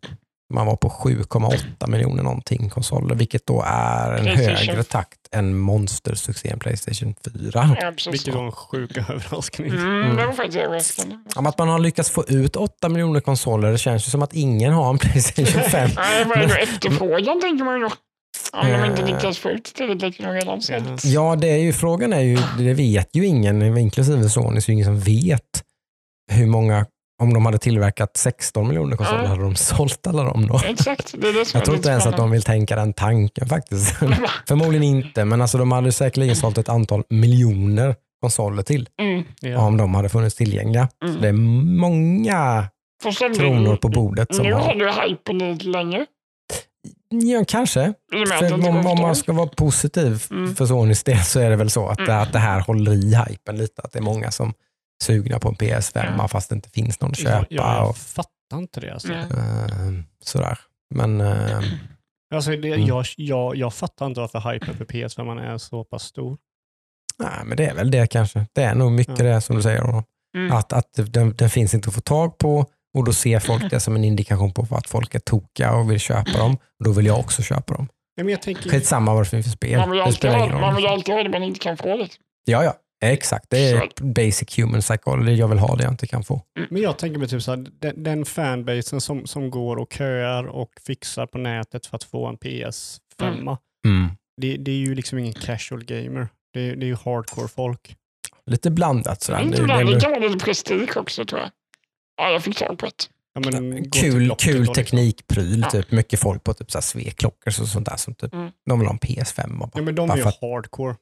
Man 0.54 0.66
var 0.66 0.76
på 0.76 0.88
7,8 0.88 1.88
miljoner 1.90 2.22
någonting 2.22 2.68
konsoler, 2.68 3.14
vilket 3.14 3.46
då 3.46 3.62
är 3.66 4.12
en 4.12 4.26
högre 4.26 4.82
takt 4.82 5.18
än 5.32 5.58
monstersuccén 5.58 6.58
Playstation 6.58 7.14
4. 7.24 7.76
Ja, 7.80 7.90
precis. 7.96 8.12
Vilket 8.12 8.34
var 8.34 8.44
en 8.46 8.52
sjuk 8.52 8.96
överraskning. 8.96 9.70
Mm, 9.70 10.16
det 10.16 10.26
var 10.26 10.32
faktiskt 10.32 10.58
överraskande. 10.58 11.16
Om 11.36 11.46
att 11.46 11.58
man 11.58 11.68
har 11.68 11.78
lyckats 11.78 12.10
få 12.10 12.24
ut 12.28 12.56
8 12.56 12.88
miljoner 12.88 13.20
konsoler, 13.20 13.72
det 13.72 13.78
känns 13.78 14.06
ju 14.06 14.10
som 14.10 14.22
att 14.22 14.34
ingen 14.34 14.72
har 14.72 14.90
en 14.90 14.98
Playstation 14.98 15.62
5. 15.70 15.90
Nej, 15.96 16.24
vad 16.24 16.38
är 16.38 16.48
då 16.48 16.54
efterfrågan 16.54 17.40
tänker 17.40 17.64
man 17.64 17.74
ju 17.74 17.80
då. 17.80 17.90
Om 18.52 18.68
de 18.70 18.84
inte 18.84 19.02
Eh. 19.02 19.08
lyckas 19.14 19.38
få 19.38 19.50
ut 19.50 19.64
tillräckligt 19.64 20.28
redan 20.28 20.60
sålt. 20.62 21.04
Ja, 21.04 21.36
det 21.36 21.48
är 21.48 21.56
ju, 21.58 21.72
frågan 21.72 22.12
är 22.12 22.20
ju, 22.20 22.38
det 22.58 22.74
vet 22.74 23.08
ju 23.16 23.26
ingen, 23.26 23.78
inklusive 23.78 24.28
Sony, 24.28 24.60
så 24.60 24.64
är 24.64 24.66
det 24.66 24.72
ingen 24.72 24.84
som 24.86 25.00
vet 25.00 25.62
hur 26.32 26.46
många, 26.46 26.86
om 27.22 27.34
de 27.34 27.46
hade 27.46 27.58
tillverkat 27.58 28.16
16 28.16 28.68
miljoner 28.68 28.96
konsoler, 28.96 29.22
Ja. 29.22 29.28
hade 29.28 29.42
de 29.42 29.56
sålt 29.56 30.06
alla 30.06 30.24
dem 30.24 30.46
då? 30.46 30.60
Exakt, 30.64 31.14
det 31.18 31.28
är 31.28 31.32
det 31.32 31.44
som 31.44 31.58
Jag 31.58 31.64
tror 31.64 31.76
inte 31.76 31.88
ens 31.88 32.06
att 32.06 32.16
de 32.16 32.30
vill 32.30 32.42
tänka 32.42 32.76
den 32.76 32.92
tanken 32.92 33.48
faktiskt. 33.48 33.96
Förmodligen 34.48 34.82
inte, 34.82 35.24
men 35.24 35.42
alltså 35.42 35.58
de 35.58 35.72
hade 35.72 35.92
säkerligen 35.92 36.36
sålt 36.36 36.58
ett 36.58 36.68
antal 36.68 37.02
miljoner 37.10 37.94
konsoler 38.20 38.62
till 38.62 38.88
Mm. 39.00 39.58
Om 39.60 39.76
de 39.76 39.94
hade 39.94 40.08
funnits 40.08 40.34
tillgängliga. 40.36 40.88
Så 41.02 41.08
Mm. 41.08 41.20
det 41.22 41.28
är 41.28 41.32
många 41.78 42.68
kronor 43.36 43.76
på 43.76 43.88
bordet 43.88 44.34
som 44.34 44.44
Nu 44.46 44.52
har... 44.52 44.74
ju 44.74 44.90
hypen 44.90 45.38
lite 45.38 45.64
länge. 45.64 46.06
Ja, 47.10 47.44
kanske. 47.48 47.92
Om, 48.52 48.86
om 48.86 49.00
man 49.00 49.16
ska 49.16 49.32
vara 49.32 49.46
positiv 49.46 50.22
Mm. 50.30 50.56
för 50.56 50.66
Sonys 50.66 51.02
del 51.04 51.18
så 51.24 51.40
är 51.40 51.50
det 51.50 51.56
väl 51.56 51.70
så 51.70 51.88
att, 51.88 51.96
det, 51.98 52.04
Mm. 52.04 52.22
att 52.22 52.32
det 52.32 52.38
här 52.38 52.60
håller 52.60 52.92
i 52.92 53.14
hypen 53.28 53.56
lite. 53.56 53.82
Att 53.82 53.92
det 53.92 53.98
är 53.98 54.02
många 54.02 54.30
som 54.30 54.52
sugna 55.02 55.38
på 55.38 55.48
en 55.48 55.54
PS5 55.54 56.14
Ja. 56.18 56.28
fast 56.28 56.48
det 56.48 56.54
inte 56.54 56.70
finns 56.70 57.00
någon 57.00 57.10
att 57.10 57.18
köpa. 57.18 57.46
jag 57.48 57.88
och, 57.90 57.96
fattar 57.96 58.58
inte 58.58 58.80
det. 58.80 58.92
Alltså. 58.92 59.12
Eh, 59.12 59.28
sådär. 60.24 60.58
Men 60.94 61.20
eh, 61.20 61.60
Alltså, 62.34 62.50
det, 62.50 62.68
Mm. 62.68 62.86
jag, 62.86 63.04
jag, 63.16 63.56
jag 63.56 63.74
fattar 63.74 64.06
inte 64.06 64.20
varför 64.20 64.52
hypen 64.52 64.76
för 64.76 64.84
PS5 64.84 65.40
är 65.40 65.58
så 65.58 65.84
pass 65.84 66.02
stor. 66.02 66.38
nej, 67.18 67.30
men 67.44 67.56
det 67.56 67.66
är 67.66 67.74
väl 67.74 67.90
det 67.90 68.06
kanske. 68.06 68.46
Det 68.52 68.62
är 68.62 68.74
nog 68.74 68.92
mycket 68.92 69.18
Ja. 69.18 69.24
det 69.24 69.40
som 69.40 69.56
du 69.56 69.62
säger. 69.62 70.02
Mm. 70.36 70.52
Att, 70.52 70.72
att 70.72 70.88
den, 70.94 71.36
den 71.36 71.50
finns 71.50 71.74
inte 71.74 71.88
att 71.88 71.94
få 71.94 72.00
tag 72.00 72.38
på 72.38 72.66
och 72.94 73.04
då 73.04 73.12
ser 73.12 73.38
folk 73.40 73.70
det 73.70 73.80
som 73.80 73.96
en 73.96 74.04
indikation 74.04 74.52
på 74.52 74.66
att 74.76 74.88
folk 74.88 75.14
är 75.14 75.18
tokiga 75.18 75.72
och 75.72 75.90
vill 75.90 76.00
köpa 76.00 76.38
dem. 76.38 76.54
Och 76.54 76.84
då 76.84 76.92
vill 76.92 77.06
jag 77.06 77.18
också 77.18 77.42
köpa 77.42 77.74
dem. 77.74 77.88
Ja, 78.14 78.24
men 78.24 78.32
jag 78.32 78.42
tänker, 78.42 78.70
Skitsamma 78.70 79.14
vad 79.14 79.22
det 79.24 79.28
finns 79.28 79.46
för 79.46 79.50
spel. 79.50 79.78
Man 79.78 79.90
vill 79.90 79.98
Det 79.98 80.04
alltid 80.04 80.16
spelar 80.18 80.38
ingen 80.46 80.60
man 80.60 80.76
vill 80.76 80.86
alltid 80.86 81.14
ha 81.14 81.22
det 81.22 81.28
man 81.28 81.42
inte 81.42 81.60
kan 81.60 81.76
få 81.76 81.96
det. 81.96 82.08
Ja, 82.44 82.64
ja. 82.64 82.74
Exakt, 83.12 83.50
det 83.50 83.70
är 83.70 83.88
basic 84.02 84.58
human 84.58 84.80
psychology. 84.80 85.34
Jag 85.34 85.48
vill 85.48 85.58
ha 85.58 85.76
det 85.76 85.82
jag 85.84 85.92
inte 85.92 86.06
kan 86.06 86.24
få. 86.24 86.42
men 86.70 86.82
jag 86.82 86.98
tänker 86.98 87.18
mig 87.18 87.28
typ 87.28 87.42
så 87.42 87.50
här, 87.50 87.66
den, 87.80 88.02
den 88.02 88.24
fanbasen 88.24 89.00
som, 89.00 89.26
som 89.26 89.50
går 89.50 89.76
och 89.76 89.92
köar 89.92 90.44
och 90.44 90.70
fixar 90.86 91.26
på 91.26 91.38
nätet 91.38 91.86
för 91.86 91.96
att 91.96 92.04
få 92.04 92.26
en 92.26 92.36
PS5. 92.38 92.98
Mm. 93.22 93.38
Mm. 93.86 94.10
Det, 94.40 94.56
det 94.56 94.70
är 94.70 94.76
ju 94.76 94.94
liksom 94.94 95.18
ingen 95.18 95.32
casual 95.32 95.84
gamer. 95.84 96.28
Det, 96.54 96.74
det 96.74 96.84
är 96.86 96.88
ju 96.88 96.96
hardcore 97.04 97.48
folk. 97.48 97.96
Lite 98.46 98.70
blandat 98.70 99.22
sådär. 99.22 99.40
Inte 99.42 99.56
Det- 99.56 99.62
ibland, 99.62 99.86
det- 99.90 100.00
kan 100.00 100.10
vara 100.10 100.20
lite 100.20 100.44
prestige 100.44 100.96
också 100.96 101.24
tror 101.24 101.40
jag. 101.40 101.50
Ja, 102.16 102.30
jag 102.32 102.42
fick 102.42 102.56
tag 102.58 102.78
på 102.78 102.86
ett. 102.86 103.10
Ja, 103.34 103.50
men, 103.50 103.90
kul, 103.90 104.34
kul 104.38 104.58
liksom- 104.58 104.74
teknikpryl. 104.74 105.60
Ja. 105.60 105.70
Typ. 105.70 105.90
Mycket 105.90 106.20
folk 106.20 106.44
på 106.44 106.54
typ 106.54 106.70
sveklockor 106.70 107.60
och 107.62 107.68
sånt 107.68 107.86
där. 107.86 107.96
Som 107.96 108.14
typ, 108.14 108.34
Mm. 108.34 108.50
De 108.66 108.78
vill 108.78 108.86
ha 108.88 108.92
en 108.92 108.98
PS5. 108.98 109.52
Och 109.52 109.58
bara, 109.58 109.70
Ja, 109.74 109.82
men 109.82 109.94
de 109.94 110.10
är 110.10 110.16
ju 110.16 110.22
för 110.22 110.28
att- 110.28 110.38
hardcore. 110.40 110.94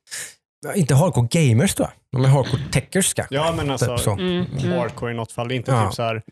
Inte 0.75 0.95
hardcore 0.95 1.29
gamers 1.31 1.75
tror 1.75 1.89
jag. 1.89 2.21
De 2.23 2.25
är 2.25 2.33
hardcore 2.35 2.63
techers 2.73 3.15
kanske. 3.15 3.35
Ja, 3.35 3.55
men 3.57 3.71
alltså 3.71 3.97
Typ 3.97 4.05
så. 4.05 4.13
Mm. 4.13 4.47
Mm. 4.63 4.79
hardcore 4.79 5.13
i 5.13 5.15
något 5.15 5.33
fall. 5.33 5.49
Det 5.49 5.55
är 5.55 5.57
inte 5.57 5.71
Ja. 5.71 5.87
typ 5.87 5.95
så 5.95 6.03
här, 6.03 6.23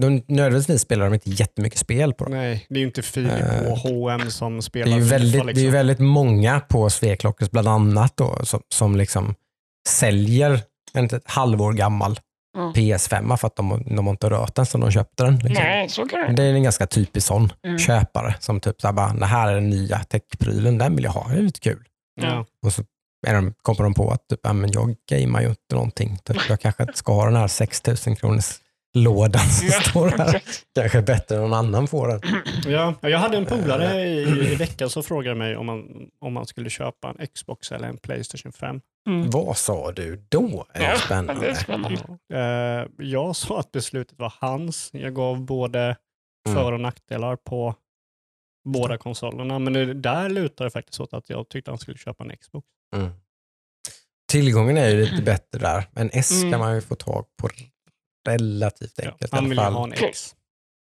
de, 0.00 0.22
nödvändigtvis 0.28 0.80
spelar 0.80 1.04
de 1.04 1.14
inte 1.14 1.30
jättemycket 1.30 1.78
spel 1.78 2.14
på 2.14 2.24
dem. 2.24 2.32
nej, 2.34 2.66
det 2.68 2.74
är 2.74 2.80
ju 2.80 2.86
inte 2.86 3.02
Filip 3.02 3.32
Eh, 3.32 3.72
och 3.72 3.78
H&M 3.78 4.30
som 4.30 4.62
spelar 4.62 4.86
Det 4.86 4.92
är, 4.92 4.96
ju 4.96 5.02
FIFA, 5.04 5.14
väldigt, 5.18 5.32
det 5.32 5.38
är 5.40 5.44
liksom. 5.44 5.64
ju 5.64 5.70
väldigt 5.70 5.98
många 5.98 6.60
på 6.60 6.90
Sveklockers 6.90 7.50
bland 7.50 7.68
annat 7.68 8.16
då, 8.16 8.38
som, 8.44 8.60
som 8.68 8.96
liksom 8.96 9.34
säljer 9.88 10.60
en 10.92 11.04
ett 11.04 11.22
halvår 11.30 11.72
gammal 11.72 12.20
Mm. 12.56 12.72
PS5 12.72 13.36
för 13.36 13.46
att 13.46 13.56
de, 13.56 13.84
de 13.96 14.06
har 14.06 14.10
inte 14.10 14.30
rört 14.30 14.54
den 14.54 14.66
som 14.66 14.80
de 14.80 14.90
köpte 14.90 15.24
den. 15.24 15.34
Liksom. 15.34 15.64
Nej, 15.64 15.88
så 15.88 16.06
kan 16.06 16.20
det 16.20 16.32
Det 16.32 16.42
är 16.42 16.52
en 16.54 16.62
ganska 16.62 16.86
typisk 16.86 17.26
sån 17.26 17.52
Mm. 17.66 17.78
köpare 17.78 18.34
som 18.40 18.60
typ 18.60 18.80
så 18.80 18.86
här 18.88 18.92
bara, 18.92 19.12
det 19.14 19.26
här 19.26 19.48
är 19.48 19.54
den 19.54 19.70
nya 19.70 19.98
techprylen, 19.98 20.78
den 20.78 20.94
vill 20.96 21.04
jag 21.04 21.10
ha, 21.10 21.28
det 21.28 21.38
är 21.38 21.42
lite 21.42 21.60
kul. 21.60 21.84
Ja. 22.22 22.46
Och 22.62 22.72
så 22.72 22.82
är 23.24 23.34
de, 23.34 23.54
kommer 23.62 23.82
de 23.82 23.94
på 23.94 24.10
att 24.10 24.28
typ, 24.28 24.40
ja, 24.42 24.52
men 24.52 24.70
jag 24.72 24.94
gamear 25.10 25.42
ju 25.42 25.48
inte 25.48 25.74
någonting. 25.74 26.18
Typ, 26.24 26.36
jag 26.48 26.60
kanske 26.60 26.82
inte 26.82 26.98
ska 26.98 27.12
ha 27.12 27.24
den 27.24 27.36
här 27.36 27.48
6000 27.48 28.16
kronors 28.16 28.60
lådan 28.96 29.40
som 29.48 29.68
står 29.90 30.08
här. 30.08 30.42
Kanske 30.74 31.02
bättre 31.02 31.34
än 31.36 31.40
någon 31.42 31.52
annan 31.54 31.86
får 31.86 32.08
den. 32.08 32.20
Ja, 32.72 32.94
jag 33.00 33.18
hade 33.18 33.36
en 33.36 33.46
polare 33.46 34.00
i, 34.02 34.22
i 34.52 34.54
veckan 34.54 34.90
som 34.90 35.02
frågade 35.02 35.36
mig 35.36 35.56
om 35.56 35.66
man, 35.66 35.84
om 36.20 36.32
man 36.32 36.46
skulle 36.46 36.70
köpa 36.70 37.14
en 37.18 37.26
Xbox 37.26 37.72
eller 37.72 37.88
en 37.88 37.96
Playstation 37.96 38.52
5. 38.52 38.80
Mm. 39.08 39.30
Vad 39.30 39.56
sa 39.56 39.92
du 39.92 40.24
då? 40.28 40.66
Är 40.74 40.82
Ja, 40.82 40.88
det 40.88 40.88
Det 40.88 40.92
är 40.92 40.96
spännande. 40.96 41.54
spännande. 41.54 42.00
Eh, 42.32 43.06
jag 43.06 43.36
sa 43.36 43.60
att 43.60 43.72
beslutet 43.72 44.18
var 44.18 44.32
hans. 44.40 44.90
Jag 44.92 45.14
gav 45.14 45.40
både 45.40 45.96
Mm. 46.48 46.58
för 46.62 46.72
och 46.72 46.80
nackdelar 46.80 47.36
på 47.36 47.74
båda 48.68 48.98
konsolerna. 48.98 49.58
Men 49.58 49.72
det, 49.72 49.94
där 49.94 50.28
lutar 50.28 50.64
det 50.64 50.70
faktiskt 50.70 51.00
åt 51.00 51.12
att 51.14 51.30
jag 51.30 51.48
tyckte 51.48 51.70
han 51.70 51.78
skulle 51.78 51.98
köpa 51.98 52.24
en 52.24 52.36
Xbox. 52.36 52.66
Mm. 52.94 53.10
Tillgången 54.30 54.76
är 54.76 54.88
ju 54.88 55.04
lite 55.04 55.22
bättre 55.22 55.58
där. 55.58 55.88
En 55.94 56.10
S 56.12 56.30
Mm. 56.32 56.50
kan 56.50 56.60
man 56.60 56.74
ju 56.74 56.80
få 56.80 56.94
tag 56.94 57.24
på 57.42 57.48
relativt 58.28 58.92
Ja, 58.96 59.04
enkelt 59.10 59.32
i 59.32 59.36
han 59.36 59.38
alla 59.38 59.48
vill 59.48 59.58
ju 59.58 59.64
fall. 59.64 59.72
ha 59.74 59.84
en 59.84 59.92
X. 59.92 60.34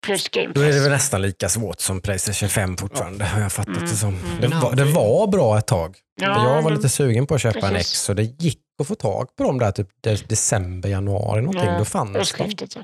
Plus 0.05 0.29
Game 0.29 0.53
Då 0.53 0.61
är 0.61 0.65
det 0.67 0.73
Pass. 0.73 0.81
väl 0.83 0.91
nästan 0.91 1.21
lika 1.21 1.49
svårt 1.49 1.79
som 1.79 2.01
Playstation 2.01 2.49
5 2.49 2.77
fortfarande 2.77 3.25
har 3.25 3.41
jag 3.41 3.51
fattat 3.51 3.75
Mm, 3.77 3.89
det 3.89 3.95
som. 3.95 4.09
mm. 4.15 4.41
Det 4.41 4.47
var, 4.47 4.75
det 4.75 4.83
var 4.85 5.27
bra 5.27 5.57
ett 5.57 5.67
tag. 5.67 5.97
Ja, 6.21 6.27
jag 6.43 6.55
var 6.55 6.61
men- 6.61 6.73
lite 6.73 6.89
sugen 6.89 7.27
på 7.27 7.35
att 7.35 7.41
köpa 7.41 7.67
en 7.67 7.73
precis. 7.73 7.91
X 7.93 8.01
så 8.01 8.13
det 8.13 8.23
gick 8.23 8.61
att 8.81 8.87
få 8.87 8.95
tag 8.95 9.35
på 9.35 9.43
dem 9.43 9.59
där 9.59 9.71
typ 9.71 9.87
de- 10.01 10.15
december, 10.15 10.89
januari 10.89 11.41
någonting. 11.41 11.65
Ja, 11.69 11.77
Då 11.77 11.85
fanns 11.85 12.33
de. 12.37 12.53
Ja. 12.75 12.81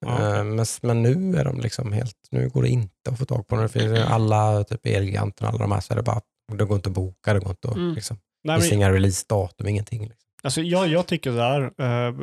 Ja. 0.00 0.36
Eh, 0.38 0.44
Men, 0.44 0.66
men 0.82 1.02
nu 1.02 1.36
är 1.40 1.44
de 1.44 1.60
liksom 1.60 1.92
helt, 1.92 2.16
nu 2.30 2.48
går 2.48 2.62
det 2.62 2.68
inte 2.68 3.10
att 3.10 3.18
få 3.18 3.24
tag 3.24 3.46
på 3.46 3.56
dem. 3.56 3.68
Alla, 4.08 4.64
typ 4.64 4.86
Elgiganten 4.86 5.46
och 5.46 5.52
alla 5.52 5.58
de 5.58 5.72
här, 5.72 5.80
så 5.80 5.92
är 5.92 5.96
det 5.96 6.02
bara, 6.02 6.20
det 6.52 6.64
går 6.64 6.76
inte 6.76 6.88
att 6.88 6.94
boka, 6.94 7.32
det 7.34 7.40
går 7.40 7.50
inte 7.50 7.68
att, 7.68 7.76
Mm. 7.76 7.94
liksom, 7.94 8.16
det 8.44 8.48
Nej, 8.52 8.56
finns 8.60 8.70
men, 8.70 8.78
inga 8.78 8.92
releasedatum, 8.92 9.68
ingenting. 9.68 10.02
Liksom. 10.02 10.30
alltså, 10.42 10.60
jag, 10.62 10.88
jag 10.88 11.06
tycker 11.06 11.30
så 11.32 11.38
här. 11.38 11.62
eh, 12.08 12.14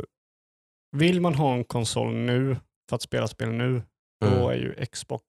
vill 0.98 1.22
man 1.22 1.36
ha 1.36 1.54
en 1.54 1.64
konsol 1.64 2.14
nu 2.16 2.58
för 2.90 2.96
att 2.96 3.02
spela 3.02 3.28
spel 3.28 3.50
nu, 3.52 3.82
då 4.22 4.28
Mm. 4.28 4.42
är 4.50 4.54
ju 4.54 4.86
Xbox 4.86 5.24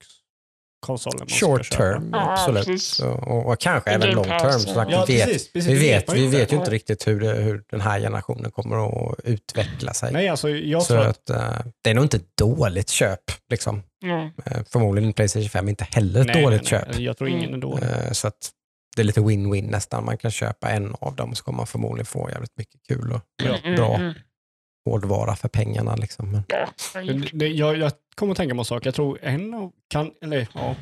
konsolen 0.80 1.18
man 1.18 1.28
Short 1.28 1.70
term, 1.70 2.11
Ja, 2.12 2.32
absolut. 2.32 2.99
och, 3.26 3.47
och 3.47 3.61
kanske 3.61 3.91
även 3.91 4.11
long 4.14 4.24
term. 4.24 4.53
Så 4.53 4.74
sagt, 4.74 4.91
Ja, 4.93 5.05
vi 5.09 5.14
vet, 5.16 5.24
precis. 5.26 5.53
precis 5.53 5.70
vi 5.70 5.74
det 5.74 5.80
vet, 5.80 6.12
vi 6.14 6.26
vet 6.26 6.53
ju 6.53 6.57
inte 6.57 6.70
riktigt 6.70 7.07
hur, 7.09 7.20
det, 7.20 7.28
hur 7.34 7.64
den 7.70 7.80
här 7.80 8.01
generationen 8.01 8.51
kommer 8.51 9.11
att 9.11 9.20
utveckla 9.24 9.95
sig. 9.95 10.12
Nej, 10.12 10.28
alltså 10.28 10.49
jag 10.51 10.82
så 10.82 10.89
tror 10.95 11.07
att... 11.07 11.30
att, 11.30 11.61
eh, 11.64 11.66
det 11.82 11.91
är 11.91 11.95
nog 11.95 12.05
inte 12.05 12.16
ett 12.16 12.37
dåligt 12.37 12.89
köp. 12.89 13.20
Liksom. 13.51 13.82
Eh, 14.45 14.62
förmodligen 14.72 15.12
Playstation 15.12 15.49
5 15.49 15.68
inte 15.68 15.84
heller 15.84 16.20
ett 16.20 16.26
nej, 16.26 16.43
dåligt 16.43 16.62
nej, 16.62 16.70
köp. 16.70 16.89
nej, 16.93 17.05
Jag 17.05 17.16
tror 17.18 17.30
ingen 17.30 17.55
är 17.55 17.59
dålig. 17.59 17.84
Eh, 17.84 18.12
Så 18.12 18.28
att 18.28 18.51
det 18.97 19.03
är 19.03 19.05
lite 19.05 19.20
win-win 19.20 19.70
nästan. 19.70 20.05
Man 20.05 20.18
kan 20.18 20.30
köpa 20.30 20.70
en 20.70 20.94
av 21.01 21.16
dem 21.16 21.34
så 21.34 21.44
kommer 21.44 21.57
man 21.57 21.66
förmodligen 21.66 22.07
få 22.07 22.30
jävligt 22.30 22.57
mycket 22.57 22.80
kul 22.88 23.12
och 23.12 23.20
Ja. 23.42 23.57
Mm, 23.59 23.76
bra 23.76 23.94
mm. 23.97 24.14
hårdvara 24.88 25.36
för 25.36 25.49
pengarna. 25.49 25.97
Liksom. 25.97 26.32
Men, 26.32 26.42
Ja, 26.49 26.68
Det, 27.32 27.49
jag, 27.49 27.76
jag 27.78 27.92
kommer 28.14 28.32
att 28.32 28.36
tänka 28.36 28.55
på 28.55 28.61
en 28.61 28.64
sak. 28.64 28.86
Jag 28.86 28.94
tror 28.94 29.18
en, 29.22 29.55
av- 29.55 29.72
kan, 29.88 30.12
eller, 30.22 30.49
ja, 30.55 30.76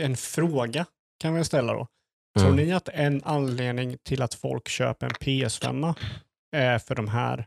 en 0.00 0.16
fråga 0.16 0.86
kan 1.20 1.34
vi 1.34 1.44
ställa 1.44 1.72
då. 1.72 1.86
Tror 2.38 2.48
Mm. 2.52 2.66
ni 2.66 2.72
att 2.72 2.88
en 2.88 3.22
anledning 3.24 3.96
till 4.02 4.22
att 4.22 4.34
folk 4.34 4.68
köper 4.68 5.06
en 5.06 5.12
PS5 5.12 5.94
är 6.56 6.78
för 6.78 6.94
de 6.94 7.08
här 7.08 7.46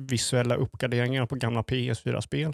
visuella 0.00 0.54
uppgraderingarna 0.54 1.26
på 1.26 1.34
gamla 1.34 1.62
PS4-spel? 1.62 2.52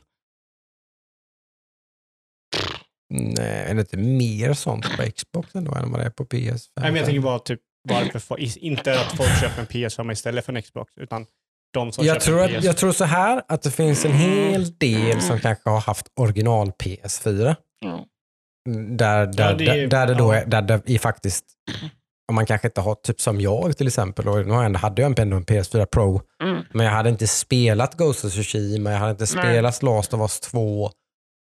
Nej, 3.11 3.65
är 3.69 3.75
det 3.75 3.81
inte 3.81 3.97
mer 3.97 4.53
sånt 4.53 4.97
på 4.97 5.03
Xbox 5.17 5.55
ändå 5.55 5.75
än 5.75 5.91
vad 5.91 6.01
det 6.01 6.07
är 6.07 6.11
på 6.11 6.25
PS5? 6.25 6.59
Nej, 6.81 6.91
men 6.91 6.97
jag 6.97 7.05
tänker 7.05 7.21
bara 7.21 7.39
typ 7.39 7.61
varför, 7.89 8.59
inte 8.65 9.01
att 9.01 9.17
folk 9.17 9.41
köper 9.41 9.61
en 9.61 9.67
PS5 9.67 10.13
istället 10.13 10.45
för 10.45 10.53
en 10.53 10.63
Xbox, 10.63 10.93
utan 10.97 11.27
de 11.73 11.93
som 11.93 12.05
jag, 12.05 12.15
köper 12.15 12.27
tror 12.27 12.39
en 12.39 12.45
att, 12.45 12.51
PS5. 12.63 12.67
jag 12.67 12.77
tror 12.77 12.93
så 12.93 13.05
här 13.05 13.43
att 13.49 13.63
det 13.63 13.71
finns 13.71 14.05
en 14.05 14.13
hel 14.13 14.79
del 14.79 15.21
som 15.21 15.41
kanske 15.41 15.71
har 15.71 15.81
haft 15.81 16.07
original 16.21 16.71
PS4. 16.85 17.57
ja. 17.81 18.05
Där, 18.89 19.27
där, 19.27 19.51
Ja, 19.51 19.57
det 19.57 19.65
är- 19.69 19.77
där, 19.77 19.87
där 19.89 20.07
det 20.07 20.15
då 20.15 20.35
ja. 20.35 20.39
är, 20.41 20.47
där 20.47 20.63
det 20.63 20.91
är 20.95 20.99
faktiskt, 20.99 21.45
om 22.29 22.35
man 22.35 22.47
kanske 22.47 22.69
inte 22.69 22.81
har, 22.81 22.95
typ 22.95 23.21
som 23.21 23.41
jag 23.41 23.77
till 23.77 23.87
exempel, 23.87 24.29
och 24.29 24.47
nu 24.47 24.79
hade 24.79 25.03
jag 25.03 25.19
ändå 25.21 25.37
en 25.37 25.45
PS4 25.45 25.87
Pro, 25.87 26.21
Mm. 26.43 26.63
men 26.73 26.87
jag 26.87 26.93
hade 26.93 27.09
inte 27.11 27.27
spelat 27.27 27.97
Ghost 27.97 28.25
of 28.25 28.33
Tsushima, 28.33 28.91
jag 28.93 28.99
hade 28.99 29.11
inte 29.11 29.25
Nej. 29.35 29.45
spelat 29.45 29.83
Last 29.83 30.15
of 30.15 30.21
Us 30.21 30.41
2, 30.41 30.91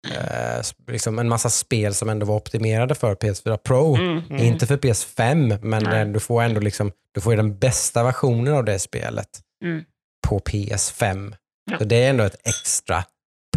eh, 0.09 0.61
liksom 0.87 1.19
en 1.19 1.29
massa 1.29 1.49
spel 1.49 1.93
som 1.93 2.09
ändå 2.09 2.25
var 2.25 2.35
optimerade 2.35 2.95
för 2.95 3.15
PS4 3.15 3.57
Pro. 3.57 3.95
Mm. 3.95 4.17
Mm. 4.29 4.37
Inte 4.43 4.67
för 4.67 4.77
PS5, 4.77 5.59
men 5.61 5.83
Nej. 5.83 6.05
du 6.05 6.19
får 6.19 6.41
ändå 6.41 6.59
liksom, 6.59 6.91
du 7.13 7.21
får 7.21 7.33
ju 7.33 7.37
den 7.37 7.57
bästa 7.57 8.03
versionen 8.03 8.53
av 8.53 8.65
det 8.65 8.79
spelet 8.79 9.29
Mm. 9.63 9.83
på 10.27 10.39
PS5. 10.39 11.35
Ja. 11.71 11.77
Så 11.77 11.83
det 11.83 11.95
är 12.03 12.09
ändå 12.09 12.23
ett 12.23 12.47
extra 12.47 13.03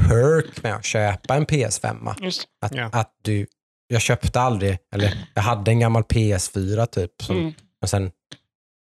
perk 0.01 0.63
med 0.63 0.75
att 0.75 0.85
köpa 0.85 1.35
en 1.35 1.47
PS5. 1.47 2.15
Just 2.25 2.45
Att, 2.61 2.75
Ja. 2.75 2.91
att 2.93 3.13
du, 3.23 3.47
jag 3.87 4.01
köpte 4.01 4.41
aldrig, 4.41 4.79
eller 4.95 5.29
jag 5.35 5.43
hade 5.43 5.71
en 5.71 5.81
gammal 5.81 6.03
PS4 6.03 6.87
typ, 6.87 7.11
som, 7.23 7.37
mm. 7.39 7.53
och 7.83 7.91
sen, 7.91 8.11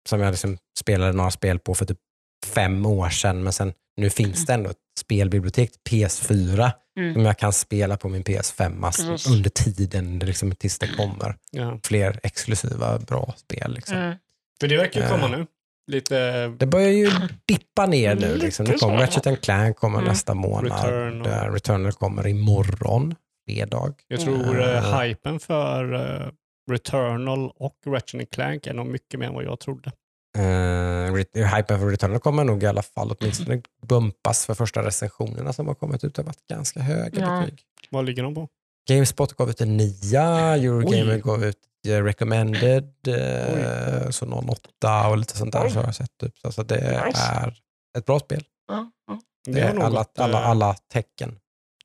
som 0.08 0.20
jag 0.20 0.30
liksom 0.30 0.58
spelade 0.78 1.12
några 1.12 1.30
spel 1.30 1.58
på 1.58 1.74
för 1.74 1.84
typ 1.84 1.98
fem 2.46 2.86
år 2.86 3.08
sedan, 3.08 3.42
men 3.42 3.52
sen 3.52 3.72
nu 3.98 4.10
finns 4.10 4.46
det 4.46 4.54
ändå 4.54 4.70
ett 4.70 4.76
spelbibliotek 5.00 5.70
till 5.72 5.98
PS4 6.06 6.70
Mm. 6.98 7.14
som 7.14 7.24
jag 7.24 7.38
kan 7.38 7.52
spela 7.52 7.96
på 7.96 8.08
min 8.08 8.22
PS5 8.24 8.84
alltså, 8.86 9.30
under 9.30 9.50
tiden 9.50 10.18
liksom, 10.18 10.54
tills 10.54 10.78
det 10.78 10.86
kommer 10.96 11.36
Ja. 11.50 11.78
fler 11.84 12.20
exklusiva 12.22 12.98
bra 12.98 13.34
spel. 13.36 13.72
Liksom. 13.74 13.96
Mm. 13.96 14.16
För 14.60 14.68
det 14.68 14.76
verkar 14.76 15.00
ju 15.00 15.06
Eh. 15.06 15.12
komma 15.12 15.28
nu. 15.28 15.46
Lite... 15.90 16.46
Det 16.48 16.66
börjar 16.66 16.88
ju 16.90 17.10
dippa 17.46 17.86
ner 17.86 18.14
nu. 18.14 18.36
Liksom. 18.36 18.66
Det 18.66 18.72
kommer 18.78 18.96
Ratchet 18.98 19.26
and 19.26 19.40
Clank 19.40 19.76
kommer 19.76 19.98
Mm. 19.98 20.08
nästa 20.08 20.34
månad. 20.34 20.64
Returnal. 20.72 21.22
Returnal. 21.22 21.52
Returnal 21.52 21.92
kommer 21.92 22.26
imorgon, 22.26 23.14
fredag. 23.48 23.94
Jag 24.08 24.20
tror 24.20 24.34
Mm. 24.56 24.56
uh, 24.84 25.00
hypen 25.00 25.40
för 25.40 25.94
eh, 25.94 26.30
Returnal 26.70 27.50
och 27.54 27.76
Ratchet 27.86 28.30
Clank 28.30 28.66
är 28.66 28.74
nog 28.74 28.86
mycket 28.86 29.20
mer 29.20 29.26
än 29.26 29.34
vad 29.34 29.44
jag 29.44 29.60
trodde. 29.60 29.92
Uh, 30.38 31.14
hypen 31.56 31.80
för 31.80 31.90
Returnal 31.90 32.20
kommer 32.20 32.44
nog 32.44 32.62
i 32.62 32.66
alla 32.66 32.82
fall 32.82 33.16
åtminstone 33.20 33.62
bumpas 33.86 34.46
för 34.46 34.54
första 34.54 34.82
recensionerna 34.86 35.52
som 35.52 35.66
har 35.68 35.74
kommit 35.74 36.04
ut. 36.04 36.14
Det 36.14 36.22
har 36.22 36.26
varit 36.26 36.46
ganska 36.50 36.80
höga 36.80 37.20
Ja. 37.20 37.40
betyg. 37.40 37.62
Vad 37.90 38.04
ligger 38.04 38.22
de 38.22 38.34
på? 38.34 38.48
Gamespot 38.88 39.32
gav 39.36 39.50
ut 39.50 39.60
en 39.60 39.76
nia, 39.76 40.24
Eurogamer 40.56 41.14
Oj. 41.14 41.20
gav 41.20 41.44
ut 41.44 41.56
eh, 41.88 42.04
recommended, 42.04 43.08
eh, 43.08 44.10
så 44.10 44.26
någon 44.26 44.48
åtta 44.48 45.08
och 45.08 45.18
lite 45.18 45.36
sånt 45.36 45.52
där 45.52 45.64
Oj. 45.64 45.70
så 45.70 45.78
har 45.78 45.84
jag 45.84 45.94
sett. 45.94 46.18
Typ. 46.20 46.34
Så, 46.52 46.62
det 46.62 47.04
Nice. 47.06 47.20
är 47.22 47.54
ett 47.98 48.06
bra 48.06 48.18
spel. 48.20 48.44
Ja, 48.68 48.90
ja. 49.06 49.20
Det 49.44 49.60
har 49.60 49.68
är 49.70 49.74
nog 49.74 49.82
alla, 49.84 50.04
alla, 50.16 50.40
eh, 50.42 50.48
alla 50.48 50.74
tecken. 50.92 51.38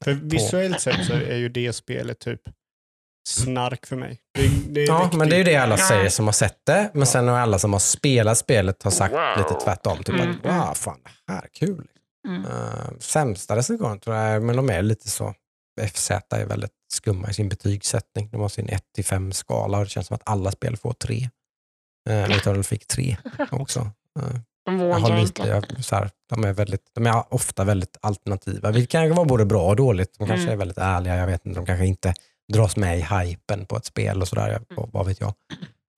För 0.03 0.13
visuellt 0.13 0.81
sett 0.81 1.05
så 1.05 1.13
är 1.13 1.35
ju 1.35 1.49
det 1.49 1.73
spelet 1.73 2.19
typ 2.19 2.41
snark 3.27 3.85
för 3.85 3.95
mig. 3.95 4.19
Det, 4.33 4.47
det 4.73 4.81
är 4.83 4.87
Ja, 4.87 4.99
riktigt- 5.03 5.17
men 5.19 5.29
det 5.29 5.35
är 5.35 5.37
ju 5.37 5.43
det 5.43 5.55
alla 5.55 5.77
säger 5.77 6.09
som 6.09 6.25
har 6.25 6.33
sett 6.33 6.65
det. 6.65 6.89
Men 6.93 6.99
Ja. 6.99 7.05
sen 7.05 7.27
har 7.27 7.39
alla 7.39 7.59
som 7.59 7.73
har 7.73 7.79
spelat 7.79 8.37
spelet 8.37 8.83
har 8.83 8.91
sagt 8.91 9.13
Wow. 9.13 9.37
lite 9.37 9.53
tvärtom. 9.65 9.97
Typ 9.97 10.09
Mm, 10.15 10.29
att 10.31 10.45
wow, 10.67 10.73
fan 10.73 10.99
det 11.27 11.33
här 11.33 11.41
är 11.43 11.47
kul. 11.53 11.87
Mm. 12.27 12.45
Uh, 12.45 12.97
sämsta 12.99 13.55
recensionen 13.55 13.99
tror 13.99 14.15
jag, 14.15 14.43
men 14.43 14.55
de 14.55 14.69
är 14.69 14.81
lite 14.81 15.09
så. 15.09 15.33
FZ 15.93 16.11
är 16.11 16.45
väldigt 16.45 16.71
skumma 16.93 17.29
i 17.29 17.33
sin 17.33 17.49
betygssättning. 17.49 18.29
De 18.31 18.41
har 18.41 18.49
sin 18.49 18.67
1-5 18.69 19.31
skala 19.31 19.77
och 19.77 19.83
det 19.83 19.89
känns 19.89 20.07
som 20.07 20.15
att 20.15 20.21
alla 20.25 20.51
spel 20.51 20.77
får 20.77 20.93
3. 20.93 21.29
Uh, 22.09 22.13
Returnal 22.27 22.63
fick 22.63 22.87
3 22.87 23.17
också. 23.51 23.79
Uh, 23.79 24.25
De 24.65 24.79
jag 24.79 24.93
har 24.93 24.99
vågar 25.01 25.17
lite, 25.21 25.41
inte. 25.41 25.47
jag, 25.73 25.85
så 25.85 25.95
här, 25.95 26.09
de, 26.29 26.43
är 26.43 26.53
väldigt, 26.53 26.81
de 26.95 27.07
är 27.07 27.33
ofta 27.33 27.63
väldigt 27.63 27.97
alternativa. 28.01 28.71
Vilket 28.71 28.91
kan 28.91 29.15
vara 29.15 29.25
både 29.25 29.45
bra 29.45 29.67
och 29.67 29.75
dåligt. 29.75 30.15
De 30.19 30.27
kanske 30.27 30.43
Mm. 30.43 30.53
är 30.53 30.57
väldigt 30.57 30.77
ärliga, 30.77 31.15
jag 31.15 31.27
vet 31.27 31.45
inte. 31.45 31.59
De 31.59 31.65
kanske 31.65 31.85
inte 31.85 32.13
dras 32.53 32.77
med 32.77 32.97
i 32.99 33.01
hypen 33.01 33.65
på 33.65 33.77
ett 33.77 33.85
spel 33.85 34.21
och 34.21 34.27
sådär. 34.27 34.49
Mm. 34.49 34.63
jag- 34.69 34.89
Vad 34.93 35.05
vet 35.05 35.19
jag. 35.21 35.33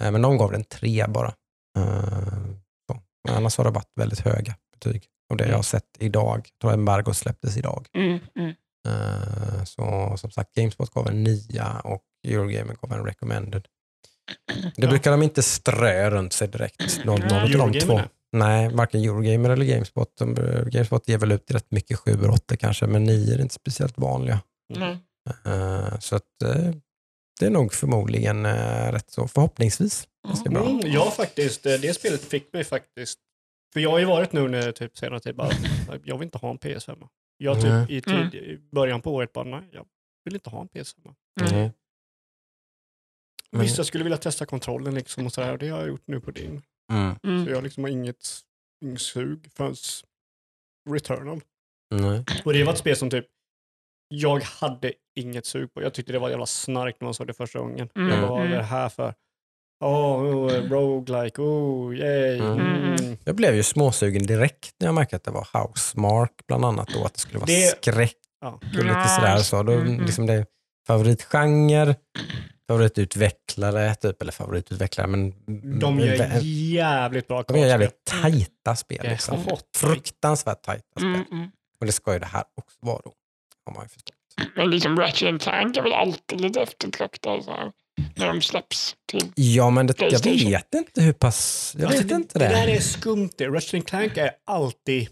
Eh, 0.04 0.12
Men 0.12 0.22
de 0.22 0.38
gav 0.38 0.52
den 0.52 0.64
tre 0.64 1.06
bara. 1.08 1.34
Eh, 1.78 2.44
Så. 2.88 3.00
Men 3.28 3.36
annars 3.36 3.58
har 3.58 3.64
det 3.64 3.70
varit 3.72 3.92
väldigt 4.00 4.20
höga 4.20 4.56
betyg. 4.74 5.04
Och 5.30 5.38
det 5.38 5.44
jag 5.44 5.48
Mm. 5.50 5.58
har 5.58 5.64
sett 5.64 5.98
idag, 6.00 6.38
jag 6.54 6.60
tror 6.62 6.74
embargo 6.74 7.14
släpptes 7.14 7.58
idag. 7.58 7.88
Mm. 7.98 8.20
Mm. 8.40 8.54
Eh, 8.88 9.64
Så 9.66 10.14
som 10.18 10.32
sagt, 10.32 10.56
Gamespot 10.56 10.90
gav 10.94 11.08
en 11.08 11.24
nia 11.24 11.80
och 11.84 12.02
Eurogamer 12.28 12.76
gav 12.82 12.92
en 12.94 13.06
recommended. 13.06 13.68
Det 14.48 14.72
Ja. 14.76 14.90
brukar 14.90 15.12
de 15.12 15.24
inte 15.24 15.44
strö 15.44 16.10
runt 16.10 16.34
sig 16.34 16.48
direkt. 16.48 17.06
Någon, 17.06 17.20
någon 17.22 17.62
av 17.62 17.72
de 17.72 17.80
två. 17.80 18.02
Nej, 18.32 18.70
varken 18.74 19.02
Eurogamer 19.02 19.50
eller 19.50 19.66
Gamespot. 19.66 20.18
De, 20.20 20.36
Gamespot 20.72 21.08
ger 21.08 21.18
väl 21.18 21.32
ut 21.32 21.52
rätt 21.52 21.72
mycket 21.72 22.00
7 22.00 22.12
8 22.30 22.58
kanske, 22.58 22.88
men 22.88 23.04
9 23.04 23.34
är 23.36 23.42
inte 23.42 23.54
speciellt 23.54 23.98
vanliga. 23.98 24.40
Nej. 24.76 24.98
Eh, 25.46 26.00
så 26.00 26.16
att, 26.16 26.42
eh, 26.44 26.72
det 27.40 27.46
är 27.46 27.50
nog 27.50 27.74
förmodligen 27.74 28.46
eh, 28.46 28.92
rätt 28.92 29.12
så, 29.12 29.28
förhoppningsvis, 29.28 30.08
ganska 30.28 30.50
bra. 30.50 30.70
Mm, 30.70 30.92
ja, 30.92 31.12
faktiskt. 31.12 31.64
Det 31.64 31.96
spelet 31.96 32.22
fick 32.22 32.54
mig 32.54 32.64
faktiskt... 32.64 33.20
För 33.74 33.80
jag 33.80 33.92
har 33.92 34.00
ju 34.00 34.06
varit 34.06 34.34
nu 34.34 34.42
under 34.42 34.72
typ 34.72 34.98
senare 34.98 35.20
tid 35.20 35.36
bara, 35.36 35.50
jag 36.04 36.18
vill 36.18 36.26
inte 36.26 36.38
ha 36.38 36.50
en 36.50 36.60
PS5. 36.60 37.08
Jag 37.38 37.56
typ 37.62 37.70
Nej. 37.70 37.86
i, 37.98 38.02
tid, 38.02 38.36
i 38.36 38.58
början 38.72 39.02
på 39.02 39.14
året 39.14 39.34
bara, 39.34 39.44
nej, 39.46 39.70
jag 39.72 39.86
vill 40.26 40.34
inte 40.34 40.50
ha 40.50 40.62
en 40.62 40.68
PS5. 40.70 41.14
Mm. 41.42 41.54
Mm. 41.54 41.72
Men- 43.52 43.62
Visst, 43.62 43.78
jag 43.78 43.88
skulle 43.88 44.04
vilja 44.04 44.18
testa 44.18 44.46
kontrollen 44.46 44.96
liksom 44.96 45.26
och 45.26 45.34
sådär, 45.34 45.52
och 45.52 45.58
det 45.58 45.68
har 45.70 45.80
jag 45.80 45.88
gjort 45.88 46.04
nu 46.08 46.20
på 46.20 46.32
din. 46.32 46.62
Mm. 46.94 47.16
Så 47.22 47.28
Mm. 47.28 47.48
jag 47.48 47.64
liksom 47.64 47.84
har 47.84 47.92
inget, 47.92 48.28
inget 48.86 49.02
sug 49.02 49.52
förrän 49.54 49.76
Returnal. 50.90 51.42
Och 52.46 52.54
det 52.54 52.64
var 52.64 52.74
ett 52.74 52.80
spel 52.80 52.96
som 52.96 53.10
typ, 53.10 53.26
jag 54.08 54.42
hade 54.44 54.94
inget 55.16 55.46
sug 55.46 55.74
på. 55.74 55.82
Jag 55.82 55.94
tyckte 55.94 56.12
det 56.14 56.20
var 56.20 56.30
jävla 56.30 56.46
snark 56.46 56.96
när 57.00 57.06
man 57.06 57.14
såg 57.14 57.28
det 57.28 57.34
första 57.34 57.60
gången. 57.60 57.90
Mm, 57.96 58.10
Jag 58.10 58.20
bara, 58.22 58.32
vad 58.32 58.42
är 58.42 58.46
mm. 58.46 58.58
det 58.58 58.64
här 58.64 58.90
för? 58.90 59.14
Åh, 59.84 60.18
oh, 60.24 60.50
roguelike, 60.52 61.42
oh, 61.42 61.96
yay. 61.96 62.40
Mm. 62.40 62.60
Mm. 62.60 63.18
Jag 63.24 63.36
blev 63.36 63.56
ju 63.56 63.64
småsugen 63.64 64.24
direkt 64.24 64.76
när 64.80 64.88
jag 64.88 64.96
märkte 64.96 65.16
att 65.16 65.24
det 65.24 65.32
var 65.32 65.48
Housemark 65.54 66.32
bland 66.48 66.66
annat 66.66 66.88
då, 66.94 67.06
att 67.06 67.14
det 67.14 67.20
skulle 67.20 67.40
vara 67.40 67.46
Det- 67.48 67.78
skräck 67.84 68.16
Ja. 68.42 68.60
och 68.78 68.84
lite 68.84 69.08
sådär. 69.08 69.38
Så. 69.38 69.64
Då, 69.64 69.72
mm, 69.72 69.88
mm. 69.88 70.06
liksom 70.06 70.26
det 70.26 70.46
favoritgenre, 70.88 71.96
favoritutvecklare, 72.68 73.96
typ, 73.96 74.22
eller 74.22 74.32
favoritutvecklare, 74.32 75.08
men 75.08 75.34
De 75.80 76.00
gör 76.00 76.40
jävligt 76.44 77.28
bra 77.28 77.44
de 77.48 77.60
gör 77.60 77.68
jävligt 77.68 78.04
tajta 78.06 78.76
spel. 78.76 79.00
Det 79.04 79.10
Liksom. 79.10 79.38
Fruktansvärt 79.78 80.62
tajta 80.62 80.84
spel. 81.00 81.06
Mm. 81.08 81.24
Mm. 81.32 81.48
Och 81.80 81.86
det 81.86 81.92
ska 81.92 82.14
ju 82.14 82.20
det 82.20 82.26
här 82.26 82.44
också 82.56 82.78
vara 82.82 83.02
då, 83.06 83.14
har 83.66 83.74
man 83.74 83.84
ju 83.84 83.90
förstått. 83.90 84.16
Men 84.56 84.70
liksom 84.70 85.00
Ratchet 85.00 85.42
Clank 85.42 85.78
är 85.78 85.82
väl 85.82 85.94
alltid 85.94 86.42
lite 86.42 86.62
eftertraktad. 86.62 87.44
Så 87.44 87.52
här. 87.52 87.72
när 88.16 88.28
de 88.28 88.42
släpps 88.42 88.96
till... 89.06 89.32
Ja, 89.36 89.70
men 89.70 89.88
det, 89.88 90.02
jag 90.02 90.24
vet 90.24 90.74
inte 90.74 91.02
hur 91.02 91.14
pass... 91.14 91.76
Jag 91.80 91.90
vet 91.90 92.12
inte 92.12 92.40
det. 92.40 92.46
det. 92.48 92.56
där 92.56 92.68
är 92.68 92.80
skumt 92.80 93.30
det. 93.38 93.48
Ratchet 93.48 93.86
Clank 93.88 94.18
är 94.18 94.32
alltid... 94.46 95.10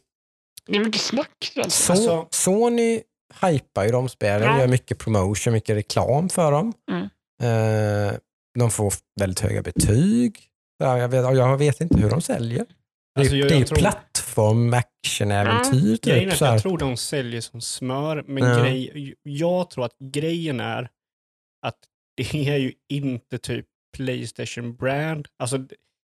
Det 0.67 0.75
är 0.75 0.85
mycket 0.85 1.01
snack. 1.01 1.53
Alltså. 1.55 1.83
Så, 1.85 1.91
alltså- 1.93 2.27
Sony 2.31 3.01
hypar 3.41 3.83
ju 3.85 3.91
de 3.91 4.09
spelen, 4.09 4.47
Ja. 4.47 4.59
gör 4.59 4.67
mycket 4.67 4.97
promotion, 4.97 5.53
mycket 5.53 5.75
reklam 5.75 6.29
för 6.29 6.51
dem. 6.51 6.73
Mm. 6.91 7.03
Eh, 7.43 8.13
de 8.59 8.71
får 8.71 8.93
väldigt 9.19 9.39
höga 9.39 9.61
betyg. 9.61 10.39
Ja, 10.77 10.97
jag, 10.97 11.09
vet, 11.09 11.37
jag 11.37 11.57
vet 11.57 11.81
inte 11.81 11.97
hur 11.97 12.09
de 12.09 12.21
säljer. 12.21 12.65
Det 13.15 13.19
är, 13.19 13.21
Alltså, 13.21 13.35
jag- 13.35 13.49
det 13.49 13.55
är 13.55 13.59
ju 13.59 13.65
tror- 13.65 13.77
plattform, 13.77 14.73
action-äventyr. 14.73 15.93
Är 15.93 15.97
Typ, 16.29 16.41
jag 16.41 16.61
tror 16.61 16.77
de 16.77 16.97
säljer 16.97 17.41
som 17.41 17.61
smör, 17.61 18.23
men 18.27 18.43
Ja. 18.49 18.59
grej, 18.63 19.15
jag 19.23 19.69
tror 19.69 19.85
att 19.85 19.95
grejen 20.13 20.59
är 20.59 20.89
att 21.65 21.77
det 22.17 22.49
är 22.49 22.57
ju 22.57 22.73
inte 22.89 23.37
typ 23.37 23.65
Playstation 23.97 24.75
brand. 24.75 25.27
Alltså 25.39 25.57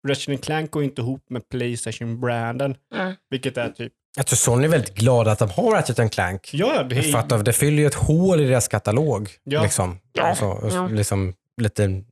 Ratchet 0.08 0.44
Clank 0.44 0.70
går 0.70 0.82
inte 0.84 1.00
ihop 1.02 1.24
med 1.30 1.48
Playstation-branden, 1.48 2.76
Mm. 2.94 3.14
vilket 3.30 3.56
är 3.56 3.68
typ, 3.68 3.92
Jag 4.16 4.26
tror 4.26 4.36
Sony 4.36 4.64
är 4.64 4.68
väldigt 4.68 4.94
glada 4.94 5.32
att 5.32 5.38
de 5.38 5.50
har 5.50 5.72
Ratchet 5.74 6.12
Clank. 6.12 6.50
ja 6.52 6.82
det 6.82 7.02
För 7.02 7.18
att 7.18 7.32
är, 7.32 7.38
det 7.42 7.52
fyller 7.52 7.78
ju 7.78 7.86
ett 7.86 7.94
hål 7.94 8.40
i 8.40 8.44
deras 8.44 8.68
katalog. 8.68 9.30
Ja. 9.44 9.62
Liksom. 9.62 9.98
Ja, 10.12 10.22
Alltså, 10.22 10.68
ja. 10.72 10.88
liksom 10.88 11.34
lite 11.62 12.02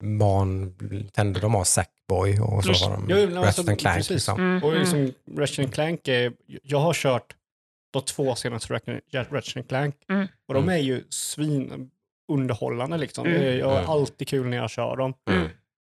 barn, 0.00 0.74
Nintendo, 0.80 1.40
de 1.40 1.54
har 1.54 1.64
Sackboy 1.64 2.40
och 2.40 2.64
så 2.64 2.72
har 2.72 2.90
de 2.96 3.06
Jo, 3.10 3.16
men 3.16 3.36
alltså, 3.38 3.62
Ratchet 3.62 3.78
Clank. 3.80 3.96
precis. 3.96 4.10
Liksom. 4.10 4.40
Mm, 4.40 4.62
och 4.62 4.70
mm. 4.70 4.80
liksom 4.80 5.12
Ratchet 5.38 5.72
Clank 5.74 6.08
är, 6.08 6.32
jag 6.62 6.78
har 6.78 6.92
kört 6.94 7.34
de 7.92 8.02
två 8.02 8.34
senaste 8.34 8.74
Ratchet- 8.74 9.68
Clank 9.68 9.94
Mm. 10.08 10.26
och 10.48 10.54
de 10.54 10.62
Mm. 10.62 10.74
är 10.74 10.82
ju 10.82 11.04
svin 11.08 11.90
underhållande 12.32 12.98
liksom. 12.98 13.26
Mm. 13.26 13.40
Det 13.40 13.46
är- 13.48 13.58
Jag 13.58 13.66
har 13.68 13.78
Mm. 13.78 13.90
alltid 13.90 14.28
kul 14.28 14.46
när 14.46 14.56
jag 14.56 14.70
kör 14.70 14.96
dem. 14.96 15.14
Mm. 15.30 15.48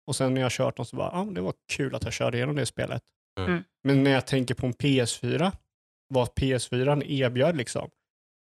Och 0.06 0.16
sen 0.16 0.34
när 0.34 0.40
jag 0.40 0.44
har 0.44 0.50
kört 0.50 0.76
dem 0.76 0.86
så 0.86 0.96
bara, 0.96 1.10
ja, 1.12 1.24
det 1.34 1.40
var 1.40 1.54
kul 1.72 1.94
att 1.94 2.04
jag 2.04 2.12
körde 2.12 2.36
igenom 2.36 2.56
det 2.56 2.66
spelet. 2.66 3.02
Mm. 3.40 3.62
Men 3.84 4.02
när 4.04 4.10
jag 4.10 4.26
tänker 4.26 4.54
på 4.54 4.66
en 4.66 4.72
PS4, 4.74 5.52
vad 6.08 6.28
PS4 6.34 7.02
erbjöd 7.06 7.56
liksom. 7.56 7.90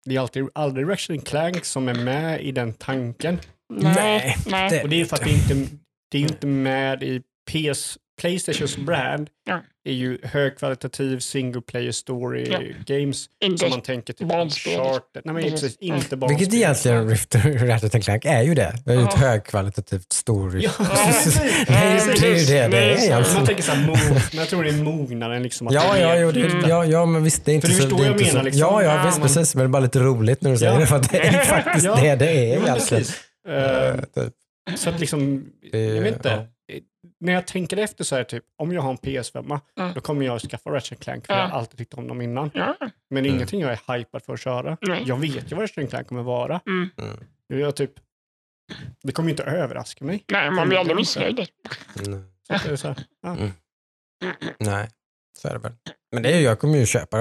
Det 0.05 0.15
är 0.15 0.19
alltid, 0.19 0.47
aldrig 0.55 0.89
Ratchet 0.89 1.25
Clank 1.27 1.65
som 1.65 1.87
är 1.87 1.93
med 2.03 2.41
i 2.41 2.51
den 2.51 2.73
tanken. 2.73 3.39
Nej, 3.73 4.37
nej. 4.47 4.69
det- 4.69 4.83
Och 4.83 4.89
det 4.89 5.01
är 5.01 5.05
för 5.05 5.15
att 5.15 5.23
det 5.23 5.29
är 5.29 5.33
inte 5.33 5.75
det 6.11 6.17
är 6.17 6.21
inte 6.21 6.47
med 6.47 7.03
i 7.03 7.21
PS, 7.51 7.97
Playstations 8.21 8.77
brand. 8.77 9.29
Ja. 9.49 9.61
är 9.87 9.93
ju 9.93 10.17
högkvalitativ 10.23 11.19
single 11.19 11.61
player 11.61 11.91
story 11.91 12.47
Ja. 12.51 12.59
games 12.95 13.25
Inte 13.43 13.57
som 13.57 13.69
man 13.69 13.81
tänker 13.81 14.13
typ 14.13 14.27
barnspel. 14.27 14.79
Uncharted. 14.79 15.21
Nej 15.25 15.33
men 15.33 15.43
Precis. 15.43 15.61
precis, 15.61 15.77
inte 15.79 16.15
bara 16.17 16.27
Vilket 16.29 16.53
egentligen 16.53 17.09
Rift 17.09 17.35
Ratchet 17.35 18.03
Clank 18.03 18.25
är 18.25 18.41
ju 18.41 18.55
det. 18.55 18.75
Det 18.85 18.91
är 18.91 18.95
ju 18.97 19.03
ett 19.03 19.09
Ja. 19.21 19.27
högkvalitativt 19.27 20.13
story. 20.13 20.61
Ja, 20.63 20.71
det 21.67 21.73
är 21.73 22.05
ju 22.07 22.13
det, 22.13 22.27
ju 22.39 22.45
det, 22.45 22.51
det 22.51 22.57
är 22.59 22.69
Nej, 22.69 23.05
egentligen. 23.05 23.33
Man 23.37 23.45
tänker 23.45 23.63
så 23.63 23.71
här, 23.71 23.87
mog, 23.87 23.97
men 24.09 24.21
jag 24.39 24.47
tror 24.49 24.63
det 24.63 24.69
är 24.69 24.83
mognare 24.83 25.35
än 25.35 25.43
liksom 25.43 25.67
att 25.67 25.73
Ja, 25.73 25.93
det 25.93 25.99
ja, 25.99 26.15
jo, 26.19 26.31
det, 26.31 26.41
Mm. 26.41 26.69
ja, 26.69 26.85
ja, 26.85 27.05
men 27.05 27.23
visst, 27.23 27.45
det 27.45 27.51
är 27.51 27.55
inte 27.55 27.67
För 27.67 27.73
du 27.75 27.81
så... 27.81 27.87
förstår 27.89 27.97
det 27.97 28.03
är 28.05 28.09
vad 28.11 28.19
jag 28.19 28.21
inte 28.21 28.33
menar, 28.33 28.41
så, 28.41 28.45
liksom. 28.45 28.59
Ja, 28.59 28.83
ja, 28.83 29.03
visst, 29.05 29.17
man- 29.19 29.27
precis. 29.27 29.55
Men 29.55 29.63
det 29.63 29.67
är 29.67 29.69
bara 29.69 29.83
lite 29.83 29.99
roligt 29.99 30.41
när 30.41 30.51
du 30.51 30.57
säger 30.57 30.73
Ja. 30.73 30.79
det, 30.79 30.87
för 30.87 30.95
att 30.95 31.11
det 31.11 31.19
är 31.19 31.45
faktiskt 31.45 31.85
Ja. 31.85 31.95
det 31.95 32.15
det 32.15 32.53
är 32.53 32.67
Ja, 32.67 32.75
Eh, 33.47 33.87
Eh, 33.89 33.99
typ. 34.01 34.33
Så 34.75 34.89
att 34.89 34.99
liksom, 34.99 35.51
Det- 35.71 35.85
jag 35.95 36.01
vet 36.01 36.15
inte. 36.15 36.29
ja. 36.29 36.47
När 37.19 37.33
jag 37.33 37.47
tänker 37.47 37.77
efter 37.77 38.03
så 38.03 38.15
är 38.15 38.19
det 38.19 38.25
typ, 38.25 38.43
om 38.57 38.71
jag 38.71 38.81
har 38.81 38.91
en 38.91 38.97
PS5, 38.97 39.59
Mm. 39.79 39.93
då 39.93 40.01
kommer 40.01 40.25
jag 40.25 40.35
att 40.35 40.41
skaffa 40.41 40.69
Ratchet 40.69 40.99
Clank 40.99 41.25
för 41.25 41.33
Ja. 41.33 41.39
jag 41.39 41.47
har 41.47 41.57
alltid 41.59 41.77
tyckt 41.77 41.93
om 41.93 42.07
dem 42.07 42.21
innan. 42.21 42.51
Ja, 42.53 42.75
Men 43.09 43.25
Mm. 43.25 43.35
ingenting 43.35 43.61
jag 43.61 43.71
är 43.71 43.97
hypad 43.97 44.23
för 44.23 44.33
att 44.33 44.39
köra. 44.39 44.77
nej. 44.81 45.03
Jag 45.05 45.17
vet 45.17 45.51
ju 45.51 45.55
vad 45.55 45.61
Ratchet 45.61 45.89
Clank 45.89 46.07
kommer 46.07 46.23
vara. 46.23 46.61
Mm. 46.65 46.89
Mm. 46.97 47.17
Jag 47.47 47.75
typ, 47.75 47.91
det 49.03 49.11
kommer 49.11 49.29
ju 49.29 49.31
inte 49.33 49.43
överraska 49.43 50.05
mig. 50.05 50.23
Nej, 50.31 50.51
man 50.51 50.67
blir 50.69 50.77
aldrig 50.79 50.95
missnöjd. 50.95 51.35
Nej. 51.37 52.21
Så 52.47 52.67
det 52.67 52.73
är 52.73 52.75
så 52.75 52.87
här, 52.87 52.97
ja. 53.21 53.37
Mm. 53.37 53.51
Nej, 54.59 54.89
så 55.37 55.47
är 55.47 55.53
det 55.53 55.59
väl. 55.59 55.71
Men 56.11 56.23
det 56.23 56.31
är, 56.33 56.39
jag 56.41 56.59
kommer 56.59 56.77
ju 56.77 56.85
köpa 56.85 57.17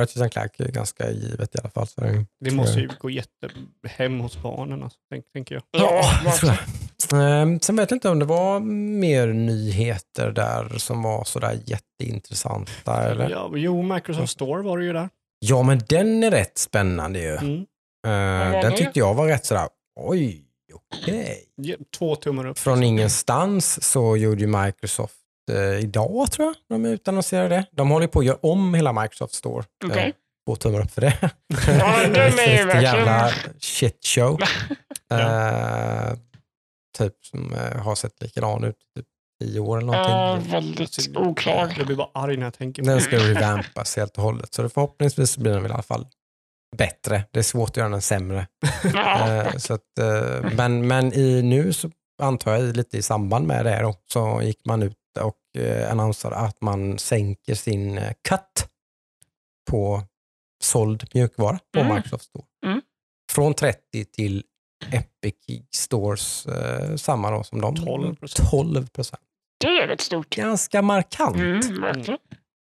det 0.65 0.65
är 0.65 0.73
ganska 0.73 1.11
givet 1.11 1.55
i 1.55 1.59
alla 1.59 1.71
fall. 1.71 1.87
Så 1.87 2.01
det 2.01 2.25
Det 2.41 2.51
måste 2.51 2.81
ju 2.81 2.89
gå 3.01 3.11
jättehem 3.11 4.21
hos 4.21 4.43
barnen, 4.43 4.83
alltså, 4.83 4.99
tänk, 5.11 5.33
tänker 5.33 5.55
jag. 5.55 5.63
Ja, 5.71 6.21
det 6.25 6.31
tror 6.31 6.53
jag. 6.53 6.61
Ehm, 7.13 7.61
sen 7.61 7.77
vet 7.77 7.91
jag 7.91 7.97
inte 7.97 8.09
om 8.09 8.19
det 8.19 8.25
var 8.25 8.61
mer 8.61 9.27
nyheter 9.27 10.31
där 10.31 10.79
som 10.79 11.03
var 11.03 11.25
sådär 11.25 11.59
jätteintressanta. 11.67 13.03
Eller? 13.03 13.31
Ja. 13.31 13.51
Ja, 13.53 13.57
jo, 13.57 13.83
Microsoft 13.83 14.33
Store 14.33 14.63
var 14.63 14.79
det 14.79 14.85
ju 14.85 14.93
där. 14.93 15.09
men 15.63 15.81
den 15.89 16.25
är 16.25 16.31
rätt 16.31 16.59
spännande 16.59 17.19
ju. 17.19 17.37
Mm. 17.37 17.65
Ehm, 18.07 18.53
den 18.53 18.71
det? 18.71 18.77
tyckte 18.77 18.99
jag 18.99 19.15
var 19.15 19.27
rätt 19.27 19.47
sådär, 19.47 19.69
oj, 20.01 20.45
okej. 20.75 21.45
Ge- 21.57 21.77
Två 21.99 22.17
tummar 22.17 22.47
upp. 22.47 22.59
Från 22.59 22.83
ingenstans 22.83 23.83
så 23.91 24.17
gjorde 24.17 24.41
ju 24.41 24.47
Microsoft 24.47 25.17
idag 25.81 26.31
tror 26.33 26.47
jag 26.47 26.55
de 26.69 26.87
utannonserade 26.87 27.49
det. 27.55 27.67
De 27.73 27.91
håller 27.91 28.07
ju 28.07 28.11
på 28.11 28.19
att 28.19 28.25
göra 28.25 28.39
om 28.43 28.75
hela 28.75 28.93
Microsoft 28.93 29.35
Store. 29.35 29.65
Eh, 29.95 30.07
två 30.49 30.57
tummar 30.57 30.81
upp 30.81 30.91
för 30.91 31.01
det. 31.01 31.19
Ja, 31.67 31.97
den 32.09 32.17
är 32.17 32.59
ju 32.59 32.65
verkligen- 32.67 32.83
jävla 32.83 33.33
shit 33.61 34.07
show. 34.07 34.39
Ja. 35.09 35.21
Eh, 35.21 36.15
typ 36.99 37.13
som 37.31 37.55
eh, 37.55 37.77
har 37.83 37.95
sett 37.95 38.23
likadan 38.23 38.65
ut 38.65 38.75
i 38.77 38.99
typ 39.01 39.07
tio 39.43 39.61
år 39.61 39.79
eller 39.79 39.93
Ja, 39.95 40.27
någonting. 40.27 40.53
väldigt 40.53 41.17
oklar. 41.17 41.75
Jag 41.79 41.87
blir 41.87 41.97
bara 41.97 42.09
arg 42.15 42.37
när 42.37 42.45
jag 42.47 42.55
tänker 42.55 42.83
på 42.83 42.89
Den 42.89 42.97
det. 42.99 43.03
ska 43.05 43.17
revampas 43.17 43.97
helt 43.97 44.17
och 44.17 44.23
hållet. 44.23 44.55
Så 44.55 44.63
det 44.63 44.69
förhoppningsvis 44.69 45.39
blir 45.39 45.53
den 45.53 45.63
väl 45.63 45.71
i 45.71 45.75
alla 45.75 45.83
fall 45.83 46.07
bättre. 46.77 47.25
Det 47.31 47.39
är 47.39 47.43
svårt 47.43 47.71
att 47.71 47.77
göra 47.77 47.89
den 47.89 48.03
sämre. 48.03 48.47
Ja, 48.95 49.29
Eh, 49.29 49.57
så 49.57 49.75
att, 49.75 49.99
eh, 50.01 50.51
men 50.57 50.87
men 50.87 51.13
i, 51.13 51.43
nu 51.43 51.73
så 51.73 51.91
antar 52.23 52.53
jag 52.55 52.77
lite 52.77 52.97
i 52.99 53.03
samband 53.03 53.47
med 53.47 53.65
det 53.67 53.83
då, 53.83 53.95
så 54.13 54.41
gick 54.43 54.65
man 54.65 54.83
ut 54.83 54.97
eh, 55.57 55.99
att 56.33 56.61
man 56.61 56.99
sänker 56.99 57.55
sin 57.55 57.99
eh, 57.99 58.13
cut 58.29 58.69
på 59.71 60.03
såld 60.63 61.09
mjukvara 61.15 61.59
på 61.73 61.81
Mm. 61.81 61.95
Microsoft 61.95 62.25
Store. 62.25 62.45
Mm. 62.67 62.81
Från 63.33 63.55
30 63.55 64.05
till 64.05 64.45
Epic 64.93 65.63
Stores 65.75 66.47
eh, 66.47 66.97
samma 66.97 67.31
då 67.31 67.43
som 67.45 67.61
de. 67.61 67.75
12%. 67.77 68.51
12 68.51 68.87
procent. 68.87 69.23
det 69.61 69.67
är 69.67 69.89
rätt 69.89 70.01
stort. 70.01 70.37
Ganska 70.37 70.83
markant. 70.83 71.37
Mm. 71.37 71.59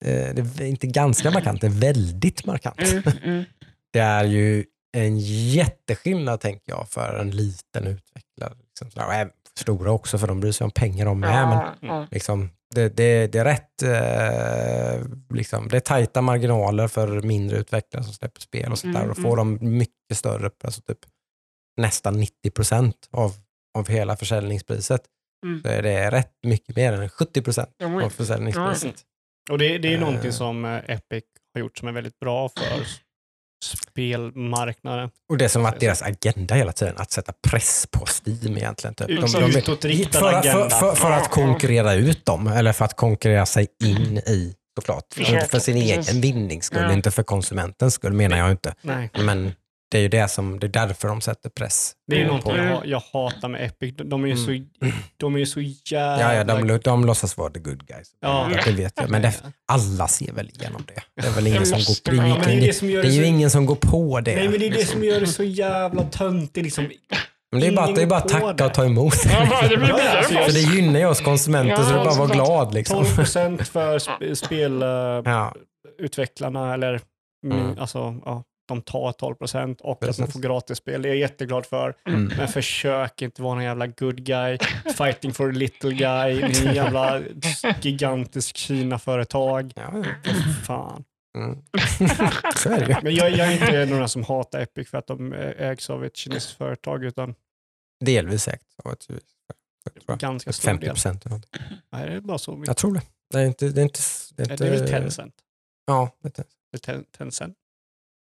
Eh, 0.05 0.35
det 0.35 0.59
är 0.59 0.67
inte 0.67 0.87
ganska 0.87 1.31
markant, 1.31 1.61
det 1.61 1.67
är 1.67 1.81
väldigt 1.81 2.45
markant. 2.45 2.79
Mm, 2.91 3.03
mm. 3.23 3.43
Det 3.93 3.99
är 3.99 4.23
ju 4.23 4.65
en 4.97 5.19
jätteskillnad 5.19 6.39
tänker 6.39 6.71
jag 6.71 6.89
för 6.89 7.19
en 7.19 7.31
liten 7.31 7.87
utvecklare. 7.87 8.53
Liksom, 8.67 8.91
sådär. 8.91 9.05
och 9.07 9.13
även 9.13 9.33
för 9.55 9.61
stora 9.61 9.91
också 9.91 10.17
för 10.17 10.27
de 10.27 10.39
bryr 10.39 10.51
sig 10.51 10.65
om 10.65 10.71
pengar 10.71 11.05
de 11.05 11.19
med. 11.19 11.73
Men 11.81 12.07
liksom, 12.11 12.49
det, 12.71 12.89
det, 12.97 13.27
det 13.27 13.39
är 13.39 13.45
rätt 13.45 13.83
eh, 13.83 15.05
liksom, 15.35 15.67
det 15.67 15.75
är 15.77 15.81
tajta 15.81 16.21
marginaler 16.21 16.87
för 16.87 17.21
mindre 17.21 17.57
utvecklare 17.57 18.03
som 18.03 18.13
släpper 18.13 18.41
spel 18.41 18.71
och 18.71 18.79
sånt 18.79 18.93
där. 18.93 18.99
Mm, 19.01 19.11
Och 19.11 19.17
får 19.17 19.37
de 19.37 19.57
mycket 19.77 20.17
större, 20.17 20.49
alltså 20.63 20.81
typ 20.81 20.97
nästan 21.81 22.13
90 22.19 22.51
procent 22.51 22.95
av, 23.11 23.31
av 23.77 23.87
hela 23.87 24.15
försäljningspriset 24.17 25.01
Mm. 25.45 25.61
så 25.61 25.67
är 25.67 25.81
det 25.81 26.11
rätt 26.11 26.33
mycket 26.43 26.75
mer 26.75 26.93
än 26.93 27.09
70 27.09 27.41
procent 27.41 27.69
av 28.03 28.09
försäljningspriset. 28.09 28.95
Och 29.51 29.57
det, 29.57 29.77
det 29.77 29.87
är 29.87 29.93
Eh. 29.93 29.99
någonting 29.99 30.31
som 30.31 30.65
eh, 30.65 30.77
Epic 30.87 31.23
har 31.53 31.59
gjort 31.59 31.77
som 31.77 31.87
är 31.87 31.91
väldigt 31.91 32.19
bra 32.19 32.49
för 32.49 32.63
spelmarknaden. 33.63 35.09
Och 35.29 35.37
det 35.37 35.49
som 35.49 35.63
varit 35.63 35.79
deras 35.79 36.01
agenda 36.01 36.55
hela 36.55 36.71
tiden, 36.71 36.93
att 36.97 37.11
sätta 37.11 37.33
press 37.49 37.87
på 37.91 38.05
Steam 38.05 38.57
egentligen. 38.57 38.95
Typ. 38.95 39.09
Ut- 39.09 39.33
de, 39.33 39.43
utåtriktad 39.57 40.19
för, 40.19 40.31
för, 40.31 40.37
agenda. 40.39 40.69
för, 40.69 40.95
för 40.95 41.11
att 41.11 41.29
konkurrera 41.29 41.93
ut 41.93 42.25
dem, 42.25 42.47
eller 42.47 42.73
för 42.73 42.85
att 42.85 42.95
konkurrera 42.95 43.45
sig 43.45 43.67
in 43.83 44.17
i, 44.17 44.55
såklart. 44.79 45.03
För, 45.13 45.23
Försöka, 45.23 45.45
för 45.47 45.59
sin 45.59 45.77
egen 45.77 46.21
vinnings 46.21 46.65
skull, 46.65 46.81
Ja. 46.83 46.93
inte 46.93 47.11
för 47.11 47.23
konsumentens 47.23 47.93
skull 47.93 48.13
menar 48.13 48.37
jag 48.37 48.51
inte. 48.51 48.73
Nej, 48.81 49.09
Men 49.13 49.51
det 49.91 49.97
är 49.97 50.01
ju 50.01 50.07
det 50.07 50.27
som, 50.27 50.59
det 50.59 50.67
är 50.67 50.87
därför 50.87 51.07
de 51.07 51.21
sätter 51.21 51.49
press. 51.49 51.93
det 52.07 52.15
är 52.15 52.19
Mm. 52.19 52.27
någonting 52.27 52.55
jag, 52.55 52.65
Mm. 52.65 52.89
jag 52.89 53.01
hatar 53.13 53.47
med 53.47 53.65
Epic. 53.65 53.93
De 53.97 54.23
är 54.23 54.27
ju 54.27 54.33
Mm. 54.33 54.45
så, 54.45 54.97
de 55.17 55.35
är 55.35 55.39
ju 55.39 55.45
så 55.45 55.61
jävla... 55.61 56.21
Ja, 56.21 56.33
ja 56.33 56.43
de, 56.43 56.77
de 56.83 57.05
låtsas 57.05 57.37
vara 57.37 57.49
the 57.53 57.59
good 57.59 57.87
guys. 57.87 58.07
Ja. 58.21 58.49
Det 58.65 58.71
vet 58.71 58.93
jag. 58.95 59.09
Men 59.09 59.21
det, 59.21 59.33
alla 59.71 60.07
ser 60.07 60.31
väl 60.33 60.49
igenom 60.49 60.83
det. 60.87 61.21
Det 61.21 61.27
är 61.27 61.31
väl 61.31 61.47
ingen 61.47 61.65
som 61.65 61.79
går 61.79 61.95
på 62.03 62.11
det. 62.11 62.17
Är 62.21 62.39
det 62.39 62.51
är 62.51 62.53
ingen- 62.53 62.65
det 62.67 62.73
som 62.73 62.87
Det 62.87 62.93
är 62.99 63.03
ju 63.03 63.21
så... 63.21 63.27
ingen 63.27 63.49
som 63.51 63.65
går 63.65 63.75
på 63.75 64.19
det. 64.19 64.35
Nej, 64.35 64.49
men 64.49 64.59
det 64.59 64.65
är 64.65 64.69
det 64.71 64.77
liksom. 64.77 64.91
som 64.99 65.03
gör 65.03 65.19
det 65.19 65.27
så 65.27 65.43
jävla 65.43 66.03
töntigt. 66.03 66.63
Liksom. 66.63 66.89
Men 67.51 67.61
det 67.61 67.67
är 67.67 67.71
bara, 67.75 67.91
det 67.91 68.01
är 68.01 68.07
bara 68.07 68.19
att 68.19 68.29
tacka 68.29 68.53
det. 68.53 68.65
och 68.65 68.73
ta 68.73 68.85
emot. 68.85 69.13
Ja, 69.25 69.61
det 69.69 69.77
blir 69.77 69.87
Ja, 69.97 70.17
alltså, 70.17 70.33
för 70.33 70.51
det 70.51 70.59
gynnar 70.75 70.99
ju 70.99 71.05
oss 71.05 71.21
konsumenter 71.21 71.71
Ja, 71.73 71.83
så 71.83 71.89
det 71.93 71.99
är 71.99 72.03
bara 72.03 72.09
att 72.09 72.17
vara 72.17 72.27
glad. 72.33 72.73
Liksom. 72.73 73.03
12 73.05 73.15
procent 73.15 73.67
för 73.67 73.99
sp- 73.99 74.33
spelutvecklarna 75.97 76.67
Ja. 76.67 76.73
eller 76.73 77.01
mm. 77.45 77.59
Mm. 77.59 77.79
alltså, 77.79 78.15
ja, 78.25 78.43
de 78.71 78.81
tar 78.81 79.11
12 79.11 79.35
procent 79.35 79.81
och 79.81 79.91
att 79.91 80.01
man 80.01 80.07
Precis. 80.07 80.33
får 80.33 80.39
gratisspel. 80.39 81.01
Det 81.01 81.07
är 81.07 81.11
jag 81.11 81.17
jätteglad 81.17 81.65
för. 81.65 81.95
Mm. 82.07 82.31
Men 82.37 82.47
försök 82.47 83.21
inte 83.21 83.41
vara 83.41 83.53
någon 83.55 83.63
jävla 83.63 83.87
good 83.87 84.23
guy, 84.23 84.57
fighting 84.97 85.33
for 85.33 85.49
a 85.49 85.51
little 85.51 85.93
guy, 85.93 86.35
ni 86.35 86.67
är 86.67 86.73
jävla 86.73 87.21
gigantisk 87.81 88.57
Kina-företag. 88.57 89.73
Ja, 89.75 89.93
ja. 90.23 90.31
Fan. 90.63 91.03
Mm. 91.37 91.57
Det. 92.63 92.99
Men 93.03 93.15
jag, 93.15 93.31
jag 93.31 93.47
är 93.47 93.51
inte 93.53 93.85
några 93.85 94.07
som 94.07 94.23
hatar 94.23 94.59
Epic 94.59 94.89
för 94.89 94.97
att 94.97 95.07
de 95.07 95.33
ägs 95.57 95.89
av 95.89 96.05
ett 96.05 96.15
kinesiskt 96.15 96.57
företag, 96.57 97.03
utan 97.03 97.35
Delvis 98.05 98.47
du. 99.07 99.19
tror 99.83 100.01
jag. 100.07 100.19
Ganska 100.19 100.53
stor 100.53 100.69
50 100.69 100.85
del. 100.85 100.93
procent. 100.93 101.25
Nej, 101.91 102.09
det 102.09 102.15
är 102.15 102.19
bara 102.21 102.37
så 102.37 102.51
mycket. 102.51 102.67
Jag 102.67 102.77
tror 102.77 102.93
det. 102.93 103.01
Det 103.31 103.39
är 103.39 103.45
inte... 103.45 103.69
Det 103.69 103.81
är, 103.81 103.83
inte, 103.83 103.99
det 104.35 104.43
är, 104.43 104.47
Det 104.47 104.53
inte, 104.53 104.67
är 104.67 104.71
väl 104.71 104.89
Tencent? 104.89 105.35
Ja, 105.85 106.09
det 106.21 106.39
är 106.39 106.45
Det 106.71 106.79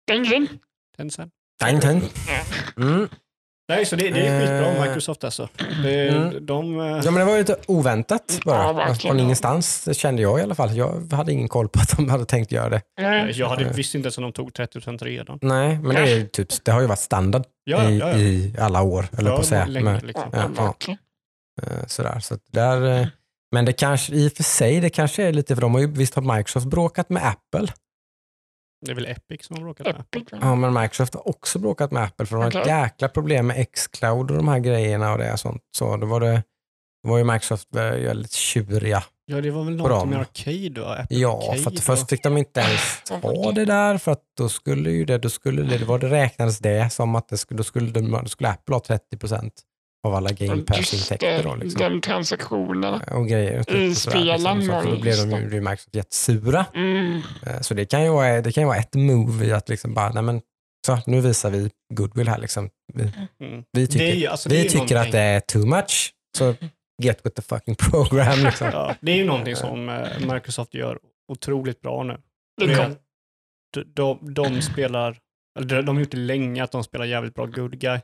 är 0.07 0.25
Ten- 0.25 0.49
Tencent? 0.97 1.33
Ding, 1.65 1.81
ding. 1.81 2.03
Mm. 2.77 3.09
Nej, 3.69 3.87
så 3.87 3.97
det, 3.97 4.11
det 4.11 4.27
är 4.27 4.41
skitbra 4.41 4.73
Eh. 4.77 4.83
Microsoft 4.89 5.25
alltså. 5.25 5.49
Det, 5.83 6.09
Mm. 6.09 6.47
de, 6.47 6.81
eh, 6.81 6.87
Ja, 6.87 7.03
men 7.11 7.15
det 7.15 7.25
var 7.25 7.33
ju 7.33 7.39
lite 7.39 7.57
oväntat 7.67 8.41
bara. 8.45 8.63
Ja, 8.63 8.73
verkligen. 8.73 8.99
Från 9.17 9.21
ingenstans, 9.21 9.85
det 9.85 9.95
kände 9.95 10.23
jag 10.23 10.39
i 10.39 10.43
alla 10.43 10.55
fall. 10.55 10.77
Jag 10.77 11.13
hade 11.13 11.33
ingen 11.33 11.49
koll 11.49 11.69
på 11.69 11.81
att 11.81 11.97
de 11.97 12.09
hade 12.11 12.25
tänkt 12.25 12.53
göra 12.53 12.69
det. 12.69 12.81
Nej. 13.01 13.33
jag 13.35 13.49
hade, 13.49 13.65
visste 13.73 13.97
inte 13.97 14.07
ens 14.07 14.19
om 14.19 14.23
de 14.25 14.33
tog 14.33 14.53
30% 14.53 15.05
redan. 15.05 15.39
Nej, 15.43 15.79
men 15.83 15.95
det, 15.97 16.01
är 16.03 16.17
ju 16.17 16.27
typ, 16.27 16.65
det 16.65 16.73
har 16.73 16.81
ju 16.81 16.87
varit 16.87 16.99
standard 16.99 17.43
Ja, 17.65 17.91
i, 17.91 17.99
ja, 17.99 18.11
ja. 18.11 18.17
i 18.19 18.55
alla 18.59 18.83
år, 18.83 19.07
eller 19.19 19.31
på 19.31 19.37
att 19.37 19.47
säga. 19.47 19.67
länge, 19.67 19.85
Men, 19.85 20.07
liksom. 20.07 20.33
Eh, 21.63 21.87
sådär. 21.87 22.21
Så 22.21 22.39
där, 22.53 23.09
men 23.53 23.65
det 23.65 23.73
kanske, 23.73 24.15
i 24.15 24.29
och 24.29 24.33
för 24.33 24.43
sig, 24.43 24.81
det 24.81 24.91
kanske 24.91 25.23
är 25.23 25.33
lite, 25.33 25.55
för 25.55 25.61
de 25.63 25.75
har 25.75 25.81
ju 25.81 25.87
visst 25.87 26.15
har 26.15 26.37
Microsoft 26.37 26.67
bråkat 26.67 27.11
med 27.11 27.23
Apple. 27.27 27.69
Det 28.81 28.91
är 28.91 28.95
väl 28.95 29.07
Epic 29.07 29.47
som 29.47 29.57
har 29.57 29.65
råkat 29.65 29.87
med. 29.87 30.05
Va? 30.33 30.39
Ja, 30.41 30.55
men 30.55 30.75
Microsoft 30.75 31.15
har 31.15 31.29
också 31.29 31.59
bråkat 31.59 31.91
med 31.93 32.03
Apple 32.03 32.27
för 32.27 32.37
de 32.37 32.43
har 32.43 32.61
ett 32.61 32.67
jäkla 32.67 33.09
problem 33.09 33.47
med 33.47 33.67
Xcloud 33.73 34.31
och 34.31 34.37
de 34.37 34.49
här 34.49 34.59
grejerna 34.59 35.13
och 35.13 35.19
det 35.19 35.33
och 35.33 35.41
sånt. 35.41 35.63
Så 35.77 35.97
då 35.97 36.07
var 36.07 36.21
det, 36.21 36.43
då 37.05 37.11
var 37.11 37.19
ju 37.19 37.25
Microsoft 37.25 37.69
väldigt 37.73 38.33
tjuriga. 38.33 39.03
Ja, 39.27 39.41
det 39.41 39.51
var 39.51 39.65
väl 39.65 39.77
något 39.77 40.09
med. 40.09 40.19
Arcade 40.21 40.81
va? 40.81 40.97
Apple 40.97 41.19
Ja, 41.19 41.39
Arcade 41.43 41.59
för 41.63 41.71
att 41.71 41.77
och- 41.77 41.83
först 41.85 42.09
fick 42.09 42.23
de 42.23 42.37
inte 42.37 42.61
ens 42.61 43.03
ta 43.23 43.53
det 43.53 43.65
där 43.65 43.99
för 43.99 44.13
att 44.13 44.23
då 44.37 44.49
skulle 44.49 44.91
ju 44.91 45.05
det, 45.05 45.19
då 45.19 45.29
skulle 45.31 45.63
det, 45.63 45.79
det, 45.79 45.85
var 45.85 45.99
det 45.99 46.11
räknades 46.11 46.59
det 46.59 46.93
som 46.93 47.15
att 47.15 47.29
det 47.29 47.39
skulle, 47.39 47.59
då 47.59 47.65
skulle, 47.65 47.91
de, 47.91 48.11
då 48.11 48.25
skulle 48.29 48.49
Apple 48.51 48.75
ha 48.75 48.81
30 48.81 49.17
procent 49.17 49.53
av 50.07 50.15
alla 50.15 50.31
Game 50.33 50.55
Just 50.55 50.67
Pass-intäkter. 50.67 51.43
då, 51.43 51.55
Liksom. 51.55 51.79
Den 51.79 52.01
transaktionen. 52.01 53.01
Och 53.03 53.29
grejer. 53.29 53.63
typ 53.63 53.77
I 53.77 53.93
och 53.93 53.97
sådär, 53.97 54.11
spelen 54.37 54.59
liksom. 54.59 54.85
då 54.85 55.01
blev 55.01 55.17
de 55.31 55.55
ju, 55.55 55.61
Microsoft 55.61 55.95
jättesura. 55.95 56.67
Mm. 56.75 57.21
Eh, 57.47 57.61
Så 57.61 57.75
det 57.75 57.85
kan 57.85 58.03
ju 58.05 58.11
vara, 58.11 58.41
det 58.41 58.53
kan 58.53 58.63
ju 58.63 58.67
vara 58.67 58.79
ett 58.79 58.95
move 58.95 59.45
i 59.47 59.53
att 59.53 59.69
liksom 59.69 59.95
bara, 59.95 60.11
nej 60.13 60.23
men, 60.23 60.41
så 60.87 60.99
nu 61.07 61.21
visar 61.21 61.51
vi 61.51 61.71
goodwill 61.95 62.29
här 62.29 62.39
liksom. 62.39 62.71
Vi, 62.95 63.13
Mm. 63.41 63.65
vi 63.73 63.87
tycker, 63.87 64.15
ju- 64.15 64.27
alltså, 64.27 64.49
vi 64.49 64.69
tycker 64.69 64.97
att 64.97 65.13
det 65.13 65.21
är 65.21 65.41
too 65.41 65.67
much, 65.67 66.13
så 66.39 66.55
get 67.03 67.21
with 67.27 67.37
the 67.37 67.43
fucking 67.43 67.75
program. 67.75 68.39
Liksom. 68.45 68.69
Ja, 68.73 68.95
det 69.01 69.13
är 69.13 69.17
ju 69.17 69.25
någonting 69.25 69.57
som 69.57 69.89
eh, 69.89 70.33
Microsoft 70.33 70.75
gör 70.75 70.99
otroligt 71.33 71.81
bra 71.81 72.03
nu. 72.03 72.19
De, 72.65 72.97
de, 73.95 74.35
de 74.35 74.63
spelar, 74.63 75.19
eller 75.59 75.83
de 75.83 75.97
har 75.97 76.01
gjort 76.03 76.11
det 76.11 76.17
länge 76.17 76.65
att 76.65 76.73
de 76.73 76.85
spelar 76.85 77.05
jävligt 77.05 77.35
bra 77.35 77.47
good 77.47 77.79
guy. 77.79 77.99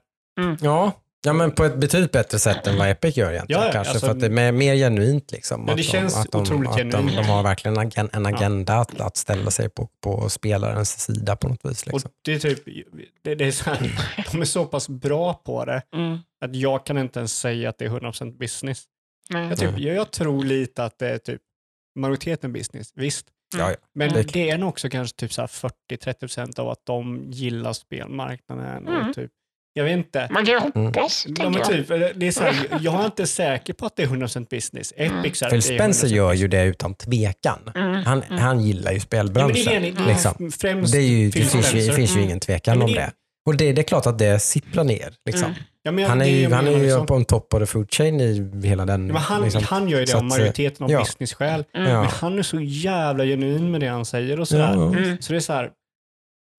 Ja, 0.60 0.92
ja, 1.24 1.32
men 1.32 1.50
på 1.50 1.64
ett 1.64 1.76
betydligt 1.76 2.12
bättre 2.12 2.38
sätt 2.38 2.66
än 2.66 2.78
vad 2.78 2.90
Epic 2.90 3.16
gör 3.16 3.32
egentligen. 3.32 3.60
Ja, 3.60 3.66
ja, 3.66 3.72
kanske, 3.72 3.90
alltså- 3.92 4.06
för 4.06 4.12
att 4.14 4.20
det 4.20 4.26
är 4.26 4.30
mer, 4.30 4.52
mer 4.52 4.74
genuint. 4.76 5.32
Liksom, 5.32 5.60
Ja, 5.60 5.66
det 5.66 5.72
att 5.72 5.76
de, 5.76 5.82
känns 5.82 6.16
att 6.16 6.32
de, 6.32 6.42
otroligt 6.42 6.70
att 6.70 6.76
de, 6.76 6.82
genuint. 6.82 7.16
de 7.16 7.22
har 7.24 7.42
verkligen 7.42 7.76
en 7.78 8.08
en 8.12 8.26
agenda 8.26 8.74
att, 8.74 9.00
att 9.00 9.16
ställa 9.16 9.50
sig 9.50 9.68
på, 9.68 9.88
på 10.00 10.28
spelarens 10.28 11.00
sida 11.00 11.36
på 11.36 11.48
något 11.48 11.64
vis. 11.64 11.86
Liksom. 11.86 11.96
Och 12.10 12.12
det 12.24 12.32
är 12.34 12.38
typ, 12.38 12.64
det, 13.22 13.34
det 13.34 13.44
är 13.44 13.52
så 13.52 13.70
här, 13.70 13.78
de 14.32 14.40
är 14.40 14.44
så 14.44 14.64
pass 14.64 14.88
bra 14.88 15.34
på 15.34 15.64
det 15.64 15.82
Mm. 15.94 16.18
att 16.44 16.56
jag 16.56 16.86
kan 16.86 16.98
inte 16.98 17.18
ens 17.18 17.38
säga 17.38 17.68
att 17.68 17.78
det 17.78 17.84
är 17.84 17.88
100% 17.90 18.38
business. 18.38 18.84
Nej. 19.30 19.48
Jag, 19.48 19.58
typ, 19.58 19.68
Mm. 19.68 19.82
jag, 19.82 19.96
jag 19.96 20.10
tror 20.10 20.44
lite 20.44 20.84
att 20.84 20.98
det 20.98 21.08
är 21.08 21.18
typ 21.18 21.40
majoriteten 21.98 22.52
business, 22.52 22.92
visst. 22.94 23.26
Ja, 23.56 23.70
ja. 23.70 23.76
Men 23.94 24.12
Det- 24.12 24.22
det 24.22 24.50
är 24.50 24.58
nog 24.58 24.68
också 24.68 24.88
kanske 24.90 25.16
typ 25.16 25.32
så 25.32 25.40
här 25.42 25.48
40-30% 25.48 26.58
av 26.58 26.68
att 26.68 26.86
de 26.86 27.24
gillar 27.30 27.72
spelmarknaden. 27.72 28.88
Mm. 28.88 29.08
Och 29.08 29.14
typ, 29.14 29.30
jag 29.74 29.84
vet 29.84 29.92
inte. 29.96 30.28
Man 30.30 30.46
kan 30.46 30.54
ju 30.54 30.60
hoppas. 30.60 31.26
Ja, 31.38 31.44
men 31.50 31.58
jag. 31.58 31.68
typ, 31.68 31.88
det 32.14 32.26
är 32.26 32.30
så 32.32 32.42
här, 32.42 32.54
jag 32.80 33.00
är 33.00 33.04
inte 33.04 33.26
säker 33.26 33.72
på 33.72 33.86
att 33.86 33.96
det 33.96 34.02
är 34.02 34.06
100% 34.06 34.46
business. 34.50 34.92
Epic 34.96 35.42
här, 35.42 35.50
Phil 35.50 35.60
det 35.60 35.62
Spencer 35.76 36.08
100% 36.08 36.10
gör 36.14 36.32
ju 36.32 36.48
det 36.48 36.64
utan 36.64 36.94
tvekan. 36.94 37.58
Mm. 37.74 37.94
Han, 38.04 38.22
han 38.28 38.60
gillar 38.60 38.90
ju 38.90 38.96
Ja, 38.96 39.00
spelbranschen. 39.02 39.54
det 39.54 39.64
det, 39.64 39.90
det 39.90 40.02
är 40.02 40.06
liksom. 40.06 40.50
Det, 40.92 40.98
är 40.98 41.00
ju, 41.02 41.26
det, 41.30 41.32
finns 41.32 41.54
ju, 41.54 41.58
det 41.58 41.64
Spencer. 41.64 41.92
finns 41.92 42.10
ju 42.10 42.14
Mm. 42.14 42.24
ingen 42.24 42.40
tvekan 42.40 42.72
Ja, 42.74 42.78
men 42.78 42.88
om 42.88 42.94
det- 42.94 43.00
det. 43.00 43.10
Och 43.46 43.56
det, 43.56 43.72
det 43.72 43.80
är 43.80 43.84
klart 43.84 44.06
att 44.06 44.18
det 44.18 44.38
sipprar 44.38 44.84
ner. 44.84 45.14
Liksom. 45.26 45.44
Mm. 45.44 45.56
Ja, 45.82 45.92
men 45.92 46.04
Han 46.04 46.20
är 46.20 46.24
det 46.24 46.30
ju, 46.30 46.42
jag 46.42 46.50
han 46.50 46.66
är 46.68 46.72
ju 46.72 46.82
liksom. 46.82 47.06
på 47.06 47.14
en 47.14 47.24
top 47.24 47.54
of 47.54 47.60
the 47.60 47.66
food 47.66 47.92
chain 47.94 48.20
i 48.20 48.50
hela 48.68 48.86
den. 48.86 49.06
Ja, 49.06 49.12
men 49.12 49.22
han, 49.22 49.42
liksom. 49.42 49.64
han 49.64 49.88
gör 49.88 49.98
ju 50.00 50.04
det 50.04 50.12
av 50.14 50.18
att, 50.18 50.24
majoriteten 50.24 50.84
av 50.84 50.90
ja. 50.90 50.98
business-skäl. 51.00 51.64
Mm. 51.74 51.90
Ja. 51.90 52.00
Men 52.00 52.10
han 52.10 52.38
är 52.38 52.42
så 52.42 52.60
jävla 52.60 53.24
genuin 53.24 53.70
med 53.70 53.80
det 53.80 53.86
han 53.88 54.04
säger 54.04 54.40
och 54.40 54.48
sådär. 54.48 54.72
Ja, 54.74 54.86
Mm. 54.88 55.16
Så 55.20 55.32
det 55.32 55.38
är 55.38 55.40
så 55.40 55.52
här, 55.52 55.70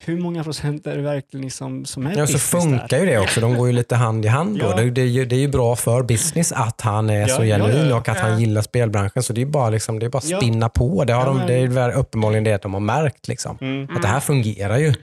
hur 0.07 0.19
många 0.19 0.43
procent 0.43 0.88
är 0.88 0.95
det 0.95 1.01
verkligen 1.01 1.43
liksom 1.45 1.85
som 1.85 2.05
är 2.07 2.17
Ja, 2.17 2.27
så 2.27 2.38
funkar 2.39 2.88
där? 2.88 2.99
ju 2.99 3.05
det 3.05 3.19
också. 3.19 3.41
De 3.41 3.57
går 3.57 3.67
ju 3.67 3.73
lite 3.73 3.95
hand 3.95 4.25
i 4.25 4.27
hand 4.27 4.59
då. 4.59 4.65
Ja. 4.65 4.75
Det, 4.75 4.91
det, 4.91 5.01
är 5.01 5.05
ju, 5.05 5.25
det 5.25 5.35
är 5.35 5.39
ju 5.39 5.47
bra 5.47 5.75
för 5.75 6.03
business 6.03 6.51
att 6.51 6.81
han 6.81 7.09
är 7.09 7.19
Ja, 7.21 7.27
så 7.27 7.45
ja, 7.45 7.57
genuin 7.57 7.89
ja, 7.89 7.95
och 7.95 8.09
att 8.09 8.17
ja. 8.17 8.23
han 8.23 8.39
gillar 8.39 8.61
spelbranschen. 8.61 9.23
Så 9.23 9.34
det 9.34 9.41
är 9.41 9.45
bara, 9.45 9.69
liksom, 9.69 9.99
det 9.99 10.05
är 10.05 10.09
bara 10.09 10.21
Ja. 10.25 10.38
spinna 10.38 10.69
på. 10.69 11.03
Det, 11.03 11.13
har 11.13 11.21
Ja, 11.25 11.45
de, 11.47 11.47
det 11.47 11.80
är 11.81 11.91
uppenbarligen 11.91 12.43
det 12.43 12.61
de 12.61 12.73
har 12.73 12.81
märkt. 12.81 13.27
Liksom. 13.27 13.57
Mm. 13.61 13.95
Att 13.95 14.01
det 14.01 14.07
här 14.07 14.19
fungerar 14.19 14.77
ju. 14.77 14.93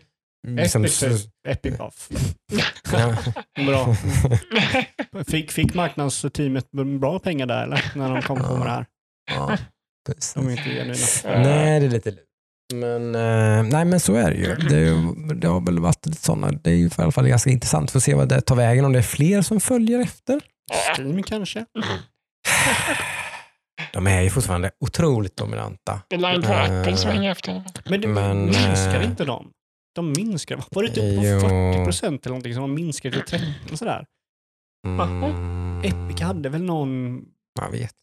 Liksom, 0.49 0.85
Epic, 0.85 0.97
så- 0.99 1.07
Epic 1.49 1.81
off. 1.81 2.09
ja. 2.93 3.15
Bra. 3.67 3.97
Fick, 5.29 5.51
fick 5.53 5.75
marknadsteamet 5.75 6.71
bra 7.01 7.19
pengar 7.19 7.47
där 7.47 7.63
eller? 7.63 7.93
När 7.95 8.09
de 8.15 8.23
kom 8.23 8.39
på 8.39 8.57
med 8.57 8.67
det 8.67 8.71
här. 8.71 8.87
Ja, 9.35 9.57
precis. 10.07 10.35
De 10.35 10.47
är 10.47 10.51
inte 10.51 10.63
genuina. 10.63 10.97
Nej, 11.49 11.81
det 11.81 11.87
är 11.87 11.91
lite 11.91 12.11
lurt. 12.11 12.21
Men, 12.75 13.15
eh, 13.15 13.63
nej, 13.63 13.85
men 13.85 14.01
så 14.01 14.15
är 14.15 14.31
det 14.31 14.37
ju. 14.37 14.55
Det, 14.55 14.77
är 14.77 15.35
det 15.35 15.49
har 15.49 15.61
väl 15.61 15.79
varit 15.79 16.07
lite 16.07 16.23
sådana. 16.23 16.51
Det 16.51 16.71
är 16.71 16.75
ju 16.75 16.87
i 16.87 16.91
alla 16.97 17.13
fall 17.13 17.29
ganska 17.29 17.51
intressant 17.51 17.91
för 17.91 17.99
att 17.99 18.03
se 18.03 18.15
vad 18.15 18.29
det 18.29 18.41
tar 18.41 18.57
vägen. 18.57 18.85
Om 18.85 18.93
det 18.93 18.99
är 18.99 19.03
fler 19.03 19.43
som 19.43 19.61
följer 19.61 20.01
efter. 20.01 20.41
Steam 20.97 21.23
kanske? 21.23 21.65
De 23.93 24.07
är 24.07 24.21
ju 24.23 24.31
fortfarande 24.31 24.71
otroligt 24.81 25.37
dominanta. 25.37 26.01
Det 26.09 26.17
lär 26.17 26.35
inte 26.35 26.49
vara 26.49 26.67
Eh, 26.67 26.81
Apple 26.81 26.97
som 26.97 27.11
hänger 27.11 27.31
efter. 27.31 27.63
Men, 27.85 28.01
det, 28.01 28.09
Men, 28.09 28.45
minskar 28.45 29.01
eh, 29.01 29.05
inte 29.07 29.25
de? 29.25 29.51
De 29.95 30.13
minskar. 30.13 30.65
Var 30.71 30.83
det 30.83 30.89
typ 30.89 31.25
Jo. 31.25 31.41
på 31.41 31.49
40 31.49 31.85
procent 31.85 32.27
eller 32.27 32.33
någonting 32.33 32.55
som 32.55 32.63
de 32.63 32.75
minskade 32.75 33.15
till 33.15 33.39
30 33.41 33.73
och 33.73 33.79
sådär? 33.79 34.05
Mm, 34.87 35.81
Epic 35.85 36.21
hade 36.21 36.49
väl 36.49 36.63
någon... 36.63 37.23
Jag 37.61 37.71
vet 37.71 37.95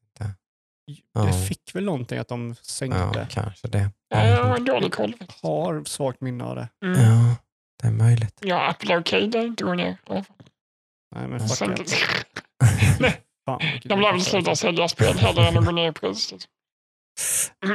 inte. 0.88 1.02
Det 1.14 1.26
Ja. 1.26 1.46
fick 1.48 1.76
väl 1.76 1.84
någonting 1.86 2.18
att 2.18 2.28
de 2.28 2.48
Ja, 2.50 2.56
sänkte. 2.62 3.28
kanske 3.30 3.68
det. 3.68 3.90
Ja, 4.10 4.26
jag 4.28 4.44
har 4.44 4.60
dålig 4.60 4.94
koll. 4.94 5.14
Har 5.42 5.84
svagt 5.84 6.22
minne 6.22 6.44
av 6.44 6.56
det. 6.56 6.70
Mm. 6.86 7.02
Ja, 7.02 7.36
det 7.82 7.88
är 7.88 7.92
möjligt. 7.92 8.40
Ja, 8.42 8.70
Apple 8.70 8.96
Arcade 8.98 9.38
är 9.40 9.46
inte 9.46 9.64
går 9.64 9.76
ner. 9.76 9.98
Nej, 11.16 11.28
men 11.28 11.40
fuck 11.40 11.58
Sen- 11.58 11.74
it. 11.82 11.92
Fan, 13.46 13.60
De 13.84 14.00
lär 14.02 14.12
väl 14.12 14.22
sluta 14.22 14.56
sälja 14.56 14.88
spel 14.88 15.18
hellre 15.18 15.48
än 15.48 15.58
att 15.58 15.66
gå 15.66 15.72
ner 15.72 15.90
i 15.90 15.94
pris. 15.94 16.32
liksom. 16.32 16.52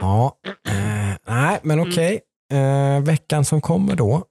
Ja, 0.01 0.37
eh, 0.69 1.17
nej, 1.27 1.61
men 1.63 1.79
Mm. 1.79 1.89
okej. 1.91 2.21
Eh, 2.53 3.01
veckan 3.05 3.45
som 3.45 3.61
kommer 3.61 3.97
då, 3.97 4.25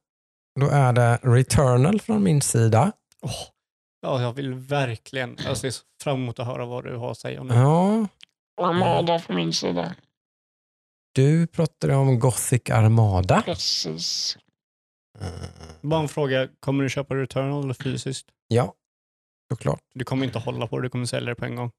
då 0.59 0.67
är 0.69 0.93
det 0.93 1.19
Returnal 1.23 2.01
från 2.01 2.23
min 2.23 2.41
sida. 2.41 2.91
Åh, 3.21 3.31
Ja, 4.01 4.21
jag 4.21 4.33
vill 4.33 4.53
verkligen. 4.53 5.37
Jag 5.45 5.57
ser 5.57 5.73
fram 6.03 6.15
emot 6.15 6.39
att 6.39 6.45
höra 6.47 6.65
vad 6.65 6.83
du 6.83 6.95
har 6.97 7.11
att 7.11 7.17
säga 7.17 7.41
om 7.41 7.47
det. 7.47 7.55
Ja, 7.55 8.07
Armada 8.61 9.19
från 9.19 9.35
min 9.35 9.53
sida. 9.53 9.95
du 11.15 11.47
pratade 11.47 11.95
om 11.95 12.19
Gothic 12.19 12.69
Armada. 12.69 13.41
Precis. 13.41 14.37
Eh, 15.19 15.27
Bara 15.81 16.01
en 16.01 16.07
fråga, 16.07 16.47
kommer 16.59 16.83
du 16.83 16.89
köpa 16.89 17.15
Returnal 17.15 17.63
eller 17.63 17.73
fysiskt? 17.73 18.27
ja, 18.47 18.73
såklart. 19.51 19.79
Du 19.93 20.05
kommer 20.05 20.25
inte 20.25 20.39
hålla 20.39 20.67
på 20.67 20.77
det, 20.79 20.85
du 20.85 20.89
kommer 20.89 21.05
sälja 21.05 21.29
det 21.29 21.35
på 21.35 21.45
en 21.45 21.55
gång. 21.55 21.71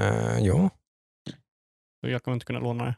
Uh, 0.00 0.38
jo, 0.40 0.70
Så 2.00 2.10
jag 2.10 2.22
kommer 2.22 2.34
inte 2.34 2.46
kunna 2.46 2.58
låna 2.58 2.84
det. 2.84 2.94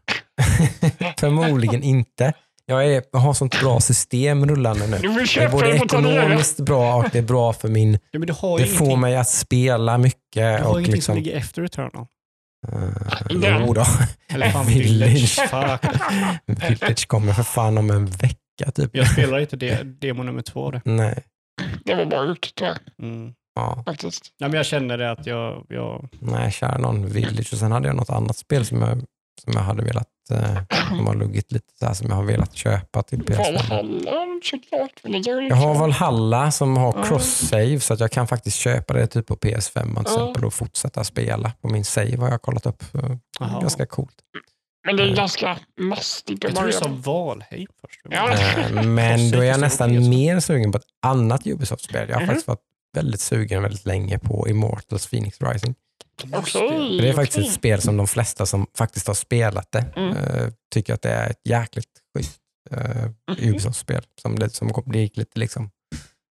förmodligen 1.19 1.83
inte. 1.83 2.33
Jag, 2.67 2.87
är, 2.95 3.03
jag 3.13 3.19
har 3.19 3.35
sånt 3.35 3.61
bra 3.61 3.81
system 3.81 4.47
rullande 4.47 4.87
nu. 4.87 4.97
Det 4.99 5.07
är 5.41 5.51
både 5.53 5.77
ekonomiskt 5.77 6.61
bra 6.61 6.97
och 6.97 7.05
det 7.13 7.19
är 7.19 7.23
bra 7.23 7.53
för 7.53 7.69
min... 7.69 7.93
Ja, 8.11 8.19
men 8.19 8.27
du 8.27 8.33
har 8.33 8.59
Det 8.59 8.67
får 8.67 8.79
ingenting, 8.87 9.01
mig 9.01 9.17
att 9.17 9.29
spela 9.29 9.99
mycket. 9.99 10.21
du 10.35 10.41
har 10.43 10.65
och 10.65 10.73
ingenting 10.73 10.95
liksom, 10.95 11.15
som 11.15 11.23
ligger 11.23 11.37
efter 11.39 11.63
Returnal. 11.63 12.07
Uh, 12.73 13.41
Den. 13.41 13.67
jo 13.67 13.73
då. 13.75 13.85
Village. 14.67 15.39
Village. 16.47 17.09
Kommer 17.09 17.33
för 17.33 17.43
fan 17.43 17.79
om 17.79 17.91
en 17.91 18.07
vecka 18.07 18.71
typ. 18.75 18.91
Jag 18.97 19.11
spelar 19.13 19.39
inte 19.39 19.57
det, 19.57 19.83
demo 20.01 20.23
nummer 20.23 20.43
två. 20.43 20.71
Det. 20.71 20.81
Nej. 20.85 21.25
Det 21.85 21.95
var 21.95 22.05
bara 22.05 22.25
ut 22.25 22.53
tror 22.55 22.71
jag 22.71 23.07
Mm. 23.09 23.33
Ja. 23.55 23.83
faktiskt. 23.87 24.33
Nej, 24.41 24.51
men 24.51 24.57
jag 24.57 24.67
känner 24.67 24.99
det 24.99 25.11
att 25.11 25.27
jag... 25.27 25.67
jag 25.69 26.09
Nej, 26.21 26.43
jag 26.45 26.53
kör 26.53 26.79
någon 26.79 27.07
Village 27.09 27.53
och 27.53 27.59
sen 27.59 27.73
hade 27.73 27.87
jag 27.89 27.97
något 27.97 28.11
annat 28.11 28.37
spel 28.37 28.67
som 28.67 28.83
jag, 28.83 29.05
som 29.45 29.53
jag 29.53 29.61
hade 29.61 29.83
velat, 29.85 30.09
eh, 30.31 30.57
som 30.89 31.07
har 31.07 31.15
luggit 31.15 31.53
lite 31.53 31.67
så 31.79 31.87
här, 31.87 31.95
som 31.95 32.09
jag 32.09 32.17
har 32.17 32.23
velat 32.25 32.55
köpa 32.55 33.03
till 33.03 33.23
PS5. 33.23 33.39
Valhalla 33.69 34.41
såklart. 34.43 35.01
Vill 35.05 35.27
jag 35.49 35.57
har 35.57 35.75
Valhalla 35.75 36.51
som 36.51 36.77
har 36.77 36.93
Mm. 36.93 37.05
cross-save 37.05 37.79
så 37.79 37.95
att 37.95 38.01
jag 38.01 38.11
kan 38.11 38.27
faktiskt 38.27 38.57
köpa 38.57 38.95
det 38.95 39.07
typ 39.07 39.27
på 39.27 39.37
PS5 39.37 39.95
till 39.95 40.03
exempel 40.03 40.45
och 40.45 40.55
fortsätta 40.55 41.05
spela 41.05 41.53
på 41.61 41.69
min 41.69 41.85
save 41.85 42.17
har 42.17 42.31
jag 42.31 42.43
kollat 42.43 42.67
upp. 42.67 42.83
Eh, 42.95 43.17
Jaha. 43.41 43.61
Ganska 43.61 43.87
coolt. 43.87 44.15
Men 44.87 44.97
det 44.97 45.03
är 45.03 45.17
ganska 45.17 45.59
mastigt 45.81 46.45
jag 46.45 46.55
tror 46.55 46.67
du 46.67 46.73
sa. 46.73 46.89
Valheim 46.89 47.67
först. 47.81 48.01
Ja. 48.11 48.33
Eh, 48.33 48.83
Men 48.83 49.31
då 49.31 49.39
är 49.39 49.45
jag 49.45 49.61
nästan 49.61 49.91
PS5. 49.91 50.09
mer 50.09 50.41
sugen 50.41 50.73
på 50.73 50.79
ett 50.79 50.85
annat 51.07 51.47
Ubisoft-spel. 51.47 52.09
Jag 52.09 52.15
har 52.15 52.21
Mhm. 52.21 52.27
faktiskt 52.27 52.49
varit 52.49 52.61
väldigt 52.97 53.21
sugen 53.21 53.63
väldigt 53.63 53.87
länge 53.87 54.19
på 54.19 54.49
Immortals 54.49 55.07
Phoenix 55.07 55.41
Rising. 55.41 55.75
För 56.23 57.03
det 57.03 57.09
är 57.09 57.13
faktiskt 57.13 57.39
okej. 57.39 57.49
ett 57.49 57.55
spel 57.55 57.83
som 57.83 57.97
de 57.97 58.07
flesta 58.07 58.47
som 58.47 58.67
faktiskt 58.77 59.07
har 59.07 59.15
spelat 59.15 59.73
det 59.73 59.85
Mm. 59.97 60.17
eh, 60.17 60.49
tycker 60.75 60.95
att 60.95 61.03
det 61.03 61.11
är 61.11 61.31
ett 61.31 61.41
jäkligt 61.45 61.89
schysst 62.17 62.41
uh, 62.77 63.49
Ubisoft-spel. 63.49 64.03
Som, 64.23 64.39
det- 64.39 64.51
som 64.51 64.83
det 64.87 64.99
gick 64.99 65.17
lite 65.17 65.39
liksom, 65.41 65.71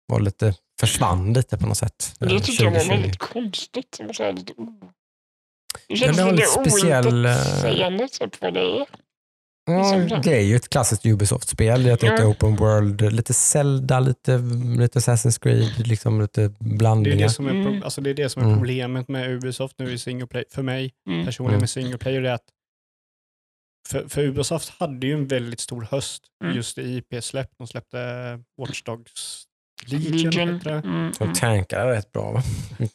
var 0.08 0.20
lite, 0.20 0.54
försvann 0.80 1.34
lite 1.34 1.58
på 1.58 1.68
något 1.68 1.78
sätt. 1.78 2.16
eh, 2.22 2.28
Det 2.28 2.40
tyckte 2.40 2.64
jag 2.64 2.72
var 2.72 2.80
2020. 2.80 3.02
väldigt 3.02 3.20
konstigt. 3.20 3.96
Det 3.98 4.06
var 4.06 4.14
så 4.14 4.24
här 4.24 4.34
lite. 4.34 4.54
Det 4.54 4.64
Ja, 5.88 5.96
känns 5.96 6.18
det 6.18 6.32
lite 6.32 6.46
speciell, 6.48 7.26
eh, 7.26 7.32
ointetsägande 7.32 8.08
typ 8.08 8.42
vad 8.42 8.54
det 8.54 8.60
är. 8.80 8.86
Ja, 9.66 10.20
det 10.24 10.36
är 10.38 10.42
ju 10.42 10.56
ett 10.56 10.70
klassiskt 10.70 11.06
Ubisoft-spel. 11.06 11.84
Det 11.84 11.90
är 11.90 11.94
ett 11.94 12.04
Ja. 12.20 12.26
open 12.26 12.56
world, 12.56 13.02
lite 13.14 13.34
Zelda, 13.34 14.00
lite, 14.00 14.38
lite 14.80 15.00
Assassin's 15.00 15.40
Creed, 15.42 15.88
liksom 15.88 16.22
lite 16.22 16.42
Det 16.42 16.46
är 16.66 16.78
blandningar. 16.78 17.18
det 17.18 17.30
som 17.30 17.48
är, 17.48 17.52
pro- 17.52 17.60
Mm. 17.72 17.84
alltså 17.84 18.02
det 18.02 18.10
är, 18.10 18.14
det 18.14 18.30
som 18.30 18.42
är 18.42 18.46
Mm. 18.46 18.58
problemet 18.58 19.08
med 19.08 19.30
Ubisoft 19.32 19.76
nu 19.80 19.92
i 19.94 19.98
single 19.98 20.28
play, 20.28 20.44
för 20.52 20.62
mig 20.64 20.94
Mm. 21.10 21.26
personligen 21.26 21.54
Mm. 21.54 21.62
med 21.62 21.70
single 21.70 21.98
player, 21.98 22.22
är 22.22 22.32
att 22.34 22.44
för, 23.90 24.08
för 24.10 24.22
Ubisoft 24.24 24.70
hade 24.70 25.08
ju 25.08 25.14
en 25.14 25.28
väldigt 25.28 25.60
stor 25.60 25.88
höst 25.92 26.24
Mm. 26.44 26.56
just 26.56 26.78
i 26.78 26.98
IP-släpp. 26.98 27.50
De 27.58 27.68
släppte 27.68 27.98
Watch 28.58 28.84
Dogs 28.84 29.44
Legion, 29.88 30.12
Legion. 30.32 30.50
Mm. 30.50 31.12
De 31.18 31.24
Mm. 31.24 31.36
tankade 31.36 31.92
rätt 31.92 32.12
bra 32.12 32.32
va? 32.32 32.44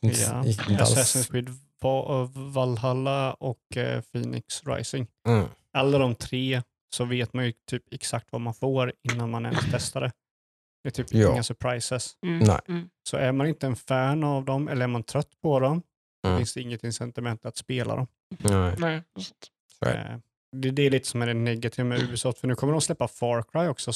Ja. 0.01 0.43
Assassin's 0.69 1.31
Creed 1.31 1.49
Va- 1.83 2.31
Valhalla 2.35 3.33
och 3.35 3.77
eh, 3.77 4.01
Phoenix 4.13 4.63
Rising. 4.67 5.07
Mm. 5.29 5.45
Alla 5.73 5.99
de 5.99 6.15
tre 6.15 6.63
så 6.95 7.05
vet 7.05 7.33
man 7.33 7.45
ju 7.47 7.53
typ 7.71 7.83
exakt 7.95 8.27
vad 8.33 8.41
man 8.41 8.55
får 8.55 8.93
innan 9.13 9.31
man 9.31 9.47
ens 9.47 9.65
testar 9.73 10.01
det. 10.01 10.13
Det 10.83 10.89
är 10.89 10.91
typ 10.91 11.07
Ja. 11.15 11.33
inga 11.33 11.43
surprises. 11.43 12.15
Mm. 12.27 12.39
Nej. 12.39 12.61
Mm. 12.69 12.89
Så 13.09 13.17
är 13.17 13.33
man 13.33 13.47
inte 13.47 13.67
en 13.67 13.77
fan 13.77 14.25
av 14.25 14.45
dem 14.45 14.69
eller 14.69 14.83
är 14.83 14.87
man 14.89 15.03
trött 15.03 15.41
på 15.43 15.61
dem 15.61 15.83
Mm. 16.27 16.39
finns 16.39 16.55
det 16.55 16.61
inget 16.61 16.85
incitament 16.85 17.45
att 17.47 17.57
spela 17.57 17.97
dem. 17.97 18.07
Nej, 18.39 18.75
Nej. 18.79 19.03
Eh, 19.87 20.19
Det, 20.57 20.71
det 20.71 20.83
är 20.83 20.91
lite 20.91 21.09
som 21.09 21.23
är 21.23 21.27
det 21.27 21.35
negativa 21.35 21.89
med 21.89 22.03
Ubisoft, 22.03 22.39
för 22.39 22.49
nu 22.49 22.55
kommer 22.55 22.73
de 22.73 22.81
släppa 22.81 23.09
Far 23.09 23.43
Cry 23.53 23.67
också. 23.69 23.93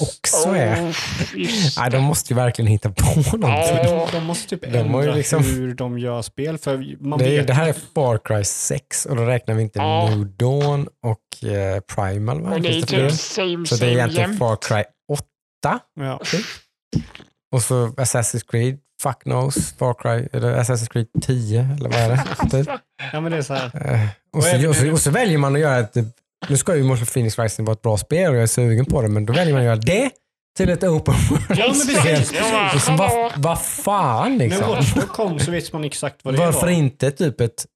Också 0.00 0.48
är. 0.48 0.82
Oh, 0.90 0.94
just. 1.34 1.78
Nej, 1.78 1.90
de 1.90 2.04
måste 2.04 2.32
ju 2.32 2.36
verkligen 2.36 2.70
hitta 2.70 2.90
på 2.90 3.04
någonting. 3.36 3.76
Ja. 3.82 4.08
de 4.12 4.24
måste 4.24 4.48
typ 4.48 4.62
De 4.72 4.78
har 4.78 4.84
ju 4.84 4.84
ändra 5.06 5.14
liksom- 5.14 5.44
hur 5.44 5.74
de 5.74 5.98
gör 5.98 6.22
spel. 6.22 6.58
För 6.58 7.02
man 7.08 7.18
Det, 7.18 7.24
är, 7.24 7.36
vet 7.38 7.46
det 7.46 7.52
här 7.54 7.68
är 7.68 7.74
Far 7.94 8.18
Cry 8.24 8.44
6 8.44 9.06
och 9.06 9.16
då 9.16 9.22
räknar 9.24 9.54
vi 9.54 9.62
inte 9.62 9.78
Ja. 9.78 10.08
New 10.08 10.26
Dawn 10.36 10.88
och 11.06 11.48
eh, 11.50 11.80
Primal. 11.80 12.42
Va? 12.42 12.50
Och 12.50 12.60
det 12.60 12.68
är 12.78 12.82
typ 12.82 13.12
same, 13.12 13.66
Så 13.66 13.76
det 13.76 13.86
är 13.86 13.90
egentligen 13.90 14.30
jämt. 14.30 14.38
Far 14.38 14.56
Cry 14.56 14.84
8 15.12 15.80
Ja. 16.00 16.20
och 17.52 17.62
så 17.62 17.86
Assassin's 17.86 18.44
Creed, 18.50 18.78
fuck 19.02 19.22
knows, 19.22 19.74
Far 19.78 19.94
Cry, 19.94 20.28
eller 20.32 20.56
Assassin's 20.62 20.88
Creed 20.92 21.06
10 21.22 21.68
eller 21.78 21.88
vad 21.88 21.98
är 21.98 22.08
det? 22.10 22.50
Typ. 22.64 22.68
ja, 23.12 23.20
men 23.20 23.32
det 23.32 23.38
är 23.38 23.42
så 23.42 23.54
här. 23.54 23.64
Eh, 23.94 24.06
och, 24.32 24.46
är 24.46 24.62
så, 24.62 24.68
och, 24.68 24.76
så, 24.76 24.92
och 24.92 25.00
så 25.00 25.10
väljer 25.10 25.38
man 25.38 25.54
att 25.54 25.60
göra 25.60 25.78
ett, 25.78 25.96
nu 26.48 26.56
ska 26.56 26.76
ju 26.76 26.82
Mortal 26.82 27.06
Phoenix 27.06 27.38
Rising 27.38 27.64
vara 27.66 27.72
ett 27.72 27.82
bra 27.82 27.96
spel 27.96 28.30
och 28.30 28.36
jag 28.36 28.42
är 28.42 28.46
sugen 28.46 28.84
på 28.86 29.02
det, 29.02 29.08
men 29.08 29.26
då 29.26 29.32
väljer 29.32 29.52
man 29.54 29.60
att 29.60 29.66
göra 29.66 29.76
det 29.76 30.10
till 30.56 30.68
ett 30.68 30.82
open 30.84 31.14
world 31.30 31.44
Ja, 31.58 31.74
men 31.86 32.16
Liksom, 32.72 32.98
hallå. 32.98 33.30
vad, 33.32 33.32
vad 33.42 33.62
fan 33.62 34.38
liksom. 34.38 34.68
Watch 34.68 34.94
Dogs 34.94 35.06
kom 35.06 35.38
så 35.38 35.50
vet 35.50 35.72
man 35.72 35.84
exakt 35.84 36.24
vad 36.24 36.34
det 36.34 36.38
Varför 36.38 36.60
var. 36.60 36.68
inte 36.68 37.10
typ 37.10 37.40
ett 37.40 37.66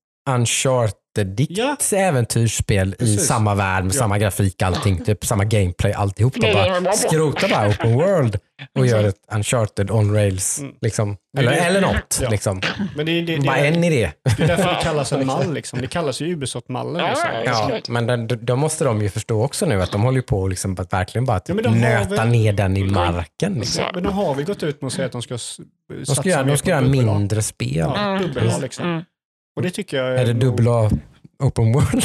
Uncharted-dikt 1.18 1.58
Ja. 1.58 1.76
äventyrsspel 1.98 2.94
i 2.98 3.16
samma 3.16 3.54
värld 3.54 3.84
med 3.84 3.94
Ja. 3.94 3.98
samma 3.98 4.18
grafik, 4.18 4.62
allting, 4.62 5.04
typ 5.04 5.24
samma 5.26 5.44
gameplay, 5.44 5.92
alltihop. 5.92 6.34
Då 6.34 6.40
Det 6.40 6.46
det 6.48 6.54
bara 6.54 6.66
jag 6.66 6.80
var 6.80 6.90
på. 6.90 6.96
skrota 6.96 7.48
bara 7.48 7.68
open 7.68 7.92
world 7.94 8.38
och 8.78 8.86
gör 8.86 9.04
ett 9.04 9.14
Uncharted 9.34 9.90
on 9.90 10.14
rails. 10.14 10.58
Mm. 10.60 10.72
Liksom. 10.80 11.16
Det 11.32 11.40
Eller, 11.40 11.50
det- 11.50 11.56
eller 11.56 11.80
något. 11.80 12.18
Ja. 12.22 12.28
Liksom. 12.30 12.60
Men 12.96 13.06
det, 13.06 13.12
är- 13.12 13.22
det, 13.22 13.36
det, 13.36 13.42
Bara 13.46 13.56
är- 13.56 13.72
en 13.72 13.84
idé. 13.84 14.10
det 14.36 14.42
är 14.42 14.46
därför 14.48 14.74
det 14.74 14.80
kallas 14.82 15.12
en 15.12 15.26
mall. 15.26 15.54
Liksom. 15.54 15.80
Det 15.80 15.86
kallas 15.86 16.20
ju 16.20 16.32
Ubisoft-mallen. 16.32 16.96
Ja, 17.04 17.08
Liksom. 17.08 17.28
ja. 17.44 17.70
Ja, 17.74 17.80
men 17.88 18.06
den, 18.06 18.28
då 18.46 18.56
måste 18.56 18.84
de 18.84 19.02
ju 19.02 19.08
förstå 19.10 19.42
också 19.42 19.66
nu 19.66 19.82
att 19.82 19.92
de 19.92 20.02
håller 20.02 20.20
på 20.20 20.48
liksom 20.48 20.76
att 20.78 20.92
verkligen 20.92 21.24
bara 21.24 21.36
Ja, 21.36 21.54
typ 21.54 21.62
de 21.64 21.68
har 21.68 21.76
nöta 21.76 22.08
väl- 22.14 22.28
ner 22.28 22.52
den 22.52 22.76
i 22.76 22.84
marken. 22.84 23.54
Liksom. 23.54 23.84
Ja, 23.84 23.90
men 23.94 24.02
de 24.02 24.12
har 24.12 24.34
väl 24.34 24.44
gått 24.44 24.62
ut 24.62 24.80
med 24.82 24.86
att 24.86 24.92
säga 24.92 25.06
att 25.06 25.12
de 25.12 25.22
ska 25.22 25.34
s- 25.34 25.56
De 25.88 26.06
satsa 26.06 26.20
ska 26.22 26.30
göra, 26.30 26.42
de 26.42 26.56
ska 26.56 26.70
göra 26.70 26.80
mindre 26.80 27.42
spel. 27.42 27.76
Ja, 27.76 27.96
Mm, 28.08 28.22
dubbel-A 28.22 28.50
mm, 28.50 28.62
liksom. 28.62 29.04
Mm. 29.56 29.56
Och 29.56 29.62
det 29.62 29.70
tycker 29.70 29.96
jag 29.96 30.20
Är 30.20 30.24
det 30.26 30.32
nog- 30.32 30.40
dubbel 30.40 30.68
A 30.68 30.90
open 31.38 31.72
world? 31.72 32.04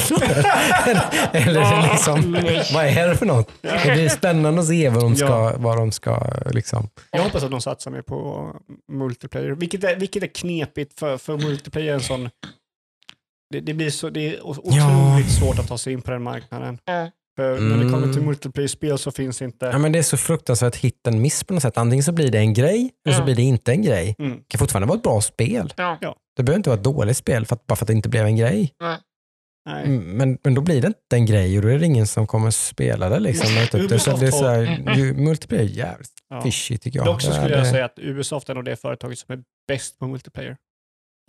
Eller 1.32 1.60
är 1.60 1.82
det 1.82 1.88
liksom, 1.92 2.32
nej. 2.32 2.62
vad 2.74 2.84
är 2.84 3.08
det 3.08 3.16
för 3.16 3.26
något? 3.26 3.50
Det 3.62 3.92
blir 3.94 4.08
spännande 4.08 4.60
att 4.60 4.66
se 4.66 4.88
vad 4.88 5.02
de 5.02 5.16
ska, 5.16 5.26
Ja. 5.26 5.52
vad 5.56 5.76
de 5.76 5.92
ska 5.92 6.32
liksom. 6.50 6.88
Jag 7.10 7.22
hoppas 7.22 7.42
att 7.42 7.50
de 7.50 7.60
satsar 7.60 7.90
mer 7.90 8.02
på 8.02 8.48
multiplayer, 8.92 9.50
vilket 9.50 9.84
är, 9.84 9.96
vilket 9.96 10.22
är 10.22 10.26
knepigt 10.26 10.98
för, 10.98 11.18
för 11.18 11.36
multiplayer 11.38 11.90
är 11.90 11.94
en 11.94 12.00
sån... 12.00 12.30
Det, 13.52 13.60
det 13.60 13.74
blir 13.74 13.90
så, 13.90 14.10
det 14.10 14.20
är 14.36 14.46
otroligt 14.46 14.76
Ja. 14.76 15.22
svårt 15.40 15.58
att 15.58 15.68
ta 15.68 15.78
sig 15.78 15.92
in 15.92 16.02
på 16.02 16.10
den 16.10 16.22
marknaden. 16.22 16.78
Ja. 16.84 17.10
För 17.36 17.60
när 17.60 17.84
det 17.84 17.90
kommer 17.90 18.06
till 18.06 18.12
Mm. 18.16 18.24
multiplayer-spel 18.26 18.98
så 18.98 19.10
finns 19.10 19.42
inte... 19.42 19.66
Ja, 19.66 19.78
men 19.78 19.92
det 19.92 19.98
är 19.98 20.02
så 20.02 20.16
fruktansvärt 20.16 20.76
hit 20.76 21.06
and 21.06 21.20
miss 21.20 21.44
på 21.44 21.54
något 21.54 21.62
sätt. 21.62 21.76
Antingen 21.78 22.02
så 22.02 22.12
blir 22.12 22.30
det 22.30 22.38
en 22.38 22.54
grej 22.54 22.90
eller 23.06 23.16
så 23.16 23.24
blir 23.24 23.34
det 23.34 23.42
inte 23.42 23.72
en 23.72 23.82
grej. 23.82 24.16
Mm. 24.18 24.36
Det 24.36 24.44
kan 24.48 24.58
fortfarande 24.58 24.88
vara 24.88 24.96
ett 24.96 25.02
bra 25.02 25.20
spel. 25.20 25.74
Ja. 25.76 25.98
Det 26.36 26.42
behöver 26.42 26.56
inte 26.58 26.70
vara 26.70 26.78
ett 26.78 26.84
dåligt 26.84 27.16
spel 27.16 27.46
för 27.46 27.56
att, 27.56 27.66
bara 27.66 27.76
för 27.76 27.84
att 27.84 27.86
det 27.86 27.92
inte 27.92 28.08
blev 28.08 28.26
en 28.26 28.36
grej. 28.36 28.72
Nej. 28.80 29.84
Mm, 29.84 30.16
Men, 30.16 30.38
men 30.44 30.54
då 30.54 30.60
blir 30.60 30.80
det 30.82 30.86
inte 30.86 31.16
en 31.16 31.26
grej 31.26 31.56
och 31.56 31.62
då 31.62 31.68
är 31.68 31.78
det 31.78 31.86
ingen 31.86 32.06
som 32.06 32.26
kommer 32.26 32.50
spela 32.50 33.08
det. 33.08 33.18
Liksom. 33.20 33.54
Ja, 33.54 33.66
Det, 33.72 33.78
är- 33.78 33.88
det, 33.88 33.94
är 33.94 33.98
så- 33.98 34.10
är 34.10 34.30
så 34.30 34.46
här, 34.48 34.62
Ubisoft 34.80 34.98
ju, 34.98 35.14
multiplayer 35.14 35.62
är 35.64 35.68
jävligt 35.68 36.10
Ja. 36.28 36.40
fishy 36.42 36.78
tycker 36.78 36.98
jag. 36.98 37.06
Dock 37.06 37.22
så 37.22 37.32
skulle 37.32 37.50
jag 37.54 37.64
det- 37.64 37.70
säga 37.70 37.84
att 37.84 37.98
Ubisoft 37.98 38.48
är 38.48 38.54
nog 38.54 38.64
det 38.64 38.76
företaget 38.76 39.18
som 39.18 39.32
är 39.32 39.42
bäst 39.68 39.98
på 39.98 40.06
multiplayer. 40.06 40.56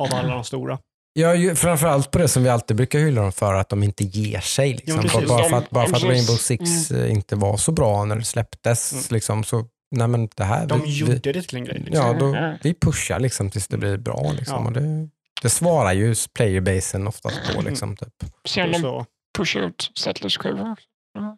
Av 0.02 0.08
alla 0.14 0.34
de 0.34 0.44
stora. 0.44 0.80
Ja, 1.14 1.36
ju, 1.36 1.56
framförallt 1.56 2.12
på 2.12 2.18
det 2.20 2.28
som 2.28 2.44
vi 2.44 2.50
alltid 2.50 2.78
brukar 2.78 3.00
hylla 3.00 3.22
dem 3.22 3.32
för, 3.32 3.54
att 3.54 3.70
de 3.70 3.84
inte 3.84 4.04
ger 4.04 4.40
sig. 4.40 4.74
Liksom. 4.74 5.10
Ja, 5.14 5.22
bara, 5.28 5.50
för 5.50 5.58
att, 5.58 5.70
bara 5.70 5.88
för 5.88 5.96
att 5.96 6.04
Rainbow. 6.04 6.36
Six 6.36 6.92
eh, 6.92 7.12
inte 7.12 7.36
var 7.36 7.58
så 7.58 7.72
bra 7.72 8.06
när 8.06 8.16
det 8.16 8.24
släpptes. 8.24 8.92
Mm. 8.92 9.04
Liksom, 9.10 9.44
så, 9.44 9.66
nej 9.96 10.08
men 10.08 10.30
det 10.36 10.44
här, 10.44 10.66
De 10.66 10.82
vi, 10.82 10.98
gjorde 10.98 11.12
vi, 11.14 11.32
det 11.32 11.42
till 11.42 11.58
en 11.58 11.66
grej. 11.66 11.80
Liksom. 11.86 12.06
ja, 12.08 12.14
då, 12.14 12.26
Mm. 12.26 12.58
vi 12.64 12.74
pushar 12.74 13.20
liksom 13.20 13.50
tills 13.50 13.68
det 13.68 13.78
blir 13.78 13.98
bra. 13.98 14.32
Liksom, 14.38 14.56
Ja. 14.64 14.68
och 14.68 14.72
det, 14.74 15.10
det 15.42 15.50
svarar 15.50 15.94
ju 15.94 16.16
playerbasen 16.36 17.08
oftast 17.08 17.40
på. 17.56 17.62
Liksom, 17.62 17.96
typ. 17.98 18.14
Sen 18.50 18.72
de 18.72 19.06
pushar 19.38 19.60
ut 19.60 19.92
Settlers 20.00 20.38
Crew. 20.38 20.76
Mm, 21.18 21.38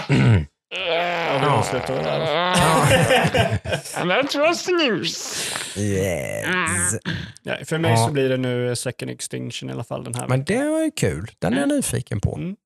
mm. 0.08 0.46
Ja, 0.72 1.38
vi 1.40 1.46
avslutar 1.46 1.94
det 1.94 2.02
där. 2.02 2.20
And 4.00 4.10
that 4.10 4.34
was 4.34 4.64
the 4.64 4.72
news. 4.72 5.44
Yes. 5.76 6.96
Ja, 7.42 7.56
för 7.64 7.78
mig 7.78 7.90
Ja. 7.90 8.06
så 8.06 8.12
blir 8.12 8.28
det 8.28 8.36
nu 8.36 8.76
Second 8.76 9.10
Extinction 9.10 9.70
i 9.70 9.72
alla 9.72 9.84
fall 9.84 10.04
den 10.04 10.14
här 10.14 10.28
Men 10.28 10.44
det 10.44 10.64
var 10.70 10.80
ju 10.80 10.90
kul. 10.90 11.30
Den 11.38 11.52
är 11.54 11.58
jag 11.60 11.68
nyfiken 11.68 12.20
på. 12.20 12.36
Mm. 12.36 12.56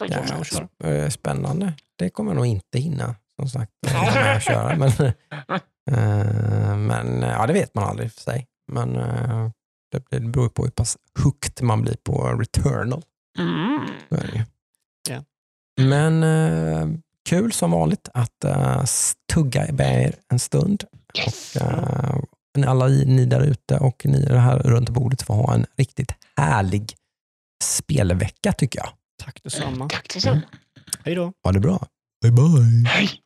Ja, 0.00 0.22
Faktiskt. 0.22 0.62
eh, 0.84 1.08
spännande. 1.08 1.72
Det 1.98 2.10
kommer 2.10 2.30
jag 2.30 2.36
nog 2.36 2.46
inte 2.46 2.78
hinna 2.78 3.14
som 3.36 3.48
sagt 3.48 3.70
hinna 3.86 4.14
med 4.14 4.36
att 4.36 4.42
köra. 4.42 4.76
Men, 4.76 4.88
eh, 5.90 6.76
men 6.76 7.22
eh, 7.22 7.30
ja, 7.30 7.46
det 7.46 7.52
vet 7.52 7.74
man 7.74 7.84
aldrig 7.84 8.12
för 8.12 8.20
sig. 8.20 8.46
Men 8.72 8.96
eh, 8.96 9.50
det, 9.92 10.02
det 10.10 10.20
beror 10.20 10.48
på 10.48 10.62
hur 10.62 10.70
pass 10.70 10.96
hooked 11.24 11.62
man 11.62 11.82
blir 11.82 11.96
på 12.04 12.28
Returnal. 12.28 13.02
Mm. 13.38 13.80
Så 14.08 14.14
är 14.14 14.26
det 14.32 14.38
ju. 14.38 14.44
Ja. 15.10 15.24
Men 15.84 16.22
eh, 16.22 16.86
kul 17.28 17.52
som 17.52 17.70
vanligt 17.70 18.08
att 18.14 18.44
uh, 18.44 18.84
tugga 19.32 19.72
med 19.72 20.02
er 20.02 20.14
en 20.32 20.38
stund. 20.38 20.84
Yes. 21.18 21.56
Och, 21.56 22.28
ni 22.58 22.66
alla 22.66 22.86
ni 22.86 23.24
där 23.24 23.40
ute 23.40 23.78
och 23.78 24.06
ni 24.06 24.36
här 24.36 24.58
runt 24.58 24.88
bordet 24.88 25.22
får 25.22 25.34
ha 25.34 25.54
en 25.54 25.66
riktigt 25.76 26.12
härlig 26.36 26.94
spelvecka 27.64 28.52
tycker 28.52 28.78
jag. 28.78 28.88
Tack 29.22 29.42
detsamma. 29.42 29.88
Tack 29.88 30.14
detsamma. 30.14 30.42
Hej 31.04 31.14
då. 31.14 31.32
Ha 31.44 31.52
det 31.52 31.60
bra. 31.60 31.86
Bye 32.22 32.32
bye. 32.32 32.88
Hej. 32.88 33.23